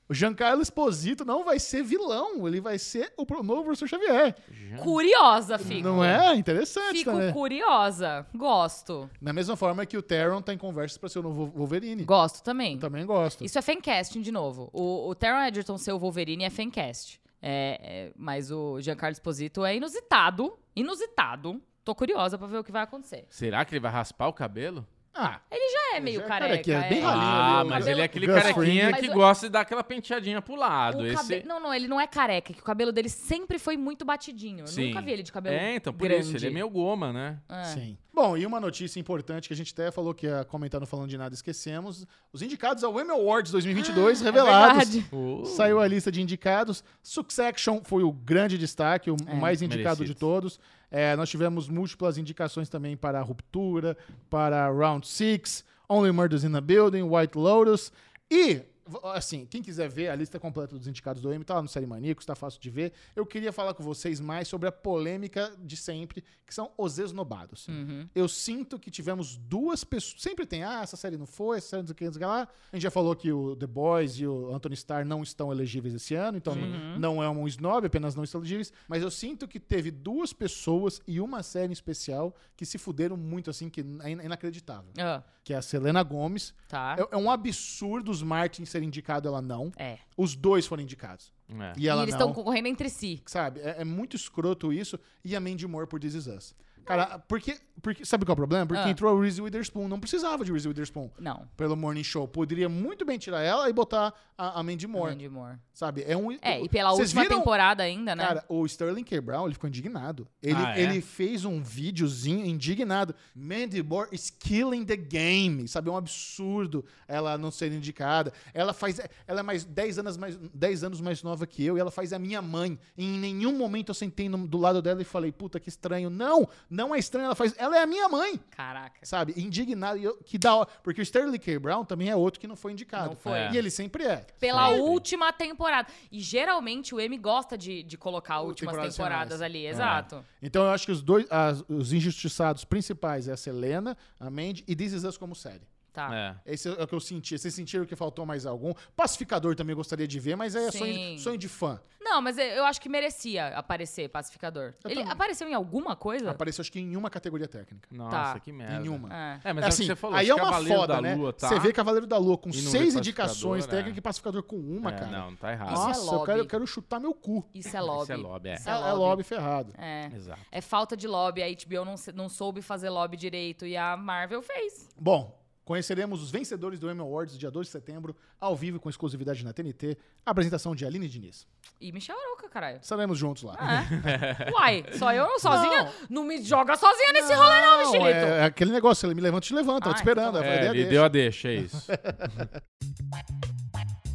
O 0.09 0.13
Giancarlo 0.13 0.61
Esposito 0.61 1.23
não 1.23 1.45
vai 1.45 1.57
ser 1.57 1.83
vilão, 1.83 2.45
ele 2.45 2.59
vai 2.59 2.77
ser 2.77 3.13
o 3.17 3.25
novo 3.41 3.63
Professor 3.63 3.87
Xavier. 3.87 4.35
Curiosa, 4.83 5.57
fico. 5.57 5.87
Não 5.87 6.03
é? 6.03 6.35
Interessante 6.35 6.97
Fico 6.99 7.11
também. 7.11 7.31
curiosa. 7.31 8.27
Gosto. 8.35 9.09
Da 9.21 9.31
mesma 9.31 9.55
forma 9.55 9.85
que 9.85 9.97
o 9.97 10.01
Taron 10.01 10.41
tá 10.41 10.53
em 10.53 10.57
conversas 10.57 10.97
para 10.97 11.07
ser 11.07 11.19
o 11.19 11.23
novo 11.23 11.45
Wolverine. 11.55 12.03
Gosto 12.03 12.43
também. 12.43 12.77
Também 12.77 13.05
gosto. 13.05 13.43
Isso 13.43 13.57
é 13.57 13.61
fancasting 13.61 14.21
de 14.21 14.31
novo. 14.31 14.69
O, 14.73 15.07
o 15.07 15.15
Taron 15.15 15.39
Egerton 15.45 15.77
ser 15.77 15.93
o 15.93 15.99
Wolverine 15.99 16.43
é 16.43 16.49
fancast. 16.49 17.21
É, 17.41 17.79
é, 17.81 18.11
mas 18.15 18.51
o 18.51 18.79
Giancarlo 18.81 19.13
Esposito 19.13 19.63
é 19.63 19.75
inusitado. 19.77 20.57
Inusitado. 20.75 21.61
Tô 21.83 21.95
curiosa 21.95 22.37
pra 22.37 22.47
ver 22.47 22.57
o 22.57 22.63
que 22.63 22.71
vai 22.71 22.83
acontecer. 22.83 23.25
Será 23.29 23.63
que 23.65 23.73
ele 23.73 23.79
vai 23.79 23.91
raspar 23.91 24.27
o 24.27 24.33
cabelo? 24.33 24.85
Ah, 25.13 25.41
Já 25.51 25.97
é 25.97 25.99
meio 25.99 26.19
já 26.19 26.25
é 26.25 26.27
careca. 26.27 26.49
carequinha, 26.49 26.77
é 26.77 26.89
bem 26.89 26.99
é. 26.99 27.01
ralinho 27.01 27.25
Ah, 27.25 27.59
ali, 27.59 27.69
mas 27.69 27.79
cabelo- 27.79 27.89
ele 27.95 28.01
é 28.01 28.03
aquele 28.05 28.25
Gus 28.27 28.35
carequinha 28.35 28.85
Fring. 28.89 29.01
que 29.01 29.07
Mas 29.07 29.15
gosta 29.15 29.45
de 29.47 29.51
dar 29.51 29.61
aquela 29.61 29.83
penteadinha 29.83 30.41
pro 30.41 30.55
lado. 30.55 30.99
O 30.99 31.05
Esse... 31.05 31.15
cabe- 31.15 31.43
Não, 31.45 31.59
não, 31.59 31.73
ele 31.73 31.87
não 31.87 31.99
é 31.99 32.07
careca, 32.07 32.53
que 32.53 32.61
o 32.61 32.63
cabelo 32.63 32.91
dele 32.93 33.09
sempre 33.09 33.59
foi 33.59 33.75
muito 33.75 34.05
batidinho. 34.05 34.61
Eu 34.61 34.67
Sim. 34.67 34.87
nunca 34.87 35.01
vi 35.01 35.11
ele 35.11 35.23
de 35.23 35.31
cabelo 35.31 35.55
É, 35.55 35.75
então, 35.75 35.91
por 35.93 36.07
grande. 36.07 36.25
isso, 36.27 36.37
ele 36.37 36.47
é 36.47 36.49
meio 36.49 36.69
goma, 36.69 37.11
né? 37.11 37.39
É. 37.49 37.63
Sim. 37.65 37.97
Bom, 38.13 38.37
e 38.37 38.45
uma 38.45 38.59
notícia 38.59 38.99
importante 38.99 39.47
que 39.47 39.53
a 39.53 39.57
gente 39.57 39.73
até 39.73 39.89
falou 39.91 40.13
que 40.13 40.25
ia 40.27 40.43
comentar 40.45 40.79
no 40.79 40.87
Falando 40.87 41.09
de 41.09 41.17
Nada, 41.17 41.33
esquecemos. 41.35 42.05
Os 42.31 42.41
indicados 42.41 42.83
ao 42.83 42.99
Emmy 42.99 43.11
Awards 43.11 43.51
2022 43.51 44.21
É 44.21 44.25
revelados. 44.25 44.77
verdade. 44.89 45.05
Uh. 45.13 45.45
Saiu 45.45 45.79
a 45.79 45.87
lista 45.87 46.11
de 46.11 46.21
indicados. 46.21 46.83
Succession 47.01 47.81
foi 47.83 48.03
o 48.03 48.11
grande 48.11 48.57
destaque, 48.57 49.11
o 49.11 49.15
É, 49.27 49.33
mais 49.35 49.61
indicado 49.61 49.99
merecido. 49.99 50.05
de 50.05 50.15
todos. 50.15 50.59
É, 50.91 51.15
nós 51.15 51.29
tivemos 51.29 51.69
múltiplas 51.69 52.17
indicações 52.17 52.67
também 52.67 52.97
para 52.97 53.21
Ruptura, 53.21 53.97
para 54.29 54.69
Round 54.69 55.07
Six, 55.07 55.63
Only 55.87 56.11
Murders 56.11 56.43
in 56.43 56.51
the 56.51 56.59
Building, 56.59 57.03
White 57.03 57.37
Lotus. 57.37 57.93
E, 58.29 58.61
assim, 59.03 59.45
quem 59.45 59.61
quiser 59.61 59.89
ver 59.89 60.09
a 60.09 60.15
lista 60.15 60.39
completa 60.39 60.77
dos 60.77 60.87
indicados 60.87 61.21
do 61.21 61.33
Emmy, 61.33 61.43
tá 61.43 61.55
lá 61.55 61.61
no 61.61 61.67
Série 61.67 61.85
Maníacos, 61.85 62.25
tá 62.25 62.35
fácil 62.35 62.59
de 62.61 62.69
ver. 62.69 62.93
Eu 63.15 63.25
queria 63.25 63.51
falar 63.51 63.73
com 63.73 63.83
vocês 63.83 64.19
mais 64.19 64.47
sobre 64.47 64.67
a 64.67 64.71
polêmica 64.71 65.51
de 65.59 65.75
sempre, 65.77 66.23
que 66.45 66.53
são 66.53 66.71
os 66.77 66.99
esnobados. 66.99 67.67
Uhum. 67.67 68.07
Eu 68.13 68.27
sinto 68.27 68.77
que 68.79 68.91
tivemos 68.91 69.37
duas 69.37 69.83
pessoas. 69.83 70.21
Sempre 70.21 70.45
tem, 70.45 70.63
ah, 70.63 70.81
essa 70.83 70.97
série 70.97 71.17
não 71.17 71.25
foi, 71.25 71.57
essa 71.57 71.67
série 71.69 71.81
não 71.83 71.87
sei 71.87 72.07
o 72.07 72.11
que, 72.11 72.25
lá. 72.25 72.47
A 72.71 72.75
gente 72.75 72.83
já 72.83 72.91
falou 72.91 73.15
que 73.15 73.31
o 73.31 73.55
The 73.55 73.67
Boys 73.67 74.19
e 74.19 74.27
o 74.27 74.53
Anthony 74.53 74.75
Starr 74.75 75.05
não 75.05 75.23
estão 75.23 75.51
elegíveis 75.51 75.93
esse 75.93 76.13
ano, 76.15 76.37
então 76.37 76.53
Uhum. 76.53 76.99
não 76.99 77.23
é 77.23 77.29
um 77.29 77.47
snob, 77.47 77.85
apenas 77.87 78.15
não 78.15 78.23
estão 78.23 78.41
elegíveis. 78.41 78.71
Mas 78.87 79.01
eu 79.01 79.09
sinto 79.11 79.47
que 79.47 79.59
teve 79.59 79.91
duas 79.91 80.33
pessoas 80.33 81.01
e 81.07 81.19
uma 81.21 81.41
série 81.43 81.69
em 81.69 81.73
especial 81.73 82.35
que 82.57 82.65
se 82.65 82.77
fuderam 82.77 83.15
muito, 83.15 83.49
assim, 83.49 83.69
que 83.69 83.81
é 84.03 84.09
in- 84.09 84.21
inacreditável. 84.25 84.91
Ah, 84.99 85.23
Que 85.43 85.53
é 85.53 85.57
a 85.57 85.61
Selena 85.61 86.03
Gomes. 86.03 86.53
tá. 86.67 86.95
É, 86.99 87.15
é 87.15 87.17
um 87.17 87.31
absurdo 87.31 88.11
os 88.11 88.21
Martin 88.21 88.63
serem 88.65 88.80
indicados, 88.83 89.27
ela 89.27 89.41
não. 89.41 89.71
É. 89.77 89.97
Os 90.17 90.35
dois 90.35 90.65
foram 90.65 90.83
indicados. 90.83 91.33
É. 91.49 91.73
E 91.77 91.87
ela 91.87 92.01
e 92.01 92.03
eles 92.05 92.15
não. 92.15 92.19
estão 92.19 92.33
concorrendo 92.33 92.67
entre 92.67 92.89
si. 92.89 93.21
Sabe? 93.25 93.59
É, 93.59 93.81
é 93.81 93.83
muito 93.83 94.15
escroto 94.15 94.71
isso. 94.71 94.99
E 95.23 95.35
a 95.35 95.39
Mandy 95.39 95.67
Moore 95.67 95.87
por 95.87 95.99
This 95.99 96.13
Is 96.13 96.27
Us. 96.27 96.55
Cara, 96.85 97.19
porque, 97.19 97.57
porque. 97.81 98.03
Sabe 98.05 98.25
qual 98.25 98.33
é 98.33 98.33
o 98.33 98.35
problema? 98.37 98.65
Porque 98.65 98.81
Ah. 98.81 98.89
entrou 98.89 99.15
a 99.17 99.21
Reese 99.21 99.41
Witherspoon. 99.41 99.87
Não 99.87 99.99
precisava 99.99 100.43
de 100.43 100.51
Reese 100.51 100.67
Witherspoon 100.67 101.09
Não. 101.19 101.47
pelo 101.55 101.75
Morning 101.77 102.03
Show. 102.03 102.27
Poderia 102.27 102.67
muito 102.69 103.05
bem 103.05 103.17
tirar 103.17 103.41
ela 103.41 103.69
e 103.69 103.73
botar 103.73 104.13
a, 104.37 104.59
a 104.59 104.63
Mandy 104.63 104.87
Moore. 104.87 105.11
Mandy 105.11 105.29
Moore. 105.29 105.57
Sabe? 105.73 106.03
É 106.07 106.15
um. 106.17 106.31
É, 106.41 106.61
e 106.61 106.67
pela 106.69 106.91
última 106.91 107.21
viram- 107.23 107.37
temporada 107.39 107.83
ainda, 107.83 108.15
né? 108.15 108.25
Cara, 108.25 108.45
o 108.49 108.65
Sterling 108.65 109.03
K. 109.03 109.19
Brown, 109.21 109.45
ele 109.45 109.53
ficou 109.53 109.67
indignado. 109.67 110.27
Ele, 110.41 110.55
Ah, 110.57 110.77
é? 110.77 110.81
ele 110.83 111.01
fez 111.01 111.45
um 111.45 111.61
videozinho 111.61 112.45
indignado. 112.45 113.13
Mandy 113.35 113.81
Moore 113.83 114.09
is 114.11 114.29
killing 114.29 114.85
the 114.85 114.97
game. 114.97 115.67
Sabe? 115.67 115.89
É 115.89 115.91
um 115.91 115.97
absurdo 115.97 116.85
ela 117.07 117.37
não 117.37 117.51
ser 117.51 117.71
indicada. 117.71 118.31
Ela 118.53 118.73
faz. 118.73 118.99
Ela 119.27 119.39
é 119.39 119.43
mais 119.43 119.63
10 119.63 119.97
anos 119.99 120.17
mais, 120.17 120.35
10 120.53 120.83
anos 120.83 121.01
mais 121.01 121.21
nova 121.23 121.45
que 121.47 121.63
eu 121.65 121.77
e 121.77 121.79
ela 121.79 121.91
faz 121.91 122.13
a 122.13 122.19
minha 122.19 122.41
mãe. 122.41 122.77
Em 122.97 123.17
nenhum 123.19 123.57
momento 123.57 123.89
eu 123.89 123.93
sentei 123.95 124.27
no- 124.29 124.47
do 124.47 124.57
lado 124.57 124.81
dela 124.81 125.01
e 125.01 125.05
falei, 125.05 125.31
puta, 125.31 125.59
que 125.59 125.69
estranho. 125.69 126.09
Não, 126.09 126.47
não 126.71 126.95
é 126.95 126.97
estranho. 126.99 127.25
Ela 127.25 127.35
faz. 127.35 127.53
Ela 127.57 127.77
é 127.77 127.83
a 127.83 127.85
minha 127.85 128.07
mãe. 128.09 128.39
Caraca. 128.49 128.99
Sabe? 129.03 129.33
Indignado. 129.35 129.99
E 129.99 130.03
eu- 130.05 130.17
que 130.23 130.37
da 130.37 130.55
hora. 130.55 130.69
Porque 130.81 131.01
o 131.01 131.03
Sterling 131.03 131.37
K. 131.37 131.59
Brown 131.59 131.83
também 131.85 132.09
é 132.09 132.15
outro 132.15 132.39
que 132.39 132.47
não 132.47 132.55
foi 132.55 132.71
indicado. 132.71 133.09
Não 133.09 133.15
foi. 133.15 133.37
E 133.51 133.57
ele 133.57 133.69
sempre 133.69 134.05
é. 134.05 134.25
Pela 134.39 134.69
Sempre. 134.69 134.81
última 134.81 135.31
temporada. 135.33 135.87
E 136.11 136.19
geralmente 136.19 136.95
o 136.95 136.99
M 136.99 137.17
gosta 137.17 137.57
de, 137.57 137.83
de 137.83 137.97
colocar 137.97 138.39
últimas 138.41 138.71
Temporadas 138.73 138.95
temporadas 138.95 139.41
ali. 139.41 139.67
Exato. 139.67 140.25
Então 140.41 140.63
eu 140.63 140.71
acho 140.71 140.85
que 140.85 140.91
os 140.91 141.01
dois, 141.01 141.27
as- 141.29 141.63
os 141.67 141.91
injustiçados 141.93 142.63
principais 142.63 143.27
é 143.27 143.33
a 143.33 143.37
Selena, 143.37 143.97
a 144.19 144.29
Mandy 144.29 144.63
e 144.67 144.75
This 144.75 144.93
Is 144.93 145.03
Us 145.03 145.17
como 145.17 145.35
série. 145.35 145.61
Tá. 145.93 146.09
É. 146.45 146.53
Esse 146.53 146.69
é 146.69 146.83
o 146.83 146.87
que 146.87 146.95
eu 146.95 146.99
senti. 146.99 147.37
Vocês 147.37 147.53
sentiram 147.53 147.85
que 147.85 147.95
faltou 147.95 148.25
mais 148.25 148.45
algum? 148.45 148.73
Pacificador 148.95 149.55
também 149.55 149.75
gostaria 149.75 150.07
de 150.07 150.19
ver, 150.19 150.35
mas 150.37 150.55
é 150.55 150.71
sonho, 150.71 150.93
Sim. 150.93 151.17
sonho 151.17 151.37
de 151.37 151.49
fã. 151.49 151.81
Não, 151.99 152.21
mas 152.21 152.37
eu- 152.37 152.45
eu 152.45 152.65
acho 152.65 152.79
que 152.81 152.89
merecia 152.89 153.47
aparecer 153.57 154.09
Pacificador. 154.09 154.73
Eu 154.83 154.89
Ele 154.89 155.01
também. 155.01 155.11
apareceu 155.11 155.47
em 155.47 155.53
alguma 155.53 155.95
coisa? 155.95 156.31
Apareceu 156.31 156.61
acho 156.61 156.71
que 156.71 156.79
em 156.79 156.95
uma 156.95 157.09
categoria 157.09 157.47
técnica. 157.47 157.87
Nossa, 157.91 158.33
Tá. 158.33 158.39
que 158.39 158.51
merda. 158.51 158.79
Nenhuma. 158.79 159.09
É. 159.13 159.39
É, 159.49 159.53
mas 159.53 159.63
É 159.63 159.65
é, 159.65 159.69
assim, 159.69 159.83
o 159.83 159.85
que 159.87 159.91
você 159.91 159.95
falou. 159.95 160.15
aí 160.17 160.29
é 160.29 160.33
uma 160.33 160.43
Cavaleiro 160.45 160.79
foda, 160.79 160.93
da 160.95 161.01
né? 161.01 161.15
Lua, 161.15 161.33
tá? 161.33 161.47
Você 161.49 161.59
vê 161.59 161.71
Cavaleiro 161.73 162.07
da 162.07 162.17
Lua 162.17 162.37
com 162.37 162.51
seis 162.51 162.95
indicações 162.95 163.65
é. 163.65 163.67
técnicas 163.67 163.97
e 163.97 164.01
pacificador 164.01 164.43
com 164.43 164.55
uma, 164.57 164.91
É, 164.91 164.93
cara. 164.97 165.11
Não, 165.11 165.35
tá 165.35 165.51
errado. 165.51 165.73
Isso 165.73 165.83
é 165.83 165.87
Nossa, 165.87 165.99
eu 166.15 166.19
quero, 166.21 166.31
eu 166.31 166.37
lobby. 166.37 166.49
quero 166.49 166.67
chutar 166.67 166.99
meu 166.99 167.13
cu. 167.13 167.45
Isso 167.53 167.75
é 167.75 167.81
lobby. 167.81 168.03
Isso 168.03 168.11
é 168.13 168.15
lobby, 168.17 168.49
é. 168.49 168.53
Isso 168.55 168.69
É, 168.69 168.71
é 168.89 168.93
lobby 168.93 169.23
ferrado. 169.23 169.73
É. 169.77 170.09
Exato. 170.15 170.41
É 170.51 170.61
falta 170.61 170.95
de 170.97 171.07
lobby. 171.07 171.43
A 171.43 171.47
HBO 171.49 171.85
não, 171.85 171.95
não 172.15 172.29
soube 172.29 172.61
fazer 172.61 172.89
lobby 172.89 173.15
direito 173.17 173.65
e 173.65 173.77
a 173.77 173.95
Marvel 173.95 174.41
fez. 174.41 174.89
Bom, 174.99 175.39
conheceremos 175.71 176.21
os 176.21 176.29
vencedores 176.29 176.79
do 176.79 176.91
Emmy 176.91 176.99
Awards 176.99 177.37
dia 177.37 177.49
2 177.49 177.67
de 177.67 177.71
setembro, 177.71 178.13
ao 178.41 178.53
vivo 178.57 178.77
com 178.77 178.89
exclusividade 178.89 179.41
na 179.45 179.53
TNT. 179.53 179.97
Apresentação 180.25 180.75
de 180.75 180.85
Aline 180.85 181.07
Diniz. 181.07 181.47
E 181.79 181.93
Michel 181.93 182.17
Arouca, 182.19 182.49
caralho. 182.49 182.79
Estaremos 182.81 183.17
juntos 183.17 183.43
lá. 183.43 183.55
É. 183.55 184.51
Uai, 184.51 184.83
só 184.97 185.13
eu 185.13 185.39
sozinha? 185.39 185.89
Não, 186.09 186.25
me 186.25 186.43
joga 186.43 186.75
sozinha 186.75 187.13
nesse 187.13 187.33
rolê, 187.33 187.61
não, 187.61 187.77
Michelito. 187.85 188.05
é, 188.09 188.39
é 188.39 188.43
aquele 188.43 188.71
negócio, 188.71 189.07
ele 189.07 189.15
me 189.15 189.21
levanta 189.21 189.45
e 189.45 189.47
te 189.47 189.53
levanta, 189.55 189.89
Ah, 189.89 189.93
te 189.93 189.97
esperando. 189.97 190.37
então 190.39 190.41
a 190.41 190.45
É, 190.45 190.55
ideia 190.57 190.69
ele 190.71 190.77
deixa. 190.79 190.89
deu 190.89 191.03
a 191.05 191.07
deixa, 191.07 191.47
é 191.47 191.53
isso. 191.55 191.87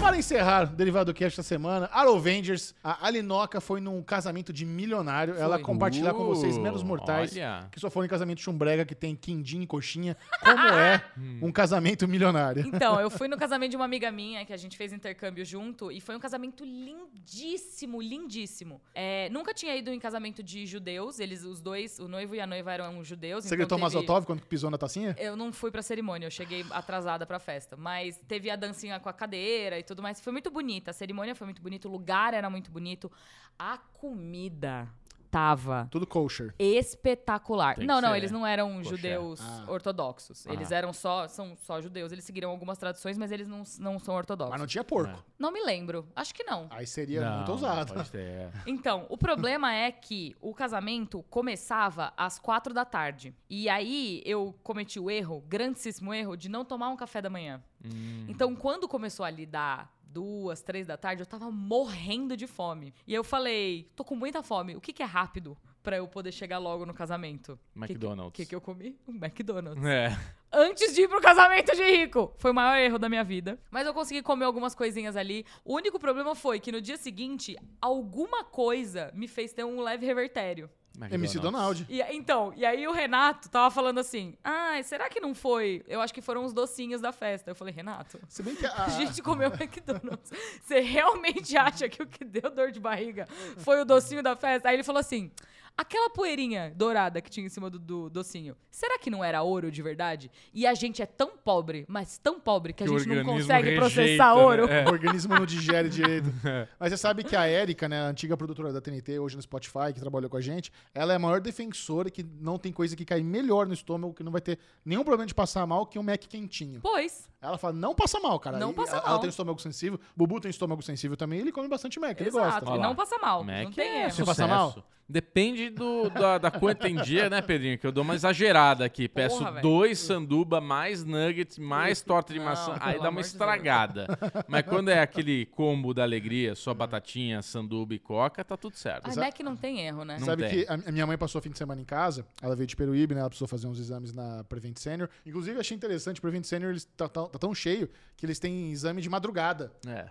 Para 0.00 0.16
encerrar 0.18 0.64
o 0.64 0.76
Derivado 0.76 1.12
Cast 1.12 1.40
esta 1.40 1.42
semana, 1.42 1.88
Arovengers, 1.92 2.74
a 2.82 3.06
Alinoca 3.06 3.60
foi 3.60 3.80
num 3.80 4.00
casamento 4.02 4.52
de 4.52 4.64
milionário. 4.64 5.34
Ela 5.34 5.58
compartilhar 5.58 6.14
com 6.14 6.24
vocês, 6.24 6.56
menos 6.56 6.82
mortais, 6.82 7.32
Olha. 7.32 7.68
que 7.72 7.80
só 7.80 7.90
foram 7.90 8.06
em 8.06 8.08
casamento 8.08 8.40
chumbrega, 8.40 8.84
que 8.84 8.94
tem 8.94 9.16
quindim 9.16 9.62
e 9.62 9.66
coxinha, 9.66 10.16
como 10.42 10.60
é 10.68 11.02
um 11.42 11.50
casamento 11.50 12.06
milionário. 12.06 12.64
Então, 12.66 13.00
eu 13.00 13.10
fui 13.10 13.26
no 13.26 13.36
casamento 13.36 13.70
de 13.70 13.76
uma 13.76 13.84
amiga 13.84 14.10
minha, 14.12 14.44
que 14.44 14.52
a 14.52 14.56
gente 14.56 14.76
fez 14.76 14.92
intercâmbio 14.92 15.44
junto, 15.44 15.90
e 15.90 16.00
foi 16.00 16.14
um 16.14 16.20
casamento 16.20 16.64
lindíssimo, 16.64 18.00
lindíssimo. 18.00 18.80
É, 18.94 19.28
nunca 19.30 19.52
tinha 19.52 19.74
ido 19.74 19.90
em 19.90 19.98
casamento 19.98 20.42
de 20.42 20.66
judeus, 20.66 21.18
eles, 21.18 21.42
os 21.44 21.60
dois, 21.60 21.98
o 21.98 22.06
noivo 22.06 22.34
e 22.36 22.40
a 22.40 22.46
noiva 22.46 22.72
eram 22.72 23.02
judeus. 23.02 23.44
Você 23.44 23.48
então 23.48 23.58
gritou 23.58 23.76
teve- 23.78 23.82
Mazotov 23.96 24.24
quando 24.24 24.40
pisou 24.46 24.70
na 24.70 24.78
tacinha? 24.78 25.16
Eu 25.18 25.36
não 25.36 25.52
fui 25.52 25.70
pra 25.70 25.82
cerimônia, 25.82 26.26
eu 26.26 26.30
cheguei 26.30 26.64
atrasada 26.70 27.26
pra 27.26 27.38
festa. 27.40 27.76
Mas 27.76 28.20
teve 28.28 28.50
a 28.50 28.56
dancinha 28.56 29.00
com 29.00 29.08
a 29.08 29.12
cadeira 29.12 29.78
e 29.78 29.82
tudo 29.86 30.02
mais. 30.02 30.20
Foi 30.20 30.32
muito 30.32 30.50
bonita. 30.50 30.90
A 30.90 30.94
cerimônia 30.94 31.34
foi 31.34 31.46
muito 31.46 31.62
bonita, 31.62 31.88
o 31.88 31.90
lugar 31.90 32.34
era 32.34 32.50
muito 32.50 32.70
bonito. 32.70 33.10
A 33.58 33.78
comida 33.78 34.88
tava 35.30 35.88
Tudo 35.90 36.06
kosher. 36.06 36.54
espetacular. 36.58 37.76
Tem 37.76 37.86
não, 37.86 38.00
não, 38.00 38.10
ser 38.10 38.16
eles 38.16 38.30
não 38.30 38.46
eram 38.46 38.76
kosher. 38.78 38.90
judeus 38.96 39.40
Ah. 39.40 39.64
ortodoxos. 39.68 40.46
Eles 40.46 40.72
Ah. 40.72 40.76
eram 40.76 40.92
só, 40.92 41.28
são 41.28 41.56
só 41.56 41.80
judeus. 41.80 42.12
Eles 42.12 42.24
seguiram 42.24 42.50
algumas 42.50 42.78
tradições, 42.78 43.16
mas 43.18 43.30
eles 43.32 43.46
não, 43.48 43.62
não 43.78 43.98
são 43.98 44.14
ortodoxos. 44.14 44.50
Mas 44.50 44.58
não 44.60 44.64
Não, 44.66 44.68
tinha 44.68 44.84
porco. 44.84 45.24
me 45.38 45.62
lembro. 45.64 46.06
Acho 46.14 46.34
que 46.34 46.42
não. 46.44 46.66
Aí 46.70 46.86
seria 46.86 47.20
Não, 47.28 47.36
muito 47.38 47.52
ousado. 47.52 47.94
é. 48.14 48.50
Então, 48.66 49.06
o 49.08 49.16
problema 49.16 49.72
é 49.72 49.90
que 49.92 50.34
o 50.40 50.52
casamento 50.54 51.22
começava 51.30 52.12
às 52.16 52.38
quatro 52.38 52.74
da 52.74 52.84
tarde. 52.84 53.34
E 53.48 53.68
aí 53.68 54.22
eu 54.24 54.54
cometi 54.62 54.98
o 54.98 55.10
erro, 55.10 55.42
grandíssimo 55.48 56.12
erro, 56.12 56.36
de 56.36 56.48
não 56.48 56.64
tomar 56.64 56.88
um 56.88 56.96
café 56.96 57.22
da 57.22 57.30
manhã. 57.30 57.62
Hum. 57.84 58.24
Então, 58.28 58.54
quando 58.56 58.88
começou 58.88 59.24
ali 59.24 59.46
dar 59.46 59.94
duas, 60.20 60.62
três 60.62 60.86
da 60.86 60.96
tarde, 60.96 61.20
eu 61.20 61.26
tava 61.26 61.50
morrendo 61.50 62.34
de 62.38 62.46
fome. 62.46 62.94
E 63.06 63.12
eu 63.14 63.22
falei, 63.22 63.90
tô 63.94 64.02
com 64.02 64.16
muita 64.16 64.42
fome, 64.42 64.74
o 64.74 64.80
que, 64.80 64.90
que 64.94 65.02
é 65.02 65.06
rápido 65.06 65.56
pra 65.82 65.98
eu 65.98 66.08
poder 66.08 66.32
chegar 66.32 66.56
logo 66.58 66.86
no 66.86 66.94
casamento? 66.94 67.58
O 67.74 67.78
McDonald's. 67.78 68.32
que, 68.34 68.42
que, 68.44 68.48
que 68.48 68.54
eu 68.54 68.60
comi? 68.62 68.98
Um 69.06 69.12
McDonald's 69.22 69.84
É. 69.84 70.16
antes 70.50 70.94
de 70.94 71.02
ir 71.02 71.08
pro 71.08 71.20
casamento 71.20 71.76
de 71.76 71.82
rico. 71.84 72.32
Foi 72.38 72.50
o 72.50 72.54
maior 72.54 72.76
erro 72.78 72.98
da 72.98 73.10
minha 73.10 73.22
vida. 73.22 73.58
Mas 73.70 73.86
eu 73.86 73.92
consegui 73.92 74.22
comer 74.22 74.46
algumas 74.46 74.74
coisinhas 74.74 75.16
ali. 75.16 75.44
O 75.62 75.74
único 75.74 75.98
problema 75.98 76.34
foi 76.34 76.58
que 76.58 76.72
no 76.72 76.80
dia 76.80 76.96
seguinte, 76.96 77.56
alguma 77.80 78.42
coisa 78.42 79.10
me 79.14 79.28
fez 79.28 79.52
ter 79.52 79.64
um 79.64 79.80
leve 79.82 80.06
revertério. 80.06 80.70
MC 81.10 81.38
Donald. 81.38 81.86
E, 81.88 82.00
então, 82.14 82.52
e 82.56 82.64
aí 82.64 82.86
o 82.88 82.92
Renato 82.92 83.48
tava 83.48 83.70
falando 83.70 83.98
assim: 83.98 84.34
ai, 84.42 84.82
será 84.82 85.08
que 85.08 85.20
não 85.20 85.34
foi? 85.34 85.84
Eu 85.86 86.00
acho 86.00 86.12
que 86.14 86.22
foram 86.22 86.44
os 86.44 86.52
docinhos 86.52 87.00
da 87.00 87.12
festa. 87.12 87.50
Eu 87.50 87.54
falei, 87.54 87.74
Renato. 87.74 88.18
Se 88.28 88.42
bem 88.42 88.54
que 88.54 88.64
a, 88.66 88.84
A 88.84 88.88
gente 88.88 89.22
comeu 89.22 89.50
McDonald's. 89.54 90.30
Você 90.62 90.80
realmente 90.80 91.56
acha 91.56 91.88
que 91.88 92.02
o 92.02 92.06
que 92.06 92.24
deu 92.24 92.50
dor 92.50 92.70
de 92.70 92.80
barriga 92.80 93.26
foi 93.58 93.80
o 93.80 93.84
docinho 93.84 94.22
da 94.22 94.34
festa? 94.34 94.68
Aí 94.68 94.76
ele 94.76 94.84
falou 94.84 95.00
assim: 95.00 95.30
aquela 95.76 96.08
poeirinha 96.10 96.72
dourada 96.74 97.20
que 97.20 97.28
tinha 97.30 97.44
em 97.46 97.48
cima 97.48 97.68
do, 97.68 97.78
do 97.78 98.08
docinho, 98.10 98.56
será 98.70 98.98
que 98.98 99.10
não 99.10 99.22
era 99.22 99.42
ouro 99.42 99.70
de 99.70 99.82
verdade? 99.82 100.30
E 100.54 100.66
a 100.66 100.74
gente 100.74 101.02
é 101.02 101.06
tão 101.06 101.36
pobre, 101.36 101.84
mas 101.88 102.18
tão 102.18 102.40
pobre, 102.40 102.72
que 102.72 102.82
a 102.82 102.86
Que 102.86 102.92
o 102.92 102.98
gente 102.98 103.14
não 103.14 103.24
consegue 103.24 103.70
rejeita, 103.70 103.80
processar 103.80 104.34
né? 104.34 104.42
ouro. 104.42 104.64
É. 104.70 104.84
o 104.84 104.88
organismo 104.92 105.34
não 105.34 105.44
digere 105.46 105.88
direito. 105.88 106.26
Mas 106.78 106.90
você 106.92 106.96
sabe 106.96 107.22
que 107.24 107.34
a 107.36 107.48
Erika, 107.48 107.88
né, 107.88 108.00
a 108.00 108.06
antiga 108.06 108.36
produtora 108.36 108.72
da 108.72 108.80
TNT, 108.80 109.18
hoje 109.18 109.36
no 109.36 109.42
Spotify, 109.42 109.92
que 109.92 110.00
trabalhou 110.00 110.28
com 110.30 110.36
a 110.36 110.40
gente, 110.40 110.72
ela 110.94 111.12
é 111.12 111.16
a 111.16 111.18
maior 111.18 111.40
defensora 111.40 112.10
que 112.10 112.22
não 112.40 112.58
tem 112.58 112.72
coisa 112.72 112.96
que 112.96 113.04
cai 113.04 113.22
melhor 113.22 113.66
no 113.66 113.74
estômago, 113.74 114.14
que 114.14 114.22
não 114.22 114.32
vai 114.32 114.40
ter 114.40 114.58
nenhum 114.84 115.04
problema 115.04 115.26
de 115.26 115.34
passar 115.34 115.66
mal 115.66 115.86
que 115.86 115.98
um 115.98 116.02
Mac 116.02 116.20
quentinho. 116.26 116.80
Pois. 116.80 117.28
Ela 117.40 117.58
fala, 117.58 117.72
não 117.74 117.94
passa 117.94 118.18
mal, 118.20 118.38
cara. 118.40 118.58
Não 118.58 118.70
E 118.70 118.74
passa 118.74 118.92
ela, 118.96 119.02
mal. 119.02 119.10
Ela 119.12 119.20
tem 119.20 119.30
estômago 119.30 119.60
sensível, 119.60 120.00
Bubu 120.16 120.40
tem 120.40 120.50
estômago 120.50 120.82
sensível 120.82 121.16
também, 121.16 121.40
ele 121.40 121.52
come 121.52 121.68
bastante 121.68 121.98
Mac, 122.00 122.20
ele 122.20 122.30
gosta. 122.30 122.48
Exato. 122.48 122.66
Olha 122.70 122.76
E 122.76 122.78
lá. 122.80 122.86
não 122.88 122.94
passa 122.94 123.18
mal. 123.18 123.44
Mac 123.44 123.64
não 123.64 123.72
tem 123.72 123.84
é 123.88 124.02
erro. 124.04 124.10
Você 124.12 124.24
passa 124.24 124.46
mal? 124.46 124.74
Depende 125.08 125.70
do, 125.70 126.08
da, 126.10 126.38
da 126.38 126.50
quanta 126.50 126.88
em 126.88 126.96
dia, 127.02 127.28
né, 127.30 127.42
Pedrinho? 127.42 127.78
Que 127.78 127.86
eu 127.86 127.92
dou 127.92 128.02
uma 128.02 128.14
exagerada 128.14 128.84
aqui. 128.84 129.08
Peço 129.08 129.44
velho. 129.44 129.60
dois 129.62 129.98
sanduba, 129.98 130.60
mais 130.60 131.04
nuggets, 131.04 131.58
mais 131.58 132.00
torta 132.00 132.32
de 132.32 132.38
Não, 132.38 132.46
maçã. 132.46 132.76
Aí 132.80 133.00
dá 133.00 133.10
uma 133.10 133.20
estragada. 133.20 134.06
Mas 134.48 134.62
quando 134.64 134.88
é 134.88 135.00
aquele 135.00 135.46
combo 135.46 135.92
da 135.92 136.02
alegria, 136.02 136.54
só 136.54 136.72
batatinha, 136.74 137.42
sanduba 137.42 137.94
e 137.94 137.98
coca, 137.98 138.42
tá 138.44 138.56
tudo 138.56 138.76
certo. 138.76 139.10
A 139.10 139.14
Mac 139.14 139.38
não 139.40 139.56
tem 139.56 139.86
erro, 139.86 140.04
né? 140.04 140.16
Não 140.18 140.26
Sabe 140.26 140.48
tem. 140.48 140.64
que 140.64 140.66
a 140.72 140.76
a 140.86 140.92
minha 140.92 141.06
mãe 141.06 141.16
passou 141.18 141.38
o 141.40 141.42
fim 141.42 141.50
de 141.50 141.58
semana 141.58 141.80
em 141.80 141.84
casa, 141.84 142.24
ela 142.40 142.54
veio 142.54 142.66
de 142.66 142.76
Peruíbe, 142.76 143.14
né? 143.14 143.20
Ela 143.20 143.28
precisou 143.28 143.48
fazer 143.48 143.66
uns 143.66 143.78
exames 143.78 144.12
na 144.12 144.44
Prevent 144.44 144.76
Senior. 144.78 145.08
Inclusive, 145.24 145.58
achei 145.58 145.76
interessante, 145.76 146.20
Prevent 146.20 146.44
Senior 146.44 146.70
eles 146.70 146.84
tá, 146.96 147.08
tá- 147.08 147.26
tá 147.26 147.38
tão 147.38 147.54
cheio 147.54 147.88
que 148.16 148.24
eles 148.24 148.38
têm 148.38 148.70
exame 148.70 149.00
de 149.02 149.08
madrugada. 149.08 149.72
É. 149.86 150.06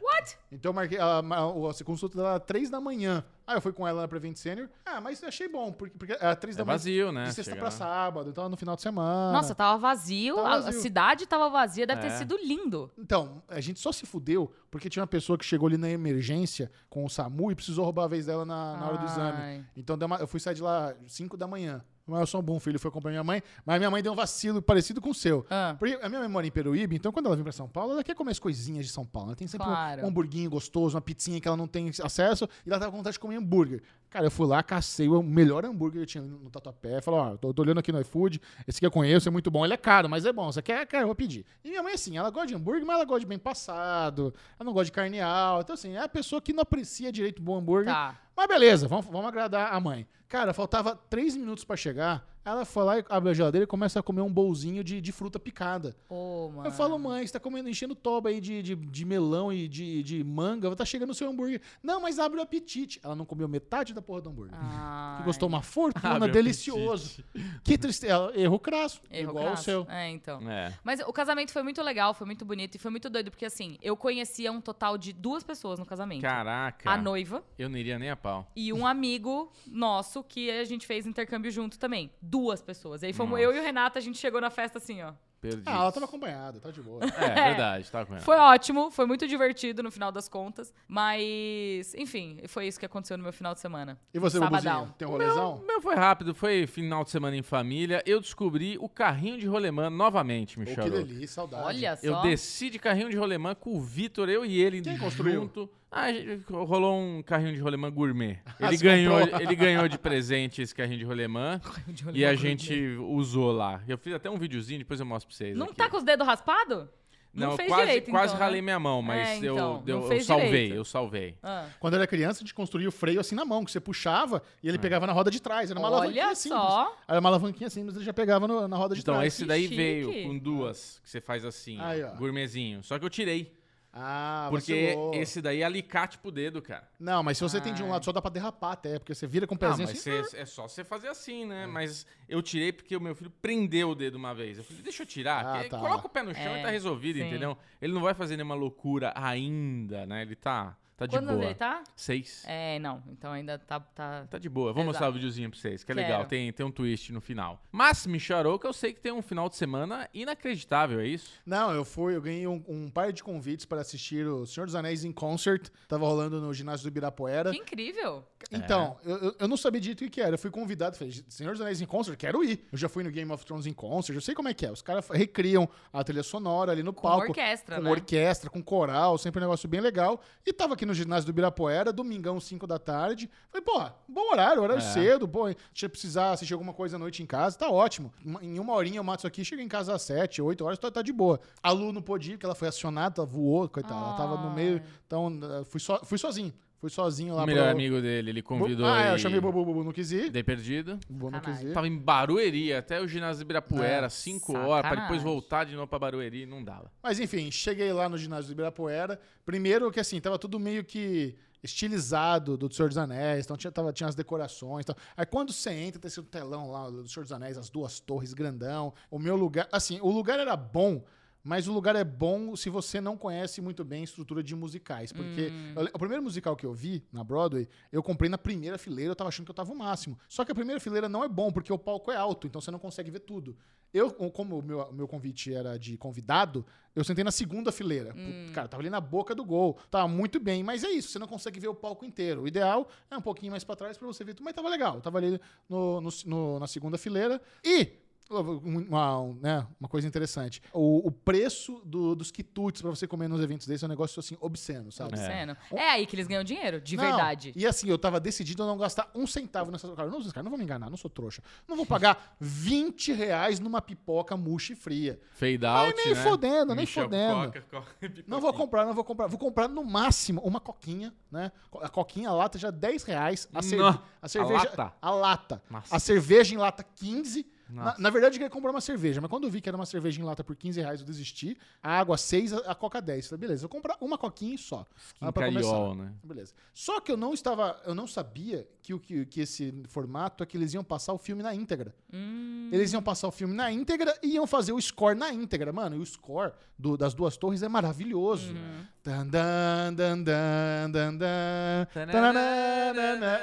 Então 0.52 0.70
eu 0.70 0.74
marquei 0.74 0.98
a, 0.98 1.20
a, 1.20 1.20
a 1.20 1.84
consulta 1.84 2.18
dela 2.18 2.36
às 2.36 2.44
3 2.44 2.70
da 2.70 2.82
manhã. 2.82 3.24
Aí 3.48 3.56
eu 3.56 3.62
fui 3.62 3.72
com 3.72 3.88
ela 3.88 4.02
na 4.02 4.08
Prevent 4.08 4.36
Senior. 4.38 4.68
Ah, 4.86 5.00
mas 5.00 5.24
achei 5.24 5.48
bom, 5.48 5.72
porque, 5.72 5.96
porque 5.98 6.14
era 6.14 6.36
3 6.36 6.56
É 6.56 6.58
da 6.60 6.66
manhã. 6.66 6.74
vazio, 6.78 7.12
né? 7.12 7.24
De 7.26 7.34
sexta 7.34 7.52
Chega 7.52 7.58
pra 7.58 7.66
lá. 7.66 7.72
sábado, 7.72 8.30
então 8.30 8.50
no 8.50 8.58
final 8.58 8.76
de 8.76 8.82
semana. 8.82 9.32
Nossa, 9.32 9.54
tava 9.54 9.78
vazio, 9.78 10.36
Tava 10.36 10.48
a- 10.48 10.54
A, 10.56 10.60
vazio. 10.62 10.82
cidade 10.82 11.26
tava 11.28 11.50
vazia, 11.50 11.86
deve 11.86 12.02
ter 12.02 12.08
É. 12.08 12.18
sido 12.18 12.38
lindo. 12.44 12.92
Então, 12.98 13.44
a 13.48 13.60
gente 13.62 13.80
só 13.80 13.92
se 13.92 14.06
fudeu 14.06 14.52
porque 14.72 14.90
tinha 14.90 15.02
uma 15.04 15.08
pessoa 15.08 15.38
que 15.38 15.46
chegou 15.46 15.68
ali 15.68 15.78
na 15.78 15.90
emergência 15.90 16.72
com 16.90 17.06
o 17.06 17.10
SAMU 17.10 17.52
e 17.52 17.56
precisou 17.56 17.86
roubar 17.86 18.06
a 18.06 18.08
vez 18.08 18.26
dela 18.26 18.46
na, 18.46 18.78
na 18.78 18.88
hora 18.88 18.98
do 18.98 19.06
exame. 19.06 19.38
Ai. 19.42 19.66
Então 19.78 19.98
deu 19.98 20.08
uma- 20.08 20.18
eu 20.18 20.28
fui 20.28 20.40
sair 20.40 20.56
de 20.56 20.64
lá 20.64 20.94
5 21.08 21.38
da 21.38 21.46
manhã. 21.48 21.84
Mas 22.08 22.20
eu 22.20 22.28
sou 22.28 22.40
um 22.40 22.44
bom 22.44 22.60
filho, 22.60 22.80
foi 22.80 22.90
acompanhar 22.90 23.14
minha 23.14 23.24
mãe. 23.24 23.42
Mas 23.66 23.80
minha 23.80 23.90
mãe 23.90 24.04
deu 24.04 24.14
um 24.14 24.16
vacilo 24.16 24.62
parecido 24.62 25.02
com 25.02 25.10
o 25.10 25.14
seu. 25.14 25.44
Ah. 25.50 25.76
Porque 25.80 25.98
a 26.02 26.08
minha 26.08 26.22
mãe 26.22 26.30
mora 26.30 26.46
em 26.46 26.52
Peruíbe, 26.52 26.96
então 26.96 27.12
quando 27.12 27.26
ela 27.26 27.36
vem 27.36 27.42
pra 27.44 27.52
São 27.52 27.68
Paulo, 27.68 27.94
ela 27.94 28.04
quer 28.04 28.14
comer 28.14 28.30
as 28.32 28.38
coisinhas 28.40 28.86
de 28.86 28.92
São 28.92 29.04
Paulo. 29.04 29.30
Ela 29.30 29.36
tem 29.36 29.48
sempre 29.48 29.66
um- 29.68 29.72
Claro. 29.72 30.04
um 30.04 30.08
hamburguinho 30.10 30.48
gostoso, 30.50 30.96
uma 30.96 31.02
pizzinha 31.02 31.42
que 31.42 31.48
ela 31.48 31.58
não 31.58 31.68
tem 31.68 31.90
acesso, 32.04 32.48
e 32.64 32.70
ela 32.70 32.78
tava 32.80 32.92
com 32.92 32.98
vontade 32.98 33.14
de 33.16 33.20
comer 33.20 33.38
hambúrguer. 33.38 33.82
Cara, 34.12 34.28
eu 34.28 34.32
fui 34.32 34.46
lá, 34.48 34.62
cacei 34.62 35.10
o 35.10 35.22
melhor 35.24 35.66
hambúrguer 35.66 36.02
que 36.02 36.08
tinha 36.08 36.24
no 36.24 36.50
Tatuapé. 36.50 37.02
Falei, 37.02 37.20
ó, 37.20 37.38
tô, 37.38 37.52
tô 37.54 37.62
olhando 37.64 37.80
aqui 37.80 37.92
no 37.92 38.00
iFood, 38.00 38.40
esse 38.68 38.80
que 38.80 38.86
eu 38.86 38.92
conheço 38.92 39.28
é 39.28 39.32
muito 39.32 39.50
bom. 39.50 39.66
Ele 39.66 39.74
é 39.74 39.78
caro, 39.78 40.08
mas 40.08 40.26
é 40.26 40.32
bom. 40.32 40.50
Você 40.52 40.62
quer? 40.62 40.86
Cara, 40.86 41.04
eu 41.04 41.08
vou 41.08 41.16
pedir. 41.16 41.44
E 41.64 41.70
minha 41.70 41.82
mãe, 41.84 41.94
assim, 41.96 42.16
ela 42.18 42.30
gosta 42.30 42.48
de 42.48 42.56
hambúrguer, 42.56 42.86
mas 42.86 42.96
ela 42.98 43.04
gosta 43.06 43.22
de 43.22 43.26
bem 43.26 43.40
passado. 43.40 44.32
Ela 44.60 44.66
não 44.66 44.74
gosta 44.74 44.86
de 44.86 44.92
carne 44.92 45.20
alta. 45.20 45.64
Então, 45.64 45.74
assim, 45.74 45.94
é 45.96 46.04
a 46.04 46.08
pessoa 46.08 46.40
que 46.42 46.54
não 46.54 46.62
aprecia 46.62 47.12
direito 47.12 47.40
o 47.40 47.42
bom 47.42 47.58
hambúrguer. 47.58 47.92
Tá. 47.94 48.16
Mas 48.38 48.48
beleza, 48.48 48.88
vamos, 48.88 49.06
vamos 49.08 49.26
agradar 49.28 49.74
a 49.74 49.80
mãe. 49.80 50.08
Cara, 50.36 50.54
faltava 50.54 50.94
três 51.10 51.34
minutos 51.34 51.64
pra 51.64 51.78
chegar. 51.78 52.28
Ela 52.46 52.64
foi 52.64 52.84
lá 52.84 53.00
e 53.00 53.06
abre 53.10 53.32
a 53.32 53.34
geladeira 53.34 53.64
e 53.64 53.68
começa 53.68 54.00
a 54.00 54.04
comer 54.04 54.22
um 54.22 54.32
bolzinho 54.32 54.84
de, 54.84 55.02
de 55.02 55.12
fruta 55.12 55.40
picada. 55.40 55.96
Ô, 56.08 56.52
mano. 56.54 56.68
Eu 56.68 56.72
falo, 56.72 56.98
mãe, 57.00 57.26
você 57.26 57.34
tá 57.34 57.40
comendo, 57.40 57.68
enchendo 57.68 57.96
toba 57.96 58.30
aí 58.30 58.40
de, 58.40 58.62
de, 58.62 58.76
de 58.76 59.04
melão 59.06 59.52
e 59.52 59.68
de, 59.68 60.04
de 60.04 60.24
manga, 60.24 60.74
tá 60.76 60.86
chegando 60.86 61.10
o 61.10 61.14
seu 61.16 61.28
hambúrguer. 61.30 61.60
Não, 61.82 62.00
mas 62.00 62.20
abre 62.20 62.40
o 62.40 62.44
apetite. 62.44 63.00
Ela 63.04 63.16
não 63.16 63.26
comeu 63.26 63.48
metade 63.48 63.94
da 63.94 64.02
porra 64.02 64.22
do 64.22 64.30
hambúrguer. 64.30 64.56
Ai. 64.62 65.18
Que 65.18 65.24
gostou 65.24 65.50
uma 65.50 65.62
fortuna, 65.62 66.16
Abre 66.16 66.30
o 66.30 66.32
delicioso. 66.32 67.24
Que 67.64 67.78
tristeza. 67.78 68.32
Erro 68.36 68.60
crasso. 68.60 69.02
Erro 69.10 69.32
igual 69.32 69.46
o 69.46 69.48
crasso. 69.48 69.64
seu. 69.64 69.88
É, 69.90 70.10
então. 70.10 70.40
É. 70.50 70.72
Mas 70.84 71.00
o 71.00 71.12
casamento 71.12 71.52
foi 71.52 71.64
muito 71.64 71.82
legal, 71.82 72.14
foi 72.14 72.26
muito 72.26 72.46
bonito 72.46 72.76
e 72.76 72.78
foi 72.78 72.92
muito 72.92 73.10
doido, 73.10 73.32
porque 73.32 73.46
assim, 73.46 73.78
eu 73.82 73.98
conhecia 73.98 74.52
um 74.52 74.62
total 74.62 74.98
de 74.98 75.12
duas 75.14 75.44
pessoas 75.44 75.80
no 75.80 75.86
casamento. 75.86 76.22
Caraca. 76.22 76.88
A 76.90 76.98
noiva 76.98 77.44
Eu 77.58 77.70
não 77.70 77.78
iria 77.78 77.98
nem 77.98 78.10
a 78.12 78.16
pau. 78.16 78.48
e 78.56 78.72
um 78.72 78.86
amigo 78.86 79.52
nosso 79.68 80.24
que 80.24 80.52
a 80.52 80.64
gente 80.64 80.86
fez 80.86 81.06
intercâmbio 81.06 81.50
junto 81.50 81.80
também. 81.80 82.12
Duas 82.36 82.62
pessoas. 82.62 83.02
E 83.02 83.06
aí 83.06 83.14
fomos 83.14 83.32
Nossa. 83.40 83.44
eu 83.44 83.56
e 83.56 83.60
o 83.60 83.64
Renato, 83.64 83.98
a 83.98 84.02
gente 84.02 84.18
chegou 84.18 84.42
na 84.42 84.50
festa 84.50 84.78
assim, 84.78 85.02
ó. 85.02 85.14
Perdi. 85.40 85.64
Ah, 85.66 85.82
ela 85.82 85.92
tava 85.92 86.06
acompanhada, 86.06 86.60
tá 86.60 86.72
de 86.72 86.82
boa. 86.82 87.00
É, 87.04 87.08
verdade, 87.50 87.92
tá 87.92 88.06
com 88.06 88.14
ela. 88.14 88.22
Foi 88.24 88.36
ótimo, 88.36 88.90
foi 88.90 89.06
muito 89.06 89.28
divertido 89.28 89.84
no 89.84 89.92
final 89.92 90.12
das 90.12 90.28
contas. 90.28 90.74
Mas, 90.88 91.94
enfim, 91.96 92.40
foi 92.48 92.68
isso 92.68 92.80
que 92.80 92.86
aconteceu 92.86 93.16
no 93.18 93.24
meu 93.24 93.32
final 93.32 93.54
de 93.54 93.60
semana. 93.60 94.00
E 94.14 94.20
você, 94.20 94.40
Sabadão. 94.40 94.74
Bubuzinho? 94.74 94.96
Tem 94.98 95.08
um 95.08 95.12
rolezão? 95.12 95.56
O 95.58 95.66
meu 95.66 95.82
foi 95.82 95.96
rápido, 95.96 96.34
foi 96.34 96.66
final 96.66 97.04
de 97.04 97.12
semana 97.12 97.36
em 97.36 97.44
família. 97.44 98.02
Eu 98.06 98.20
descobri 98.20 98.78
o 98.80 98.90
carrinho 98.90 99.38
de 99.38 99.46
rolemã 99.46 99.90
novamente, 99.90 100.58
Pô, 100.58 100.64
que 100.64 100.70
Michel. 100.70 100.90
delícia, 100.90 101.28
saudade. 101.28 101.64
Olha 101.64 101.96
só. 101.96 102.06
Eu 102.06 102.22
desci 102.22 102.70
de 102.70 102.80
carrinho 102.80 103.10
de 103.10 103.18
rolemã 103.18 103.54
com 103.54 103.78
o 103.78 103.82
Vitor, 103.82 104.30
eu 104.30 104.44
e 104.44 104.60
ele 104.60 104.82
Quem 104.82 104.98
construiu? 104.98 105.52
Ah, 105.98 106.08
rolou 106.50 107.00
um 107.00 107.24
carrinho 107.24 107.54
de 107.54 107.62
rolemã 107.62 107.90
gourmet. 107.90 108.40
Ah, 108.60 108.68
Ele 108.68 108.78
ganhou, 108.78 109.18
ele 109.40 109.56
ganhou 109.56 109.88
de 109.88 109.98
presente 110.00 110.62
esse 110.62 110.76
carrinho 110.76 111.00
de 111.00 111.06
rolemã 111.06 111.62
De 111.88 112.02
e 112.02 112.06
rolemã 112.06 112.28
a 112.28 112.34
gourmet. 112.34 112.38
gente 112.38 112.98
usou 113.00 113.52
lá. 113.54 113.82
Eu 113.88 113.98
fiz 113.98 114.14
até 114.14 114.30
um 114.30 114.38
videozinho, 114.38 114.80
depois 114.80 115.00
eu 115.00 115.06
mostro 115.06 115.30
pra 115.30 115.38
vocês. 115.38 115.56
Não 115.58 115.68
aqui. 115.68 115.76
tá 115.76 115.90
com 115.90 115.96
os 115.98 116.04
dedos 116.04 116.28
raspados? 116.28 116.86
Não, 117.34 117.58
fez 117.58 117.68
quase, 117.68 117.86
direito, 117.86 118.12
quase 118.12 118.34
então, 118.34 118.40
ralei 118.46 118.62
né? 118.62 118.66
minha 118.66 118.80
mão, 118.80 119.02
mas 119.02 119.28
É, 119.28 119.38
eu, 119.46 119.56
então, 119.56 119.84
não 119.86 120.02
eu 120.04 120.08
fez 120.08 120.26
salvei, 120.26 120.50
direito. 120.52 120.76
eu 120.76 120.86
salvei. 120.86 121.38
Ah. 121.44 121.66
Quando 121.82 121.94
eu 121.96 121.98
era 122.00 122.08
criança, 122.08 122.40
a 122.40 122.44
gente 122.44 122.54
construía 122.54 122.88
o 122.88 122.92
freio 122.94 123.20
assim 123.20 123.36
na 123.36 123.44
mão, 123.44 123.66
que 123.66 123.72
você 123.72 123.80
puxava 123.82 124.42
e 124.64 124.70
ele 124.70 124.78
pegava 124.80 125.06
na 125.06 125.12
roda 125.12 125.30
de 125.30 125.42
trás. 125.42 125.70
Era 125.70 125.78
uma 125.78 125.90
alavanquinha 125.90 126.28
Olha 126.28 126.36
simples. 126.36 126.62
só. 126.62 126.98
Era 127.06 127.20
uma 127.20 127.28
alavanquinha 127.30 127.70
simples, 127.70 127.96
ele 127.98 128.06
já 128.06 128.14
pegava 128.14 128.48
no- 128.48 128.70
na 128.70 128.78
roda 128.78 128.96
de 128.96 129.02
Então, 129.02 129.16
trás. 129.16 129.34
esse 129.34 129.44
daí 129.46 129.68
Que 129.68 129.76
veio 129.76 130.14
chique. 130.14 130.24
com 130.24 130.38
duas, 130.38 131.02
que 131.04 131.10
você 131.10 131.20
faz 131.20 131.44
assim, 131.44 131.78
Aí, 131.82 132.02
ó. 132.04 132.12
gourmetzinho. 132.16 132.82
Só 132.86 132.98
que 132.98 133.04
eu 133.04 133.10
tirei, 133.10 133.52
Ah, 133.98 134.48
porque 134.50 134.88
vacilou. 134.88 135.16
esse 135.16 135.42
daí 135.42 135.62
é 135.62 135.64
alicate 135.64 136.18
pro 136.18 136.30
dedo, 136.30 136.62
cara. 136.62 136.86
Não, 137.00 137.24
mas 137.24 137.38
se 137.38 137.44
você 137.44 137.62
tem 137.62 137.74
de 137.74 137.82
um 137.82 137.86
Ai. 137.86 137.92
lado 137.94 138.04
só 138.04 138.12
dá 138.12 138.22
pra 138.22 138.30
derrapar 138.30 138.74
até, 138.74 139.00
porque 139.00 139.16
você 139.16 139.26
vira 139.26 139.48
com 139.48 139.56
o 139.56 139.58
Ah, 139.58 139.70
pezinho 139.70 139.88
mas 139.88 139.98
assim. 140.06 140.24
cê- 140.30 140.38
é 140.38 140.46
só 140.46 140.68
você 140.68 140.84
fazer 140.84 141.08
assim, 141.08 141.46
né? 141.46 141.66
Mas 141.66 142.06
eu 142.28 142.42
tirei 142.42 142.74
porque 142.74 142.96
o 142.98 143.00
meu 143.00 143.16
filho 143.16 143.32
prendeu 143.42 143.92
o 143.92 143.96
dedo 143.96 144.16
uma 144.16 144.36
vez. 144.36 144.58
Eu 144.58 144.66
falei, 144.66 144.82
deixa 144.84 145.04
eu 145.04 145.08
tirar. 145.08 145.46
Ah, 145.46 145.64
tá. 145.70 145.80
Coloca 145.80 146.08
o 146.08 146.10
pé 146.10 146.24
no 146.24 146.34
chão 146.36 146.56
É, 146.56 146.60
e 146.60 146.64
tá 146.64 146.70
resolvido, 146.70 147.20
sim. 147.20 147.26
entendeu? 147.28 147.58
Ele 147.82 147.94
não 147.94 148.02
vai 148.02 148.14
fazer 148.14 148.36
nenhuma 148.36 148.56
loucura 148.56 149.14
ainda, 149.16 150.06
né? 150.06 150.24
Ele 150.24 150.36
tá, 150.36 150.76
tá 150.98 151.06
de 151.06 151.12
Quantos 151.12 151.28
anos 151.30 151.40
boa. 151.42 151.46
ele 151.46 151.56
tá? 151.56 151.84
Seis. 151.96 152.44
É, 152.48 152.80
não. 152.80 153.04
Então 153.10 153.32
ainda 153.32 153.58
tá. 153.60 153.80
tá... 153.80 154.26
Tá 154.30 154.38
de 154.38 154.50
boa. 154.50 154.72
Vou 154.74 154.82
Exato. 154.84 154.88
mostrar 154.88 155.10
o 155.10 155.14
videozinho 155.14 155.50
pra 155.50 155.60
vocês, 155.60 155.84
que 155.84 155.92
é 155.92 155.96
Quero. 155.96 156.08
legal. 156.08 156.26
Tem, 156.26 156.52
tem 156.54 156.66
um 156.66 156.72
twist 156.72 157.12
no 157.12 157.22
final. 157.22 157.62
Mas, 157.72 158.06
Micharou, 158.06 158.58
que 158.60 158.66
eu 158.68 158.74
sei 158.74 158.94
que 158.94 159.00
tem 159.02 159.12
um 159.12 159.22
final 159.22 159.50
de 159.50 159.56
semana 159.56 160.10
inacreditável, 160.14 161.00
é 161.00 161.08
isso? 161.08 161.32
Não, 161.46 161.72
eu 161.72 161.84
fui, 161.86 162.16
eu 162.16 162.22
ganhei 162.22 162.48
um, 162.48 162.64
um 162.68 162.90
par 162.90 163.12
de 163.12 163.24
convites 163.24 163.66
para 163.66 163.82
assistir 163.82 164.26
o 164.28 164.46
Senhor 164.46 164.66
dos 164.66 164.76
Anéis 164.76 165.04
em 165.04 165.12
concert. 165.12 165.70
Tava 165.88 166.06
rolando 166.06 166.40
no 166.42 166.54
ginásio 166.54 166.84
do 166.86 166.88
Ibirapuera. 166.90 167.52
Que 167.52 167.58
incrível. 167.58 168.26
Então, 168.52 168.98
eu, 169.04 169.18
eu- 169.18 169.36
eu 169.40 169.48
não 169.48 169.58
sabia 169.58 169.82
dito 169.82 170.06
o 170.06 170.10
que 170.10 170.22
era. 170.22 170.36
Eu 170.36 170.40
fui 170.40 170.52
convidado, 170.52 170.96
falei, 170.98 171.14
Senhor 171.30 171.52
dos 171.54 171.62
Anéis 171.62 171.82
em 171.82 171.86
concert, 171.86 172.18
quero 172.18 172.44
ir. 172.44 172.66
Eu 172.72 172.78
já 172.78 172.88
fui 172.88 173.04
no 173.04 173.10
Game 173.12 173.32
of 173.32 173.44
Thrones 173.46 173.66
em 173.66 173.74
concert, 173.74 174.16
eu 174.16 174.22
sei 174.22 174.36
como 174.36 174.48
é 174.48 174.54
que 174.54 174.66
é. 174.66 174.72
Os 174.72 174.82
caras 174.82 175.08
recriam 175.10 175.68
a 175.92 176.04
trilha 176.04 176.24
sonora 176.24 176.72
ali 176.72 176.84
no 176.84 176.94
Com 176.94 177.02
palco. 177.02 177.28
orquestra, 177.30 177.78
com 177.78 177.82
né? 177.84 177.90
orquestra, 177.92 178.50
com 178.50 178.62
coral, 178.64 179.18
sempre 179.18 179.40
um 179.40 179.44
negócio 179.46 179.68
bem 179.68 179.82
legal. 179.82 180.22
E 180.46 180.54
tava 180.54 180.74
aqui 180.76 180.85
no 180.86 180.94
ginásio 180.94 181.26
do 181.26 181.30
Ibirapuera, 181.30 181.92
domingão, 181.92 182.40
5 182.40 182.66
da 182.68 182.78
tarde. 182.80 183.30
Falei, 183.50 183.64
pô, 183.64 183.82
bom 184.08 184.32
horário, 184.32 184.62
horário 184.62 184.82
É. 184.82 184.94
cedo, 184.94 185.28
pô, 185.28 185.46
se 185.74 185.90
precisar 185.90 186.32
assistir 186.32 186.54
alguma 186.54 186.74
coisa 186.74 186.96
à 186.96 187.00
noite 187.00 187.22
em 187.22 187.26
casa, 187.26 187.58
tá 187.58 187.70
ótimo. 187.70 188.14
Em 188.42 188.60
uma 188.60 188.74
horinha 188.74 188.98
eu 189.00 189.04
mato 189.04 189.20
isso 189.22 189.28
aqui, 189.28 189.44
chego 189.44 189.62
em 189.62 189.68
casa 189.68 189.94
às 189.96 190.02
7, 190.04 190.42
8 190.42 190.64
horas, 190.66 190.80
tá, 190.80 190.90
tá 190.92 191.02
de 191.02 191.12
boa. 191.14 191.40
A 191.62 191.72
Lu 191.72 191.92
não 191.92 192.02
pôde 192.02 192.32
ir, 192.32 192.34
porque 192.34 192.46
ela 192.46 192.56
foi 192.56 192.68
acionada, 192.68 193.26
voou, 193.26 193.68
coitada, 193.70 193.96
ela 193.96 194.14
tava 194.18 194.38
no 194.38 194.52
meio, 194.54 194.82
então 195.06 195.28
uh, 195.28 195.66
fui, 195.66 195.80
so, 195.80 196.00
fui 196.04 196.18
sozinho. 196.18 196.54
Fui 196.86 196.90
sozinho 196.92 197.34
lá 197.34 197.44
o 197.44 197.48
melhor 197.48 197.64
pro- 197.64 197.72
amigo 197.72 198.00
dele, 198.00 198.30
ele 198.30 198.42
convidou 198.44 198.86
Ah, 198.86 199.02
é, 199.08 199.12
eu 199.12 199.16
e- 199.16 199.20
chamei 199.20 199.40
o 199.40 199.42
Bubu, 199.42 199.66
Bubu 199.66 199.84
não 199.84 199.92
quis 199.92 200.12
ir. 200.12 200.30
Dei 200.30 200.44
perdido. 200.44 201.00
Bubu 201.10 201.32
não 201.32 201.40
quis 201.40 201.46
Sacanagem. 201.48 201.72
ir. 201.72 201.74
Tava 201.74 201.88
em 201.88 201.98
Barueri, 201.98 202.74
até 202.74 203.02
o 203.02 203.08
ginásio 203.08 203.38
de 203.38 203.42
Ibirapuera, 203.44 204.06
É. 204.06 204.10
5 204.10 204.56
horas, 204.56 204.82
pra 204.82 204.90
depois 204.92 205.20
Sacanagem. 205.20 205.24
voltar 205.24 205.64
de 205.64 205.74
novo 205.76 205.88
pra 205.88 205.98
Barueri, 205.98 206.46
não 206.46 206.64
dava. 206.64 206.92
Mas 207.02 207.20
enfim, 207.20 207.50
cheguei 207.50 207.92
lá 207.92 208.08
no 208.08 208.20
ginásio 208.20 208.46
do 208.46 208.52
Ibirapuera. 208.52 209.20
Primeiro 209.44 209.90
que 209.92 210.00
assim, 210.00 210.22
tava 210.22 210.38
tudo 210.38 210.60
meio 210.60 210.84
que 210.84 211.36
estilizado 211.64 212.58
do 212.58 212.72
Senhor 212.74 212.88
dos 212.88 212.98
Anéis, 212.98 213.46
então 213.46 213.58
tinha, 213.58 213.72
tava, 213.72 213.92
tinha 213.92 214.08
as 214.08 214.16
decorações 214.16 214.84
e 214.84 214.88
tal. 214.88 214.96
Aí 215.18 215.26
quando 215.26 215.52
você 215.52 215.72
entra, 215.72 216.00
tem 216.00 216.08
esse 216.08 216.22
telão 216.24 216.72
lá 216.72 216.90
do 216.90 217.08
Senhor 217.08 217.24
dos 217.24 217.32
Anéis, 217.32 217.58
as 217.58 217.70
duas 217.70 218.00
torres 218.00 218.34
grandão. 218.34 218.94
O 219.10 219.20
meu 219.20 219.36
lugar, 219.36 219.68
assim, 219.72 220.00
o 220.02 220.10
lugar 220.12 220.40
era 220.40 220.56
bom, 220.56 221.04
mas 221.46 221.68
o 221.68 221.72
lugar 221.72 221.96
é 221.96 222.04
bom 222.04 222.56
se 222.56 222.70
você 222.70 223.00
não 223.00 223.16
conhece 223.16 223.62
muito 223.62 223.86
bem 223.86 224.02
a 224.02 224.04
estrutura 224.04 224.44
de 224.44 224.54
musicais. 224.56 225.14
Porque 225.14 225.52
eu- 225.76 225.90
o 225.94 226.00
primeiro 226.00 226.22
musical 226.24 226.56
que 226.56 226.66
eu 226.66 226.74
vi 226.74 227.06
na 227.14 227.24
Broadway, 227.24 227.70
eu 227.92 228.04
comprei 228.04 228.30
na 228.30 228.38
primeira 228.38 228.78
fileira, 228.78 229.12
eu 229.12 229.16
tava 229.16 229.28
achando 229.30 229.46
que 229.46 229.52
eu 229.52 229.56
tava 229.56 229.72
o 229.72 229.78
máximo. 229.78 230.18
Só 230.28 230.44
que 230.44 230.52
a 230.52 230.56
primeira 230.56 230.80
fileira 230.82 231.08
não 231.08 231.24
é 231.24 231.30
bom, 231.30 231.52
porque 231.52 231.72
o 231.72 231.78
palco 231.78 232.12
é 232.12 232.18
alto, 232.18 232.48
então 232.48 232.60
você 232.60 232.72
não 232.72 232.80
consegue 232.80 233.10
ver 233.12 233.20
tudo. 233.20 233.56
Eu, 233.94 234.12
como 234.12 234.60
o 234.60 234.62
meu, 234.62 234.92
meu 234.92 235.08
convite 235.08 235.54
era 235.54 235.80
de 235.80 235.96
convidado, 235.98 236.66
eu 236.94 237.02
sentei 237.06 237.24
na 237.24 237.32
segunda 237.32 237.72
fileira. 237.72 238.14
Pô, 238.14 238.20
Cara, 238.54 238.68
tava 238.68 238.82
ali 238.84 238.90
na 238.90 239.00
boca 239.00 239.34
do 239.34 239.46
gol. 239.46 239.78
Tava 239.90 240.06
muito 240.08 240.38
bem, 240.38 240.64
mas 240.64 240.84
é 240.84 240.90
isso, 240.90 241.10
você 241.10 241.20
não 241.20 241.28
consegue 241.28 241.62
ver 241.62 241.70
o 241.70 241.76
palco 241.76 242.04
inteiro. 242.04 242.42
O 242.42 242.48
ideal 242.48 242.90
é 243.10 243.16
um 243.16 243.22
pouquinho 243.22 243.52
mais 243.52 243.64
pra 243.64 243.74
trás 243.76 243.98
pra 243.98 244.06
você 244.08 244.24
ver 244.26 244.34
tudo, 244.34 244.44
mas 244.44 244.54
tava 244.54 244.68
legal. 244.68 245.00
Tava 245.00 245.20
ali 245.20 245.40
no, 245.70 246.02
no- 246.02 246.10
no- 246.26 246.60
na 246.60 246.68
segunda 246.68 246.98
fileira. 246.98 247.42
E 247.64 247.90
uma, 248.30 249.20
um, 249.22 249.34
né, 249.42 249.66
uma 249.80 249.88
coisa 249.88 250.08
interessante. 250.08 250.62
O, 250.74 251.08
o 251.08 251.12
preço 251.12 251.82
do- 251.86 252.16
dos 252.16 252.32
quitutes 252.32 252.82
pra 252.82 252.90
você 252.90 253.08
comer 253.08 253.28
nos 253.28 253.42
eventos 253.42 253.68
desses 253.68 253.84
é 253.84 253.86
um 253.86 253.90
negócio 253.90 254.20
assim 254.20 254.36
obsceno, 254.40 254.92
sabe? 254.92 255.10
Obsceno. 255.10 255.56
É. 255.72 255.90
aí 255.92 256.06
que 256.06 256.16
eles 256.16 256.28
ganham 256.28 256.44
dinheiro, 256.44 256.82
de 256.82 256.98
Não, 256.98 257.04
verdade. 257.04 257.54
E 257.56 257.66
assim, 257.68 257.88
eu 257.88 257.98
tava 257.98 258.20
decidido 258.20 258.64
a 258.64 258.66
não 258.66 258.78
gastar 258.78 259.10
um 259.14 259.28
centavo 259.28 259.70
nessas 259.72 259.94
cara, 259.96 260.10
não, 260.10 260.22
cara, 260.24 260.44
não 260.44 260.50
vou 260.50 260.58
me 260.58 260.64
enganar, 260.64 260.90
não 260.90 260.98
sou 260.98 261.10
trouxa. 261.10 261.42
Não 261.68 261.76
vou 261.76 261.86
pagar 261.86 262.36
20 262.40 263.12
reais 263.14 263.60
numa 263.60 263.82
pipoca 263.82 264.36
murcha 264.36 264.74
e 264.74 264.76
fria. 264.76 265.20
Fade 265.34 265.66
out, 265.66 265.96
nem 266.06 266.16
né? 266.16 266.24
fodendo, 266.24 266.76
nem 266.76 266.84
Michel 266.86 267.04
fodendo. 267.06 267.46
Coca, 267.52 267.62
Coca, 267.70 267.96
Não 268.28 268.42
vou 268.42 268.54
comprar, 268.54 268.86
não 268.86 268.94
vou 268.94 269.04
comprar. 269.04 269.28
Vou 269.28 269.38
comprar 269.40 269.68
no 269.68 269.84
máximo 269.84 270.42
uma 270.42 270.60
coquinha, 270.60 271.14
né? 271.32 271.52
A 271.82 271.90
coquinha, 271.90 272.30
a 272.30 272.34
lata 272.34 272.58
já 272.58 272.72
10 272.72 273.04
reais. 273.04 273.48
A, 273.54 273.62
cerve- 273.62 274.00
a 274.22 274.28
cerveja. 274.28 274.54
lata? 274.64 274.94
A 275.02 275.12
lata. 275.12 275.62
Nossa. 275.70 275.96
A 275.96 276.00
cerveja 276.00 276.54
em 276.56 276.58
lata 276.58 276.84
15. 276.84 277.46
Na, 277.70 277.98
na 277.98 278.10
verdade, 278.10 278.36
eu 278.36 278.40
queria 278.40 278.50
comprar 278.50 278.72
uma 278.72 278.82
cerveja, 278.82 279.20
mas 279.20 279.30
quando 279.30 279.46
eu 279.46 279.50
vi 279.50 279.60
que 279.62 279.68
era 279.68 279.76
uma 279.76 279.86
cerveja 279.86 280.22
em 280.22 280.24
lata 280.24 280.44
por 280.44 280.56
15 280.56 280.80
reais, 280.82 281.00
eu 281.00 281.06
desisti. 281.06 281.58
A 281.82 282.00
água 282.00 282.18
6, 282.18 282.54
a, 282.54 282.58
a 282.72 282.76
coca 282.76 283.02
10. 283.02 283.28
Falei, 283.28 283.40
beleza, 283.40 283.66
eu 283.66 283.70
vou 283.70 283.70
comprar 283.70 283.98
uma 284.00 284.18
coquinha 284.18 284.54
e 284.56 284.58
só. 284.58 284.86
Ah, 285.20 285.32
pra 285.32 285.46
Cariol, 285.72 285.96
né? 285.96 286.14
Beleza. 286.24 286.54
Só 286.74 287.00
que 287.02 287.12
eu 287.12 287.18
não 287.18 287.34
estava, 287.34 287.82
eu 287.86 287.96
não 287.96 288.06
sabia 288.08 288.68
que, 288.82 288.94
o 288.94 289.00
que, 289.00 289.26
que 289.26 289.42
esse 289.42 289.74
formato 289.88 290.44
é 290.44 290.46
que 290.46 290.56
eles 290.58 290.74
iam 290.74 290.84
passar 290.84 291.14
o 291.14 291.18
filme 291.18 291.42
na 291.42 291.54
íntegra. 291.56 291.96
Hum, 292.14 292.70
Eles 292.72 292.94
iam 292.94 293.02
passar 293.02 293.28
o 293.28 293.32
filme 293.32 293.54
na 293.54 293.72
íntegra 293.72 294.18
e 294.22 294.34
iam 294.36 294.46
fazer 294.46 294.72
o 294.72 294.80
score 294.82 295.18
na 295.18 295.34
íntegra. 295.34 295.74
Mano, 295.74 295.96
e 295.96 296.00
o 296.00 296.06
score 296.06 296.54
do- 296.78 296.96
das 296.98 297.14
duas 297.14 297.36
torres 297.36 297.64
é 297.64 297.68
maravilhoso. 297.68 298.54
Dan, 298.54 298.86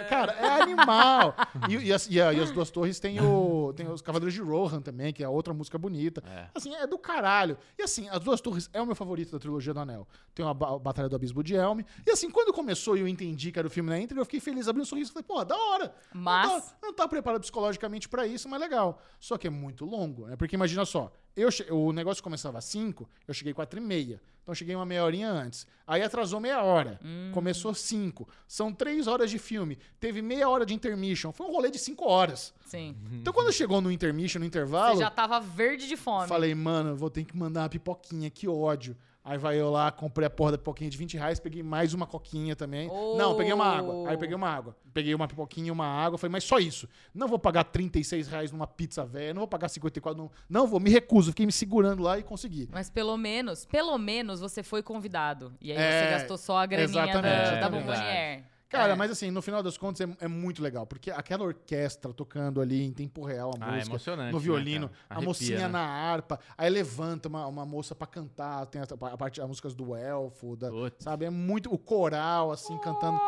Cara, 0.08 0.32
é 0.32 0.62
animal. 0.62 1.34
e, 1.70 1.74
e 1.76 1.92
as, 1.92 2.08
e 2.10 2.20
a- 2.20 2.32
e 2.32 2.40
as 2.40 2.50
duas 2.50 2.70
torres 2.70 2.98
tem, 2.98 3.20
o, 3.20 3.72
tem 3.76 3.88
os 3.88 4.02
Cavaleiros 4.02 4.34
de 4.34 4.40
Rohan 4.40 4.80
também, 4.80 5.12
que 5.12 5.22
é 5.22 5.28
outra 5.28 5.54
música 5.54 5.78
bonita. 5.78 6.22
É. 6.26 6.48
Assim, 6.54 6.74
é 6.74 6.86
do 6.86 6.98
caralho. 6.98 7.56
E 7.78 7.82
assim, 7.82 8.08
as 8.08 8.20
duas 8.20 8.40
torres 8.40 8.68
é 8.72 8.80
o 8.82 8.86
meu 8.86 8.94
favorito 8.96 9.30
da 9.32 9.38
trilogia 9.38 9.72
do 9.72 9.80
Anel. 9.80 10.06
Tem 10.34 10.44
a, 10.46 10.52
ba- 10.52 10.74
a 10.74 10.78
Batalha 10.78 11.08
do 11.08 11.16
Abismo 11.16 11.42
de 11.42 11.54
Helm. 11.54 11.80
E 12.06 12.10
assim, 12.10 12.30
quando 12.30 12.52
começou 12.52 12.96
e 12.96 13.00
eu 13.00 13.08
entendi 13.08 13.52
que 13.52 13.58
era 13.58 13.68
o 13.68 13.70
filme 13.70 13.88
na 13.90 13.98
íntegra, 13.98 14.20
eu 14.20 14.24
fiquei 14.24 14.40
feliz, 14.40 14.66
abri 14.68 14.82
um 14.82 14.84
sorriso. 14.84 15.12
Falei, 15.12 15.24
pô, 15.26 15.44
da 15.44 15.56
hora. 15.56 15.94
Mas- 16.12 16.48
Não 16.50 16.60
tá, 16.60 16.66
não 16.82 16.92
tá 16.92 17.08
preparado 17.08 17.40
psicologicamente 17.40 18.08
pra 18.08 18.26
isso, 18.26 18.48
mas 18.48 18.60
legal. 18.60 19.00
Só 19.20 19.38
que 19.38 19.46
é 19.46 19.50
muito 19.50 19.84
longo, 19.84 20.26
né? 20.26 20.36
Porque 20.36 20.56
imagina 20.56 20.84
só, 20.84 21.12
Eu 21.36 21.48
o 21.70 21.92
negócio 21.92 22.22
começava 22.22 22.58
às 22.58 22.64
5, 22.66 23.08
eu 23.26 23.32
cheguei 23.34 23.54
4 23.54 23.78
e 23.78 23.82
meia. 23.82 24.20
Então 24.42 24.50
eu 24.52 24.56
cheguei 24.56 24.74
uma 24.74 24.84
meia 24.84 25.04
horinha 25.04 25.30
antes. 25.30 25.66
Aí 25.86 26.02
atrasou 26.02 26.40
meia 26.40 26.62
hora. 26.62 26.98
Hum. 27.04 27.30
Começou 27.32 27.72
5. 27.72 28.28
São 28.48 28.72
3 28.72 29.06
horas 29.06 29.30
de 29.30 29.38
filme. 29.38 29.78
Teve 30.00 30.20
meia 30.20 30.48
hora 30.48 30.66
de 30.66 30.74
intermission. 30.74 31.30
Foi 31.32 31.46
um 31.46 31.52
rolê 31.52 31.70
de 31.70 31.78
5 31.78 32.04
horas. 32.04 32.52
Sim. 32.66 32.96
Então 33.12 33.32
quando 33.32 33.52
chegou 33.52 33.80
no 33.80 33.90
intermission, 33.90 34.40
no 34.40 34.44
intervalo, 34.44 34.96
Você 34.96 35.02
já 35.04 35.10
tava 35.10 35.38
verde 35.40 35.86
de 35.86 35.96
fome. 35.96 36.26
falei, 36.26 36.54
mano, 36.54 36.96
vou 36.96 37.08
ter 37.08 37.24
que 37.24 37.36
mandar 37.36 37.62
uma 37.62 37.68
pipoquinha, 37.68 38.28
que 38.30 38.48
ódio. 38.48 38.96
Aí 39.24 39.38
vai 39.38 39.60
eu 39.60 39.70
lá, 39.70 39.92
comprei 39.92 40.26
a 40.26 40.30
porra 40.30 40.52
da 40.52 40.58
pipoquinha 40.58 40.90
de 40.90 40.98
20 40.98 41.16
reais, 41.16 41.38
peguei 41.38 41.62
mais 41.62 41.94
uma 41.94 42.06
coquinha 42.06 42.56
também. 42.56 42.88
Oh. 42.90 43.16
Não, 43.16 43.36
peguei 43.36 43.52
uma 43.52 43.64
água. 43.64 44.10
Aí 44.10 44.16
peguei 44.16 44.34
uma 44.34 44.48
água. 44.48 44.76
Peguei 44.92 45.14
uma 45.14 45.28
pipoquinha 45.28 45.68
e 45.68 45.70
uma 45.70 45.86
água. 45.86 46.18
Falei, 46.18 46.32
mas 46.32 46.42
só 46.42 46.58
isso. 46.58 46.88
Não 47.14 47.28
vou 47.28 47.38
pagar 47.38 47.62
36 47.64 48.26
reais 48.26 48.50
numa 48.50 48.66
pizza 48.66 49.04
velha, 49.04 49.32
não 49.32 49.40
vou 49.40 49.48
pagar 49.48 49.68
54. 49.68 50.20
Não, 50.20 50.30
não 50.50 50.66
vou, 50.66 50.80
me 50.80 50.90
recuso. 50.90 51.30
Fiquei 51.30 51.46
me 51.46 51.52
segurando 51.52 52.02
lá 52.02 52.18
e 52.18 52.24
consegui. 52.24 52.68
Mas 52.72 52.90
pelo 52.90 53.16
menos, 53.16 53.64
pelo 53.64 53.96
menos 53.96 54.40
você 54.40 54.60
foi 54.62 54.82
convidado. 54.82 55.52
E 55.60 55.70
aí 55.70 55.78
É, 55.78 56.04
você 56.04 56.10
gastou 56.10 56.36
só 56.36 56.58
a 56.58 56.66
graninha 56.66 57.04
exatamente, 57.04 57.22
da, 57.22 57.60
da 57.60 57.70
bombonier. 57.70 58.51
Cara, 58.72 58.94
É. 58.94 58.96
mas 58.96 59.10
assim, 59.10 59.30
no 59.30 59.42
final 59.42 59.62
das 59.62 59.76
contas 59.76 60.00
é, 60.00 60.24
é 60.24 60.26
muito 60.26 60.62
legal, 60.62 60.86
porque 60.86 61.10
aquela 61.10 61.44
orquestra 61.44 62.12
tocando 62.12 62.58
ali 62.60 62.82
em 62.82 62.90
tempo 62.92 63.22
real 63.24 63.50
a 63.60 63.64
Ah, 63.72 63.78
é 63.78 63.84
música, 63.84 64.16
no 64.16 64.22
né, 64.22 64.32
violino, 64.38 64.90
a 65.10 65.14
Arrepia, 65.14 65.28
mocinha 65.28 65.58
né? 65.60 65.68
na 65.68 65.80
harpa, 65.80 66.40
aí 66.56 66.70
levanta 66.70 67.28
uma, 67.28 67.46
uma 67.46 67.66
moça 67.66 67.94
pra 67.94 68.06
cantar, 68.06 68.64
tem 68.66 68.80
a, 68.80 68.86
a 69.12 69.16
parte 69.18 69.40
as 69.42 69.46
músicas 69.46 69.74
do 69.74 69.94
elfo, 69.94 70.56
da, 70.56 70.68
sabe? 70.98 71.26
É 71.26 71.30
muito 71.30 71.72
o 71.72 71.76
coral 71.78 72.50
assim 72.50 72.78
cantando. 72.78 73.20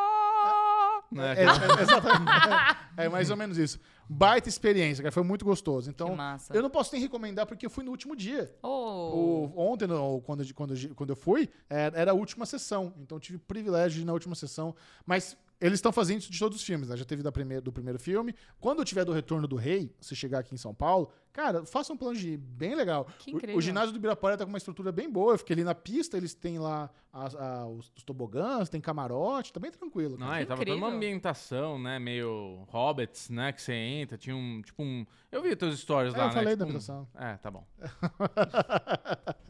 Né, 1.12 1.34
É, 1.36 1.44
é, 1.44 1.82
exatamente. 1.82 2.32
É, 2.96 3.06
é 3.06 3.08
mais 3.08 3.28
ou 3.28 3.36
menos 3.36 3.58
isso. 3.58 3.80
Baita 4.08 4.48
experiência, 4.48 5.02
cara, 5.02 5.12
foi 5.12 5.22
muito 5.22 5.44
gostoso. 5.44 5.88
Então, 5.90 6.08
eu 6.54 6.62
não 6.62 6.70
posso 6.70 6.92
nem 6.92 7.00
recomendar 7.02 7.46
porque 7.46 7.64
eu 7.66 7.70
fui 7.70 7.82
no 7.84 7.90
último 7.90 8.14
dia. 8.14 8.54
Oh. 8.62 9.50
O- 9.56 9.60
ontem, 9.72 9.86
no- 9.86 10.20
quando, 10.22 10.42
eu- 10.42 10.54
quando, 10.54 10.94
quando 10.94 11.10
eu 11.10 11.16
fui, 11.16 11.48
é, 11.70 11.90
era 11.94 12.10
a 12.10 12.14
última 12.14 12.44
sessão. 12.46 12.92
Então 12.98 13.16
eu 13.16 13.20
tive 13.20 13.36
o 13.36 13.40
privilégio 13.40 13.96
de 13.96 14.02
ir 14.02 14.04
na 14.04 14.12
última 14.12 14.34
sessão. 14.34 14.74
Mas 15.06 15.36
eles 15.60 15.78
estão 15.78 15.92
fazendo 15.92 16.20
isso 16.20 16.30
de 16.30 16.38
todos 16.38 16.58
os 16.58 16.64
filmes, 16.64 16.88
né? 16.88 16.96
Já 16.96 17.04
teve 17.04 17.22
da 17.22 17.32
primeira, 17.32 17.60
do 17.60 17.72
primeiro 17.72 17.98
filme. 17.98 18.34
Quando 18.60 18.80
eu 18.80 18.84
tiver 18.84 19.04
do 19.04 19.12
Retorno 19.12 19.46
do 19.48 19.56
Rei, 19.56 19.94
se 20.00 20.14
chegar 20.14 20.40
aqui 20.40 20.54
em 20.54 20.58
São 20.58 20.74
Paulo, 20.74 21.10
cara, 21.32 21.64
faça 21.64 21.92
um 21.92 21.96
plano 21.96 22.16
de 22.16 22.30
ir 22.30 22.36
bem 22.36 22.74
legal. 22.74 23.06
Que 23.18 23.32
O- 23.32 23.36
incrível. 23.36 23.56
O, 23.56 23.60
ginásio 23.60 23.92
do 23.92 23.96
Ibirapuera 23.96 24.36
tá 24.36 24.44
com 24.44 24.50
uma 24.50 24.58
estrutura 24.58 24.90
bem 24.92 25.08
boa. 25.10 25.34
Eu 25.34 25.38
fiquei 25.38 25.54
ali 25.54 25.64
na 25.64 25.74
pista, 25.74 26.16
eles 26.16 26.34
têm 26.34 26.58
lá 26.58 26.90
as- 27.12 27.34
a- 27.36 27.66
os, 27.66 27.90
os 27.96 28.02
tobogãs, 28.02 28.68
tem 28.68 28.80
camarote, 28.80 29.52
tá 29.52 29.60
bem 29.60 29.70
tranquilo. 29.70 30.18
cara. 30.18 30.30
Não, 30.30 30.40
e 30.40 30.46
tava 30.46 30.60
toda 30.60 30.70
uma 30.76 30.88
incrível. 30.88 30.96
ambientação, 30.96 31.78
né? 31.78 31.98
Meio 31.98 32.64
Hobbits, 32.68 33.30
né? 33.30 33.52
Que 33.52 33.62
você 33.62 33.72
entra, 33.72 34.18
tinha 34.18 34.34
um. 34.36 34.60
Tipo 34.62 34.82
um. 34.82 35.06
Eu 35.32 35.42
vi 35.42 35.54
teus 35.56 35.78
stories 35.78 36.14
É, 36.14 36.18
lá, 36.18 36.24
eu 36.24 36.28
né? 36.28 36.34
falei 36.34 36.48
tipo 36.54 36.58
da 36.58 36.64
um- 36.64 36.68
ambientação. 36.68 37.08
É, 37.14 37.36
tá 37.36 37.50
bom. 37.50 37.64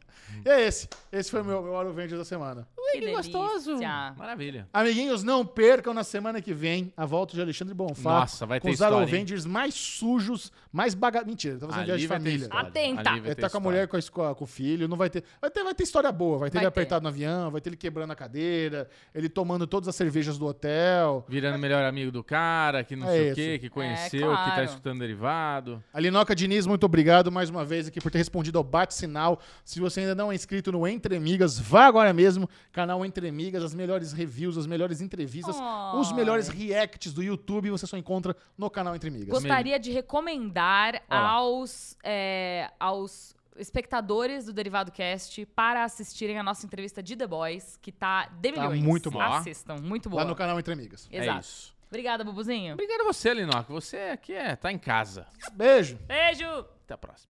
E 0.44 0.48
é 0.48 0.66
esse. 0.66 0.88
Esse 1.12 1.30
foi 1.30 1.40
o 1.40 1.44
meu, 1.44 1.62
meu 1.62 1.72
Hora 1.72 1.92
da 1.92 2.24
semana. 2.24 2.66
Que 2.94 3.00
delícia. 3.00 4.14
Maravilha. 4.16 4.68
Amiguinhos, 4.72 5.22
não 5.22 5.44
percam 5.44 5.92
na 5.92 6.04
semana 6.04 6.40
que 6.40 6.52
vem 6.52 6.92
a 6.96 7.04
volta 7.04 7.34
de 7.34 7.40
Alexandre 7.40 7.74
Bonfá. 7.74 8.20
Nossa, 8.20 8.46
vai 8.46 8.60
com 8.60 8.68
ter 8.68 8.74
os 8.74 8.80
história, 8.80 8.96
hein? 8.96 9.02
Avengers 9.02 9.46
mais 9.46 9.74
sujos, 9.74 10.52
mais 10.72 10.94
baga... 10.94 11.24
Mentira, 11.24 11.58
tá 11.58 11.66
fazendo 11.66 11.84
viagem 11.86 12.02
de 12.02 12.08
família. 12.08 12.48
Atenta. 12.50 13.10
Ele 13.16 13.34
tá 13.34 13.50
com 13.50 13.56
a 13.56 13.60
mulher, 13.60 13.88
com, 13.88 13.96
a, 14.22 14.34
com 14.34 14.44
o 14.44 14.46
filho, 14.46 14.86
não 14.88 14.96
vai 14.96 15.10
ter. 15.10 15.24
Vai 15.40 15.50
ter, 15.50 15.64
vai 15.64 15.74
ter 15.74 15.84
história 15.84 16.10
boa, 16.12 16.38
vai 16.38 16.50
ter 16.50 16.54
Vai 16.58 16.64
ele 16.64 16.70
ter. 16.70 16.80
apertado 16.80 17.02
no 17.02 17.08
avião, 17.08 17.50
vai 17.50 17.60
ter 17.60 17.70
ele 17.70 17.76
quebrando 17.76 18.10
a 18.10 18.16
cadeira, 18.16 18.88
ele 19.14 19.28
tomando 19.28 19.66
todas 19.66 19.88
as 19.88 19.96
cervejas 19.96 20.38
do 20.38 20.46
hotel. 20.46 21.24
Virando 21.28 21.58
melhor 21.58 21.84
amigo 21.84 22.10
do 22.10 22.22
cara, 22.22 22.84
que 22.84 22.94
não 22.96 23.08
É 23.08 23.12
sei 23.12 23.32
o 23.32 23.34
quê, 23.34 23.58
que 23.58 23.68
conheceu, 23.68 24.30
que 24.30 24.36
tá 24.36 24.44
claro. 24.50 24.64
escutando 24.64 24.98
derivado. 25.00 25.82
A 25.92 26.00
Linoca 26.00 26.34
Diniz, 26.34 26.66
muito 26.66 26.84
obrigado 26.84 27.32
mais 27.32 27.50
uma 27.50 27.64
vez 27.64 27.88
aqui 27.88 28.00
por 28.00 28.10
ter 28.10 28.18
respondido 28.18 28.58
ao 28.58 28.64
bate-sinal. 28.64 29.40
Se 29.64 29.80
você 29.80 30.00
ainda 30.00 30.14
não 30.14 30.30
é 30.30 30.34
inscrito 30.34 30.70
no 30.70 30.86
Entre 30.86 31.16
Amigas, 31.16 31.58
vá 31.58 31.86
agora 31.86 32.12
mesmo. 32.12 32.48
Canal 32.72 32.83
Entre 33.04 33.28
Amigas, 33.28 33.62
as 33.62 33.74
melhores 33.74 34.12
reviews, 34.12 34.58
as 34.58 34.66
melhores 34.66 35.00
entrevistas, 35.00 35.56
Ai. 35.58 35.96
os 35.98 36.12
melhores 36.12 36.48
reacts 36.48 37.12
do 37.12 37.22
YouTube 37.22 37.70
você 37.70 37.86
só 37.86 37.96
encontra 37.96 38.36
no 38.58 38.68
canal 38.68 38.94
Entre 38.94 39.08
Amigas. 39.08 39.28
Gostaria 39.28 39.78
de 39.78 39.90
recomendar 39.90 41.02
aos, 41.08 41.96
é, 42.02 42.70
aos 42.78 43.34
espectadores 43.56 44.46
do 44.46 44.52
Derivado 44.52 44.90
Cast 44.92 45.46
para 45.46 45.84
assistirem 45.84 46.38
a 46.38 46.42
nossa 46.42 46.66
entrevista 46.66 47.02
de 47.02 47.16
The 47.16 47.26
Boys, 47.26 47.78
que 47.80 47.92
tá 47.92 48.26
de 48.40 48.52
Tá 48.52 48.60
milhões. 48.60 48.82
muito 48.82 49.10
bom. 49.10 49.20
Assistam, 49.20 49.76
muito 49.76 50.10
boa. 50.10 50.22
Lá 50.22 50.28
no 50.28 50.34
canal 50.34 50.58
Entre 50.58 50.72
Amigas. 50.72 51.08
Exato. 51.10 51.38
É 51.38 51.40
isso. 51.40 51.74
Obrigada, 51.88 52.24
Bubuzinho. 52.24 52.74
Obrigado 52.74 53.02
a 53.02 53.04
você, 53.04 53.32
Linoca. 53.32 53.72
Você 53.72 53.96
aqui 54.12 54.32
é, 54.32 54.56
tá 54.56 54.72
em 54.72 54.78
casa. 54.78 55.26
Beijo! 55.52 55.96
Beijo! 56.08 56.44
Até 56.84 56.94
a 56.94 56.98
próxima. 56.98 57.22